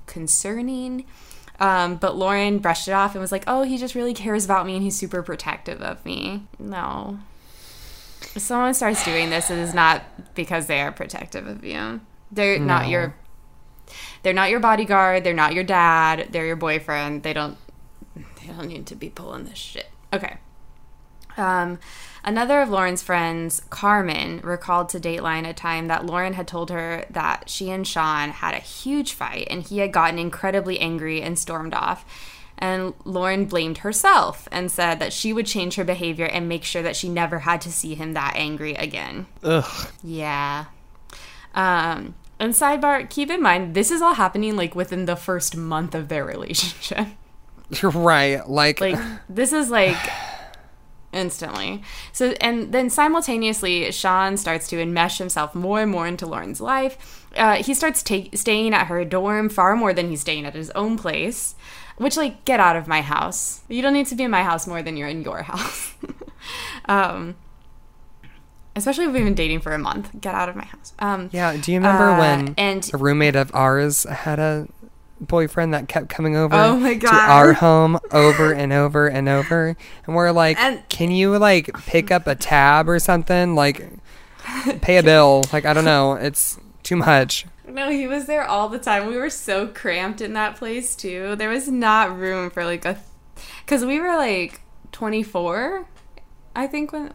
concerning. 0.06 1.04
Um, 1.62 1.94
but 1.94 2.16
Lauren 2.16 2.58
brushed 2.58 2.88
it 2.88 2.92
off 2.92 3.14
and 3.14 3.20
was 3.20 3.30
like, 3.30 3.44
oh, 3.46 3.62
he 3.62 3.78
just 3.78 3.94
really 3.94 4.14
cares 4.14 4.44
about 4.44 4.66
me 4.66 4.74
and 4.74 4.82
he's 4.82 4.98
super 4.98 5.22
protective 5.22 5.80
of 5.80 6.04
me. 6.04 6.44
No. 6.58 7.20
If 8.34 8.42
someone 8.42 8.74
starts 8.74 9.04
doing 9.04 9.30
this, 9.30 9.48
it 9.48 9.58
is 9.58 9.72
not 9.72 10.02
because 10.34 10.66
they 10.66 10.80
are 10.80 10.90
protective 10.90 11.46
of 11.46 11.64
you. 11.64 12.00
They're 12.32 12.58
no. 12.58 12.64
not 12.64 12.88
your 12.88 13.14
they're 14.24 14.32
not 14.32 14.50
your 14.50 14.58
bodyguard, 14.58 15.22
they're 15.22 15.34
not 15.34 15.54
your 15.54 15.62
dad, 15.62 16.28
they're 16.30 16.46
your 16.46 16.56
boyfriend. 16.56 17.22
They 17.22 17.32
don't 17.32 17.56
they 18.16 18.48
don't 18.48 18.66
need 18.66 18.86
to 18.86 18.96
be 18.96 19.08
pulling 19.08 19.44
this 19.44 19.58
shit. 19.58 19.88
Okay. 20.12 20.38
Um 21.36 21.78
Another 22.24 22.60
of 22.60 22.70
Lauren's 22.70 23.02
friends, 23.02 23.62
Carmen, 23.70 24.40
recalled 24.44 24.88
to 24.90 25.00
Dateline 25.00 25.48
a 25.48 25.52
time 25.52 25.88
that 25.88 26.06
Lauren 26.06 26.34
had 26.34 26.46
told 26.46 26.70
her 26.70 27.04
that 27.10 27.50
she 27.50 27.70
and 27.70 27.86
Shawn 27.86 28.30
had 28.30 28.54
a 28.54 28.58
huge 28.58 29.12
fight 29.12 29.48
and 29.50 29.62
he 29.62 29.78
had 29.78 29.92
gotten 29.92 30.18
incredibly 30.20 30.78
angry 30.78 31.20
and 31.20 31.36
stormed 31.36 31.74
off. 31.74 32.04
And 32.58 32.94
Lauren 33.04 33.46
blamed 33.46 33.78
herself 33.78 34.46
and 34.52 34.70
said 34.70 35.00
that 35.00 35.12
she 35.12 35.32
would 35.32 35.46
change 35.46 35.74
her 35.74 35.82
behavior 35.82 36.26
and 36.26 36.48
make 36.48 36.62
sure 36.62 36.82
that 36.82 36.94
she 36.94 37.08
never 37.08 37.40
had 37.40 37.60
to 37.62 37.72
see 37.72 37.96
him 37.96 38.12
that 38.12 38.34
angry 38.36 38.74
again. 38.74 39.26
Ugh. 39.42 39.90
Yeah. 40.04 40.66
Um, 41.56 42.14
and 42.38 42.52
sidebar, 42.52 43.10
keep 43.10 43.30
in 43.30 43.42
mind, 43.42 43.74
this 43.74 43.90
is 43.90 44.00
all 44.00 44.14
happening 44.14 44.54
like 44.54 44.76
within 44.76 45.06
the 45.06 45.16
first 45.16 45.56
month 45.56 45.92
of 45.92 46.06
their 46.06 46.24
relationship. 46.34 47.08
You're 47.68 47.90
right. 47.90 48.48
Like, 48.48 48.80
like 48.80 49.00
this 49.28 49.52
is 49.52 49.68
like 49.68 49.96
instantly. 51.12 51.82
So, 52.12 52.34
and 52.40 52.72
then 52.72 52.88
simultaneously, 52.90 53.90
Shawn 53.92 54.36
starts 54.36 54.68
to 54.68 54.76
enmesh 54.76 55.18
himself 55.18 55.54
more 55.54 55.80
and 55.80 55.90
more 55.90 56.06
into 56.06 56.26
Lauren's 56.26 56.60
life. 56.60 57.26
Uh, 57.36 57.62
he 57.62 57.74
starts 57.74 58.02
take, 58.02 58.36
staying 58.36 58.74
at 58.74 58.86
her 58.88 59.04
dorm 59.04 59.48
far 59.48 59.76
more 59.76 59.92
than 59.92 60.08
he's 60.10 60.20
staying 60.20 60.44
at 60.46 60.54
his 60.54 60.70
own 60.70 60.96
place, 60.98 61.54
which, 61.96 62.16
like, 62.16 62.44
get 62.44 62.60
out 62.60 62.76
of 62.76 62.86
my 62.88 63.00
house. 63.02 63.60
You 63.68 63.82
don't 63.82 63.92
need 63.94 64.06
to 64.06 64.14
be 64.14 64.24
in 64.24 64.30
my 64.30 64.42
house 64.42 64.66
more 64.66 64.82
than 64.82 64.96
you're 64.96 65.08
in 65.08 65.22
your 65.22 65.42
house. 65.52 65.94
um, 66.86 67.36
especially 68.74 69.04
if 69.04 69.12
we've 69.12 69.24
been 69.24 69.34
dating 69.34 69.60
for 69.60 69.72
a 69.72 69.78
month. 69.78 70.10
Get 70.20 70.34
out 70.34 70.48
of 70.48 70.56
my 70.56 70.64
house. 70.64 70.92
Um, 70.98 71.28
Yeah, 71.32 71.56
do 71.56 71.72
you 71.72 71.78
remember 71.78 72.10
Uh, 72.10 72.18
when 72.18 72.54
and- 72.58 72.90
a 72.92 72.96
roommate 72.96 73.36
of 73.36 73.50
ours 73.54 74.04
had 74.04 74.38
a 74.38 74.66
boyfriend 75.26 75.72
that 75.74 75.88
kept 75.88 76.08
coming 76.08 76.36
over 76.36 76.54
Oh 76.54 76.76
my 76.76 76.96
to 76.98 77.06
our 77.08 77.52
home 77.64 77.98
over 78.10 78.52
and 78.52 78.72
over 78.72 79.06
and 79.08 79.28
over? 79.28 79.76
And 80.06 80.14
we're 80.16 80.30
like, 80.32 80.58
And- 80.58 80.86
can 80.88 81.10
you 81.10 81.38
like 81.38 81.72
pick 81.86 82.10
up 82.10 82.26
a 82.26 82.34
tab 82.34 82.88
or 82.88 82.98
something? 82.98 83.54
Like, 83.54 83.88
pay 84.80 84.98
a 84.98 85.02
bill. 85.04 85.42
Like, 85.52 85.64
I 85.64 85.72
don't 85.72 85.84
know. 85.84 86.14
It's 86.14 86.58
too 86.82 86.96
much. 86.96 87.46
No, 87.66 87.88
he 87.90 88.06
was 88.06 88.26
there 88.26 88.44
all 88.44 88.68
the 88.68 88.78
time. 88.78 89.06
We 89.06 89.16
were 89.16 89.30
so 89.30 89.66
cramped 89.68 90.20
in 90.20 90.32
that 90.34 90.56
place 90.56 90.94
too. 90.96 91.36
There 91.36 91.48
was 91.48 91.68
not 91.68 92.16
room 92.18 92.50
for 92.50 92.64
like 92.64 92.84
a, 92.84 92.98
because 93.64 93.84
we 93.84 94.00
were 94.00 94.16
like 94.16 94.60
24, 94.90 95.86
I 96.54 96.66
think 96.66 96.92
when, 96.92 97.12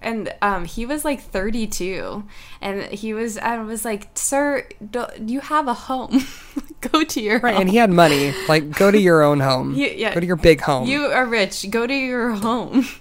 and 0.00 0.32
um, 0.40 0.66
he 0.66 0.86
was 0.86 1.04
like 1.04 1.20
32, 1.20 2.22
and 2.60 2.82
he 2.84 3.12
was. 3.12 3.36
I 3.38 3.58
was 3.58 3.84
like, 3.84 4.10
sir, 4.14 4.68
do 4.92 5.06
you 5.26 5.40
have 5.40 5.66
a 5.66 5.74
home? 5.74 6.22
Go 6.92 7.02
to 7.04 7.20
your 7.20 7.40
Right, 7.40 7.54
home. 7.54 7.62
and 7.62 7.70
he 7.70 7.76
had 7.76 7.90
money. 7.90 8.32
Like, 8.48 8.70
go 8.70 8.90
to 8.90 8.98
your 8.98 9.22
own 9.22 9.40
home. 9.40 9.74
Yeah, 9.76 9.88
yeah. 9.88 10.14
Go 10.14 10.20
to 10.20 10.26
your 10.26 10.36
big 10.36 10.60
home. 10.60 10.86
You 10.86 11.06
are 11.06 11.26
rich. 11.26 11.68
Go 11.70 11.86
to 11.86 11.94
your 11.94 12.30
home. 12.32 12.86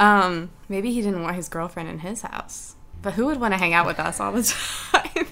Um, 0.00 0.50
maybe 0.68 0.92
he 0.92 1.02
didn't 1.02 1.22
want 1.24 1.34
his 1.34 1.48
girlfriend 1.48 1.88
in 1.88 1.98
his 1.98 2.22
house. 2.22 2.76
But 3.02 3.14
who 3.14 3.26
would 3.26 3.40
want 3.40 3.52
to 3.52 3.58
hang 3.58 3.74
out 3.74 3.84
with 3.84 3.98
us 3.98 4.20
all 4.20 4.30
the 4.30 4.44
time? 4.44 5.26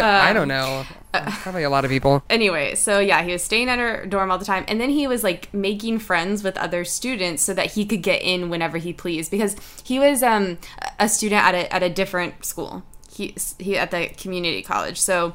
I 0.00 0.32
don't 0.32 0.46
know. 0.48 0.84
Probably 1.12 1.64
a 1.64 1.70
lot 1.70 1.84
of 1.84 1.90
people. 1.90 2.22
anyway, 2.30 2.76
so 2.76 2.98
yeah, 3.00 3.22
he 3.22 3.32
was 3.32 3.42
staying 3.42 3.68
at 3.68 3.78
her 3.80 4.06
dorm 4.06 4.30
all 4.30 4.38
the 4.38 4.44
time, 4.44 4.64
and 4.68 4.80
then 4.80 4.88
he 4.90 5.06
was 5.06 5.22
like 5.24 5.52
making 5.52 5.98
friends 5.98 6.42
with 6.44 6.56
other 6.56 6.84
students 6.84 7.42
so 7.42 7.52
that 7.54 7.72
he 7.72 7.84
could 7.84 8.02
get 8.02 8.22
in 8.22 8.48
whenever 8.50 8.78
he 8.78 8.92
pleased 8.92 9.30
because 9.32 9.56
he 9.84 9.98
was 9.98 10.22
um 10.22 10.58
a 10.98 11.08
student 11.08 11.42
at 11.44 11.54
a 11.54 11.72
at 11.74 11.82
a 11.82 11.90
different 11.90 12.44
school. 12.44 12.84
He 13.12 13.34
he 13.58 13.76
at 13.76 13.90
the 13.90 14.06
community 14.16 14.62
college, 14.62 15.00
so 15.00 15.34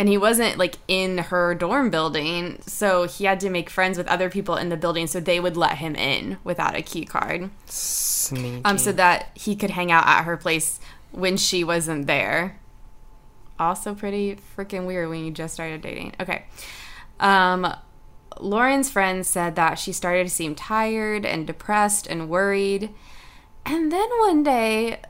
and 0.00 0.08
he 0.08 0.16
wasn't 0.16 0.56
like 0.56 0.78
in 0.88 1.18
her 1.18 1.54
dorm 1.54 1.90
building, 1.90 2.58
so 2.66 3.06
he 3.06 3.26
had 3.26 3.38
to 3.40 3.50
make 3.50 3.68
friends 3.68 3.98
with 3.98 4.08
other 4.08 4.30
people 4.30 4.56
in 4.56 4.70
the 4.70 4.76
building 4.78 5.06
so 5.06 5.20
they 5.20 5.38
would 5.38 5.58
let 5.58 5.76
him 5.76 5.94
in 5.94 6.38
without 6.42 6.74
a 6.74 6.80
key 6.80 7.04
card. 7.04 7.50
Sneaky. 7.66 8.62
Um, 8.64 8.78
so 8.78 8.92
that 8.92 9.28
he 9.34 9.54
could 9.54 9.68
hang 9.68 9.92
out 9.92 10.06
at 10.06 10.22
her 10.22 10.38
place 10.38 10.80
when 11.10 11.36
she 11.36 11.64
wasn't 11.64 12.06
there. 12.06 12.58
Also, 13.58 13.94
pretty 13.94 14.38
freaking 14.56 14.86
weird 14.86 15.10
when 15.10 15.22
you 15.22 15.32
just 15.32 15.52
started 15.52 15.82
dating. 15.82 16.14
Okay. 16.18 16.46
Um, 17.20 17.70
Lauren's 18.38 18.88
friend 18.88 19.26
said 19.26 19.54
that 19.56 19.78
she 19.78 19.92
started 19.92 20.24
to 20.24 20.30
seem 20.30 20.54
tired 20.54 21.26
and 21.26 21.46
depressed 21.46 22.06
and 22.06 22.30
worried. 22.30 22.88
And 23.66 23.92
then 23.92 24.08
one 24.20 24.44
day, 24.44 25.02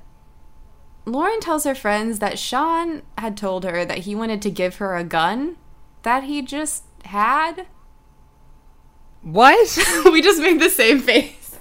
Lauren 1.10 1.40
tells 1.40 1.64
her 1.64 1.74
friends 1.74 2.20
that 2.20 2.38
Shawn 2.38 3.02
had 3.18 3.36
told 3.36 3.64
her 3.64 3.84
that 3.84 3.98
he 3.98 4.14
wanted 4.14 4.40
to 4.42 4.50
give 4.50 4.76
her 4.76 4.96
a 4.96 5.02
gun 5.02 5.56
that 6.02 6.24
he 6.24 6.40
just 6.40 6.84
had. 7.04 7.66
what? 9.22 9.78
we 10.12 10.22
just 10.22 10.40
made 10.40 10.60
the 10.60 10.70
same 10.70 11.00
face. 11.00 11.58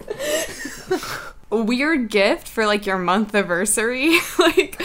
Weird 1.50 2.12
gift 2.12 2.48
for 2.48 2.68
like 2.68 2.86
your 2.86 3.00
month 3.00 3.34
anniversary. 3.34 4.20
like, 4.40 4.80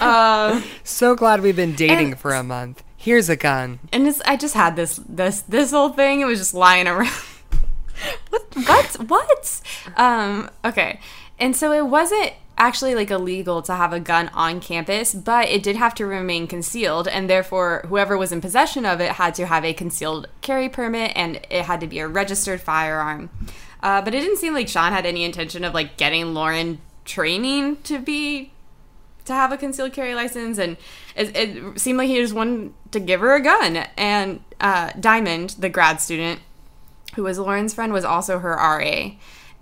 uh, 0.00 0.62
so 0.82 1.14
glad 1.14 1.42
we've 1.42 1.54
been 1.54 1.74
dating 1.74 2.14
for 2.14 2.32
a 2.32 2.42
month. 2.42 2.82
Here's 2.96 3.28
a 3.28 3.36
gun. 3.36 3.80
and 3.92 4.08
it's, 4.08 4.22
I 4.22 4.36
just 4.36 4.54
had 4.54 4.76
this 4.76 4.96
this 5.06 5.42
this 5.42 5.72
whole 5.72 5.90
thing. 5.90 6.22
It 6.22 6.24
was 6.24 6.38
just 6.38 6.54
lying 6.54 6.88
around. 6.88 7.08
what 8.30 8.56
what 8.66 8.94
what? 9.10 9.60
Um. 9.96 10.50
Okay. 10.64 11.00
And 11.38 11.54
so 11.54 11.72
it 11.72 11.86
wasn't 11.86 12.32
actually 12.58 12.94
like 12.94 13.10
illegal 13.10 13.62
to 13.62 13.74
have 13.74 13.92
a 13.92 14.00
gun 14.00 14.28
on 14.32 14.60
campus, 14.60 15.14
but 15.14 15.48
it 15.48 15.62
did 15.62 15.76
have 15.76 15.94
to 15.94 16.06
remain 16.06 16.46
concealed, 16.46 17.06
and 17.06 17.28
therefore 17.28 17.84
whoever 17.88 18.16
was 18.16 18.32
in 18.32 18.40
possession 18.40 18.86
of 18.86 19.00
it 19.00 19.12
had 19.12 19.34
to 19.34 19.46
have 19.46 19.64
a 19.64 19.74
concealed 19.74 20.28
carry 20.40 20.68
permit, 20.68 21.12
and 21.14 21.40
it 21.50 21.64
had 21.64 21.80
to 21.80 21.86
be 21.86 21.98
a 21.98 22.08
registered 22.08 22.60
firearm. 22.60 23.30
Uh, 23.82 24.00
but 24.02 24.14
it 24.14 24.20
didn't 24.20 24.38
seem 24.38 24.54
like 24.54 24.68
Shawn 24.68 24.92
had 24.92 25.06
any 25.06 25.24
intention 25.24 25.64
of 25.64 25.74
like 25.74 25.96
getting 25.96 26.32
Lauren 26.34 26.80
training 27.04 27.76
to 27.82 27.98
be 27.98 28.52
to 29.26 29.32
have 29.32 29.52
a 29.52 29.56
concealed 29.56 29.92
carry 29.92 30.14
license, 30.14 30.56
and 30.58 30.76
it, 31.14 31.36
it 31.36 31.80
seemed 31.80 31.98
like 31.98 32.08
he 32.08 32.16
just 32.16 32.34
wanted 32.34 32.72
to 32.92 33.00
give 33.00 33.20
her 33.20 33.34
a 33.34 33.40
gun. 33.40 33.76
And 33.96 34.40
uh, 34.60 34.92
Diamond, 34.98 35.50
the 35.58 35.68
grad 35.68 36.00
student 36.00 36.40
who 37.14 37.24
was 37.24 37.38
Lauren's 37.38 37.74
friend, 37.74 37.92
was 37.92 38.04
also 38.04 38.38
her 38.38 38.54
RA. 38.54 39.10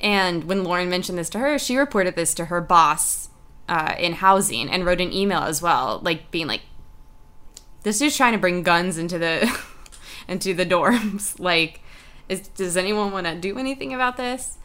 And 0.05 0.45
when 0.45 0.65
Lauren 0.65 0.91
mentioned 0.91 1.17
this 1.17 1.31
to 1.31 1.39
her, 1.39 1.59
she 1.59 1.79
reported 1.79 2.15
this 2.15 2.35
to 2.35 2.45
her 2.45 2.61
boss 2.61 3.31
uh, 3.71 3.95
in 3.99 4.13
housing 4.13 4.69
and 4.69 4.85
wrote 4.85 5.01
an 5.01 5.15
email 5.15 5.41
as 5.41 5.63
well, 5.63 5.99
like 6.03 6.31
being 6.31 6.47
like, 6.47 6.61
"This 7.85 8.03
is 8.03 8.15
trying 8.15 8.35
to 8.35 8.39
bring 8.39 8.63
guns 8.63 8.99
into 8.99 9.19
the 9.19 9.51
into 10.29 10.53
the 10.53 10.67
dorms. 10.67 11.41
Like, 11.45 11.81
is, 12.29 12.49
does 12.49 12.77
anyone 12.77 13.13
want 13.13 13.27
to 13.27 13.35
do 13.35 13.59
anything 13.59 13.95
about 13.95 14.19
this?" 14.19 14.59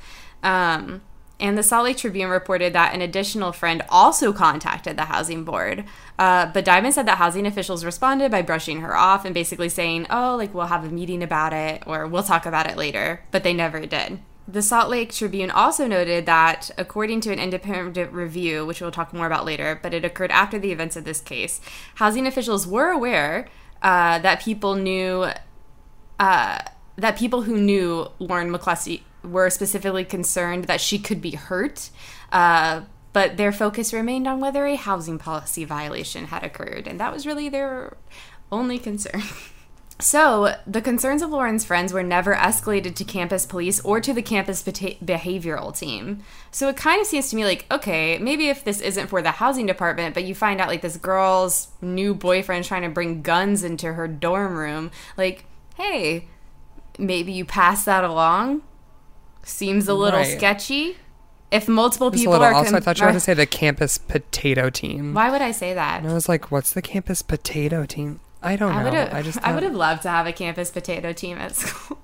Um, 0.43 1.01
and 1.39 1.57
the 1.57 1.63
Salt 1.63 1.85
Lake 1.85 1.95
Tribune 1.95 2.29
reported 2.29 2.73
that 2.73 2.93
an 2.93 3.01
additional 3.01 3.53
friend 3.53 3.81
also 3.87 4.33
contacted 4.33 4.97
the 4.97 5.05
housing 5.05 5.45
board. 5.45 5.85
Uh, 6.17 6.47
but 6.47 6.65
Diamond 6.65 6.93
said 6.93 7.05
that 7.05 7.17
housing 7.17 7.47
officials 7.47 7.85
responded 7.85 8.29
by 8.29 8.41
brushing 8.41 8.81
her 8.81 8.93
off 8.93 9.23
and 9.23 9.33
basically 9.33 9.69
saying, 9.69 10.05
oh, 10.09 10.35
like, 10.35 10.53
we'll 10.53 10.67
have 10.67 10.83
a 10.83 10.89
meeting 10.89 11.23
about 11.23 11.53
it 11.53 11.83
or 11.87 12.05
we'll 12.07 12.23
talk 12.23 12.45
about 12.45 12.69
it 12.69 12.75
later. 12.75 13.23
But 13.31 13.43
they 13.43 13.53
never 13.53 13.85
did. 13.85 14.19
The 14.51 14.63
Salt 14.63 14.89
Lake 14.89 15.13
Tribune 15.13 15.51
also 15.51 15.85
noted 15.85 16.25
that, 16.25 16.71
according 16.75 17.21
to 17.21 17.31
an 17.31 17.37
independent 17.37 18.11
review, 18.11 18.65
which 18.65 18.81
we'll 18.81 18.89
talk 18.89 19.13
more 19.13 19.27
about 19.27 19.45
later, 19.45 19.79
but 19.83 19.93
it 19.93 20.03
occurred 20.03 20.31
after 20.31 20.57
the 20.57 20.71
events 20.71 20.95
of 20.95 21.03
this 21.03 21.21
case, 21.21 21.61
housing 21.95 22.25
officials 22.25 22.65
were 22.65 22.89
aware 22.89 23.47
uh, 23.83 24.17
that 24.17 24.41
people 24.41 24.73
knew 24.73 25.27
uh, 26.19 26.59
that 26.95 27.15
people 27.15 27.43
who 27.43 27.57
knew 27.57 28.07
Lauren 28.17 28.51
McCluskey 28.51 29.03
were 29.23 29.51
specifically 29.51 30.03
concerned 30.03 30.63
that 30.63 30.81
she 30.81 30.97
could 30.97 31.21
be 31.21 31.31
hurt, 31.31 31.91
uh, 32.31 32.81
but 33.13 33.37
their 33.37 33.51
focus 33.51 33.93
remained 33.93 34.27
on 34.27 34.39
whether 34.39 34.65
a 34.65 34.75
housing 34.75 35.19
policy 35.19 35.63
violation 35.63 36.25
had 36.25 36.43
occurred, 36.43 36.87
and 36.87 36.99
that 36.99 37.13
was 37.13 37.27
really 37.27 37.49
their 37.49 37.97
only 38.51 38.79
concern. 38.79 39.21
So, 40.01 40.55
the 40.65 40.81
concerns 40.81 41.21
of 41.21 41.29
Lauren's 41.29 41.65
friends 41.65 41.91
were 41.91 42.03
never 42.03 42.33
escalated 42.33 42.95
to 42.95 43.03
campus 43.03 43.45
police 43.45 43.81
or 43.81 43.99
to 43.99 44.13
the 44.13 44.21
campus 44.21 44.61
beta- 44.63 44.95
behavioral 45.03 45.77
team. 45.77 46.23
So, 46.51 46.69
it 46.69 46.77
kind 46.77 47.01
of 47.01 47.07
seems 47.07 47.29
to 47.31 47.35
me 47.35 47.43
like, 47.43 47.65
okay, 47.69 48.17
maybe 48.17 48.47
if 48.47 48.63
this 48.63 48.79
isn't 48.79 49.07
for 49.07 49.21
the 49.21 49.31
housing 49.31 49.65
department, 49.65 50.13
but 50.13 50.23
you 50.23 50.33
find 50.33 50.61
out 50.61 50.69
like 50.69 50.81
this 50.81 50.95
girl's 50.95 51.67
new 51.81 52.13
boyfriend 52.15 52.63
trying 52.63 52.83
to 52.83 52.89
bring 52.89 53.21
guns 53.21 53.61
into 53.63 53.91
her 53.93 54.07
dorm 54.07 54.55
room, 54.55 54.89
like, 55.17 55.43
hey, 55.75 56.27
maybe 56.97 57.33
you 57.33 57.43
pass 57.43 57.83
that 57.83 58.05
along. 58.05 58.61
Seems 59.43 59.89
a 59.89 59.93
little 59.93 60.19
Right. 60.21 60.37
sketchy. 60.37 60.95
If 61.51 61.67
multiple 61.67 62.09
Just 62.11 62.21
people 62.21 62.33
little. 62.33 62.47
are. 62.47 62.53
also, 62.53 62.77
I 62.77 62.79
thought 62.79 62.99
you 62.99 63.03
were 63.05 63.07
going 63.11 63.13
to 63.19 63.19
say 63.19 63.33
the 63.33 63.45
campus 63.45 63.97
potato 63.97 64.69
team. 64.69 65.13
Why 65.13 65.29
would 65.29 65.41
I 65.41 65.51
say 65.51 65.73
that? 65.73 66.01
And 66.03 66.09
I 66.09 66.13
was 66.13 66.29
like, 66.29 66.51
what's 66.51 66.71
the 66.71 66.81
campus 66.81 67.21
potato 67.21 67.85
team? 67.85 68.21
I 68.41 68.55
don't 68.55 68.71
I 68.71 68.83
know. 68.83 68.91
have. 68.91 69.13
I 69.13 69.21
just 69.21 69.37
I 69.43 69.53
would 69.53 69.63
have 69.63 69.75
loved 69.75 70.03
to 70.03 70.09
have 70.09 70.25
a 70.27 70.31
campus 70.33 70.71
potato 70.71 71.11
team 71.13 71.37
at 71.37 71.55
school. 71.55 71.99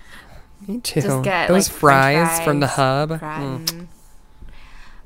Me 0.68 0.80
too. 0.80 1.00
Just 1.02 1.22
get 1.24 1.48
Those 1.48 1.68
like, 1.68 1.78
fries, 1.78 2.28
french 2.28 2.44
from 2.44 2.60
the 2.60 2.68
hub. 2.68 3.10
Mm. 3.10 3.86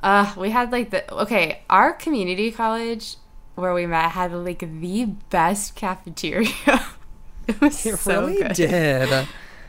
Uh, 0.03 0.33
we 0.37 0.51
had 0.51 0.71
like 0.71 0.91
the 0.91 1.13
okay. 1.23 1.63
Our 1.69 1.93
community 1.93 2.53
college 2.53 3.17
where 3.57 3.75
we 3.75 3.87
met 3.87 4.11
had 4.13 4.33
like 4.33 4.61
the 4.61 5.07
best 5.31 5.75
cafeteria. 5.75 6.49
it 7.49 7.61
was 7.61 7.85
It 7.85 7.99
so 7.99 8.27
really 8.27 8.43
good. 8.43 8.53
did. 8.53 9.09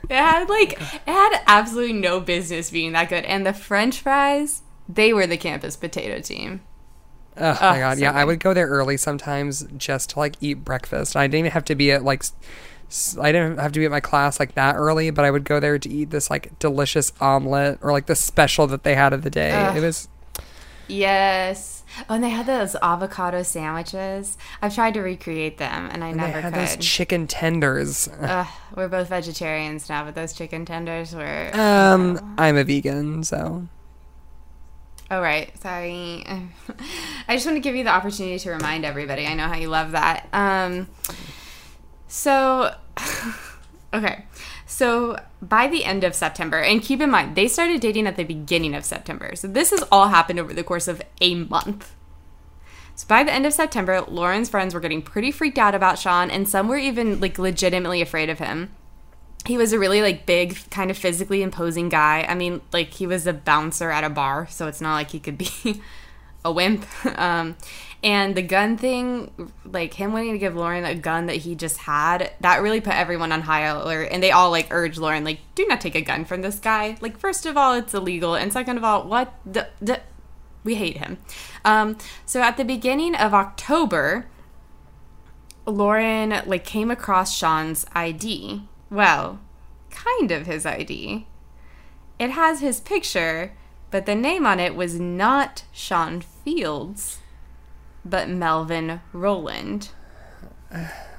It 0.09 0.15
had 0.15 0.47
like 0.49 0.73
it 0.73 1.01
had 1.07 1.41
absolutely 1.47 1.93
no 1.93 2.19
business 2.19 2.69
being 2.69 2.91
that 2.91 3.09
good, 3.09 3.25
and 3.25 3.45
the 3.45 3.53
French 3.53 4.01
fries 4.01 4.61
they 4.87 5.13
were 5.13 5.27
the 5.27 5.37
campus 5.37 5.75
potato 5.75 6.19
team. 6.19 6.61
Oh, 7.37 7.57
Oh, 7.61 7.69
my 7.71 7.79
god, 7.79 7.99
yeah, 7.99 8.11
I 8.11 8.25
would 8.25 8.39
go 8.39 8.53
there 8.53 8.67
early 8.67 8.97
sometimes 8.97 9.65
just 9.77 10.11
to 10.11 10.19
like 10.19 10.35
eat 10.41 10.65
breakfast. 10.65 11.15
I 11.15 11.27
didn't 11.27 11.39
even 11.39 11.51
have 11.51 11.65
to 11.65 11.75
be 11.75 11.91
at 11.91 12.03
like, 12.03 12.23
I 13.21 13.31
didn't 13.31 13.59
have 13.59 13.71
to 13.73 13.79
be 13.79 13.85
at 13.85 13.91
my 13.91 13.99
class 14.01 14.39
like 14.39 14.55
that 14.55 14.75
early, 14.75 15.09
but 15.11 15.23
I 15.23 15.31
would 15.31 15.43
go 15.45 15.59
there 15.59 15.77
to 15.79 15.89
eat 15.89 16.09
this 16.09 16.29
like 16.29 16.57
delicious 16.59 17.13
omelet 17.21 17.79
or 17.81 17.91
like 17.91 18.07
the 18.07 18.15
special 18.15 18.67
that 18.67 18.83
they 18.83 18.95
had 18.95 19.13
of 19.13 19.21
the 19.21 19.29
day. 19.29 19.51
Ugh. 19.51 19.77
It 19.77 19.81
was 19.81 20.07
Yes. 20.87 21.83
Oh, 22.09 22.15
and 22.15 22.23
they 22.23 22.29
had 22.29 22.45
those 22.47 22.75
avocado 22.81 23.43
sandwiches. 23.43 24.37
I've 24.61 24.73
tried 24.73 24.93
to 24.95 25.01
recreate 25.01 25.57
them, 25.57 25.87
and 25.91 26.03
I 26.03 26.09
and 26.09 26.19
they 26.19 26.23
never 26.27 26.41
had 26.41 26.53
could. 26.53 26.61
those 26.61 26.77
chicken 26.77 27.27
tenders. 27.27 28.09
Ugh, 28.21 28.47
we're 28.75 28.87
both 28.87 29.09
vegetarians 29.09 29.87
now, 29.89 30.03
but 30.03 30.15
those 30.15 30.33
chicken 30.33 30.65
tenders 30.65 31.13
were. 31.13 31.49
Um, 31.53 32.35
I'm 32.37 32.57
a 32.57 32.63
vegan, 32.63 33.23
so 33.23 33.67
Oh, 35.11 35.21
right. 35.21 35.57
Sorry. 35.59 36.23
I 37.27 37.35
just 37.35 37.45
want 37.45 37.55
to 37.55 37.61
give 37.61 37.75
you 37.75 37.83
the 37.83 37.89
opportunity 37.89 38.37
to 38.39 38.51
remind 38.51 38.85
everybody. 38.85 39.25
I 39.25 39.33
know 39.33 39.47
how 39.47 39.55
you 39.55 39.67
love 39.67 39.91
that. 39.91 40.27
Um, 40.33 40.87
so, 42.07 42.75
okay. 43.93 44.25
So 44.67 45.17
by 45.41 45.67
the 45.67 45.83
end 45.83 46.03
of 46.03 46.13
September, 46.13 46.59
and 46.59 46.81
keep 46.81 47.01
in 47.01 47.09
mind, 47.09 47.35
they 47.35 47.47
started 47.47 47.81
dating 47.81 48.05
at 48.05 48.17
the 48.17 48.23
beginning 48.23 48.75
of 48.75 48.85
September. 48.85 49.35
So 49.35 49.47
this 49.47 49.71
has 49.71 49.83
all 49.91 50.09
happened 50.09 50.39
over 50.39 50.53
the 50.53 50.63
course 50.63 50.87
of 50.87 51.01
a 51.21 51.35
month. 51.35 51.95
So 52.93 53.07
by 53.07 53.23
the 53.23 53.33
end 53.33 53.45
of 53.45 53.53
September, 53.53 54.01
Lauren's 54.01 54.49
friends 54.49 54.73
were 54.73 54.79
getting 54.79 55.01
pretty 55.01 55.31
freaked 55.31 55.57
out 55.57 55.73
about 55.73 55.97
Shawn, 55.97 56.29
and 56.29 56.47
some 56.47 56.67
were 56.67 56.77
even 56.77 57.19
like 57.19 57.39
legitimately 57.39 58.01
afraid 58.01 58.29
of 58.29 58.39
him. 58.39 58.75
He 59.45 59.57
was 59.57 59.73
a 59.73 59.79
really 59.79 60.01
like 60.01 60.25
big, 60.25 60.57
kind 60.69 60.91
of 60.91 60.97
physically 60.97 61.41
imposing 61.41 61.89
guy. 61.89 62.25
I 62.27 62.35
mean, 62.35 62.61
like 62.73 62.93
he 62.93 63.07
was 63.07 63.25
a 63.25 63.33
bouncer 63.33 63.89
at 63.89 64.03
a 64.03 64.09
bar, 64.09 64.47
so 64.49 64.67
it's 64.67 64.81
not 64.81 64.95
like 64.95 65.11
he 65.11 65.19
could 65.19 65.37
be 65.37 65.49
a 66.45 66.51
wimp. 66.51 66.85
Um, 67.17 67.57
and 68.01 68.33
the 68.33 68.41
gun 68.41 68.77
thing, 68.77 69.51
like 69.65 69.93
him 69.93 70.13
wanting 70.13 70.31
to 70.31 70.37
give 70.37 70.55
Lauren 70.55 70.85
a 70.85 70.95
gun 70.95 71.25
that 71.25 71.35
he 71.37 71.53
just 71.53 71.77
had, 71.77 72.31
that 72.39 72.61
really 72.61 72.79
put 72.79 72.93
everyone 72.93 73.33
on 73.33 73.41
high 73.41 73.63
alert. 73.63 74.07
And 74.11 74.23
they 74.23 74.31
all 74.31 74.51
like 74.51 74.67
urged 74.71 74.97
Lauren, 74.97 75.25
like, 75.25 75.39
do 75.55 75.65
not 75.67 75.81
take 75.81 75.95
a 75.95 76.01
gun 76.01 76.23
from 76.23 76.41
this 76.41 76.59
guy. 76.59 76.97
Like, 77.01 77.17
first 77.17 77.45
of 77.45 77.57
all, 77.57 77.73
it's 77.73 77.93
illegal, 77.93 78.35
and 78.35 78.53
second 78.53 78.77
of 78.77 78.85
all, 78.85 79.03
what 79.03 79.33
the, 79.45 79.67
the 79.81 79.99
we 80.63 80.75
hate 80.75 80.97
him. 80.97 81.17
Um, 81.65 81.97
so 82.25 82.41
at 82.41 82.55
the 82.55 82.63
beginning 82.63 83.15
of 83.15 83.33
October, 83.33 84.27
Lauren 85.65 86.41
like 86.45 86.63
came 86.63 86.91
across 86.91 87.35
Shawn's 87.35 87.85
ID. 87.93 88.63
Well, 88.89 89.39
kind 89.89 90.31
of 90.31 90.45
his 90.45 90.65
ID. 90.65 91.27
It 92.17 92.31
has 92.31 92.59
his 92.59 92.79
picture, 92.79 93.53
but 93.91 94.05
the 94.05 94.15
name 94.15 94.45
on 94.45 94.59
it 94.59 94.75
was 94.75 94.99
not 94.99 95.63
Shawn 95.71 96.21
Fields, 96.21 97.19
but 98.03 98.29
Melvin 98.29 99.01
Rowland. 99.13 99.89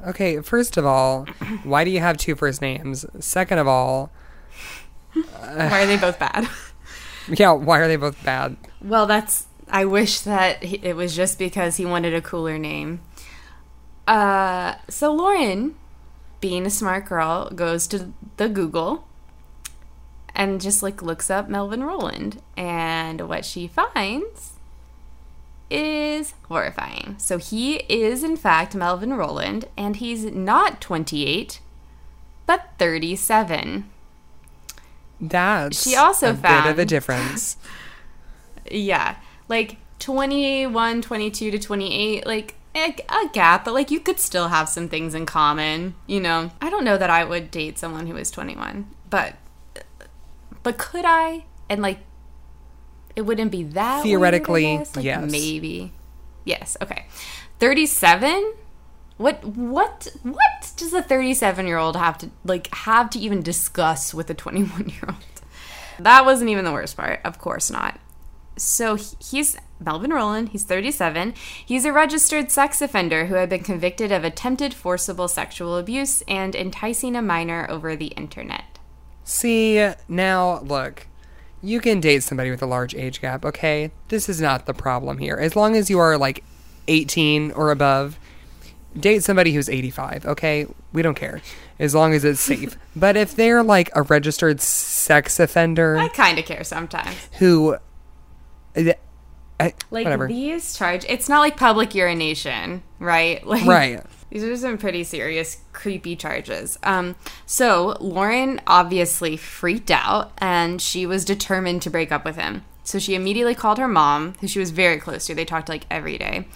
Okay, 0.07 0.41
first 0.41 0.77
of 0.77 0.87
all, 0.87 1.25
why 1.65 1.85
do 1.85 1.91
you 1.91 2.01
have 2.01 2.17
two 2.17 2.37
first 2.37 2.61
names? 2.61 3.05
Second 3.19 3.59
of 3.59 3.67
all, 3.67 4.11
Why 5.13 5.83
are 5.83 5.87
they 5.87 5.97
both 5.97 6.19
bad? 6.19 6.49
yeah, 7.29 7.53
why 7.53 7.81
are 7.81 7.89
they 7.89 7.97
both 7.97 8.23
bad? 8.25 8.57
Well, 8.81 9.07
that's. 9.07 9.47
I 9.69 9.85
wish 9.85 10.21
that 10.21 10.63
it 10.63 10.95
was 10.95 11.15
just 11.15 11.39
because 11.39 11.77
he 11.77 11.87
wanted 11.87 12.15
a 12.15 12.21
cooler 12.21 12.59
name. 12.59 13.01
Uh, 14.07 14.75
so 14.89 15.13
Lauren, 15.13 15.77
being 16.41 16.67
a 16.67 16.71
smart 16.71 17.07
girl, 17.07 17.51
goes 17.51 17.87
to 17.89 18.13
the 18.37 18.49
Google 18.49 19.07
and 20.35 20.61
just 20.61 20.83
like 20.83 21.03
looks 21.03 21.29
up 21.31 21.49
Melvin 21.49 21.83
Rowland. 21.85 22.41
and 22.57 23.29
what 23.29 23.45
she 23.45 23.67
finds 23.69 24.53
is 25.71 26.35
horrifying. 26.49 27.15
So 27.19 27.39
he 27.39 27.77
is 27.89 28.25
in 28.25 28.37
fact 28.37 28.75
Melvin 28.75 29.13
Rowland, 29.15 29.67
and 29.77 29.97
he's 29.97 30.25
not 30.25 30.81
28, 30.81 31.61
but 32.47 32.71
37. 32.79 33.89
That's 35.21 35.83
She 35.83 35.95
also 35.95 36.31
a 36.31 36.35
bit 36.35 36.67
of 36.67 36.79
a 36.79 36.85
difference. 36.85 37.57
Yeah. 38.71 39.17
Like 39.49 39.79
21, 39.99 41.03
22 41.03 41.51
to 41.51 41.59
28, 41.59 42.25
like 42.27 42.55
a, 42.75 42.97
a 43.09 43.29
gap, 43.33 43.65
but 43.65 43.75
like 43.75 43.91
you 43.91 44.01
could 44.01 44.21
still 44.21 44.49
have 44.49 44.69
some 44.69 44.89
things 44.89 45.15
in 45.15 45.27
common, 45.27 45.95
you 46.07 46.21
know. 46.21 46.51
I 46.61 46.71
don't 46.71 46.85
know 46.85 46.97
that 46.97 47.11
I 47.11 47.25
would 47.25 47.51
date 47.51 47.79
someone 47.79 48.07
who 48.07 48.15
was 48.15 48.31
21, 48.31 48.89
but 49.09 49.37
but 50.63 50.79
could 50.79 51.05
I? 51.05 51.45
And 51.69 51.83
like 51.83 51.99
it 53.17 53.23
wouldn't 53.23 53.51
be 53.51 53.65
that 53.65 54.03
Theoretically, 54.03 54.79
guess? 54.79 54.97
Like, 54.97 55.05
yes. 55.05 55.31
Maybe. 55.31 55.93
Yes, 56.45 56.77
okay. 56.81 57.07
37? 57.59 58.55
What 59.17 59.45
what 59.45 60.09
what 60.23 60.73
does 60.77 60.95
a 60.95 61.03
37-year-old 61.03 61.97
have 61.97 62.17
to 62.19 62.31
like 62.45 62.75
have 62.75 63.11
to 63.11 63.19
even 63.19 63.43
discuss 63.43 64.15
with 64.15 64.31
a 64.31 64.35
21-year-old? 64.35 65.17
That 65.99 66.25
wasn't 66.25 66.49
even 66.51 66.65
the 66.65 66.73
worst 66.73 66.97
part. 66.97 67.21
Of 67.25 67.39
course 67.39 67.71
not. 67.71 68.01
So 68.57 68.97
he's 68.97 69.59
Melvin 69.81 70.13
Rowland. 70.13 70.51
He's 70.51 70.65
37. 70.65 71.35
He's 71.65 71.85
a 71.85 71.93
registered 71.93 72.51
sex 72.51 72.83
offender 72.83 73.27
who 73.27 73.35
had 73.35 73.49
been 73.49 73.63
convicted 73.63 74.13
of 74.13 74.25
attempted 74.25 74.75
forcible 74.75 75.29
sexual 75.29 75.77
abuse 75.77 76.23
and 76.29 76.55
enticing 76.55 77.17
a 77.17 77.23
minor 77.23 77.67
over 77.71 77.97
the 77.97 78.09
internet. 78.09 78.79
See, 79.25 79.91
now 80.09 80.61
look, 80.61 81.07
you 81.63 81.81
can 81.81 82.01
date 82.01 82.23
somebody 82.23 82.51
with 82.51 82.63
a 82.63 82.67
large 82.67 82.95
age 82.95 83.21
gap, 83.21 83.45
okay? 83.45 83.91
This 84.09 84.29
is 84.29 84.41
not 84.41 84.67
the 84.67 84.75
problem 84.75 85.19
here. 85.19 85.37
As 85.37 85.57
long 85.57 85.77
as 85.77 85.91
you 85.91 85.99
are 85.99 86.17
like 86.19 86.45
18 86.89 87.53
or 87.53 87.71
above, 87.71 88.19
date 88.99 89.23
somebody 89.23 89.53
who's 89.53 89.69
85, 89.69 90.27
okay? 90.27 90.67
We 90.93 91.03
don't 91.03 91.15
care. 91.15 91.41
As 91.79 91.95
long 91.95 92.13
as 92.15 92.25
it's 92.25 92.41
safe. 92.41 92.77
but 92.97 93.17
if 93.17 93.35
they're 93.35 93.63
like 93.63 93.91
a 93.95 94.03
registered 94.03 94.61
sex 94.61 95.39
offender 95.39 95.97
I 95.97 96.09
kind 96.09 96.39
of 96.39 96.45
care 96.45 96.65
sometimes. 96.65 97.15
who. 97.39 97.77
I, 99.61 99.75
Like 99.91 100.05
whatever. 100.05 100.27
these 100.27 100.75
charge, 100.77 101.05
it's 101.09 101.29
not 101.29 101.41
like 101.41 101.57
public 101.57 101.95
urination, 101.95 102.83
right? 102.99 103.45
Like 103.51 103.67
Right. 103.67 104.03
These 104.31 104.45
are 104.45 104.57
some 104.57 104.79
pretty 104.79 105.03
serious, 105.03 105.59
creepy 105.73 106.15
charges. 106.15 106.79
Um, 106.85 107.17
so 107.47 107.97
Lauren 108.01 108.61
obviously 108.67 109.37
freaked 109.37 109.91
out, 109.91 110.31
and 110.39 110.81
she 110.81 111.05
was 111.05 111.25
determined 111.25 111.83
to 111.83 111.91
break 111.91 112.13
up 112.13 112.25
with 112.25 112.37
him. 112.37 112.65
So 112.85 113.01
she 113.01 113.17
immediately 113.17 113.57
called 113.57 113.79
her 113.79 113.89
mom, 113.89 114.35
who 114.41 114.47
she 114.47 114.61
was 114.61 114.71
very 114.71 114.99
close 114.99 115.27
to. 115.27 115.35
They 115.35 115.45
talked 115.45 115.69
like 115.69 115.85
every 115.91 116.17
day, 116.17 116.47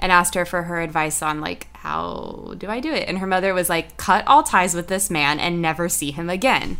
and 0.00 0.10
asked 0.10 0.34
her 0.34 0.44
for 0.44 0.64
her 0.64 0.80
advice 0.80 1.22
on 1.22 1.40
like 1.40 1.68
how 1.74 2.54
do 2.58 2.68
I 2.68 2.80
do 2.80 2.92
it. 2.92 3.08
And 3.08 3.18
her 3.18 3.26
mother 3.28 3.54
was 3.54 3.68
like, 3.68 3.96
"Cut 3.96 4.26
all 4.26 4.42
ties 4.42 4.74
with 4.74 4.88
this 4.88 5.08
man 5.08 5.38
and 5.38 5.62
never 5.62 5.88
see 5.88 6.10
him 6.10 6.28
again." 6.28 6.78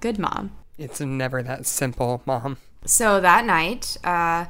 Good 0.00 0.20
mom. 0.20 0.52
It's 0.78 1.00
never 1.00 1.42
that 1.42 1.66
simple, 1.66 2.22
mom. 2.26 2.58
So 2.86 3.20
that 3.20 3.44
night, 3.44 3.96
uh, 4.04 4.44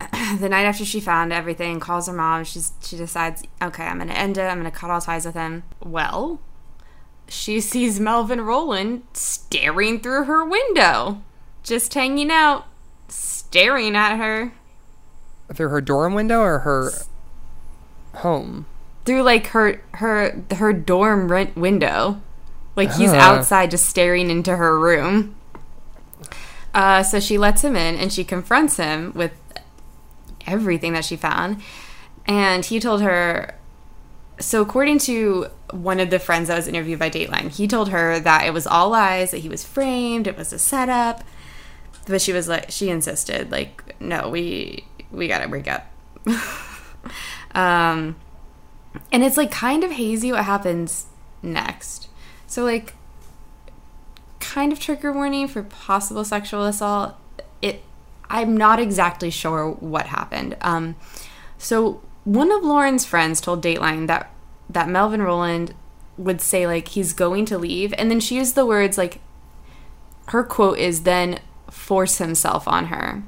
the 0.38 0.48
night 0.48 0.64
after 0.64 0.84
she 0.84 1.00
found 1.00 1.32
everything, 1.32 1.80
calls 1.80 2.06
her 2.06 2.12
mom. 2.12 2.44
She's 2.44 2.72
she 2.82 2.96
decides, 2.96 3.42
okay, 3.62 3.84
I'm 3.84 3.98
gonna 3.98 4.12
end 4.12 4.38
it. 4.38 4.42
I'm 4.42 4.58
gonna 4.58 4.70
cut 4.70 4.90
all 4.90 5.00
ties 5.00 5.24
with 5.24 5.34
him. 5.34 5.62
Well, 5.84 6.40
she 7.28 7.60
sees 7.72 7.98
Melvin 8.00 8.40
Rowland 8.42 9.02
staring 9.12 10.00
through 10.00 10.24
her 10.24 10.44
window, 10.44 11.22
just 11.62 11.92
hanging 11.94 12.30
out, 12.30 12.66
staring 13.08 13.96
at 13.96 14.16
her 14.16 14.52
Through 15.54 15.68
her 15.70 15.80
dorm 15.80 16.14
window 16.14 16.40
or 16.40 16.58
her 16.60 16.92
home? 18.16 18.66
through 19.04 19.22
like 19.22 19.46
her 19.48 19.80
her 19.92 20.42
her 20.56 20.72
dorm 20.72 21.28
rent 21.30 21.56
window. 21.56 22.20
Like 22.74 22.92
he's 22.94 23.10
Huh. 23.12 23.16
outside 23.18 23.70
just 23.70 23.88
staring 23.88 24.30
into 24.30 24.56
her 24.56 24.78
room. 24.78 25.36
Uh, 26.74 27.02
so 27.02 27.20
she 27.20 27.38
lets 27.38 27.62
him 27.64 27.74
in 27.76 27.94
and 27.96 28.12
she 28.12 28.22
confronts 28.24 28.76
him 28.76 29.12
with 29.14 29.32
everything 30.46 30.92
that 30.92 31.04
she 31.04 31.16
found. 31.16 31.62
And 32.26 32.64
he 32.64 32.80
told 32.80 33.02
her 33.02 33.56
so 34.38 34.60
according 34.60 34.98
to 34.98 35.46
one 35.70 35.98
of 35.98 36.10
the 36.10 36.18
friends 36.18 36.48
that 36.48 36.56
was 36.56 36.68
interviewed 36.68 36.98
by 36.98 37.08
Dateline, 37.08 37.50
he 37.50 37.66
told 37.66 37.88
her 37.88 38.20
that 38.20 38.46
it 38.46 38.52
was 38.52 38.66
all 38.66 38.90
lies, 38.90 39.30
that 39.30 39.38
he 39.38 39.48
was 39.48 39.64
framed, 39.64 40.26
it 40.26 40.36
was 40.36 40.52
a 40.52 40.58
setup. 40.58 41.22
But 42.06 42.20
she 42.20 42.32
was 42.32 42.46
like 42.46 42.70
she 42.70 42.90
insisted, 42.90 43.50
like, 43.50 44.00
no, 44.00 44.28
we 44.28 44.86
we 45.10 45.28
gotta 45.28 45.48
break 45.48 45.68
up. 45.68 45.90
um 47.54 48.16
and 49.12 49.22
it's 49.22 49.36
like 49.36 49.50
kind 49.50 49.84
of 49.84 49.92
hazy 49.92 50.32
what 50.32 50.44
happens 50.44 51.06
next. 51.42 52.08
So 52.46 52.64
like 52.64 52.94
kind 54.38 54.72
of 54.72 54.78
trigger 54.78 55.12
warning 55.12 55.48
for 55.48 55.62
possible 55.62 56.24
sexual 56.24 56.64
assault. 56.64 57.16
I'm 58.28 58.56
not 58.56 58.78
exactly 58.78 59.30
sure 59.30 59.70
what 59.70 60.06
happened. 60.06 60.56
Um 60.60 60.96
so 61.58 62.02
one 62.24 62.50
of 62.50 62.62
Lauren's 62.62 63.04
friends 63.04 63.40
told 63.40 63.62
Dateline 63.62 64.06
that 64.06 64.30
that 64.68 64.88
Melvin 64.88 65.22
Rowland 65.22 65.74
would 66.18 66.40
say 66.40 66.66
like 66.66 66.88
he's 66.88 67.12
going 67.12 67.44
to 67.46 67.58
leave 67.58 67.94
and 67.98 68.10
then 68.10 68.20
she 68.20 68.36
used 68.36 68.54
the 68.54 68.66
words 68.66 68.98
like 68.98 69.20
her 70.28 70.42
quote 70.42 70.78
is 70.78 71.02
then 71.02 71.38
force 71.70 72.18
himself 72.18 72.66
on 72.66 72.86
her. 72.86 73.22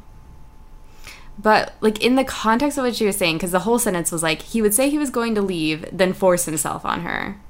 But 1.39 1.75
like 1.81 2.03
in 2.03 2.16
the 2.16 2.25
context 2.25 2.77
of 2.79 2.85
what 2.85 2.97
she 2.97 3.07
was 3.07 3.16
saying, 3.16 3.37
because 3.37 3.53
the 3.53 3.61
whole 3.61 3.79
sentence 3.79 4.11
was 4.11 4.23
like 4.23 4.43
he 4.43 4.61
would 4.61 4.75
say 4.75 4.91
he 4.91 4.99
was 4.99 5.11
going 5.11 5.35
to 5.37 5.43
leave, 5.43 5.87
then 5.93 6.12
force 6.12 6.47
himself 6.47 6.85
on 6.85 7.03
her. 7.03 7.41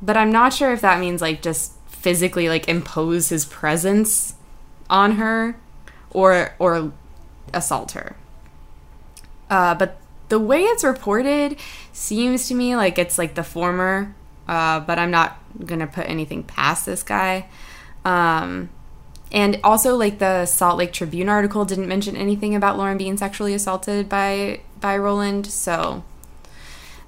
But 0.00 0.16
I'm 0.16 0.30
not 0.30 0.52
sure 0.52 0.72
if 0.72 0.80
that 0.82 1.00
means 1.00 1.20
like 1.20 1.42
just 1.42 1.72
physically 1.88 2.48
like 2.48 2.68
impose 2.68 3.30
his 3.30 3.44
presence 3.44 4.34
on 4.88 5.12
her, 5.12 5.56
or 6.14 6.54
or 6.58 6.92
assault 7.52 7.92
her. 7.92 8.16
Uh, 9.50 9.74
but 9.74 9.98
the 10.30 10.38
way 10.38 10.62
it's 10.62 10.82
reported 10.82 11.58
seems 11.92 12.48
to 12.48 12.54
me 12.54 12.74
like 12.76 12.98
it's 12.98 13.18
like 13.18 13.34
the 13.34 13.44
former. 13.44 14.14
Uh, 14.48 14.80
but 14.80 14.98
I'm 14.98 15.10
not 15.10 15.38
gonna 15.64 15.86
put 15.86 16.08
anything 16.08 16.42
past 16.42 16.86
this 16.86 17.02
guy. 17.02 17.46
Um, 18.04 18.70
and 19.32 19.58
also, 19.64 19.96
like 19.96 20.18
the 20.18 20.46
Salt 20.46 20.78
Lake 20.78 20.92
Tribune 20.92 21.28
article 21.28 21.64
didn't 21.64 21.88
mention 21.88 22.16
anything 22.16 22.54
about 22.54 22.78
Lauren 22.78 22.96
being 22.98 23.16
sexually 23.16 23.54
assaulted 23.54 24.08
by 24.08 24.60
by 24.80 24.96
Rowland. 24.96 25.46
So, 25.46 26.04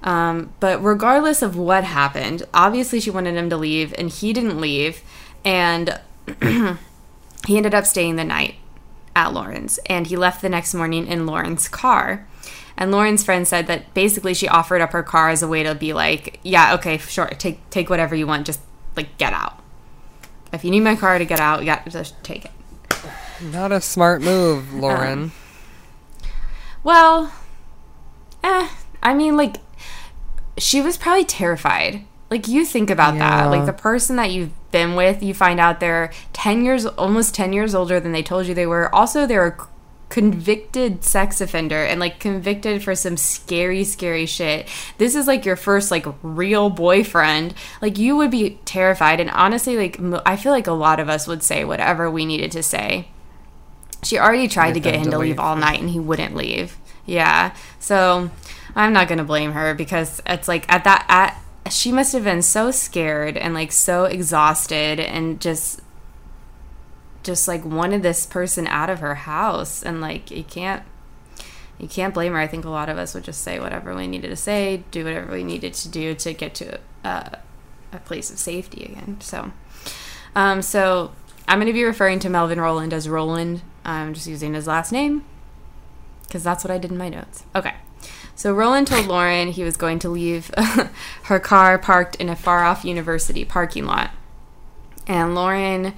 Um, 0.03 0.53
but 0.59 0.83
regardless 0.83 1.41
of 1.41 1.55
what 1.57 1.83
happened, 1.83 2.43
obviously 2.53 2.99
she 2.99 3.09
wanted 3.09 3.35
him 3.35 3.49
to 3.49 3.57
leave, 3.57 3.93
and 3.97 4.09
he 4.09 4.33
didn't 4.33 4.59
leave. 4.61 5.01
And 5.45 5.99
he 7.47 7.57
ended 7.57 7.73
up 7.73 7.85
staying 7.85 8.15
the 8.15 8.23
night 8.23 8.55
at 9.17 9.33
Lauren's, 9.33 9.79
and 9.87 10.05
he 10.05 10.15
left 10.15 10.43
the 10.43 10.47
next 10.47 10.75
morning 10.75 11.07
in 11.07 11.25
Lauren's 11.25 11.67
car. 11.67 12.27
And 12.77 12.91
Lauren's 12.91 13.23
friend 13.23 13.47
said 13.47 13.65
that 13.65 13.91
basically 13.95 14.35
she 14.35 14.47
offered 14.47 14.79
up 14.79 14.91
her 14.91 15.01
car 15.01 15.29
as 15.29 15.41
a 15.41 15.47
way 15.47 15.63
to 15.63 15.73
be 15.73 15.91
like, 15.91 16.39
yeah, 16.43 16.75
okay, 16.75 16.99
sure, 16.99 17.25
take 17.29 17.67
take 17.71 17.89
whatever 17.89 18.15
you 18.15 18.27
want, 18.27 18.45
just 18.45 18.59
like 18.95 19.17
get 19.17 19.33
out. 19.33 19.59
If 20.53 20.63
you 20.63 20.69
need 20.69 20.81
my 20.81 20.95
car 20.95 21.17
to 21.17 21.25
get 21.25 21.39
out, 21.39 21.65
yeah, 21.65 21.83
just 21.89 22.23
take 22.23 22.45
it. 22.45 22.51
Not 23.41 23.71
a 23.71 23.81
smart 23.81 24.21
move, 24.21 24.71
Lauren. 24.71 25.19
Um, 25.23 25.31
well, 26.83 27.33
eh, 28.43 28.69
I 29.01 29.13
mean, 29.15 29.35
like, 29.35 29.57
she 30.57 30.79
was 30.79 30.95
probably 30.95 31.25
terrified. 31.25 32.05
Like, 32.29 32.47
you 32.47 32.65
think 32.65 32.89
about 32.89 33.15
yeah. 33.15 33.43
that. 33.43 33.51
Like, 33.51 33.65
the 33.65 33.73
person 33.73 34.17
that 34.17 34.31
you've 34.31 34.51
been 34.71 34.95
with, 34.95 35.23
you 35.23 35.33
find 35.33 35.59
out 35.59 35.79
they're 35.79 36.11
10 36.33 36.63
years, 36.65 36.85
almost 36.85 37.33
10 37.35 37.53
years 37.53 37.73
older 37.73 37.99
than 37.99 38.11
they 38.11 38.23
told 38.23 38.47
you 38.47 38.53
they 38.53 38.67
were. 38.67 38.93
Also, 38.93 39.25
they're 39.25 39.47
a 39.47 39.67
convicted 40.09 41.03
sex 41.03 41.41
offender 41.41 41.83
and 41.83 41.99
like 41.99 42.17
convicted 42.17 42.81
for 42.81 42.95
some 42.95 43.17
scary 43.17 43.83
scary 43.83 44.25
shit 44.25 44.65
this 44.99 45.15
is 45.15 45.27
like 45.27 45.43
your 45.43 45.57
first 45.57 45.91
like 45.91 46.05
real 46.23 46.69
boyfriend 46.69 47.53
like 47.81 47.97
you 47.97 48.15
would 48.15 48.31
be 48.31 48.57
terrified 48.63 49.19
and 49.19 49.29
honestly 49.31 49.75
like 49.75 49.99
i 50.25 50.37
feel 50.37 50.53
like 50.53 50.65
a 50.65 50.71
lot 50.71 51.01
of 51.01 51.09
us 51.09 51.27
would 51.27 51.43
say 51.43 51.65
whatever 51.65 52.09
we 52.09 52.25
needed 52.25 52.49
to 52.49 52.63
say 52.63 53.05
she 54.01 54.17
already 54.17 54.47
tried 54.47 54.73
to 54.73 54.79
get 54.79 54.95
him 54.95 55.11
to 55.11 55.17
leave. 55.17 55.31
leave 55.31 55.39
all 55.39 55.57
night 55.57 55.81
and 55.81 55.89
he 55.89 55.99
wouldn't 55.99 56.35
leave 56.35 56.77
yeah 57.05 57.53
so 57.77 58.31
i'm 58.77 58.93
not 58.93 59.09
gonna 59.09 59.25
blame 59.25 59.51
her 59.51 59.73
because 59.73 60.21
it's 60.25 60.47
like 60.47 60.71
at 60.71 60.85
that 60.85 61.05
at 61.09 61.37
she 61.69 61.91
must 61.91 62.13
have 62.13 62.23
been 62.23 62.41
so 62.41 62.71
scared 62.71 63.37
and 63.37 63.53
like 63.53 63.71
so 63.71 64.05
exhausted 64.05 64.99
and 64.99 65.39
just 65.41 65.81
just 67.23 67.47
like 67.47 67.65
wanted 67.65 68.03
this 68.03 68.25
person 68.25 68.67
out 68.67 68.89
of 68.89 68.99
her 68.99 69.15
house. 69.15 69.83
And 69.83 69.99
like 70.01 70.31
you 70.31 70.43
can't 70.43 70.83
you 71.79 71.87
can't 71.87 72.13
blame 72.13 72.33
her. 72.33 72.39
I 72.39 72.47
think 72.47 72.65
a 72.65 72.69
lot 72.69 72.89
of 72.89 72.97
us 72.97 73.13
would 73.13 73.23
just 73.23 73.41
say 73.41 73.59
whatever 73.59 73.95
we 73.95 74.07
needed 74.07 74.29
to 74.29 74.35
say 74.35 74.83
do 74.91 75.03
whatever 75.03 75.33
we 75.33 75.43
needed 75.43 75.73
to 75.75 75.89
do 75.89 76.15
to 76.15 76.33
get 76.33 76.53
to 76.55 76.79
a, 77.03 77.39
a 77.91 77.97
place 77.99 78.31
of 78.31 78.37
safety 78.39 78.85
again. 78.85 79.17
So 79.21 79.51
um, 80.35 80.61
so 80.61 81.13
i'm 81.47 81.59
going 81.59 81.67
to 81.67 81.73
be 81.73 81.83
referring 81.83 82.19
to 82.19 82.29
melvin 82.29 82.59
Rowland 82.59 82.93
as 82.93 83.07
rowland 83.07 83.61
i'm 83.85 84.13
just 84.13 84.27
using 84.27 84.53
his 84.53 84.67
last 84.67 84.91
name 84.91 85.23
because 86.23 86.43
that's 86.43 86.63
what 86.63 86.71
i 86.71 86.77
did 86.77 86.91
in 86.91 86.97
my 86.97 87.09
notes. 87.09 87.43
Okay 87.55 87.73
so 88.37 88.53
Rowland 88.53 88.85
told 88.85 89.07
Lauren 89.07 89.47
he 89.47 89.63
was 89.63 89.77
going 89.77 89.97
to 89.97 90.09
leave 90.09 90.51
her 91.23 91.39
car 91.39 91.79
parked 91.79 92.15
in 92.17 92.29
a 92.29 92.35
far 92.35 92.63
off 92.63 92.85
university 92.85 93.43
parking 93.43 93.85
lot. 93.85 94.11
And 95.07 95.33
Lauren, 95.33 95.95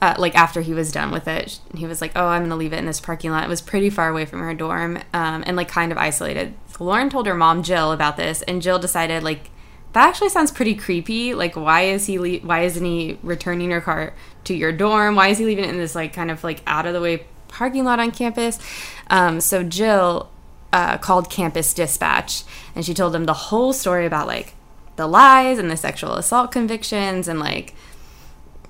uh, 0.00 0.14
like 0.16 0.36
after 0.36 0.60
he 0.60 0.72
was 0.72 0.92
done 0.92 1.10
with 1.10 1.26
it, 1.26 1.58
he 1.74 1.86
was 1.86 2.00
like, 2.00 2.12
"Oh, 2.14 2.28
I'm 2.28 2.42
going 2.42 2.50
to 2.50 2.56
leave 2.56 2.72
it 2.72 2.78
in 2.78 2.86
this 2.86 3.00
parking 3.00 3.32
lot." 3.32 3.42
It 3.42 3.48
was 3.48 3.60
pretty 3.60 3.90
far 3.90 4.08
away 4.08 4.24
from 4.24 4.38
her 4.38 4.54
dorm, 4.54 4.98
um, 5.12 5.42
and 5.44 5.56
like 5.56 5.66
kind 5.66 5.90
of 5.90 5.98
isolated. 5.98 6.54
So 6.68 6.84
Lauren 6.84 7.10
told 7.10 7.26
her 7.26 7.34
mom 7.34 7.64
Jill 7.64 7.90
about 7.90 8.16
this, 8.16 8.42
and 8.42 8.62
Jill 8.62 8.78
decided 8.78 9.24
like 9.24 9.50
that 9.92 10.08
actually 10.08 10.28
sounds 10.28 10.52
pretty 10.52 10.76
creepy. 10.76 11.34
Like, 11.34 11.56
why 11.56 11.82
is 11.82 12.06
he? 12.06 12.20
Le- 12.20 12.46
why 12.46 12.60
isn't 12.60 12.84
he 12.84 13.18
returning 13.24 13.68
your 13.68 13.80
car 13.80 14.14
to 14.44 14.54
your 14.54 14.70
dorm? 14.70 15.16
Why 15.16 15.28
is 15.28 15.38
he 15.38 15.44
leaving 15.44 15.64
it 15.64 15.70
in 15.70 15.78
this 15.78 15.96
like 15.96 16.12
kind 16.12 16.30
of 16.30 16.44
like 16.44 16.62
out 16.68 16.86
of 16.86 16.92
the 16.92 17.00
way 17.00 17.26
parking 17.48 17.84
lot 17.84 17.98
on 17.98 18.12
campus? 18.12 18.60
Um, 19.08 19.40
so 19.40 19.64
Jill 19.64 20.30
uh, 20.72 20.98
called 20.98 21.30
Campus 21.30 21.74
Dispatch, 21.74 22.44
and 22.74 22.84
she 22.84 22.94
told 22.94 23.12
them 23.12 23.24
the 23.24 23.32
whole 23.34 23.72
story 23.72 24.06
about 24.06 24.26
like 24.26 24.54
the 24.96 25.06
lies 25.06 25.58
and 25.58 25.70
the 25.70 25.76
sexual 25.76 26.14
assault 26.14 26.52
convictions 26.52 27.26
and 27.28 27.40
like 27.40 27.74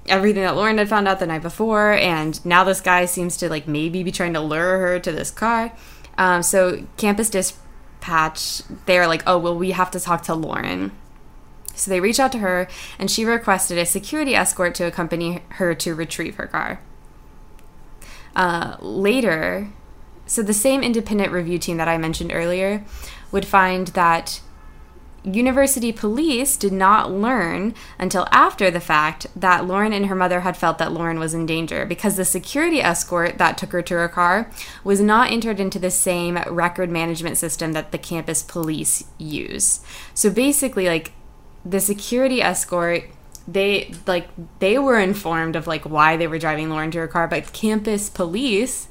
everything 0.07 0.43
that 0.43 0.57
Lauren 0.57 0.79
had 0.79 0.89
found 0.89 1.07
out 1.07 1.19
the 1.19 1.27
night 1.27 1.43
before. 1.43 1.93
And 1.93 2.45
now 2.45 2.65
this 2.65 2.81
guy 2.81 3.05
seems 3.05 3.37
to 3.39 3.49
like 3.49 3.69
maybe 3.69 4.03
be 4.03 4.13
trying 4.13 4.35
to 4.35 4.41
lure 4.41 4.79
her 4.79 4.99
to 5.01 5.13
this 5.13 5.31
car. 5.31 5.73
Um, 6.19 6.43
so 6.43 6.87
Campus 6.97 7.31
Dispatch, 7.31 8.63
they're 8.87 9.07
like, 9.07 9.23
oh 9.27 9.39
well, 9.39 9.57
we 9.57 9.73
have 9.73 9.91
to 9.93 10.01
talk 10.01 10.23
to 10.25 10.35
Lauren. 10.35 10.93
So 11.75 11.91
they 11.91 12.01
reach 12.01 12.21
out 12.21 12.33
to 12.33 12.39
her, 12.39 12.69
and 12.99 13.11
she 13.11 13.25
requested 13.25 13.79
a 13.79 13.87
security 13.87 14.35
escort 14.35 14.75
to 14.75 14.85
accompany 14.85 15.41
her 15.51 15.75
to 15.77 15.95
retrieve 15.95 16.35
her 16.37 16.47
car. 16.47 16.81
Uh, 18.37 18.77
later, 18.81 19.69
so 20.31 20.45
the 20.45 20.55
same 20.55 20.85
independent 20.85 21.33
review 21.33 21.59
team 21.59 21.77
that 21.79 21.89
I 21.89 21.99
mentioned 21.99 22.31
earlier 22.33 22.85
would 23.33 23.45
find 23.45 23.89
that 23.89 24.41
university 25.25 25.91
police 25.91 26.57
did 26.57 26.73
not 26.73 27.11
learn 27.11 27.75
until 27.99 28.29
after 28.31 28.71
the 28.71 28.79
fact 28.79 29.27
that 29.35 29.67
Lauren 29.67 29.93
and 29.93 30.07
her 30.07 30.15
mother 30.15 30.43
had 30.43 30.57
felt 30.57 30.79
that 30.79 30.93
Lauren 30.93 31.19
was 31.19 31.35
in 31.35 31.47
danger 31.47 31.85
because 31.85 32.17
the 32.17 32.25
security 32.25 32.81
escort 32.81 33.39
that 33.39 33.59
took 33.59 33.73
her 33.73 33.83
to 33.83 33.95
her 33.95 34.09
car 34.09 34.49
was 34.85 35.01
not 35.01 35.33
entered 35.33 35.59
into 35.59 35.81
the 35.81 35.91
same 35.91 36.37
record 36.47 36.91
management 36.91 37.37
system 37.37 37.73
that 37.73 37.91
the 37.91 37.99
campus 37.99 38.41
police 38.41 39.03
use. 39.19 39.81
So 40.15 40.31
basically 40.31 40.87
like 40.87 41.11
the 41.65 41.81
security 41.81 42.41
escort 42.41 43.03
they 43.49 43.93
like 44.07 44.29
they 44.61 44.79
were 44.79 45.01
informed 45.01 45.57
of 45.57 45.67
like 45.67 45.83
why 45.85 46.17
they 46.17 46.29
were 46.29 46.39
driving 46.39 46.71
Lauren 46.71 46.93
to 46.93 46.99
her 46.99 47.09
car 47.09 47.27
but 47.27 47.53
campus 47.53 48.09
police 48.09 48.87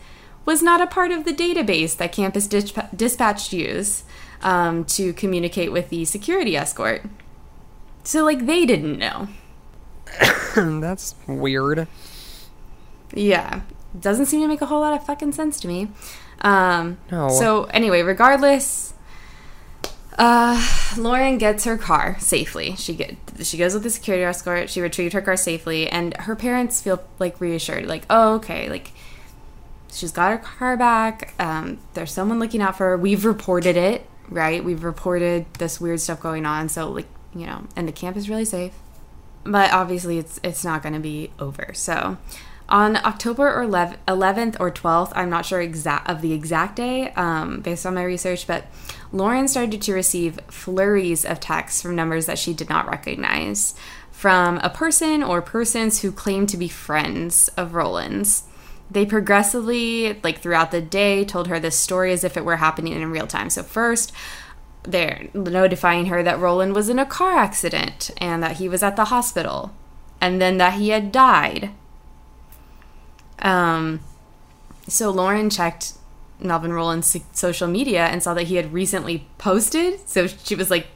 was 0.45 0.61
not 0.63 0.81
a 0.81 0.87
part 0.87 1.11
of 1.11 1.25
the 1.25 1.33
database 1.33 1.95
that 1.97 2.11
Campus 2.11 2.47
Disp- 2.47 2.95
Dispatch 2.95 3.53
used 3.53 4.03
um, 4.41 4.85
to 4.85 5.13
communicate 5.13 5.71
with 5.71 5.89
the 5.89 6.05
security 6.05 6.55
escort. 6.55 7.03
So, 8.03 8.23
like, 8.23 8.45
they 8.45 8.65
didn't 8.65 8.97
know. 8.97 9.27
That's 10.55 11.15
weird. 11.27 11.87
Yeah. 13.13 13.61
Doesn't 13.99 14.27
seem 14.27 14.41
to 14.41 14.47
make 14.47 14.61
a 14.61 14.67
whole 14.67 14.81
lot 14.81 14.93
of 14.93 15.05
fucking 15.05 15.33
sense 15.33 15.59
to 15.61 15.67
me. 15.67 15.89
Um, 16.41 16.97
no. 17.11 17.29
So, 17.29 17.65
anyway, 17.65 18.01
regardless, 18.01 18.93
uh, 20.17 20.61
Lauren 20.97 21.37
gets 21.37 21.65
her 21.65 21.77
car 21.77 22.17
safely. 22.19 22.75
She 22.75 22.93
get 22.93 23.15
she 23.41 23.57
goes 23.57 23.73
with 23.73 23.83
the 23.83 23.89
security 23.89 24.23
escort. 24.23 24.69
She 24.69 24.81
retrieved 24.81 25.13
her 25.13 25.21
car 25.21 25.37
safely, 25.37 25.89
and 25.89 26.15
her 26.17 26.35
parents 26.35 26.81
feel 26.81 27.01
like 27.19 27.39
reassured, 27.39 27.87
like, 27.87 28.03
oh, 28.09 28.35
okay, 28.35 28.69
like 28.69 28.91
she's 29.91 30.11
got 30.11 30.31
her 30.31 30.37
car 30.37 30.77
back. 30.77 31.33
Um, 31.39 31.79
there's 31.93 32.11
someone 32.11 32.39
looking 32.39 32.61
out 32.61 32.77
for 32.77 32.89
her. 32.89 32.97
We've 32.97 33.25
reported 33.25 33.77
it, 33.77 34.05
right? 34.29 34.63
We've 34.63 34.83
reported 34.83 35.45
this 35.55 35.79
weird 35.81 35.99
stuff 35.99 36.21
going 36.21 36.45
on. 36.45 36.69
So 36.69 36.89
like 36.89 37.07
you 37.33 37.45
know, 37.45 37.67
and 37.75 37.87
the 37.87 37.91
camp 37.91 38.17
is 38.17 38.29
really 38.29 38.45
safe. 38.45 38.73
But 39.43 39.71
obviously, 39.71 40.17
it's 40.17 40.39
it's 40.43 40.63
not 40.63 40.83
going 40.83 40.93
to 40.93 40.99
be 40.99 41.31
over. 41.39 41.71
So 41.73 42.17
on 42.69 42.97
October 42.97 43.51
or 43.51 43.65
11th 43.65 44.57
or 44.59 44.69
12th, 44.69 45.11
I'm 45.15 45.29
not 45.29 45.45
sure 45.45 45.59
exact 45.59 46.07
of 46.07 46.21
the 46.21 46.33
exact 46.33 46.75
day, 46.75 47.11
um, 47.13 47.61
based 47.61 47.85
on 47.85 47.95
my 47.95 48.03
research, 48.03 48.45
but 48.45 48.67
Lauren 49.11 49.47
started 49.47 49.81
to 49.81 49.93
receive 49.93 50.39
flurries 50.49 51.25
of 51.25 51.39
texts 51.39 51.81
from 51.81 51.95
numbers 51.95 52.27
that 52.27 52.37
she 52.37 52.53
did 52.53 52.69
not 52.69 52.87
recognize 52.87 53.73
from 54.11 54.59
a 54.59 54.69
person 54.69 55.23
or 55.23 55.41
persons 55.41 56.01
who 56.01 56.11
claimed 56.11 56.49
to 56.49 56.57
be 56.57 56.67
friends 56.67 57.47
of 57.57 57.73
Rowland's 57.73 58.43
they 58.91 59.05
progressively, 59.05 60.19
like 60.23 60.39
throughout 60.39 60.71
the 60.71 60.81
day, 60.81 61.23
told 61.23 61.47
her 61.47 61.59
this 61.59 61.77
story 61.77 62.11
as 62.11 62.23
if 62.23 62.35
it 62.35 62.45
were 62.45 62.57
happening 62.57 62.93
in 62.93 63.11
real 63.11 63.27
time. 63.27 63.49
So, 63.49 63.63
first, 63.63 64.11
they're 64.83 65.27
notifying 65.33 66.07
her 66.07 66.23
that 66.23 66.39
Rowland 66.39 66.75
was 66.75 66.89
in 66.89 66.99
a 66.99 67.05
car 67.05 67.37
accident 67.37 68.11
and 68.17 68.41
that 68.41 68.57
he 68.57 68.69
was 68.69 68.81
at 68.81 68.95
the 68.95 69.05
hospital, 69.05 69.73
and 70.19 70.41
then 70.41 70.57
that 70.57 70.73
he 70.73 70.89
had 70.89 71.11
died. 71.11 71.71
Um, 73.39 74.01
so 74.87 75.09
Lauren 75.11 75.49
checked 75.49 75.93
Melvin 76.39 76.73
Rowland's 76.73 77.15
social 77.33 77.67
media 77.67 78.05
and 78.05 78.23
saw 78.23 78.33
that 78.33 78.43
he 78.43 78.55
had 78.55 78.73
recently 78.73 79.27
posted. 79.37 80.07
So 80.07 80.27
she 80.27 80.55
was 80.55 80.69
like, 80.69 80.87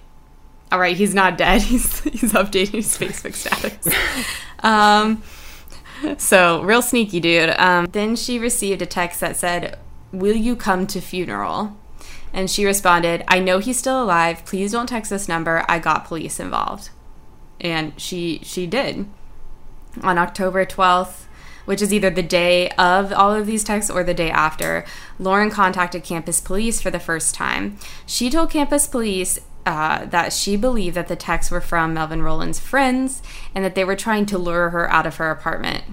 "All 0.72 0.80
right, 0.80 0.98
he's 0.98 1.14
not 1.14 1.38
dead. 1.38 1.62
He's 1.74 2.00
he's 2.02 2.34
updating 2.34 2.72
his 2.72 2.98
Facebook 2.98 3.36
status." 3.36 3.94
um, 4.60 5.22
so 6.18 6.62
real 6.64 6.82
sneaky 6.82 7.20
dude. 7.20 7.54
Um, 7.58 7.88
then 7.92 8.16
she 8.16 8.40
received 8.40 8.82
a 8.82 8.86
text 8.86 9.20
that 9.20 9.38
said, 9.38 9.78
"Will 10.12 10.36
you 10.36 10.56
come 10.56 10.88
to 10.88 11.02
funeral?" 11.02 11.78
And 12.34 12.50
she 12.50 12.66
responded, 12.66 13.24
"I 13.28 13.40
know 13.40 13.60
he's 13.60 13.80
still 13.80 14.02
alive. 14.02 14.46
Please 14.46 14.72
don't 14.72 14.88
text 14.88 15.10
this 15.10 15.28
number. 15.28 15.66
I 15.68 15.80
got 15.80 16.06
police 16.06 16.40
involved." 16.40 16.90
And 17.62 17.94
she 18.00 18.42
she 18.44 18.68
did. 18.68 19.06
On 20.02 20.18
October 20.18 20.66
12th, 20.66 21.26
which 21.66 21.82
is 21.82 21.94
either 21.94 22.10
the 22.10 22.24
day 22.24 22.70
of 22.72 23.14
all 23.14 23.34
of 23.34 23.46
these 23.46 23.64
texts 23.64 23.92
or 23.92 24.04
the 24.04 24.14
day 24.14 24.32
after, 24.32 24.84
Lauren 25.20 25.52
contacted 25.52 26.04
campus 26.04 26.42
police 26.42 26.82
for 26.82 26.90
the 26.90 27.00
first 27.00 27.36
time. 27.36 27.78
She 28.06 28.30
told 28.30 28.50
campus 28.50 28.88
police 28.88 29.40
uh, 29.66 30.06
that 30.06 30.34
she 30.34 30.56
believed 30.56 30.96
that 30.96 31.08
the 31.08 31.16
texts 31.16 31.52
were 31.52 31.62
from 31.62 31.94
Melvin 31.94 32.22
Rowland's 32.22 32.60
friends 32.60 33.22
and 33.56 33.64
that 33.64 33.76
they 33.76 33.86
were 33.86 33.96
trying 33.96 34.26
to 34.28 34.38
lure 34.38 34.72
her 34.72 34.90
out 34.92 35.06
of 35.06 35.18
her 35.18 35.32
apartment. 35.32 35.84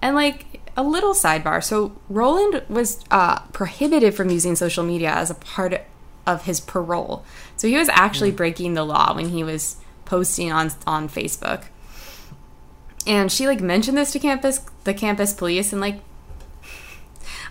And 0.00 0.14
like 0.14 0.60
a 0.76 0.82
little 0.82 1.14
sidebar 1.14 1.62
so 1.62 1.96
Rowland 2.08 2.62
was 2.68 3.04
uh, 3.10 3.40
prohibited 3.52 4.14
from 4.14 4.30
using 4.30 4.56
social 4.56 4.84
media 4.84 5.10
as 5.10 5.30
a 5.30 5.34
part 5.34 5.82
of 6.26 6.44
his 6.44 6.60
parole. 6.60 7.24
So 7.56 7.68
he 7.68 7.76
was 7.76 7.88
actually 7.90 8.30
breaking 8.30 8.74
the 8.74 8.84
law 8.84 9.14
when 9.14 9.28
he 9.28 9.44
was 9.44 9.76
posting 10.04 10.52
on 10.52 10.70
on 10.86 11.08
Facebook. 11.08 11.64
And 13.06 13.30
she 13.30 13.46
like 13.46 13.60
mentioned 13.60 13.98
this 13.98 14.12
to 14.12 14.18
campus 14.18 14.60
the 14.84 14.94
campus 14.94 15.32
police 15.32 15.72
and 15.72 15.80
like 15.80 16.00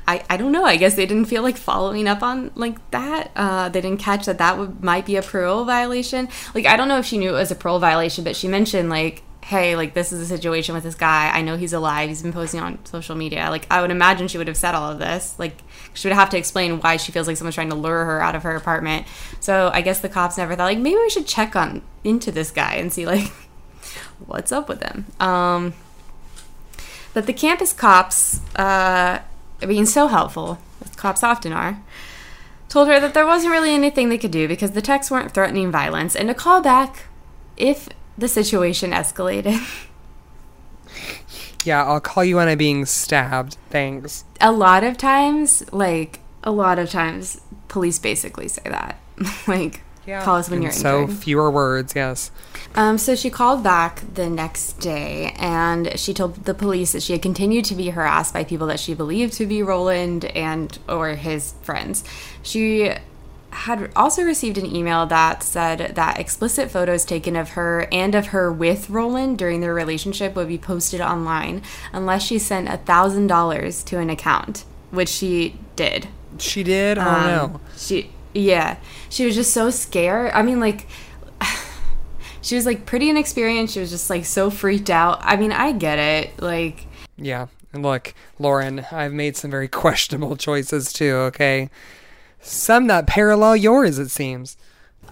I, 0.08 0.24
I 0.30 0.38
don't 0.38 0.52
know. 0.52 0.66
I 0.66 0.76
guess 0.76 0.96
they 0.96 1.06
didn't 1.06 1.26
feel 1.26 1.44
like 1.44 1.58
following 1.58 2.08
up 2.08 2.22
on 2.22 2.52
like 2.56 2.92
that. 2.92 3.32
Uh, 3.36 3.70
they 3.70 3.82
didn't 3.82 4.00
catch 4.00 4.26
that 4.26 4.38
that 4.38 4.58
would, 4.58 4.84
might 4.84 5.06
be 5.06 5.16
a 5.16 5.22
parole 5.22 5.66
violation. 5.66 6.28
Like 6.54 6.66
I 6.66 6.76
don't 6.76 6.88
know 6.88 7.00
if 7.00 7.06
she 7.06 7.18
knew 7.18 7.30
it 7.30 7.40
was 7.40 7.52
a 7.52 7.56
parole 7.56 7.80
violation, 7.80 8.24
but 8.24 8.36
she 8.36 8.48
mentioned 8.48 8.90
like, 8.90 9.24
hey, 9.44 9.76
like 9.76 9.94
this 9.94 10.12
is 10.12 10.20
a 10.20 10.26
situation 10.26 10.76
with 10.76 10.84
this 10.84 10.96
guy. 10.96 11.30
I 11.30 11.42
know 11.42 11.56
he's 11.56 11.74
alive. 11.74 12.10
He's 12.10 12.22
been 12.22 12.34
posting 12.34 12.60
on 12.60 12.84
social 12.86 13.16
media. 13.16 13.50
Like 13.50 13.66
I 13.70 13.82
would 13.82 13.92
imagine 13.92 14.28
she 14.28 14.38
would 14.38 14.48
have 14.48 14.58
said 14.58 14.76
all 14.76 14.92
of 14.92 15.00
this. 15.00 15.36
Like 15.40 15.58
she 15.94 16.08
would 16.08 16.16
have 16.16 16.30
to 16.32 16.38
explain 16.38 16.80
why 16.80 16.98
she 16.98 17.12
feels 17.12 17.28
like 17.28 17.38
someone's 17.38 17.56
trying 17.56 17.70
to 17.70 17.76
lure 17.76 18.06
her 18.06 18.22
out 18.22 18.36
of 18.36 18.44
her 18.44 18.56
apartment. 18.56 19.08
So 19.40 19.70
I 19.74 19.82
guess 19.82 20.00
the 20.00 20.10
cops 20.10 20.38
never 20.38 20.56
thought 20.56 20.66
like 20.66 20.80
maybe 20.80 20.98
we 20.98 21.10
should 21.10 21.28
check 21.28 21.56
on 21.56 21.82
into 22.04 22.32
this 22.32 22.52
guy 22.52 22.76
and 22.76 22.92
see 22.92 23.06
like 23.06 23.28
what's 24.26 24.52
up 24.52 24.68
with 24.68 24.84
him. 24.84 25.06
Um, 25.20 25.74
but 27.14 27.26
the 27.26 27.34
campus 27.34 27.72
cops. 27.72 28.42
Uh, 28.56 29.20
being 29.68 29.86
so 29.86 30.08
helpful, 30.08 30.60
as 30.84 30.96
cops 30.96 31.24
often 31.24 31.54
are, 31.54 31.82
told 32.70 32.88
her 32.88 33.00
that 33.00 33.14
there 33.14 33.26
wasn't 33.26 33.52
really 33.52 33.74
anything 33.74 34.10
they 34.10 34.18
could 34.18 34.32
do 34.32 34.48
because 34.48 34.72
the 34.72 34.82
texts 34.82 35.12
weren't 35.12 35.34
threatening 35.34 35.72
violence 35.72 36.16
and 36.16 36.28
to 36.28 36.34
call 36.34 36.62
back 36.62 37.06
if 37.58 37.90
the 38.18 38.28
situation 38.28 38.92
escalated. 38.92 39.60
Yeah, 41.64 41.86
I'll 41.86 42.02
call 42.02 42.24
you 42.24 42.36
when 42.36 42.48
I'm 42.48 42.58
being 42.58 42.86
stabbed. 42.86 43.58
Thanks. 43.70 44.26
a 44.42 44.52
lot 44.52 44.84
of 44.84 44.98
times, 44.98 45.64
like, 45.72 46.20
a 46.44 46.52
lot 46.52 46.78
of 46.78 46.90
times, 46.90 47.40
police 47.70 48.00
basically 48.00 48.50
say 48.50 48.64
that. 48.66 49.00
like, 49.48 49.82
call 50.06 50.36
us 50.38 50.50
when 50.50 50.58
And 50.58 50.64
you're 50.64 50.72
in 50.74 50.78
so 50.78 51.02
injured. 51.04 51.18
fewer 51.18 51.50
words, 51.52 51.94
yes. 51.96 52.32
Um, 52.76 52.98
so 52.98 53.16
she 53.16 53.30
called 53.30 53.64
back 53.64 54.04
the 54.16 54.30
next 54.30 54.74
day 54.80 55.34
and 55.38 55.98
she 56.00 56.14
told 56.14 56.46
the 56.46 56.54
police 56.54 56.92
that 56.94 57.04
she 57.04 57.14
had 57.14 57.22
continued 57.22 57.66
to 57.66 57.76
be 57.76 57.90
harassed 57.92 58.34
by 58.34 58.44
people 58.44 58.68
that 58.68 58.80
she 58.80 58.94
believed 58.94 59.34
to 59.34 59.46
be 59.46 59.62
Rowland 59.64 60.26
and 60.26 60.78
or 60.90 61.10
his 61.10 61.54
friends. 61.62 62.04
She 62.42 62.92
had 63.52 63.92
also 63.96 64.24
received 64.24 64.58
an 64.58 64.66
email 64.66 65.06
that 65.06 65.44
said 65.44 65.94
that 65.96 66.20
explicit 66.20 66.72
photos 66.72 67.06
taken 67.06 67.36
of 67.36 67.50
her 67.50 67.88
and 67.92 68.16
of 68.16 68.28
her 68.28 68.52
with 68.52 68.90
Rowland 68.90 69.38
during 69.38 69.62
their 69.62 69.76
relationship 69.76 70.36
would 70.36 70.48
be 70.48 70.58
posted 70.58 71.00
online 71.00 71.62
unless 71.92 72.24
she 72.24 72.40
sent 72.40 72.68
a 72.68 72.78
thousand 72.78 73.28
dollars 73.28 73.84
to 73.84 74.00
an 74.00 74.10
account, 74.10 74.66
which 74.90 75.10
she 75.10 75.60
did. 75.76 76.08
She 76.40 76.64
did? 76.64 76.98
Oh 76.98 77.02
Um, 77.02 77.26
no. 77.28 77.62
She 77.78 78.10
yeah. 78.34 78.78
She 79.10 79.26
was 79.26 79.36
just 79.36 79.54
so 79.54 79.70
scared. 79.70 80.32
I 80.34 80.42
mean 80.42 80.60
like 80.60 80.88
she 82.42 82.56
was 82.56 82.66
like 82.66 82.86
pretty 82.86 83.10
inexperienced. 83.10 83.74
She 83.74 83.80
was 83.80 83.90
just 83.90 84.10
like 84.10 84.26
so 84.26 84.50
freaked 84.50 84.90
out. 84.90 85.20
I 85.22 85.36
mean, 85.36 85.52
I 85.52 85.72
get 85.72 86.00
it. 86.00 86.42
Like 86.42 86.86
Yeah. 87.18 87.48
And 87.72 87.82
look, 87.82 88.14
Lauren, 88.38 88.86
I've 88.92 89.14
made 89.14 89.36
some 89.36 89.50
very 89.50 89.68
questionable 89.70 90.38
choices 90.38 90.94
too, 90.94 91.14
okay? 91.16 91.70
Some 92.40 92.88
that 92.88 93.08
parallel 93.08 93.56
yours, 93.56 93.98
it 93.98 94.10
seems. 94.10 94.58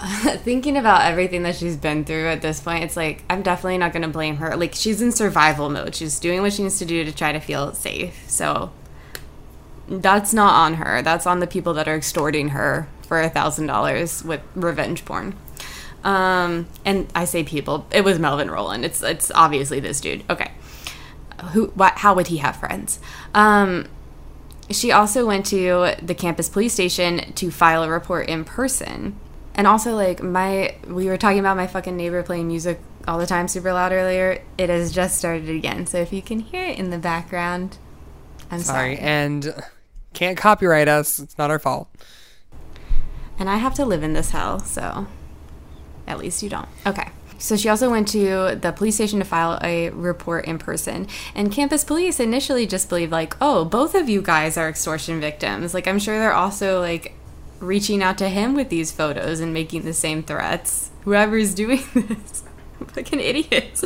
thinking 0.43 0.77
about 0.77 1.03
everything 1.03 1.43
that 1.43 1.55
she's 1.55 1.77
been 1.77 2.03
through 2.03 2.27
at 2.27 2.41
this 2.41 2.59
point, 2.59 2.83
it's 2.83 2.97
like 2.97 3.23
I'm 3.29 3.41
definitely 3.41 3.77
not 3.77 3.93
going 3.93 4.01
to 4.01 4.07
blame 4.07 4.37
her. 4.37 4.55
Like 4.55 4.73
she's 4.73 5.01
in 5.01 5.11
survival 5.11 5.69
mode. 5.69 5.95
She's 5.95 6.19
doing 6.19 6.41
what 6.41 6.53
she 6.53 6.63
needs 6.63 6.79
to 6.79 6.85
do 6.85 7.03
to 7.03 7.11
try 7.11 7.31
to 7.31 7.39
feel 7.39 7.73
safe. 7.73 8.29
So 8.29 8.71
that's 9.99 10.33
not 10.33 10.53
on 10.53 10.75
her. 10.75 11.01
That's 11.01 11.27
on 11.27 11.39
the 11.39 11.47
people 11.47 11.73
that 11.73 11.87
are 11.87 11.95
extorting 11.95 12.49
her 12.49 12.87
for 13.03 13.21
a 13.21 13.29
thousand 13.29 13.67
dollars 13.67 14.23
with 14.23 14.41
revenge 14.55 15.03
porn. 15.03 15.35
Um, 16.03 16.67
and 16.85 17.07
I 17.13 17.25
say 17.25 17.43
people. 17.43 17.85
It 17.91 18.03
was 18.03 18.17
Melvin 18.17 18.49
Rowland. 18.49 18.85
It's 18.85 19.03
it's 19.03 19.31
obviously 19.35 19.79
this 19.79 19.99
dude. 20.01 20.23
Okay, 20.29 20.51
who? 21.51 21.67
What? 21.75 21.93
How 21.97 22.13
would 22.15 22.27
he 22.27 22.37
have 22.37 22.55
friends? 22.55 22.99
Um, 23.35 23.87
she 24.69 24.91
also 24.91 25.25
went 25.25 25.45
to 25.47 25.95
the 26.01 26.15
campus 26.15 26.49
police 26.49 26.73
station 26.73 27.33
to 27.33 27.51
file 27.51 27.83
a 27.83 27.89
report 27.89 28.29
in 28.29 28.45
person. 28.45 29.15
And 29.53 29.67
also, 29.67 29.95
like 29.95 30.23
my, 30.23 30.75
we 30.87 31.07
were 31.07 31.17
talking 31.17 31.39
about 31.39 31.57
my 31.57 31.67
fucking 31.67 31.97
neighbor 31.97 32.23
playing 32.23 32.47
music 32.47 32.79
all 33.05 33.17
the 33.17 33.25
time, 33.25 33.49
super 33.49 33.73
loud 33.73 33.91
earlier. 33.91 34.41
It 34.57 34.69
has 34.69 34.93
just 34.93 35.17
started 35.17 35.49
again. 35.49 35.85
So 35.87 35.97
if 35.97 36.13
you 36.13 36.21
can 36.21 36.39
hear 36.39 36.65
it 36.65 36.79
in 36.79 36.89
the 36.89 36.97
background, 36.97 37.77
I'm 38.49 38.61
Sorry. 38.61 38.95
sorry. 38.95 38.99
And 38.99 39.53
can't 40.13 40.37
copyright 40.37 40.87
us. 40.87 41.19
It's 41.19 41.37
not 41.37 41.49
our 41.49 41.59
fault. 41.59 41.89
And 43.39 43.49
I 43.49 43.57
have 43.57 43.73
to 43.75 43.85
live 43.85 44.03
in 44.03 44.13
this 44.13 44.31
hell, 44.31 44.59
so 44.59 45.07
at 46.07 46.19
least 46.19 46.43
you 46.43 46.49
don't. 46.49 46.69
Okay. 46.85 47.09
So 47.39 47.57
she 47.57 47.69
also 47.69 47.89
went 47.89 48.07
to 48.09 48.55
the 48.55 48.71
police 48.71 48.95
station 48.95 49.17
to 49.17 49.25
file 49.25 49.59
a 49.63 49.89
report 49.89 50.45
in 50.45 50.59
person. 50.59 51.07
And 51.33 51.51
campus 51.51 51.83
police 51.83 52.19
initially 52.19 52.67
just 52.67 52.87
believed, 52.87 53.11
like, 53.11 53.35
oh, 53.41 53.65
both 53.65 53.95
of 53.95 54.07
you 54.07 54.21
guys 54.21 54.57
are 54.57 54.69
extortion 54.69 55.19
victims. 55.19 55.73
Like, 55.73 55.87
I'm 55.87 55.97
sure 55.97 56.19
they're 56.19 56.33
also, 56.33 56.79
like, 56.79 57.15
reaching 57.59 58.03
out 58.03 58.19
to 58.19 58.29
him 58.29 58.53
with 58.53 58.69
these 58.69 58.91
photos 58.91 59.39
and 59.39 59.53
making 59.53 59.83
the 59.83 59.93
same 59.93 60.21
threats. 60.21 60.91
Whoever's 61.01 61.55
doing 61.55 61.81
this. 61.95 62.43
Fucking 62.93 63.19
idiots. 63.19 63.83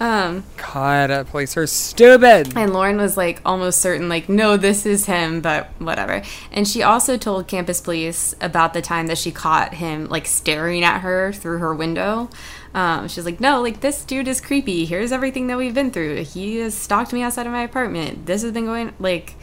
Um, 0.00 0.44
God, 0.56 1.10
uh, 1.10 1.24
police 1.24 1.56
are 1.56 1.66
stupid. 1.66 2.56
and 2.56 2.72
Lauren 2.72 2.98
was 2.98 3.16
like 3.16 3.40
almost 3.44 3.80
certain, 3.80 4.08
like, 4.08 4.28
no, 4.28 4.56
this 4.56 4.86
is 4.86 5.06
him, 5.06 5.40
but 5.40 5.66
whatever. 5.78 6.22
And 6.52 6.68
she 6.68 6.82
also 6.82 7.16
told 7.16 7.48
campus 7.48 7.80
police 7.80 8.34
about 8.40 8.74
the 8.74 8.82
time 8.82 9.08
that 9.08 9.18
she 9.18 9.32
caught 9.32 9.74
him 9.74 10.06
like 10.08 10.26
staring 10.26 10.84
at 10.84 11.00
her 11.00 11.32
through 11.32 11.58
her 11.58 11.74
window. 11.74 12.30
Um, 12.74 13.08
she's 13.08 13.24
like, 13.24 13.40
no, 13.40 13.60
like 13.60 13.80
this 13.80 14.04
dude 14.04 14.28
is 14.28 14.40
creepy. 14.40 14.84
Here's 14.84 15.10
everything 15.10 15.48
that 15.48 15.58
we've 15.58 15.74
been 15.74 15.90
through. 15.90 16.22
He 16.24 16.58
has 16.58 16.74
stalked 16.74 17.12
me 17.12 17.22
outside 17.22 17.46
of 17.46 17.52
my 17.52 17.62
apartment. 17.62 18.26
This 18.26 18.42
has 18.42 18.52
been 18.52 18.66
going 18.66 18.92
like. 19.00 19.34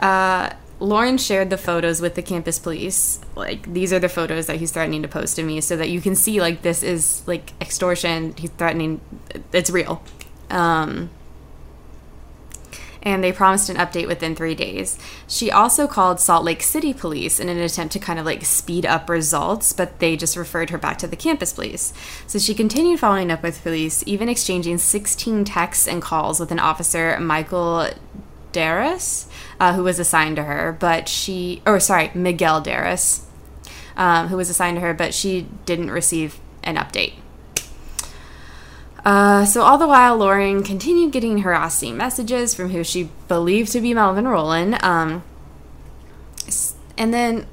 Uh, 0.00 0.50
Lauren 0.80 1.18
shared 1.18 1.50
the 1.50 1.56
photos 1.56 2.00
with 2.00 2.14
the 2.14 2.22
campus 2.22 2.58
police. 2.58 3.20
Like 3.36 3.72
these 3.72 3.92
are 3.92 3.98
the 3.98 4.08
photos 4.08 4.46
that 4.46 4.56
he's 4.56 4.72
threatening 4.72 5.02
to 5.02 5.08
post 5.08 5.36
to 5.36 5.42
me, 5.42 5.60
so 5.60 5.76
that 5.76 5.88
you 5.88 6.00
can 6.00 6.14
see 6.14 6.40
like 6.40 6.62
this 6.62 6.82
is 6.82 7.22
like 7.26 7.52
extortion. 7.60 8.34
He's 8.36 8.50
threatening. 8.50 9.00
It's 9.52 9.70
real. 9.70 10.02
Um, 10.50 11.10
and 13.04 13.22
they 13.22 13.32
promised 13.32 13.68
an 13.68 13.76
update 13.76 14.08
within 14.08 14.34
three 14.34 14.54
days. 14.54 14.98
She 15.28 15.50
also 15.50 15.86
called 15.86 16.18
Salt 16.18 16.42
Lake 16.42 16.62
City 16.62 16.94
police 16.94 17.38
in 17.38 17.48
an 17.50 17.58
attempt 17.58 17.92
to 17.92 17.98
kind 17.98 18.18
of 18.18 18.24
like 18.24 18.44
speed 18.44 18.86
up 18.86 19.08
results, 19.08 19.72
but 19.72 19.98
they 19.98 20.16
just 20.16 20.36
referred 20.36 20.70
her 20.70 20.78
back 20.78 20.98
to 20.98 21.06
the 21.06 21.16
campus 21.16 21.52
police. 21.52 21.92
So 22.26 22.38
she 22.38 22.54
continued 22.54 23.00
following 23.00 23.30
up 23.30 23.42
with 23.42 23.62
police, 23.62 24.02
even 24.06 24.28
exchanging 24.28 24.78
16 24.78 25.44
texts 25.44 25.86
and 25.86 26.00
calls 26.00 26.40
with 26.40 26.50
an 26.50 26.58
officer, 26.58 27.18
Michael 27.20 27.90
Deras, 28.52 29.26
uh, 29.60 29.74
who 29.74 29.84
was 29.84 29.98
assigned 29.98 30.36
to 30.36 30.44
her, 30.44 30.76
but 30.78 31.08
she, 31.08 31.62
or 31.66 31.80
sorry, 31.80 32.10
Miguel 32.14 32.60
Deras, 32.60 33.26
um, 33.96 34.28
who 34.28 34.36
was 34.36 34.50
assigned 34.50 34.76
to 34.76 34.80
her, 34.80 34.94
but 34.94 35.14
she 35.14 35.46
didn't 35.66 35.90
receive 35.90 36.38
an 36.62 36.76
update. 36.76 37.14
Uh, 39.04 39.44
so 39.44 39.62
all 39.62 39.76
the 39.76 39.86
while, 39.86 40.16
Lauren 40.16 40.62
continued 40.62 41.12
getting 41.12 41.38
harassing 41.38 41.96
messages 41.96 42.54
from 42.54 42.70
who 42.70 42.82
she 42.82 43.10
believed 43.28 43.70
to 43.72 43.80
be 43.80 43.92
Melvin 43.92 44.26
Rowland. 44.26 44.82
Um, 44.82 45.22
and 46.96 47.12
then 47.12 47.46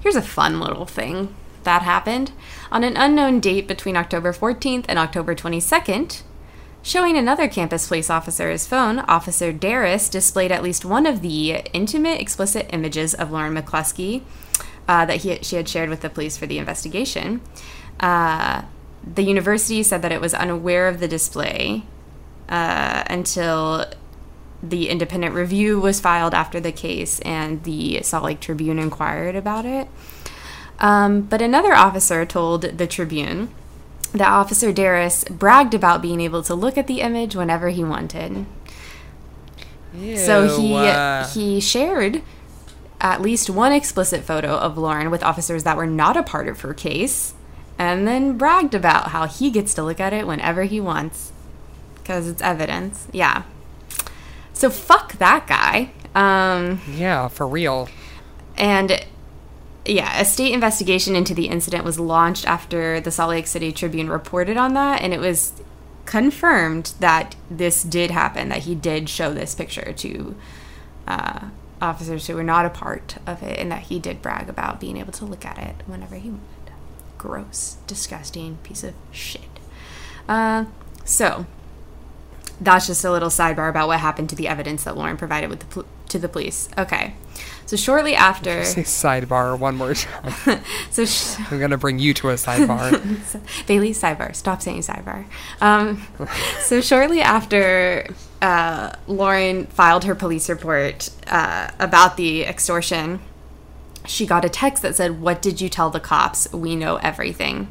here's 0.00 0.14
a 0.14 0.22
fun 0.22 0.60
little 0.60 0.86
thing 0.86 1.34
that 1.64 1.82
happened 1.82 2.32
on 2.70 2.84
an 2.84 2.96
unknown 2.96 3.40
date 3.40 3.66
between 3.66 3.96
October 3.96 4.32
14th 4.32 4.84
and 4.88 4.98
October 4.98 5.34
22nd. 5.34 6.22
Showing 6.88 7.18
another 7.18 7.48
campus 7.48 7.86
police 7.86 8.08
officer 8.08 8.50
his 8.50 8.66
phone, 8.66 9.00
Officer 9.00 9.52
Deras 9.52 10.08
displayed 10.08 10.50
at 10.50 10.62
least 10.62 10.86
one 10.86 11.04
of 11.04 11.20
the 11.20 11.56
intimate, 11.74 12.18
explicit 12.18 12.70
images 12.72 13.12
of 13.12 13.30
Lauren 13.30 13.54
McCluskey 13.54 14.22
uh, 14.88 15.04
that 15.04 15.18
he, 15.18 15.38
she 15.42 15.56
had 15.56 15.68
shared 15.68 15.90
with 15.90 16.00
the 16.00 16.08
police 16.08 16.38
for 16.38 16.46
the 16.46 16.56
investigation. 16.56 17.42
Uh, 18.00 18.62
the 19.04 19.22
university 19.22 19.82
said 19.82 20.00
that 20.00 20.12
it 20.12 20.20
was 20.22 20.32
unaware 20.32 20.88
of 20.88 20.98
the 20.98 21.06
display 21.06 21.82
uh, 22.48 23.04
until 23.10 23.84
the 24.62 24.88
independent 24.88 25.34
review 25.34 25.78
was 25.78 26.00
filed 26.00 26.32
after 26.32 26.58
the 26.58 26.72
case 26.72 27.20
and 27.20 27.64
the 27.64 28.02
Salt 28.02 28.24
Lake 28.24 28.40
Tribune 28.40 28.78
inquired 28.78 29.36
about 29.36 29.66
it. 29.66 29.88
Um, 30.78 31.20
but 31.20 31.42
another 31.42 31.74
officer 31.74 32.24
told 32.24 32.62
the 32.62 32.86
Tribune 32.86 33.52
that 34.12 34.30
Officer 34.30 34.72
Deras 34.72 35.24
bragged 35.24 35.74
about 35.74 36.02
being 36.02 36.20
able 36.20 36.42
to 36.42 36.54
look 36.54 36.78
at 36.78 36.86
the 36.86 37.00
image 37.00 37.34
whenever 37.36 37.68
he 37.68 37.84
wanted. 37.84 38.46
So 40.16 40.56
he 40.56 40.74
he 41.32 41.60
shared 41.60 42.22
at 43.00 43.20
least 43.22 43.48
one 43.48 43.72
explicit 43.72 44.22
photo 44.24 44.56
of 44.56 44.76
Lauren 44.76 45.10
with 45.10 45.22
officers 45.22 45.64
that 45.64 45.76
were 45.76 45.86
not 45.86 46.16
a 46.16 46.22
part 46.22 46.48
of 46.48 46.60
her 46.60 46.74
case, 46.74 47.34
and 47.78 48.06
then 48.06 48.36
bragged 48.36 48.74
about 48.74 49.08
how 49.08 49.26
he 49.26 49.50
gets 49.50 49.74
to 49.74 49.82
look 49.82 50.00
at 50.00 50.12
it 50.12 50.26
whenever 50.26 50.64
he 50.64 50.80
wants 50.80 51.32
because 51.96 52.28
it's 52.28 52.42
evidence. 52.42 53.06
Yeah. 53.12 53.42
So 54.52 54.70
fuck 54.70 55.14
that 55.18 55.46
guy. 55.46 55.90
Um, 56.14 56.80
yeah, 56.94 57.28
for 57.28 57.46
real. 57.46 57.88
and 58.56 59.04
yeah, 59.88 60.20
a 60.20 60.24
state 60.24 60.52
investigation 60.52 61.16
into 61.16 61.34
the 61.34 61.46
incident 61.48 61.84
was 61.84 61.98
launched 61.98 62.46
after 62.46 63.00
the 63.00 63.10
Salt 63.10 63.30
Lake 63.30 63.46
City 63.46 63.72
Tribune 63.72 64.10
reported 64.10 64.56
on 64.56 64.74
that, 64.74 65.00
and 65.00 65.14
it 65.14 65.20
was 65.20 65.52
confirmed 66.04 66.92
that 67.00 67.36
this 67.50 67.82
did 67.82 68.10
happen, 68.10 68.48
that 68.48 68.60
he 68.60 68.74
did 68.74 69.08
show 69.08 69.32
this 69.32 69.54
picture 69.54 69.92
to 69.92 70.36
uh, 71.06 71.48
officers 71.80 72.26
who 72.26 72.34
were 72.34 72.42
not 72.44 72.66
a 72.66 72.70
part 72.70 73.16
of 73.26 73.42
it, 73.42 73.58
and 73.58 73.72
that 73.72 73.82
he 73.84 73.98
did 73.98 74.20
brag 74.20 74.48
about 74.48 74.80
being 74.80 74.96
able 74.96 75.12
to 75.12 75.24
look 75.24 75.44
at 75.44 75.58
it 75.58 75.76
whenever 75.86 76.16
he 76.16 76.30
wanted. 76.30 76.72
Gross, 77.16 77.78
disgusting 77.86 78.58
piece 78.62 78.84
of 78.84 78.94
shit. 79.10 79.42
Uh, 80.28 80.66
so, 81.04 81.46
that's 82.60 82.86
just 82.86 83.04
a 83.04 83.10
little 83.10 83.30
sidebar 83.30 83.70
about 83.70 83.88
what 83.88 84.00
happened 84.00 84.28
to 84.30 84.36
the 84.36 84.48
evidence 84.48 84.84
that 84.84 84.96
Lauren 84.96 85.16
provided 85.16 85.48
with 85.48 85.60
the 85.60 85.66
pol- 85.66 85.86
to 86.08 86.18
the 86.18 86.28
police. 86.28 86.68
Okay. 86.76 87.14
So 87.68 87.76
shortly 87.76 88.14
after, 88.14 88.64
Say 88.64 88.80
sidebar 88.82 89.58
one 89.58 89.76
more 89.76 89.92
time. 89.92 90.62
so 90.90 91.04
sh- 91.04 91.34
I'm 91.50 91.60
gonna 91.60 91.76
bring 91.76 91.98
you 91.98 92.14
to 92.14 92.30
a 92.30 92.34
sidebar. 92.36 92.92
Bailey 93.66 93.90
sidebar. 93.90 94.34
Stop 94.34 94.62
saying 94.62 94.80
sidebar. 94.80 95.26
Um, 95.60 96.02
so 96.60 96.80
shortly 96.80 97.20
after 97.20 98.06
uh, 98.40 98.92
Lauren 99.06 99.66
filed 99.66 100.04
her 100.04 100.14
police 100.14 100.48
report 100.48 101.10
uh, 101.26 101.70
about 101.78 102.16
the 102.16 102.44
extortion, 102.44 103.20
she 104.06 104.24
got 104.24 104.46
a 104.46 104.48
text 104.48 104.82
that 104.82 104.96
said, 104.96 105.20
"What 105.20 105.42
did 105.42 105.60
you 105.60 105.68
tell 105.68 105.90
the 105.90 106.00
cops? 106.00 106.50
We 106.54 106.74
know 106.74 106.96
everything." 106.96 107.68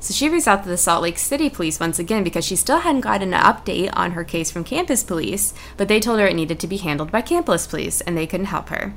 So 0.00 0.14
she 0.14 0.30
reached 0.30 0.48
out 0.48 0.62
to 0.64 0.68
the 0.68 0.78
Salt 0.78 1.02
Lake 1.02 1.18
City 1.18 1.50
police 1.50 1.78
once 1.78 1.98
again 1.98 2.24
because 2.24 2.44
she 2.44 2.56
still 2.56 2.78
hadn't 2.78 3.02
gotten 3.02 3.34
an 3.34 3.42
update 3.42 3.90
on 3.92 4.12
her 4.12 4.24
case 4.24 4.50
from 4.50 4.64
campus 4.64 5.02
police, 5.02 5.52
but 5.76 5.88
they 5.88 6.00
told 6.00 6.20
her 6.20 6.26
it 6.26 6.34
needed 6.34 6.58
to 6.60 6.66
be 6.66 6.78
handled 6.78 7.12
by 7.12 7.20
campus 7.20 7.66
police 7.66 8.00
and 8.02 8.16
they 8.16 8.26
couldn't 8.26 8.46
help 8.46 8.70
her. 8.70 8.94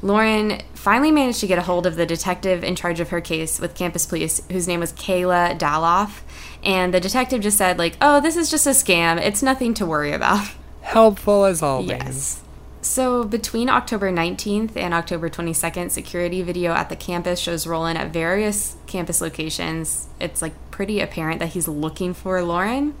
Lauren 0.00 0.62
finally 0.74 1.10
managed 1.10 1.40
to 1.40 1.46
get 1.46 1.58
a 1.58 1.62
hold 1.62 1.86
of 1.86 1.96
the 1.96 2.06
detective 2.06 2.62
in 2.62 2.76
charge 2.76 3.00
of 3.00 3.10
her 3.10 3.20
case 3.20 3.58
with 3.58 3.74
campus 3.74 4.06
police, 4.06 4.40
whose 4.50 4.68
name 4.68 4.80
was 4.80 4.92
Kayla 4.92 5.58
Dallof. 5.58 6.20
And 6.62 6.94
the 6.94 7.00
detective 7.00 7.40
just 7.40 7.58
said, 7.58 7.78
like, 7.78 7.96
oh, 8.00 8.20
this 8.20 8.36
is 8.36 8.50
just 8.50 8.66
a 8.66 8.70
scam. 8.70 9.20
It's 9.20 9.42
nothing 9.42 9.74
to 9.74 9.86
worry 9.86 10.12
about. 10.12 10.48
Helpful 10.82 11.44
as 11.44 11.62
always. 11.62 11.88
Yes. 11.88 12.42
So 12.80 13.24
between 13.24 13.68
October 13.68 14.10
19th 14.12 14.76
and 14.76 14.94
October 14.94 15.28
22nd, 15.28 15.90
security 15.90 16.42
video 16.42 16.72
at 16.72 16.88
the 16.88 16.96
campus 16.96 17.40
shows 17.40 17.66
Rowland 17.66 17.98
at 17.98 18.12
various 18.12 18.76
campus 18.86 19.20
locations. 19.20 20.06
It's 20.20 20.40
like 20.40 20.54
pretty 20.70 21.00
apparent 21.00 21.40
that 21.40 21.50
he's 21.50 21.66
looking 21.68 22.14
for 22.14 22.42
Lauren. 22.42 22.94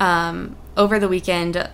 Um, 0.00 0.56
over 0.76 0.98
the 0.98 1.08
weekend, 1.08 1.70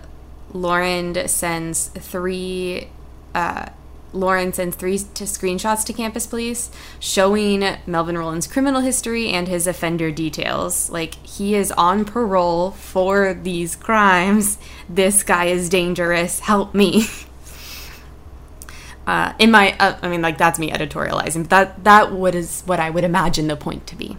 Lauren 0.53 1.27
sends 1.27 1.87
three. 1.87 2.89
Uh, 3.33 3.67
Lauren 4.13 4.51
sends 4.51 4.75
three 4.75 4.97
to 4.97 5.23
screenshots 5.23 5.85
to 5.85 5.93
campus 5.93 6.27
police 6.27 6.69
showing 6.99 7.77
Melvin 7.85 8.17
Rowland's 8.17 8.47
criminal 8.47 8.81
history 8.81 9.29
and 9.29 9.47
his 9.47 9.67
offender 9.67 10.11
details. 10.11 10.89
Like, 10.89 11.15
he 11.25 11.55
is 11.55 11.71
on 11.73 12.03
parole 12.05 12.71
for 12.71 13.33
these 13.33 13.75
crimes. 13.75 14.57
This 14.89 15.23
guy 15.23 15.45
is 15.45 15.69
dangerous. 15.69 16.39
Help 16.39 16.73
me. 16.73 17.05
Uh, 19.07 19.33
in 19.39 19.49
my, 19.49 19.75
uh, 19.79 19.97
I 20.03 20.07
mean, 20.07 20.21
like 20.21 20.37
that's 20.37 20.59
me 20.59 20.69
editorializing. 20.69 21.49
But 21.49 21.83
that 21.83 22.11
that 22.11 22.35
is 22.35 22.61
what 22.67 22.79
I 22.79 22.91
would 22.91 23.03
imagine 23.03 23.47
the 23.47 23.55
point 23.55 23.87
to 23.87 23.95
be. 23.95 24.15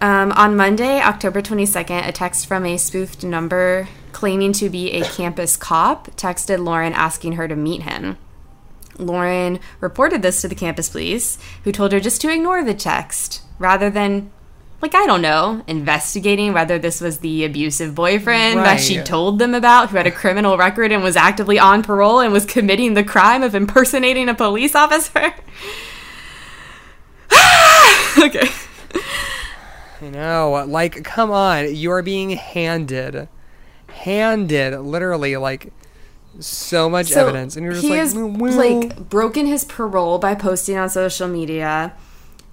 Um, 0.00 0.32
on 0.32 0.56
Monday, 0.56 1.00
October 1.00 1.40
22nd, 1.40 2.08
a 2.08 2.10
text 2.10 2.46
from 2.46 2.66
a 2.66 2.76
spoofed 2.76 3.22
number 3.22 3.88
claiming 4.22 4.52
to 4.52 4.70
be 4.70 4.92
a 4.92 5.02
campus 5.02 5.56
cop 5.56 6.06
texted 6.12 6.62
Lauren 6.62 6.92
asking 6.92 7.32
her 7.32 7.48
to 7.48 7.56
meet 7.56 7.82
him. 7.82 8.16
Lauren 8.96 9.58
reported 9.80 10.22
this 10.22 10.40
to 10.40 10.46
the 10.46 10.54
campus 10.54 10.88
police, 10.90 11.38
who 11.64 11.72
told 11.72 11.90
her 11.90 11.98
just 11.98 12.20
to 12.20 12.32
ignore 12.32 12.62
the 12.62 12.72
text 12.72 13.42
rather 13.58 13.90
than, 13.90 14.30
like, 14.80 14.94
I 14.94 15.06
don't 15.06 15.22
know, 15.22 15.64
investigating 15.66 16.52
whether 16.52 16.78
this 16.78 17.00
was 17.00 17.18
the 17.18 17.44
abusive 17.44 17.96
boyfriend 17.96 18.60
that 18.60 18.78
she 18.78 19.02
told 19.02 19.40
them 19.40 19.56
about 19.56 19.90
who 19.90 19.96
had 19.96 20.06
a 20.06 20.12
criminal 20.12 20.56
record 20.56 20.92
and 20.92 21.02
was 21.02 21.16
actively 21.16 21.58
on 21.58 21.82
parole 21.82 22.20
and 22.20 22.32
was 22.32 22.46
committing 22.46 22.94
the 22.94 23.02
crime 23.02 23.42
of 23.42 23.56
impersonating 23.56 24.28
a 24.28 24.34
police 24.34 24.76
officer. 24.76 25.34
okay. 28.18 28.48
I 30.00 30.10
know. 30.10 30.64
Like, 30.68 31.02
come 31.02 31.32
on. 31.32 31.74
You 31.74 31.90
are 31.90 32.02
being 32.02 32.30
handed, 32.30 33.26
handed, 33.92 34.78
literally, 34.80 35.36
like, 35.36 35.72
so 36.40 36.88
much 36.88 37.08
So 37.08 37.20
evidence, 37.20 37.56
and 37.56 37.64
you're 37.64 37.74
just 37.74 37.84
he 37.84 37.90
like, 37.90 37.98
has 37.98 38.14
like 38.14 39.08
broken 39.08 39.46
his 39.46 39.64
parole 39.64 40.18
by 40.18 40.34
posting 40.34 40.76
on 40.76 40.88
social 40.88 41.28
media, 41.28 41.92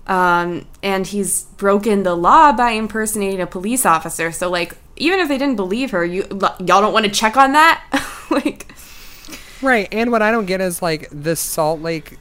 um, 0.07 0.65
and 0.83 1.07
he's 1.07 1.43
broken 1.43 2.03
the 2.03 2.15
law 2.15 2.51
by 2.51 2.71
impersonating 2.71 3.41
a 3.41 3.47
police 3.47 3.85
officer. 3.85 4.31
So 4.31 4.49
like, 4.49 4.75
even 4.97 5.19
if 5.19 5.27
they 5.27 5.37
didn't 5.37 5.55
believe 5.55 5.91
her, 5.91 6.03
you 6.03 6.27
y'all 6.29 6.57
don't 6.59 6.93
want 6.93 7.05
to 7.05 7.11
check 7.11 7.37
on 7.37 7.53
that, 7.53 7.83
like. 8.31 8.71
right. 9.61 9.87
And 9.91 10.11
what 10.11 10.21
I 10.21 10.31
don't 10.31 10.45
get 10.45 10.61
is 10.61 10.81
like 10.81 11.07
the 11.11 11.35
Salt 11.35 11.81
Lake 11.81 12.17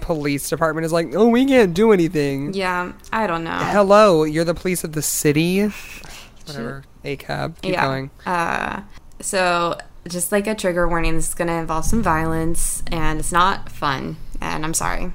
Police 0.00 0.48
Department 0.48 0.84
is 0.84 0.92
like, 0.92 1.14
oh, 1.14 1.28
we 1.28 1.44
can't 1.46 1.74
do 1.74 1.92
anything. 1.92 2.52
Yeah, 2.54 2.92
I 3.12 3.26
don't 3.26 3.44
know. 3.44 3.58
Hello, 3.58 4.24
you're 4.24 4.44
the 4.44 4.54
police 4.54 4.82
of 4.82 4.92
the 4.92 5.02
city. 5.02 5.62
Whatever. 6.46 6.84
A 7.04 7.16
cab. 7.16 7.60
Keep 7.62 7.72
yeah. 7.72 7.86
going. 7.86 8.10
Uh, 8.26 8.82
so 9.20 9.78
just 10.08 10.32
like 10.32 10.46
a 10.46 10.54
trigger 10.54 10.88
warning, 10.88 11.14
this 11.14 11.28
is 11.28 11.34
going 11.34 11.48
to 11.48 11.54
involve 11.54 11.84
some 11.84 12.02
violence, 12.02 12.82
and 12.90 13.20
it's 13.20 13.32
not 13.32 13.70
fun. 13.70 14.16
And 14.40 14.64
I'm 14.64 14.74
sorry. 14.74 15.12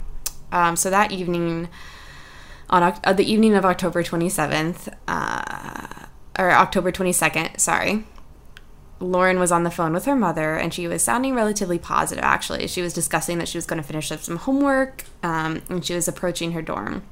Um, 0.52 0.76
so 0.76 0.90
that 0.90 1.12
evening, 1.12 1.70
on 2.70 2.84
uh, 2.84 3.14
the 3.14 3.30
evening 3.30 3.56
of 3.56 3.66
October 3.66 4.04
27th, 4.04 4.94
uh, 5.08 6.06
or 6.38 6.52
October 6.52 6.92
22nd, 6.92 7.60
sorry. 7.60 8.06
Lauren 9.02 9.40
was 9.40 9.52
on 9.52 9.64
the 9.64 9.72
phone 9.72 9.94
with 9.94 10.06
her 10.06 10.16
mother, 10.16 10.56
and 10.56 10.74
she 10.74 10.88
was 10.88 11.02
sounding 11.02 11.34
relatively 11.34 11.80
positive. 11.80 12.24
Actually, 12.24 12.68
she 12.68 12.82
was 12.82 12.94
discussing 12.94 13.38
that 13.38 13.48
she 13.48 13.58
was 13.58 13.66
going 13.66 13.82
to 13.82 13.88
finish 13.88 14.12
up 14.12 14.20
some 14.20 14.38
homework, 14.38 15.06
um, 15.24 15.62
and 15.70 15.86
she 15.86 15.94
was 15.94 16.08
approaching 16.08 16.52
her 16.52 16.62
dorm. 16.62 17.04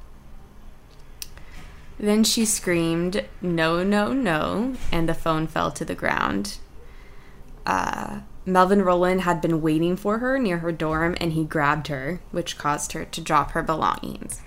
Then 1.99 2.23
she 2.23 2.45
screamed, 2.45 3.25
No, 3.41 3.83
no, 3.83 4.13
no, 4.13 4.75
and 4.91 5.09
the 5.09 5.13
phone 5.13 5.47
fell 5.47 5.71
to 5.71 5.85
the 5.85 5.95
ground. 5.95 6.57
Uh, 7.65 8.21
Melvin 8.45 8.81
Rowland 8.81 9.21
had 9.21 9.41
been 9.41 9.61
waiting 9.61 9.95
for 9.97 10.19
her 10.19 10.39
near 10.39 10.59
her 10.59 10.71
dorm, 10.71 11.17
and 11.19 11.33
he 11.33 11.43
grabbed 11.43 11.87
her, 11.87 12.21
which 12.31 12.57
caused 12.57 12.93
her 12.93 13.03
to 13.03 13.21
drop 13.21 13.51
her 13.51 13.63
belongings. 13.63 14.41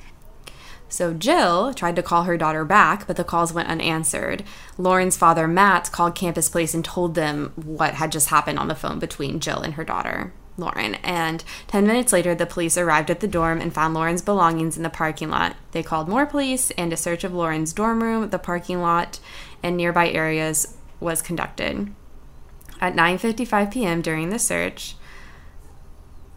So 0.89 1.15
Jill 1.15 1.73
tried 1.73 1.97
to 1.97 2.03
call 2.03 2.25
her 2.25 2.37
daughter 2.37 2.65
back, 2.65 3.07
but 3.07 3.17
the 3.17 3.25
calls 3.25 3.53
went 3.53 3.69
unanswered. 3.69 4.43
Lauren's 4.77 5.17
father, 5.17 5.47
Matt, 5.47 5.93
called 5.93 6.17
Campus 6.17 6.49
Place 6.49 6.75
and 6.75 6.85
told 6.85 7.15
them 7.15 7.53
what 7.55 7.95
had 7.95 8.11
just 8.11 8.31
happened 8.31 8.59
on 8.59 8.69
the 8.69 8.75
phone 8.75 8.99
between 8.99 9.39
Jill 9.39 9.61
and 9.61 9.75
her 9.75 9.85
daughter, 9.85 10.33
Lauren. 10.61 10.95
And 10.97 11.43
10 11.69 11.87
minutes 11.87 12.13
later, 12.13 12.35
the 12.35 12.47
police 12.47 12.77
arrived 12.77 13.11
at 13.11 13.21
the 13.21 13.29
dorm 13.29 13.61
and 13.61 13.73
found 13.73 13.95
Lauren's 13.95 14.23
belongings 14.23 14.77
in 14.77 14.83
the 14.83 14.91
parking 14.91 15.31
lot. 15.31 15.57
They 15.73 15.83
called 15.83 16.09
more 16.09 16.27
police, 16.27 16.71
and 16.73 16.93
a 16.93 16.97
search 16.97 17.25
of 17.25 17.35
Lauren's 17.35 17.73
dorm 17.73 18.03
room, 18.03 18.31
the 18.31 18.39
parking 18.39 18.81
lot, 18.81 19.19
and 19.63 19.77
nearby 19.77 20.11
areas 20.11 20.77
was 21.01 21.23
conducted. 21.23 21.93
At 22.81 22.95
9:55 22.95 23.73
p.m. 23.73 24.01
during 24.03 24.31
the 24.31 24.39
search, 24.39 24.97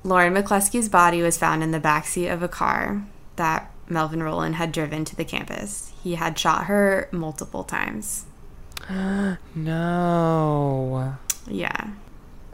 Lauren 0.03 0.33
McCluskey's 0.33 0.89
body 0.89 1.21
was 1.21 1.37
found 1.37 1.63
in 1.63 1.71
the 1.71 1.79
backseat 1.79 2.31
of 2.31 2.43
a 2.43 2.49
car 2.49 3.05
that 3.37 3.71
Melvin 3.87 4.21
Rowland 4.23 4.55
had 4.55 4.71
driven 4.71 5.05
to 5.05 5.15
the 5.15 5.25
campus. 5.25 5.93
He 6.03 6.15
had 6.15 6.37
shot 6.37 6.65
her 6.65 7.07
multiple 7.11 7.63
times. 7.63 8.25
No. 9.55 11.15
Yeah. 11.47 11.91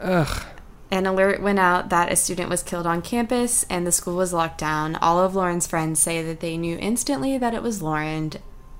Ugh. 0.00 0.44
An 0.90 1.06
alert 1.06 1.40
went 1.40 1.60
out 1.60 1.88
that 1.90 2.10
a 2.10 2.16
student 2.16 2.50
was 2.50 2.64
killed 2.64 2.86
on 2.86 3.00
campus 3.00 3.64
and 3.70 3.86
the 3.86 3.92
school 3.92 4.16
was 4.16 4.32
locked 4.32 4.58
down. 4.58 4.96
All 4.96 5.20
of 5.20 5.36
Lauren's 5.36 5.66
friends 5.66 6.00
say 6.00 6.22
that 6.22 6.40
they 6.40 6.56
knew 6.56 6.76
instantly 6.78 7.38
that 7.38 7.54
it 7.54 7.62
was 7.62 7.80
Lauren, 7.80 8.32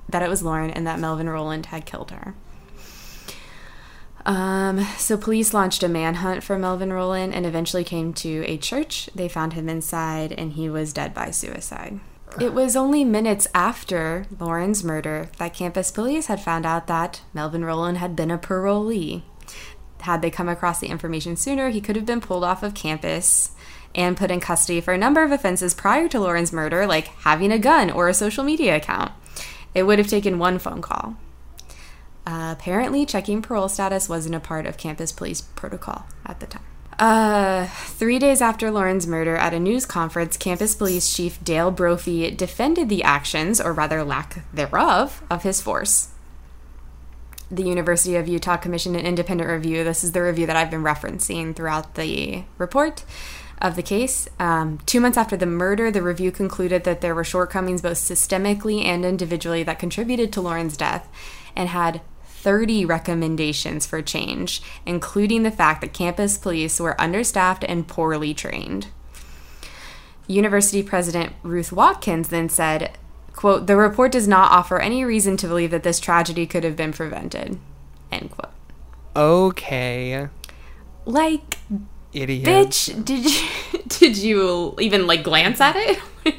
that 0.08 0.22
it 0.22 0.28
was 0.28 0.42
Lauren 0.42 0.70
and 0.70 0.86
that 0.86 0.98
Melvin 0.98 1.30
Rowland 1.30 1.66
had 1.66 1.86
killed 1.86 2.10
her. 2.10 2.34
Um, 4.26 4.84
so 4.98 5.16
police 5.16 5.54
launched 5.54 5.82
a 5.82 5.88
manhunt 5.88 6.42
for 6.42 6.58
Melvin 6.58 6.92
Rowland 6.92 7.32
and 7.34 7.46
eventually 7.46 7.84
came 7.84 8.12
to 8.14 8.44
a 8.46 8.58
church. 8.58 9.08
They 9.14 9.28
found 9.28 9.52
him 9.52 9.68
inside 9.68 10.32
and 10.32 10.52
he 10.52 10.68
was 10.68 10.92
dead 10.92 11.14
by 11.14 11.30
suicide. 11.30 12.00
It 12.40 12.54
was 12.54 12.76
only 12.76 13.04
minutes 13.04 13.48
after 13.54 14.26
Lauren's 14.38 14.84
murder 14.84 15.30
that 15.38 15.54
campus 15.54 15.90
police 15.90 16.26
had 16.26 16.40
found 16.40 16.64
out 16.64 16.86
that 16.86 17.22
Melvin 17.34 17.64
Rowland 17.64 17.98
had 17.98 18.14
been 18.14 18.30
a 18.30 18.38
parolee. 18.38 19.22
Had 20.02 20.22
they 20.22 20.31
come 20.31 20.48
across 20.48 20.81
the 20.81 20.89
information 20.89 21.36
sooner, 21.36 21.68
he 21.70 21.81
could 21.81 21.97
have 21.97 22.06
been 22.06 22.20
pulled 22.20 22.44
off 22.44 22.62
of 22.62 22.74
campus 22.74 23.52
and 23.94 24.16
put 24.16 24.31
in 24.31 24.40
custody 24.40 24.81
for 24.81 24.94
a 24.94 24.98
number 24.98 25.22
of 25.22 25.32
offenses 25.32 25.74
prior 25.74 26.09
to 26.09 26.20
Lauren's 26.20 26.52
murder, 26.52 26.86
like 26.86 27.09
having 27.09 27.51
a 27.51 27.59
gun 27.59 27.90
or 27.90 28.09
a 28.09 28.14
social 28.14 28.44
media 28.44 28.77
account. 28.77 29.12
It 29.74 29.85
would 29.85 29.98
have 29.98 30.09
taken 30.09 30.39
one 30.39 30.59
phone 30.59 30.82
call. 30.82 31.16
Uh, 32.27 32.55
apparently, 32.56 33.06
checking 33.06 33.43
parole 33.43 33.68
status 33.68 34.09
wasn't 34.09 34.35
a 34.35 34.40
part 34.40 34.66
of 34.66 34.77
campus 34.77 35.10
police 35.10 35.40
protocol 35.40 36.06
at 36.24 36.39
the 36.40 36.47
time. 36.47 36.62
Uh, 36.98 37.66
three 37.66 38.18
days 38.18 38.43
after 38.43 38.70
Lauren's 38.70 39.06
murder 39.06 39.35
at 39.35 39.55
a 39.55 39.59
news 39.59 39.86
conference, 39.86 40.36
campus 40.36 40.74
police 40.74 41.14
chief 41.14 41.43
Dale 41.43 41.70
Brophy 41.70 42.31
defended 42.31 42.90
the 42.90 43.02
actions, 43.02 43.59
or 43.59 43.72
rather 43.72 44.05
lack 44.05 44.44
thereof, 44.52 45.22
of 45.31 45.43
his 45.43 45.62
force. 45.62 46.09
The 47.51 47.64
University 47.64 48.16
of 48.16 48.28
Utah 48.28 48.56
commissioned 48.56 48.97
an 48.97 49.05
independent 49.05 49.51
review. 49.51 49.82
This 49.82 50.05
is 50.05 50.12
the 50.12 50.22
review 50.22 50.47
that 50.47 50.56
I've 50.56 50.70
been 50.70 50.85
referencing 50.85 51.55
throughout 51.55 51.94
the 51.94 52.44
report 52.59 53.05
of 53.60 53.77
the 53.77 53.82
case. 53.82 54.28
Um, 54.39 54.78
two 54.86 55.01
months 55.01 55.18
after 55.18 55.36
the 55.36 55.47
murder, 55.47 55.90
the 55.90 56.02
review 56.02 56.31
concluded 56.31 56.85
that 56.85 57.01
there 57.01 57.14
were 57.14 57.24
shortcomings 57.24 57.82
both 57.82 57.98
systemically 57.98 58.85
and 58.85 59.05
individually 59.05 59.62
that 59.64 59.78
contributed 59.78 60.32
to 60.32 60.40
Lauren's 60.40 60.77
death 60.77 61.09
and 61.56 61.68
had 61.68 62.01
30 62.24 62.86
recommendations 62.86 63.85
for 63.85 64.01
change, 64.01 64.62
including 64.86 65.43
the 65.43 65.51
fact 65.51 65.82
that 65.82 65.93
campus 65.93 66.39
police 66.39 66.81
were 66.81 66.98
understaffed 67.01 67.64
and 67.64 67.86
poorly 67.86 68.32
trained. 68.32 68.86
University 70.27 70.82
President 70.82 71.35
Ruth 71.43 71.72
Watkins 71.72 72.28
then 72.28 72.48
said, 72.48 72.97
quote, 73.35 73.66
the 73.66 73.77
report 73.77 74.12
does 74.12 74.28
not 74.28 74.51
offer 74.52 74.78
any 74.78 75.05
reason 75.05 75.36
to 75.39 75.48
believe 75.48 75.70
that 75.70 75.82
this 75.82 76.01
tragedy 76.01 76.47
could 76.47 76.65
have 76.65 76.77
been 76.77 76.93
prevented, 76.93 77.59
end 78.11 78.31
quote. 78.31 78.52
Okay. 79.16 80.28
Like, 81.05 81.59
Idiot. 82.12 82.47
bitch, 82.47 83.05
did 83.05 83.24
you, 83.24 83.81
did 83.89 84.16
you 84.16 84.74
even, 84.78 85.07
like, 85.07 85.23
glance 85.23 85.61
at 85.61 85.77
it? 85.77 85.98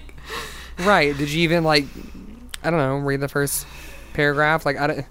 Right. 0.86 1.16
Did 1.16 1.30
you 1.30 1.42
even 1.44 1.64
like 1.64 1.86
I 2.64 2.70
don't 2.70 2.80
know, 2.80 2.98
read 2.98 3.20
the 3.20 3.28
first 3.28 3.66
paragraph? 4.14 4.66
Like 4.66 4.78
I 4.78 4.88
don't 4.88 5.06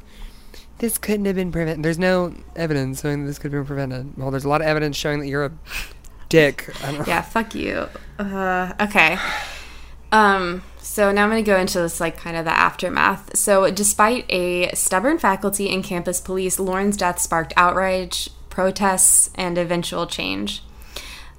this 0.78 0.98
couldn't 0.98 1.26
have 1.26 1.36
been 1.36 1.52
prevented. 1.52 1.84
There's 1.84 1.98
no 1.98 2.34
evidence 2.56 3.02
showing 3.02 3.22
that 3.22 3.26
this 3.26 3.38
could 3.38 3.52
have 3.52 3.60
been 3.60 3.66
prevented. 3.66 4.16
Well, 4.16 4.30
there's 4.30 4.44
a 4.44 4.48
lot 4.48 4.62
of 4.62 4.66
evidence 4.66 4.96
showing 4.96 5.20
that 5.20 5.26
you're 5.26 5.44
a 5.44 5.52
dick. 6.28 6.70
I 6.82 6.92
don't 6.92 7.06
yeah, 7.06 7.20
fuck 7.20 7.54
you. 7.54 7.86
Uh, 8.18 8.72
okay. 8.80 9.18
Um, 10.10 10.62
so 10.82 11.12
now 11.12 11.24
I'm 11.24 11.30
going 11.30 11.44
to 11.44 11.50
go 11.50 11.58
into 11.58 11.78
this, 11.78 12.00
like, 12.00 12.16
kind 12.16 12.36
of 12.36 12.44
the 12.44 12.56
aftermath. 12.56 13.36
So, 13.36 13.70
despite 13.70 14.24
a 14.30 14.74
stubborn 14.74 15.18
faculty 15.18 15.68
and 15.72 15.84
campus 15.84 16.20
police, 16.20 16.58
Lauren's 16.58 16.96
death 16.96 17.18
sparked 17.18 17.52
outrage, 17.56 18.30
protests, 18.48 19.30
and 19.34 19.58
eventual 19.58 20.06
change. 20.06 20.62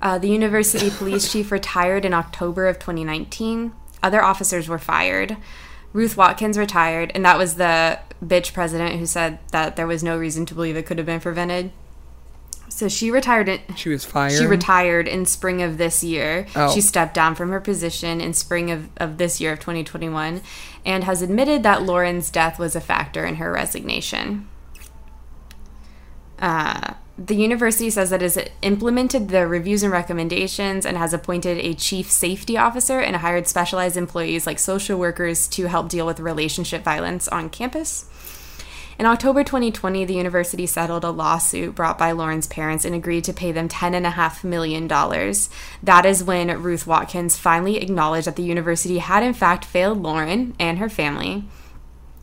Uh, 0.02 0.18
the 0.18 0.30
university 0.30 0.90
police 0.98 1.32
chief 1.32 1.52
retired 1.52 2.06
in 2.06 2.14
October 2.14 2.68
of 2.68 2.80
2019. 2.80 3.74
Other 4.04 4.24
officers 4.24 4.68
were 4.68 4.80
fired. 4.80 5.38
Ruth 5.94 6.18
Watkins 6.18 6.58
retired, 6.58 7.12
and 7.14 7.26
that 7.26 7.38
was 7.38 7.56
the 7.56 8.00
bitch 8.24 8.54
president 8.54 9.00
who 9.00 9.06
said 9.06 9.40
that 9.52 9.76
there 9.76 9.88
was 9.88 10.04
no 10.04 10.18
reason 10.18 10.46
to 10.46 10.56
believe 10.56 10.78
it 10.78 10.86
could 10.86 10.98
have 10.98 11.08
been 11.08 11.20
prevented. 11.20 11.72
So 12.72 12.88
she 12.88 13.12
retired. 13.12 13.50
In, 13.50 13.60
She 13.76 13.90
was 13.90 14.06
fired. 14.06 14.32
she 14.32 14.46
retired 14.46 15.08
in 15.08 15.26
spring 15.26 15.62
of 15.62 15.78
this 15.78 16.04
year. 16.04 16.48
Oh. 16.56 16.74
She 16.74 16.80
stepped 16.80 17.14
down 17.14 17.36
from 17.36 17.50
her 17.50 17.60
position 17.60 18.22
in 18.22 18.34
spring 18.34 18.72
of, 18.72 18.90
of 18.98 19.18
this 19.18 19.42
year 19.42 19.52
of 19.54 19.60
2021 19.60 20.42
and 20.86 21.04
has 21.04 21.22
admitted 21.22 21.64
that 21.64 21.84
Lauren's 21.84 22.32
death 22.32 22.58
was 22.58 22.76
a 22.76 22.82
factor 22.82 23.26
in 23.26 23.36
her 23.36 23.52
resignation. 23.52 24.48
Uh, 26.40 26.94
the 27.18 27.36
university 27.36 27.90
says 27.90 28.10
that 28.10 28.22
it 28.24 28.36
has 28.36 28.50
implemented 28.62 29.30
the 29.30 29.46
reviews 29.46 29.84
and 29.84 29.92
recommendations 29.92 30.86
and 30.86 30.98
has 30.98 31.14
appointed 31.14 31.58
a 31.60 31.76
chief 31.76 32.10
safety 32.10 32.58
officer 32.58 33.00
and 33.00 33.18
hired 33.18 33.48
specialized 33.48 33.98
employees 33.98 34.48
like 34.48 34.58
social 34.58 34.98
workers 34.98 35.48
to 35.50 35.68
help 35.68 35.90
deal 35.90 36.06
with 36.06 36.20
relationship 36.22 36.84
violence 36.84 37.28
on 37.28 37.50
campus. 37.50 38.06
In 39.02 39.08
October 39.08 39.44
2020, 39.44 40.06
the 40.06 40.14
university 40.14 40.68
settled 40.68 41.04
a 41.04 41.10
lawsuit 41.10 41.74
brought 41.74 41.98
by 41.98 42.12
Lauren's 42.12 42.46
parents 42.46 42.86
and 42.86 42.94
agreed 42.94 43.24
to 43.24 43.34
pay 43.34 43.52
them 43.52 43.68
$10.5 43.68 44.44
million. 44.44 44.88
That 44.88 46.06
is 46.06 46.24
when 46.24 46.62
Ruth 46.62 46.86
Watkins 46.86 47.36
finally 47.36 47.78
acknowledged 47.78 48.28
that 48.28 48.36
the 48.36 48.44
university 48.44 49.00
had, 49.00 49.24
in 49.24 49.34
fact, 49.34 49.66
failed 49.66 50.04
Lauren 50.04 50.56
and 50.60 50.78
her 50.78 50.88
family. 50.88 51.46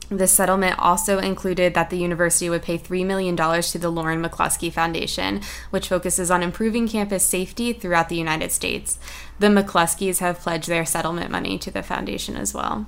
The 0.09 0.29
settlement 0.29 0.79
also 0.79 1.19
included 1.19 1.75
that 1.75 1.91
the 1.91 1.99
university 1.99 2.49
would 2.49 2.63
pay 2.63 2.79
$3 2.79 3.05
million 3.05 3.35
to 3.37 3.79
the 3.81 3.91
Lauren 3.91 4.23
McCluskey 4.23 4.73
Foundation, 4.73 5.41
which 5.71 5.89
focuses 5.89 6.31
on 6.31 6.45
improving 6.45 6.87
campus 6.87 7.27
safety 7.27 7.73
throughout 7.73 8.09
the 8.09 8.15
United 8.15 8.53
States. 8.53 9.01
The 9.41 9.49
McCluskeys 9.49 10.21
have 10.21 10.39
pledged 10.39 10.69
their 10.69 10.87
settlement 10.87 11.33
money 11.33 11.59
to 11.59 11.73
the 11.73 11.83
foundation 11.83 12.37
as 12.37 12.55
well. 12.55 12.87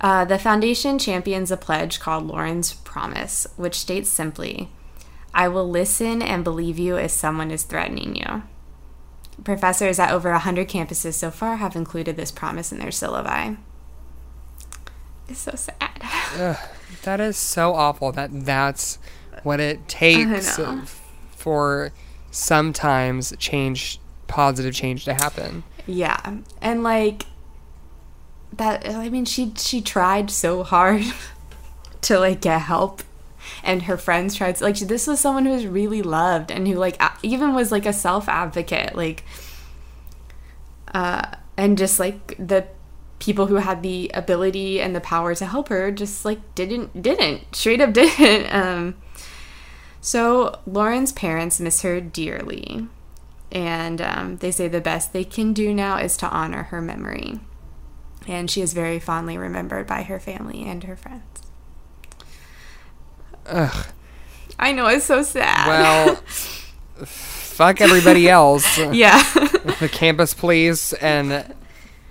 Uh, 0.00 0.24
the 0.24 0.38
foundation 0.38 0.98
champions 0.98 1.50
a 1.50 1.56
pledge 1.56 1.98
called 1.98 2.26
Lauren's 2.26 2.72
Promise, 2.72 3.46
which 3.56 3.74
states 3.74 4.08
simply, 4.08 4.68
I 5.34 5.48
will 5.48 5.68
listen 5.68 6.22
and 6.22 6.44
believe 6.44 6.78
you 6.78 6.96
if 6.96 7.10
someone 7.10 7.50
is 7.50 7.64
threatening 7.64 8.14
you. 8.16 8.42
Professors 9.44 9.98
at 9.98 10.12
over 10.12 10.30
100 10.30 10.68
campuses 10.68 11.14
so 11.14 11.30
far 11.30 11.56
have 11.56 11.76
included 11.76 12.16
this 12.16 12.30
promise 12.30 12.72
in 12.72 12.78
their 12.78 12.88
syllabi. 12.88 13.56
It's 15.28 15.40
so 15.40 15.52
sad. 15.54 16.00
Ugh, 16.38 16.56
that 17.02 17.20
is 17.20 17.36
so 17.36 17.74
awful 17.74 18.12
that 18.12 18.30
that's 18.44 18.98
what 19.42 19.60
it 19.60 19.88
takes 19.88 20.58
for 21.36 21.92
sometimes 22.30 23.34
change, 23.38 24.00
positive 24.26 24.74
change 24.74 25.04
to 25.04 25.14
happen. 25.14 25.64
Yeah, 25.86 26.38
and 26.60 26.82
like 26.82 27.26
that. 28.58 28.88
I 28.88 29.08
mean, 29.08 29.24
she 29.24 29.52
she 29.56 29.80
tried 29.80 30.30
so 30.30 30.62
hard 30.62 31.04
to 32.02 32.18
like 32.18 32.40
get 32.40 32.62
help, 32.62 33.02
and 33.62 33.82
her 33.82 33.96
friends 33.96 34.34
tried. 34.34 34.56
To, 34.56 34.64
like 34.64 34.76
this 34.76 35.06
was 35.06 35.20
someone 35.20 35.46
who 35.46 35.52
was 35.52 35.66
really 35.66 36.02
loved 36.02 36.50
and 36.50 36.66
who 36.68 36.74
like 36.74 37.00
even 37.22 37.54
was 37.54 37.72
like 37.72 37.86
a 37.86 37.92
self 37.92 38.28
advocate. 38.28 38.94
Like, 38.94 39.24
uh, 40.94 41.26
and 41.56 41.78
just 41.78 41.98
like 41.98 42.36
the 42.38 42.66
people 43.18 43.46
who 43.46 43.56
had 43.56 43.82
the 43.82 44.10
ability 44.14 44.80
and 44.80 44.94
the 44.94 45.00
power 45.00 45.34
to 45.34 45.44
help 45.44 45.68
her 45.68 45.90
just 45.90 46.24
like 46.24 46.38
didn't 46.54 47.02
didn't 47.02 47.54
straight 47.54 47.80
up 47.80 47.92
didn't. 47.94 48.52
Um, 48.54 48.96
so 50.00 50.60
Lauren's 50.66 51.12
parents 51.12 51.58
miss 51.58 51.82
her 51.82 52.00
dearly 52.00 52.86
and 53.50 54.00
um, 54.00 54.36
they 54.36 54.50
say 54.50 54.68
the 54.68 54.80
best 54.80 55.12
they 55.12 55.24
can 55.24 55.52
do 55.52 55.72
now 55.72 55.96
is 55.96 56.16
to 56.18 56.28
honor 56.28 56.64
her 56.64 56.80
memory. 56.80 57.40
And 58.28 58.50
she 58.50 58.60
is 58.60 58.74
very 58.74 59.00
fondly 59.00 59.38
remembered 59.38 59.86
by 59.86 60.02
her 60.02 60.20
family 60.20 60.62
and 60.64 60.84
her 60.84 60.96
friends. 60.96 61.42
Ugh. 63.46 63.86
I 64.58 64.72
know 64.72 64.86
it's 64.86 65.06
so 65.06 65.22
sad. 65.22 65.66
Well, 65.66 66.14
fuck 67.04 67.80
everybody 67.80 68.28
else. 68.28 68.78
yeah, 68.92 69.22
the 69.80 69.88
campus 69.92 70.34
police 70.34 70.92
and 70.94 71.54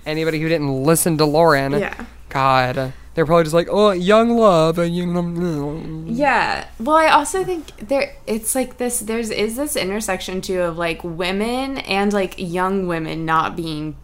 anybody 0.06 0.40
who 0.40 0.48
didn't 0.48 0.84
listen 0.84 1.18
to 1.18 1.26
Lauren. 1.26 1.74
yeah, 1.74 2.06
God, 2.30 2.94
they're 3.14 3.26
probably 3.26 3.44
just 3.44 3.54
like, 3.54 3.68
oh, 3.70 3.92
young 3.92 4.38
love, 4.38 4.80
and 4.80 4.96
you 4.96 5.06
mm. 5.06 6.06
yeah. 6.08 6.68
Well, 6.80 6.96
I 6.96 7.08
also 7.08 7.44
think 7.44 7.88
there 7.88 8.16
it's 8.26 8.56
like 8.56 8.78
this. 8.78 9.00
There's 9.00 9.30
is 9.30 9.58
this 9.58 9.76
intersection 9.76 10.42
too 10.42 10.62
of 10.62 10.78
like 10.78 11.04
women 11.04 11.80
and 11.80 12.14
like 12.14 12.36
young 12.38 12.88
women 12.88 13.26
not 13.26 13.56
being 13.56 13.98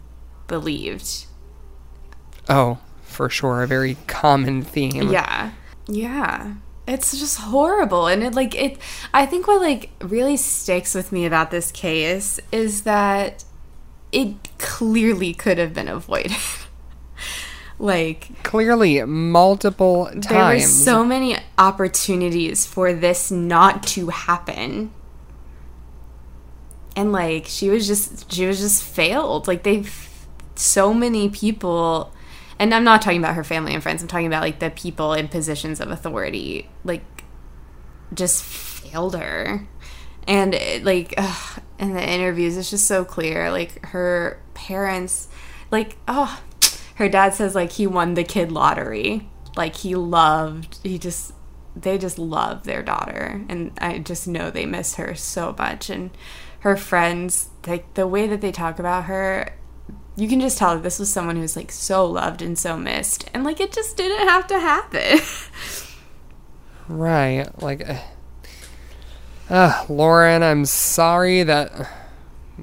believed. 0.48 1.26
Oh, 2.48 2.78
for 3.02 3.28
sure, 3.28 3.62
a 3.62 3.66
very 3.66 3.96
common 4.06 4.62
theme. 4.62 5.10
Yeah. 5.10 5.52
Yeah. 5.86 6.54
It's 6.86 7.18
just 7.18 7.38
horrible. 7.38 8.06
And 8.08 8.22
it 8.22 8.34
like 8.34 8.54
it 8.54 8.78
I 9.12 9.24
think 9.26 9.46
what 9.46 9.60
like 9.60 9.90
really 10.02 10.36
sticks 10.36 10.94
with 10.94 11.12
me 11.12 11.24
about 11.24 11.50
this 11.50 11.72
case 11.72 12.40
is 12.52 12.82
that 12.82 13.44
it 14.12 14.34
clearly 14.58 15.32
could 15.32 15.58
have 15.58 15.72
been 15.72 15.88
avoided. 15.88 16.36
like 17.78 18.42
Clearly, 18.42 19.02
multiple 19.02 20.06
times. 20.06 20.28
there 20.28 20.44
were 20.54 20.60
so 20.60 21.04
many 21.04 21.36
opportunities 21.56 22.66
for 22.66 22.92
this 22.92 23.30
not 23.30 23.82
to 23.88 24.08
happen. 24.08 24.92
And 26.96 27.12
like 27.12 27.46
she 27.46 27.70
was 27.70 27.86
just 27.86 28.30
she 28.32 28.46
was 28.46 28.60
just 28.60 28.82
failed. 28.82 29.48
Like 29.48 29.62
they've 29.62 30.10
so 30.54 30.94
many 30.94 31.28
people 31.28 32.12
and 32.58 32.74
I'm 32.74 32.84
not 32.84 33.02
talking 33.02 33.18
about 33.18 33.34
her 33.34 33.44
family 33.44 33.74
and 33.74 33.82
friends. 33.82 34.02
I'm 34.02 34.08
talking 34.08 34.26
about 34.26 34.42
like 34.42 34.58
the 34.58 34.70
people 34.70 35.12
in 35.12 35.28
positions 35.28 35.80
of 35.80 35.90
authority 35.90 36.68
like 36.84 37.24
just 38.12 38.42
failed 38.42 39.16
her. 39.16 39.66
And 40.26 40.54
it, 40.54 40.84
like 40.84 41.14
ugh, 41.16 41.62
in 41.78 41.94
the 41.94 42.08
interviews 42.08 42.56
it's 42.56 42.70
just 42.70 42.86
so 42.86 43.04
clear 43.04 43.50
like 43.50 43.84
her 43.86 44.40
parents 44.54 45.28
like 45.70 45.96
oh 46.08 46.40
her 46.94 47.08
dad 47.08 47.34
says 47.34 47.54
like 47.54 47.72
he 47.72 47.86
won 47.86 48.14
the 48.14 48.24
kid 48.24 48.52
lottery. 48.52 49.28
Like 49.56 49.76
he 49.76 49.94
loved 49.94 50.78
he 50.82 50.98
just 50.98 51.32
they 51.76 51.98
just 51.98 52.18
love 52.18 52.64
their 52.64 52.82
daughter 52.82 53.44
and 53.48 53.72
I 53.78 53.98
just 53.98 54.28
know 54.28 54.50
they 54.50 54.64
miss 54.66 54.94
her 54.94 55.14
so 55.14 55.54
much 55.58 55.90
and 55.90 56.10
her 56.60 56.76
friends 56.76 57.50
like 57.66 57.92
the 57.94 58.06
way 58.06 58.26
that 58.28 58.40
they 58.40 58.52
talk 58.52 58.78
about 58.78 59.04
her 59.04 59.54
you 60.16 60.28
can 60.28 60.40
just 60.40 60.58
tell 60.58 60.74
that 60.74 60.82
this 60.82 60.98
was 60.98 61.12
someone 61.12 61.36
who's 61.36 61.56
like 61.56 61.72
so 61.72 62.04
loved 62.06 62.40
and 62.42 62.58
so 62.58 62.76
missed 62.76 63.28
and 63.34 63.44
like 63.44 63.60
it 63.60 63.72
just 63.72 63.96
didn't 63.96 64.28
have 64.28 64.46
to 64.46 64.58
happen 64.60 65.20
Right. 66.88 67.46
Like, 67.62 67.88
uh, 67.88 67.98
Uh, 69.48 69.84
Lauren, 69.88 70.42
I'm 70.42 70.64
sorry 70.64 71.42
that 71.42 71.70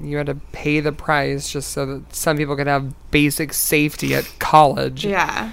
you 0.00 0.16
had 0.16 0.26
to 0.26 0.34
pay 0.52 0.80
the 0.80 0.90
price 0.92 1.50
just 1.50 1.70
so 1.70 1.86
that 1.86 2.14
some 2.14 2.36
people 2.36 2.56
could 2.56 2.66
have 2.66 2.92
basic 3.10 3.52
safety 3.52 4.14
at 4.14 4.28
college. 4.38 5.04
Yeah. 5.04 5.52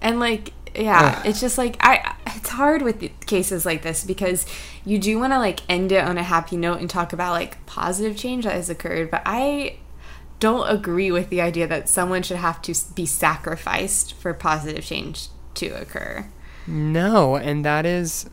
And 0.00 0.18
like 0.18 0.52
yeah, 0.74 1.22
it's 1.24 1.40
just 1.40 1.56
like 1.56 1.76
I 1.80 2.16
it's 2.26 2.50
hard 2.50 2.82
with 2.82 3.00
cases 3.26 3.64
like 3.64 3.82
this 3.82 4.04
because 4.04 4.44
you 4.84 4.98
do 4.98 5.18
want 5.18 5.32
to 5.32 5.38
like 5.38 5.60
end 5.70 5.90
it 5.92 6.04
on 6.04 6.18
a 6.18 6.22
happy 6.22 6.56
note 6.56 6.80
and 6.80 6.90
talk 6.90 7.12
about 7.12 7.32
like 7.32 7.64
positive 7.66 8.16
change 8.16 8.44
that 8.44 8.54
has 8.54 8.68
occurred, 8.68 9.10
but 9.10 9.22
I 9.24 9.76
don't 10.40 10.68
agree 10.68 11.10
with 11.10 11.30
the 11.30 11.40
idea 11.40 11.66
that 11.66 11.88
someone 11.88 12.22
should 12.22 12.36
have 12.36 12.60
to 12.62 12.74
be 12.94 13.06
sacrificed 13.06 14.14
for 14.14 14.34
positive 14.34 14.84
change 14.84 15.28
to 15.54 15.68
occur. 15.68 16.26
No, 16.66 17.36
and 17.36 17.64
that 17.64 17.86
is 17.86 18.28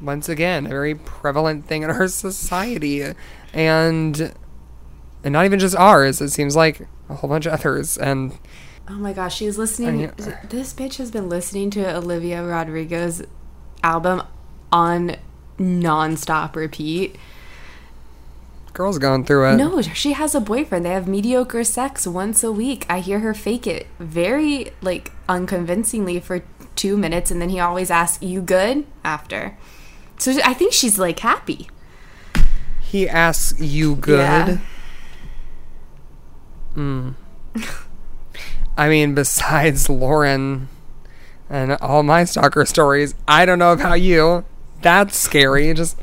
once 0.00 0.28
again 0.28 0.66
a 0.66 0.70
very 0.70 0.94
prevalent 0.94 1.66
thing 1.66 1.82
in 1.82 1.90
our 1.90 2.08
society, 2.26 3.02
and 3.52 4.34
and 5.24 5.32
not 5.32 5.44
even 5.44 5.58
just 5.58 5.76
ours. 5.76 6.20
It 6.20 6.30
seems 6.30 6.56
like 6.56 6.86
a 7.08 7.14
whole 7.14 7.30
bunch 7.30 7.46
of 7.46 7.52
others. 7.52 7.96
And 7.96 8.38
Oh 8.88 8.94
my 8.94 9.12
gosh, 9.12 9.36
she's 9.36 9.56
listening. 9.58 9.88
I 9.88 9.92
mean- 9.92 10.36
this 10.48 10.74
bitch 10.74 10.96
has 10.96 11.10
been 11.10 11.28
listening 11.28 11.70
to 11.70 11.96
Olivia 11.96 12.44
Rodrigo's 12.44 13.22
album 13.82 14.22
on 14.72 15.16
nonstop 15.58 16.56
repeat. 16.56 17.16
Girls 18.72 18.98
gone 18.98 19.24
through 19.24 19.50
it. 19.50 19.56
No, 19.56 19.80
she 19.82 20.12
has 20.12 20.34
a 20.34 20.40
boyfriend. 20.40 20.84
They 20.84 20.90
have 20.90 21.06
mediocre 21.06 21.64
sex 21.64 22.06
once 22.06 22.42
a 22.42 22.52
week. 22.52 22.86
I 22.88 23.00
hear 23.00 23.20
her 23.20 23.34
fake 23.34 23.66
it 23.66 23.86
very 23.98 24.72
like 24.80 25.12
unconvincingly 25.28 26.20
for 26.20 26.42
two 26.74 26.96
minutes, 26.96 27.30
and 27.30 27.40
then 27.40 27.50
he 27.50 27.60
always 27.60 27.90
asks, 27.90 28.22
"You 28.22 28.40
good?" 28.40 28.86
after. 29.04 29.56
So 30.18 30.32
I 30.44 30.54
think 30.54 30.72
she's 30.72 30.98
like 30.98 31.18
happy. 31.18 31.68
He 32.80 33.08
asks 33.08 33.60
you 33.60 33.96
good. 33.96 34.18
Yeah. 34.18 34.58
Mm. 36.76 37.14
I 38.76 38.88
mean, 38.88 39.14
besides 39.14 39.88
Lauren 39.88 40.68
and 41.50 41.72
all 41.72 42.02
my 42.02 42.24
stalker 42.24 42.64
stories, 42.64 43.14
I 43.28 43.44
don't 43.44 43.58
know 43.58 43.72
about 43.72 44.00
you. 44.00 44.44
That's 44.80 45.16
scary. 45.16 45.72
Just 45.74 45.98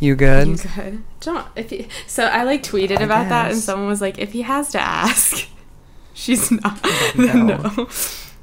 you 0.00 0.14
good? 0.14 0.48
You 0.48 0.56
good? 0.56 1.04
Don't. 1.22 1.46
If 1.54 1.70
he, 1.70 1.86
so, 2.08 2.24
I 2.24 2.42
like 2.42 2.64
tweeted 2.64 2.98
I 2.98 3.04
about 3.04 3.28
that, 3.28 3.52
and 3.52 3.60
someone 3.60 3.88
was 3.88 4.00
like, 4.00 4.18
"If 4.18 4.32
he 4.32 4.42
has 4.42 4.70
to 4.72 4.80
ask, 4.80 5.48
she's 6.14 6.50
not." 6.50 6.78
No. 7.16 7.42
no. 7.56 7.88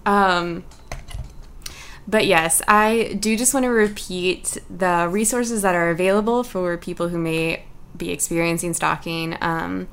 Um. 0.05 0.63
But 2.07 2.25
yes, 2.25 2.61
I 2.67 3.17
do 3.19 3.37
just 3.37 3.53
want 3.53 3.65
to 3.65 3.69
repeat 3.69 4.57
the 4.69 5.07
resources 5.11 5.61
that 5.61 5.75
are 5.75 5.91
available 5.91 6.43
for 6.43 6.75
people 6.77 7.09
who 7.09 7.19
may 7.19 7.65
be 7.95 8.09
experiencing 8.11 8.73
stalking. 8.73 9.37
Um, 9.41 9.87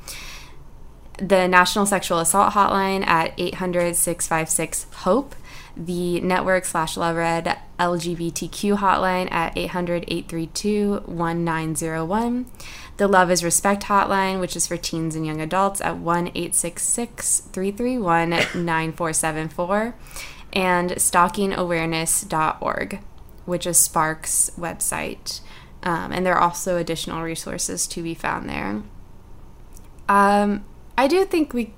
the 1.18 1.46
National 1.48 1.84
Sexual 1.84 2.20
Assault 2.20 2.52
Hotline 2.54 3.06
at 3.06 3.34
800 3.36 3.96
656 3.96 4.86
HOPE, 4.92 5.34
the 5.77 6.20
Network 6.20 6.65
slash 6.65 6.97
La 6.97 7.11
Red 7.11 7.59
LGBTQ 7.78 8.78
hotline 8.78 9.31
at 9.31 9.57
800 9.57 10.05
832 10.09 11.03
1901, 11.07 12.47
the 12.97 13.07
Love 13.07 13.31
is 13.31 13.44
Respect 13.44 13.85
hotline, 13.85 14.40
which 14.40 14.57
is 14.57 14.66
for 14.66 14.78
teens 14.78 15.15
and 15.15 15.27
young 15.27 15.40
adults 15.40 15.81
at 15.82 15.98
1 15.98 16.28
866 16.28 17.40
331 17.53 18.31
9474, 18.31 19.94
and 20.53 20.90
stalkingawareness.org, 20.93 23.01
which 23.44 23.66
is 23.66 23.78
SPARC's 23.78 24.53
website. 24.59 25.40
Um, 25.82 26.11
and 26.11 26.24
there 26.24 26.35
are 26.35 26.43
also 26.43 26.78
additional 26.78 27.23
resources 27.23 27.86
to 27.89 28.03
be 28.03 28.15
found 28.15 28.48
there. 28.48 28.82
Um, 30.09 30.65
I 30.97 31.07
do 31.07 31.27
think 31.27 31.53
we, 31.53 31.74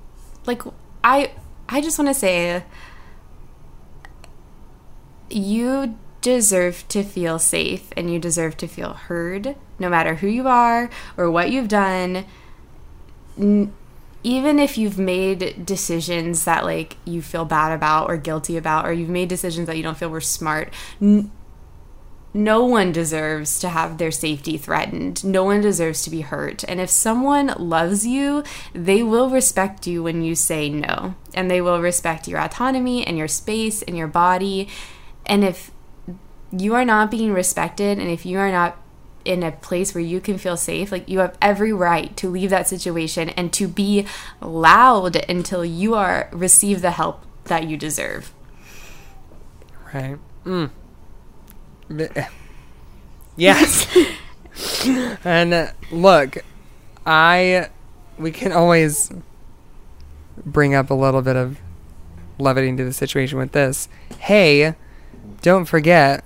like, 0.46 0.62
I, 1.02 1.32
I 1.68 1.80
just 1.80 1.98
want 1.98 2.08
to 2.08 2.14
say, 2.14 2.62
you 5.30 5.96
deserve 6.20 6.86
to 6.88 7.02
feel 7.02 7.38
safe 7.38 7.88
and 7.96 8.12
you 8.12 8.18
deserve 8.18 8.56
to 8.58 8.66
feel 8.66 8.94
heard, 8.94 9.56
no 9.78 9.88
matter 9.88 10.16
who 10.16 10.26
you 10.26 10.48
are 10.48 10.90
or 11.16 11.30
what 11.30 11.50
you've 11.50 11.68
done. 11.68 12.24
N- 13.38 13.72
even 14.24 14.58
if 14.58 14.76
you've 14.76 14.98
made 14.98 15.64
decisions 15.64 16.44
that 16.44 16.64
like 16.64 16.96
you 17.04 17.22
feel 17.22 17.44
bad 17.44 17.72
about 17.72 18.10
or 18.10 18.16
guilty 18.16 18.56
about, 18.56 18.84
or 18.84 18.92
you've 18.92 19.08
made 19.08 19.28
decisions 19.28 19.68
that 19.68 19.76
you 19.76 19.82
don't 19.82 19.96
feel 19.96 20.08
were 20.08 20.20
smart, 20.20 20.74
n- 21.00 21.30
no 22.34 22.64
one 22.64 22.92
deserves 22.92 23.58
to 23.60 23.68
have 23.70 23.96
their 23.96 24.10
safety 24.10 24.58
threatened. 24.58 25.24
No 25.24 25.44
one 25.44 25.60
deserves 25.60 26.02
to 26.02 26.10
be 26.10 26.20
hurt. 26.20 26.62
And 26.68 26.78
if 26.80 26.90
someone 26.90 27.54
loves 27.58 28.06
you, 28.06 28.44
they 28.74 29.02
will 29.02 29.30
respect 29.30 29.86
you 29.86 30.02
when 30.02 30.22
you 30.22 30.34
say 30.34 30.68
no. 30.68 31.14
And 31.32 31.50
they 31.50 31.60
will 31.60 31.80
respect 31.80 32.28
your 32.28 32.40
autonomy 32.40 33.06
and 33.06 33.16
your 33.16 33.28
space 33.28 33.82
and 33.82 33.96
your 33.96 34.08
body. 34.08 34.68
And 35.28 35.44
if 35.44 35.70
you 36.50 36.74
are 36.74 36.84
not 36.84 37.10
being 37.10 37.32
respected 37.32 37.98
and 37.98 38.08
if 38.08 38.24
you 38.24 38.38
are 38.38 38.50
not 38.50 38.76
in 39.24 39.42
a 39.42 39.52
place 39.52 39.94
where 39.94 40.02
you 40.02 40.20
can 40.20 40.38
feel 40.38 40.56
safe, 40.56 40.90
like 40.90 41.08
you 41.08 41.18
have 41.18 41.36
every 41.42 41.72
right 41.72 42.16
to 42.16 42.30
leave 42.30 42.50
that 42.50 42.66
situation 42.66 43.28
and 43.30 43.52
to 43.52 43.68
be 43.68 44.06
loud 44.40 45.16
until 45.28 45.64
you 45.64 45.94
are 45.94 46.28
receive 46.32 46.80
the 46.80 46.92
help 46.92 47.22
that 47.44 47.68
you 47.68 47.76
deserve. 47.76 48.32
Right. 49.92 50.18
Mm. 50.44 50.70
Yes. 53.38 53.86
and 55.24 55.54
uh, 55.54 55.68
look, 55.92 56.38
I 57.06 57.68
we 58.18 58.32
can 58.32 58.50
always 58.50 59.12
bring 60.44 60.74
up 60.74 60.90
a 60.90 60.94
little 60.94 61.22
bit 61.22 61.36
of 61.36 61.60
levity 62.38 62.68
into 62.68 62.84
the 62.84 62.92
situation 62.92 63.38
with 63.38 63.52
this. 63.52 63.88
Hey, 64.18 64.74
don't 65.42 65.66
forget 65.66 66.24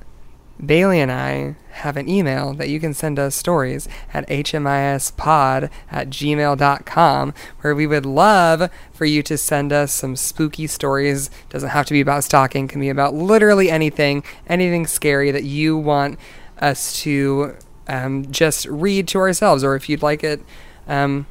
Bailey 0.64 1.00
and 1.00 1.10
I 1.10 1.56
have 1.70 1.96
an 1.96 2.08
email 2.08 2.52
that 2.54 2.68
you 2.68 2.78
can 2.78 2.94
send 2.94 3.18
us 3.18 3.34
stories 3.34 3.88
at 4.12 4.28
hmispod 4.28 5.70
at 5.90 6.10
gmail.com 6.10 7.34
where 7.62 7.74
we 7.74 7.86
would 7.86 8.06
love 8.06 8.70
for 8.92 9.04
you 9.04 9.22
to 9.24 9.36
send 9.38 9.72
us 9.72 9.92
some 9.92 10.14
spooky 10.14 10.66
stories. 10.66 11.30
Doesn't 11.48 11.70
have 11.70 11.86
to 11.86 11.94
be 11.94 12.00
about 12.00 12.24
stalking, 12.24 12.68
can 12.68 12.80
be 12.80 12.90
about 12.90 13.14
literally 13.14 13.70
anything, 13.70 14.22
anything 14.46 14.86
scary 14.86 15.30
that 15.30 15.44
you 15.44 15.76
want 15.76 16.18
us 16.60 17.00
to 17.02 17.56
um, 17.88 18.30
just 18.30 18.66
read 18.66 19.08
to 19.08 19.18
ourselves, 19.18 19.64
or 19.64 19.74
if 19.74 19.88
you'd 19.88 20.02
like 20.02 20.22
it, 20.22 20.40
um, 20.86 21.26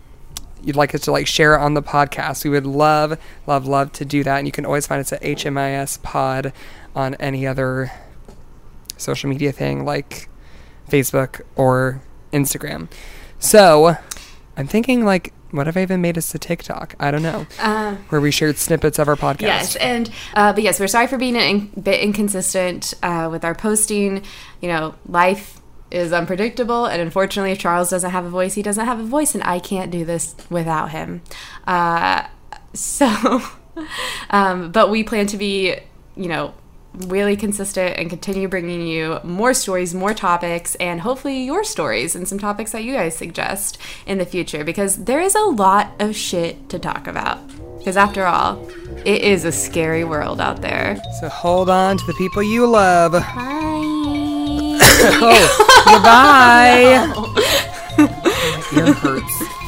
you'd 0.64 0.76
like 0.76 0.94
us 0.94 1.02
to 1.02 1.12
like 1.12 1.28
share 1.28 1.56
it 1.56 1.60
on 1.60 1.74
the 1.74 1.82
podcast, 1.82 2.44
we 2.44 2.50
would 2.50 2.66
love, 2.66 3.18
love, 3.48 3.66
love 3.66 3.92
to 3.94 4.06
do 4.06 4.24
that. 4.24 4.38
And 4.38 4.48
you 4.48 4.52
can 4.52 4.66
always 4.66 4.88
find 4.88 5.00
us 5.00 5.14
at 5.14 5.22
HMIS 5.22 6.02
Pod 6.02 6.54
on 6.96 7.16
any 7.16 7.46
other 7.48 7.92
social 8.98 9.30
media 9.30 9.52
thing 9.52 9.86
like 9.86 10.30
Facebook 10.90 11.42
or 11.56 12.02
Instagram. 12.34 12.90
So 13.40 13.96
I'm 14.58 14.68
thinking 14.68 15.04
like, 15.06 15.34
what 15.52 15.68
if 15.68 15.76
I 15.76 15.82
even 15.82 16.02
made 16.02 16.18
us 16.18 16.34
a 16.34 16.40
TikTok? 16.40 16.96
I 17.00 17.12
don't 17.12 17.24
know. 17.24 17.46
Uh, 17.60 17.96
Where 18.10 18.22
we 18.22 18.32
shared 18.32 18.58
snippets 18.58 19.00
of 19.00 19.08
our 19.08 19.16
podcast. 19.16 19.42
Yes, 19.42 19.76
and 19.76 20.10
uh, 20.34 20.54
but 20.54 20.64
yes, 20.64 20.80
we're 20.80 20.88
sorry 20.88 21.08
for 21.08 21.18
being 21.18 21.36
a 21.36 21.40
in- 21.40 21.68
bit 21.82 22.00
inconsistent 22.00 22.94
uh, 23.04 23.28
with 23.30 23.44
our 23.44 23.54
posting. 23.54 24.24
You 24.62 24.70
know, 24.70 24.96
life 25.08 25.60
is 25.90 26.14
unpredictable, 26.14 26.86
and 26.86 27.02
unfortunately, 27.02 27.52
if 27.52 27.60
Charles 27.60 27.90
doesn't 27.90 28.12
have 28.12 28.24
a 28.24 28.30
voice, 28.30 28.54
he 28.54 28.62
doesn't 28.62 28.86
have 28.86 29.00
a 29.00 29.04
voice, 29.04 29.36
and 29.36 29.44
I 29.44 29.60
can't 29.60 29.92
do 29.92 30.06
this 30.06 30.36
without 30.50 30.92
him. 30.92 31.22
Uh, 31.68 32.28
so, 32.74 33.42
um, 34.30 34.72
but 34.72 34.90
we 34.90 35.04
plan 35.04 35.28
to 35.28 35.38
be, 35.38 35.76
you 36.16 36.28
know. 36.28 36.54
Really 36.94 37.38
consistent 37.38 37.98
and 37.98 38.10
continue 38.10 38.50
bringing 38.50 38.86
you 38.86 39.20
more 39.24 39.54
stories, 39.54 39.94
more 39.94 40.14
topics, 40.14 40.76
and 40.76 41.00
hopefully 41.00 41.44
your 41.44 41.64
stories 41.64 42.16
and 42.16 42.28
some 42.28 42.38
topics 42.38 42.74
that 42.74 42.84
you 42.84 42.94
guys 42.94 43.16
suggest 43.16 43.78
in 44.06 44.18
the 44.18 44.26
future 44.26 44.66
because 44.66 45.06
there 45.06 45.22
is 45.22 45.34
a 45.34 45.40
lot 45.40 45.92
of 46.00 46.16
shit 46.16 46.68
to 46.70 46.78
talk 46.80 47.08
about. 47.08 47.40
Because 47.78 47.96
after 47.96 48.26
all, 48.26 48.70
it 49.06 49.22
is 49.22 49.46
a 49.46 49.52
scary 49.52 50.04
world 50.04 50.42
out 50.42 50.62
there. 50.62 51.02
So 51.20 51.30
hold 51.30 51.70
on 51.70 51.98
to 51.98 52.06
the 52.06 52.14
people 52.14 52.44
you 52.44 52.68
love. 52.68 53.14
Bye. 53.14 53.22
oh, 55.24 55.48
goodbye. 55.88 57.08
My 57.98 58.88
ear 58.88 58.94
hurts. 58.94 59.61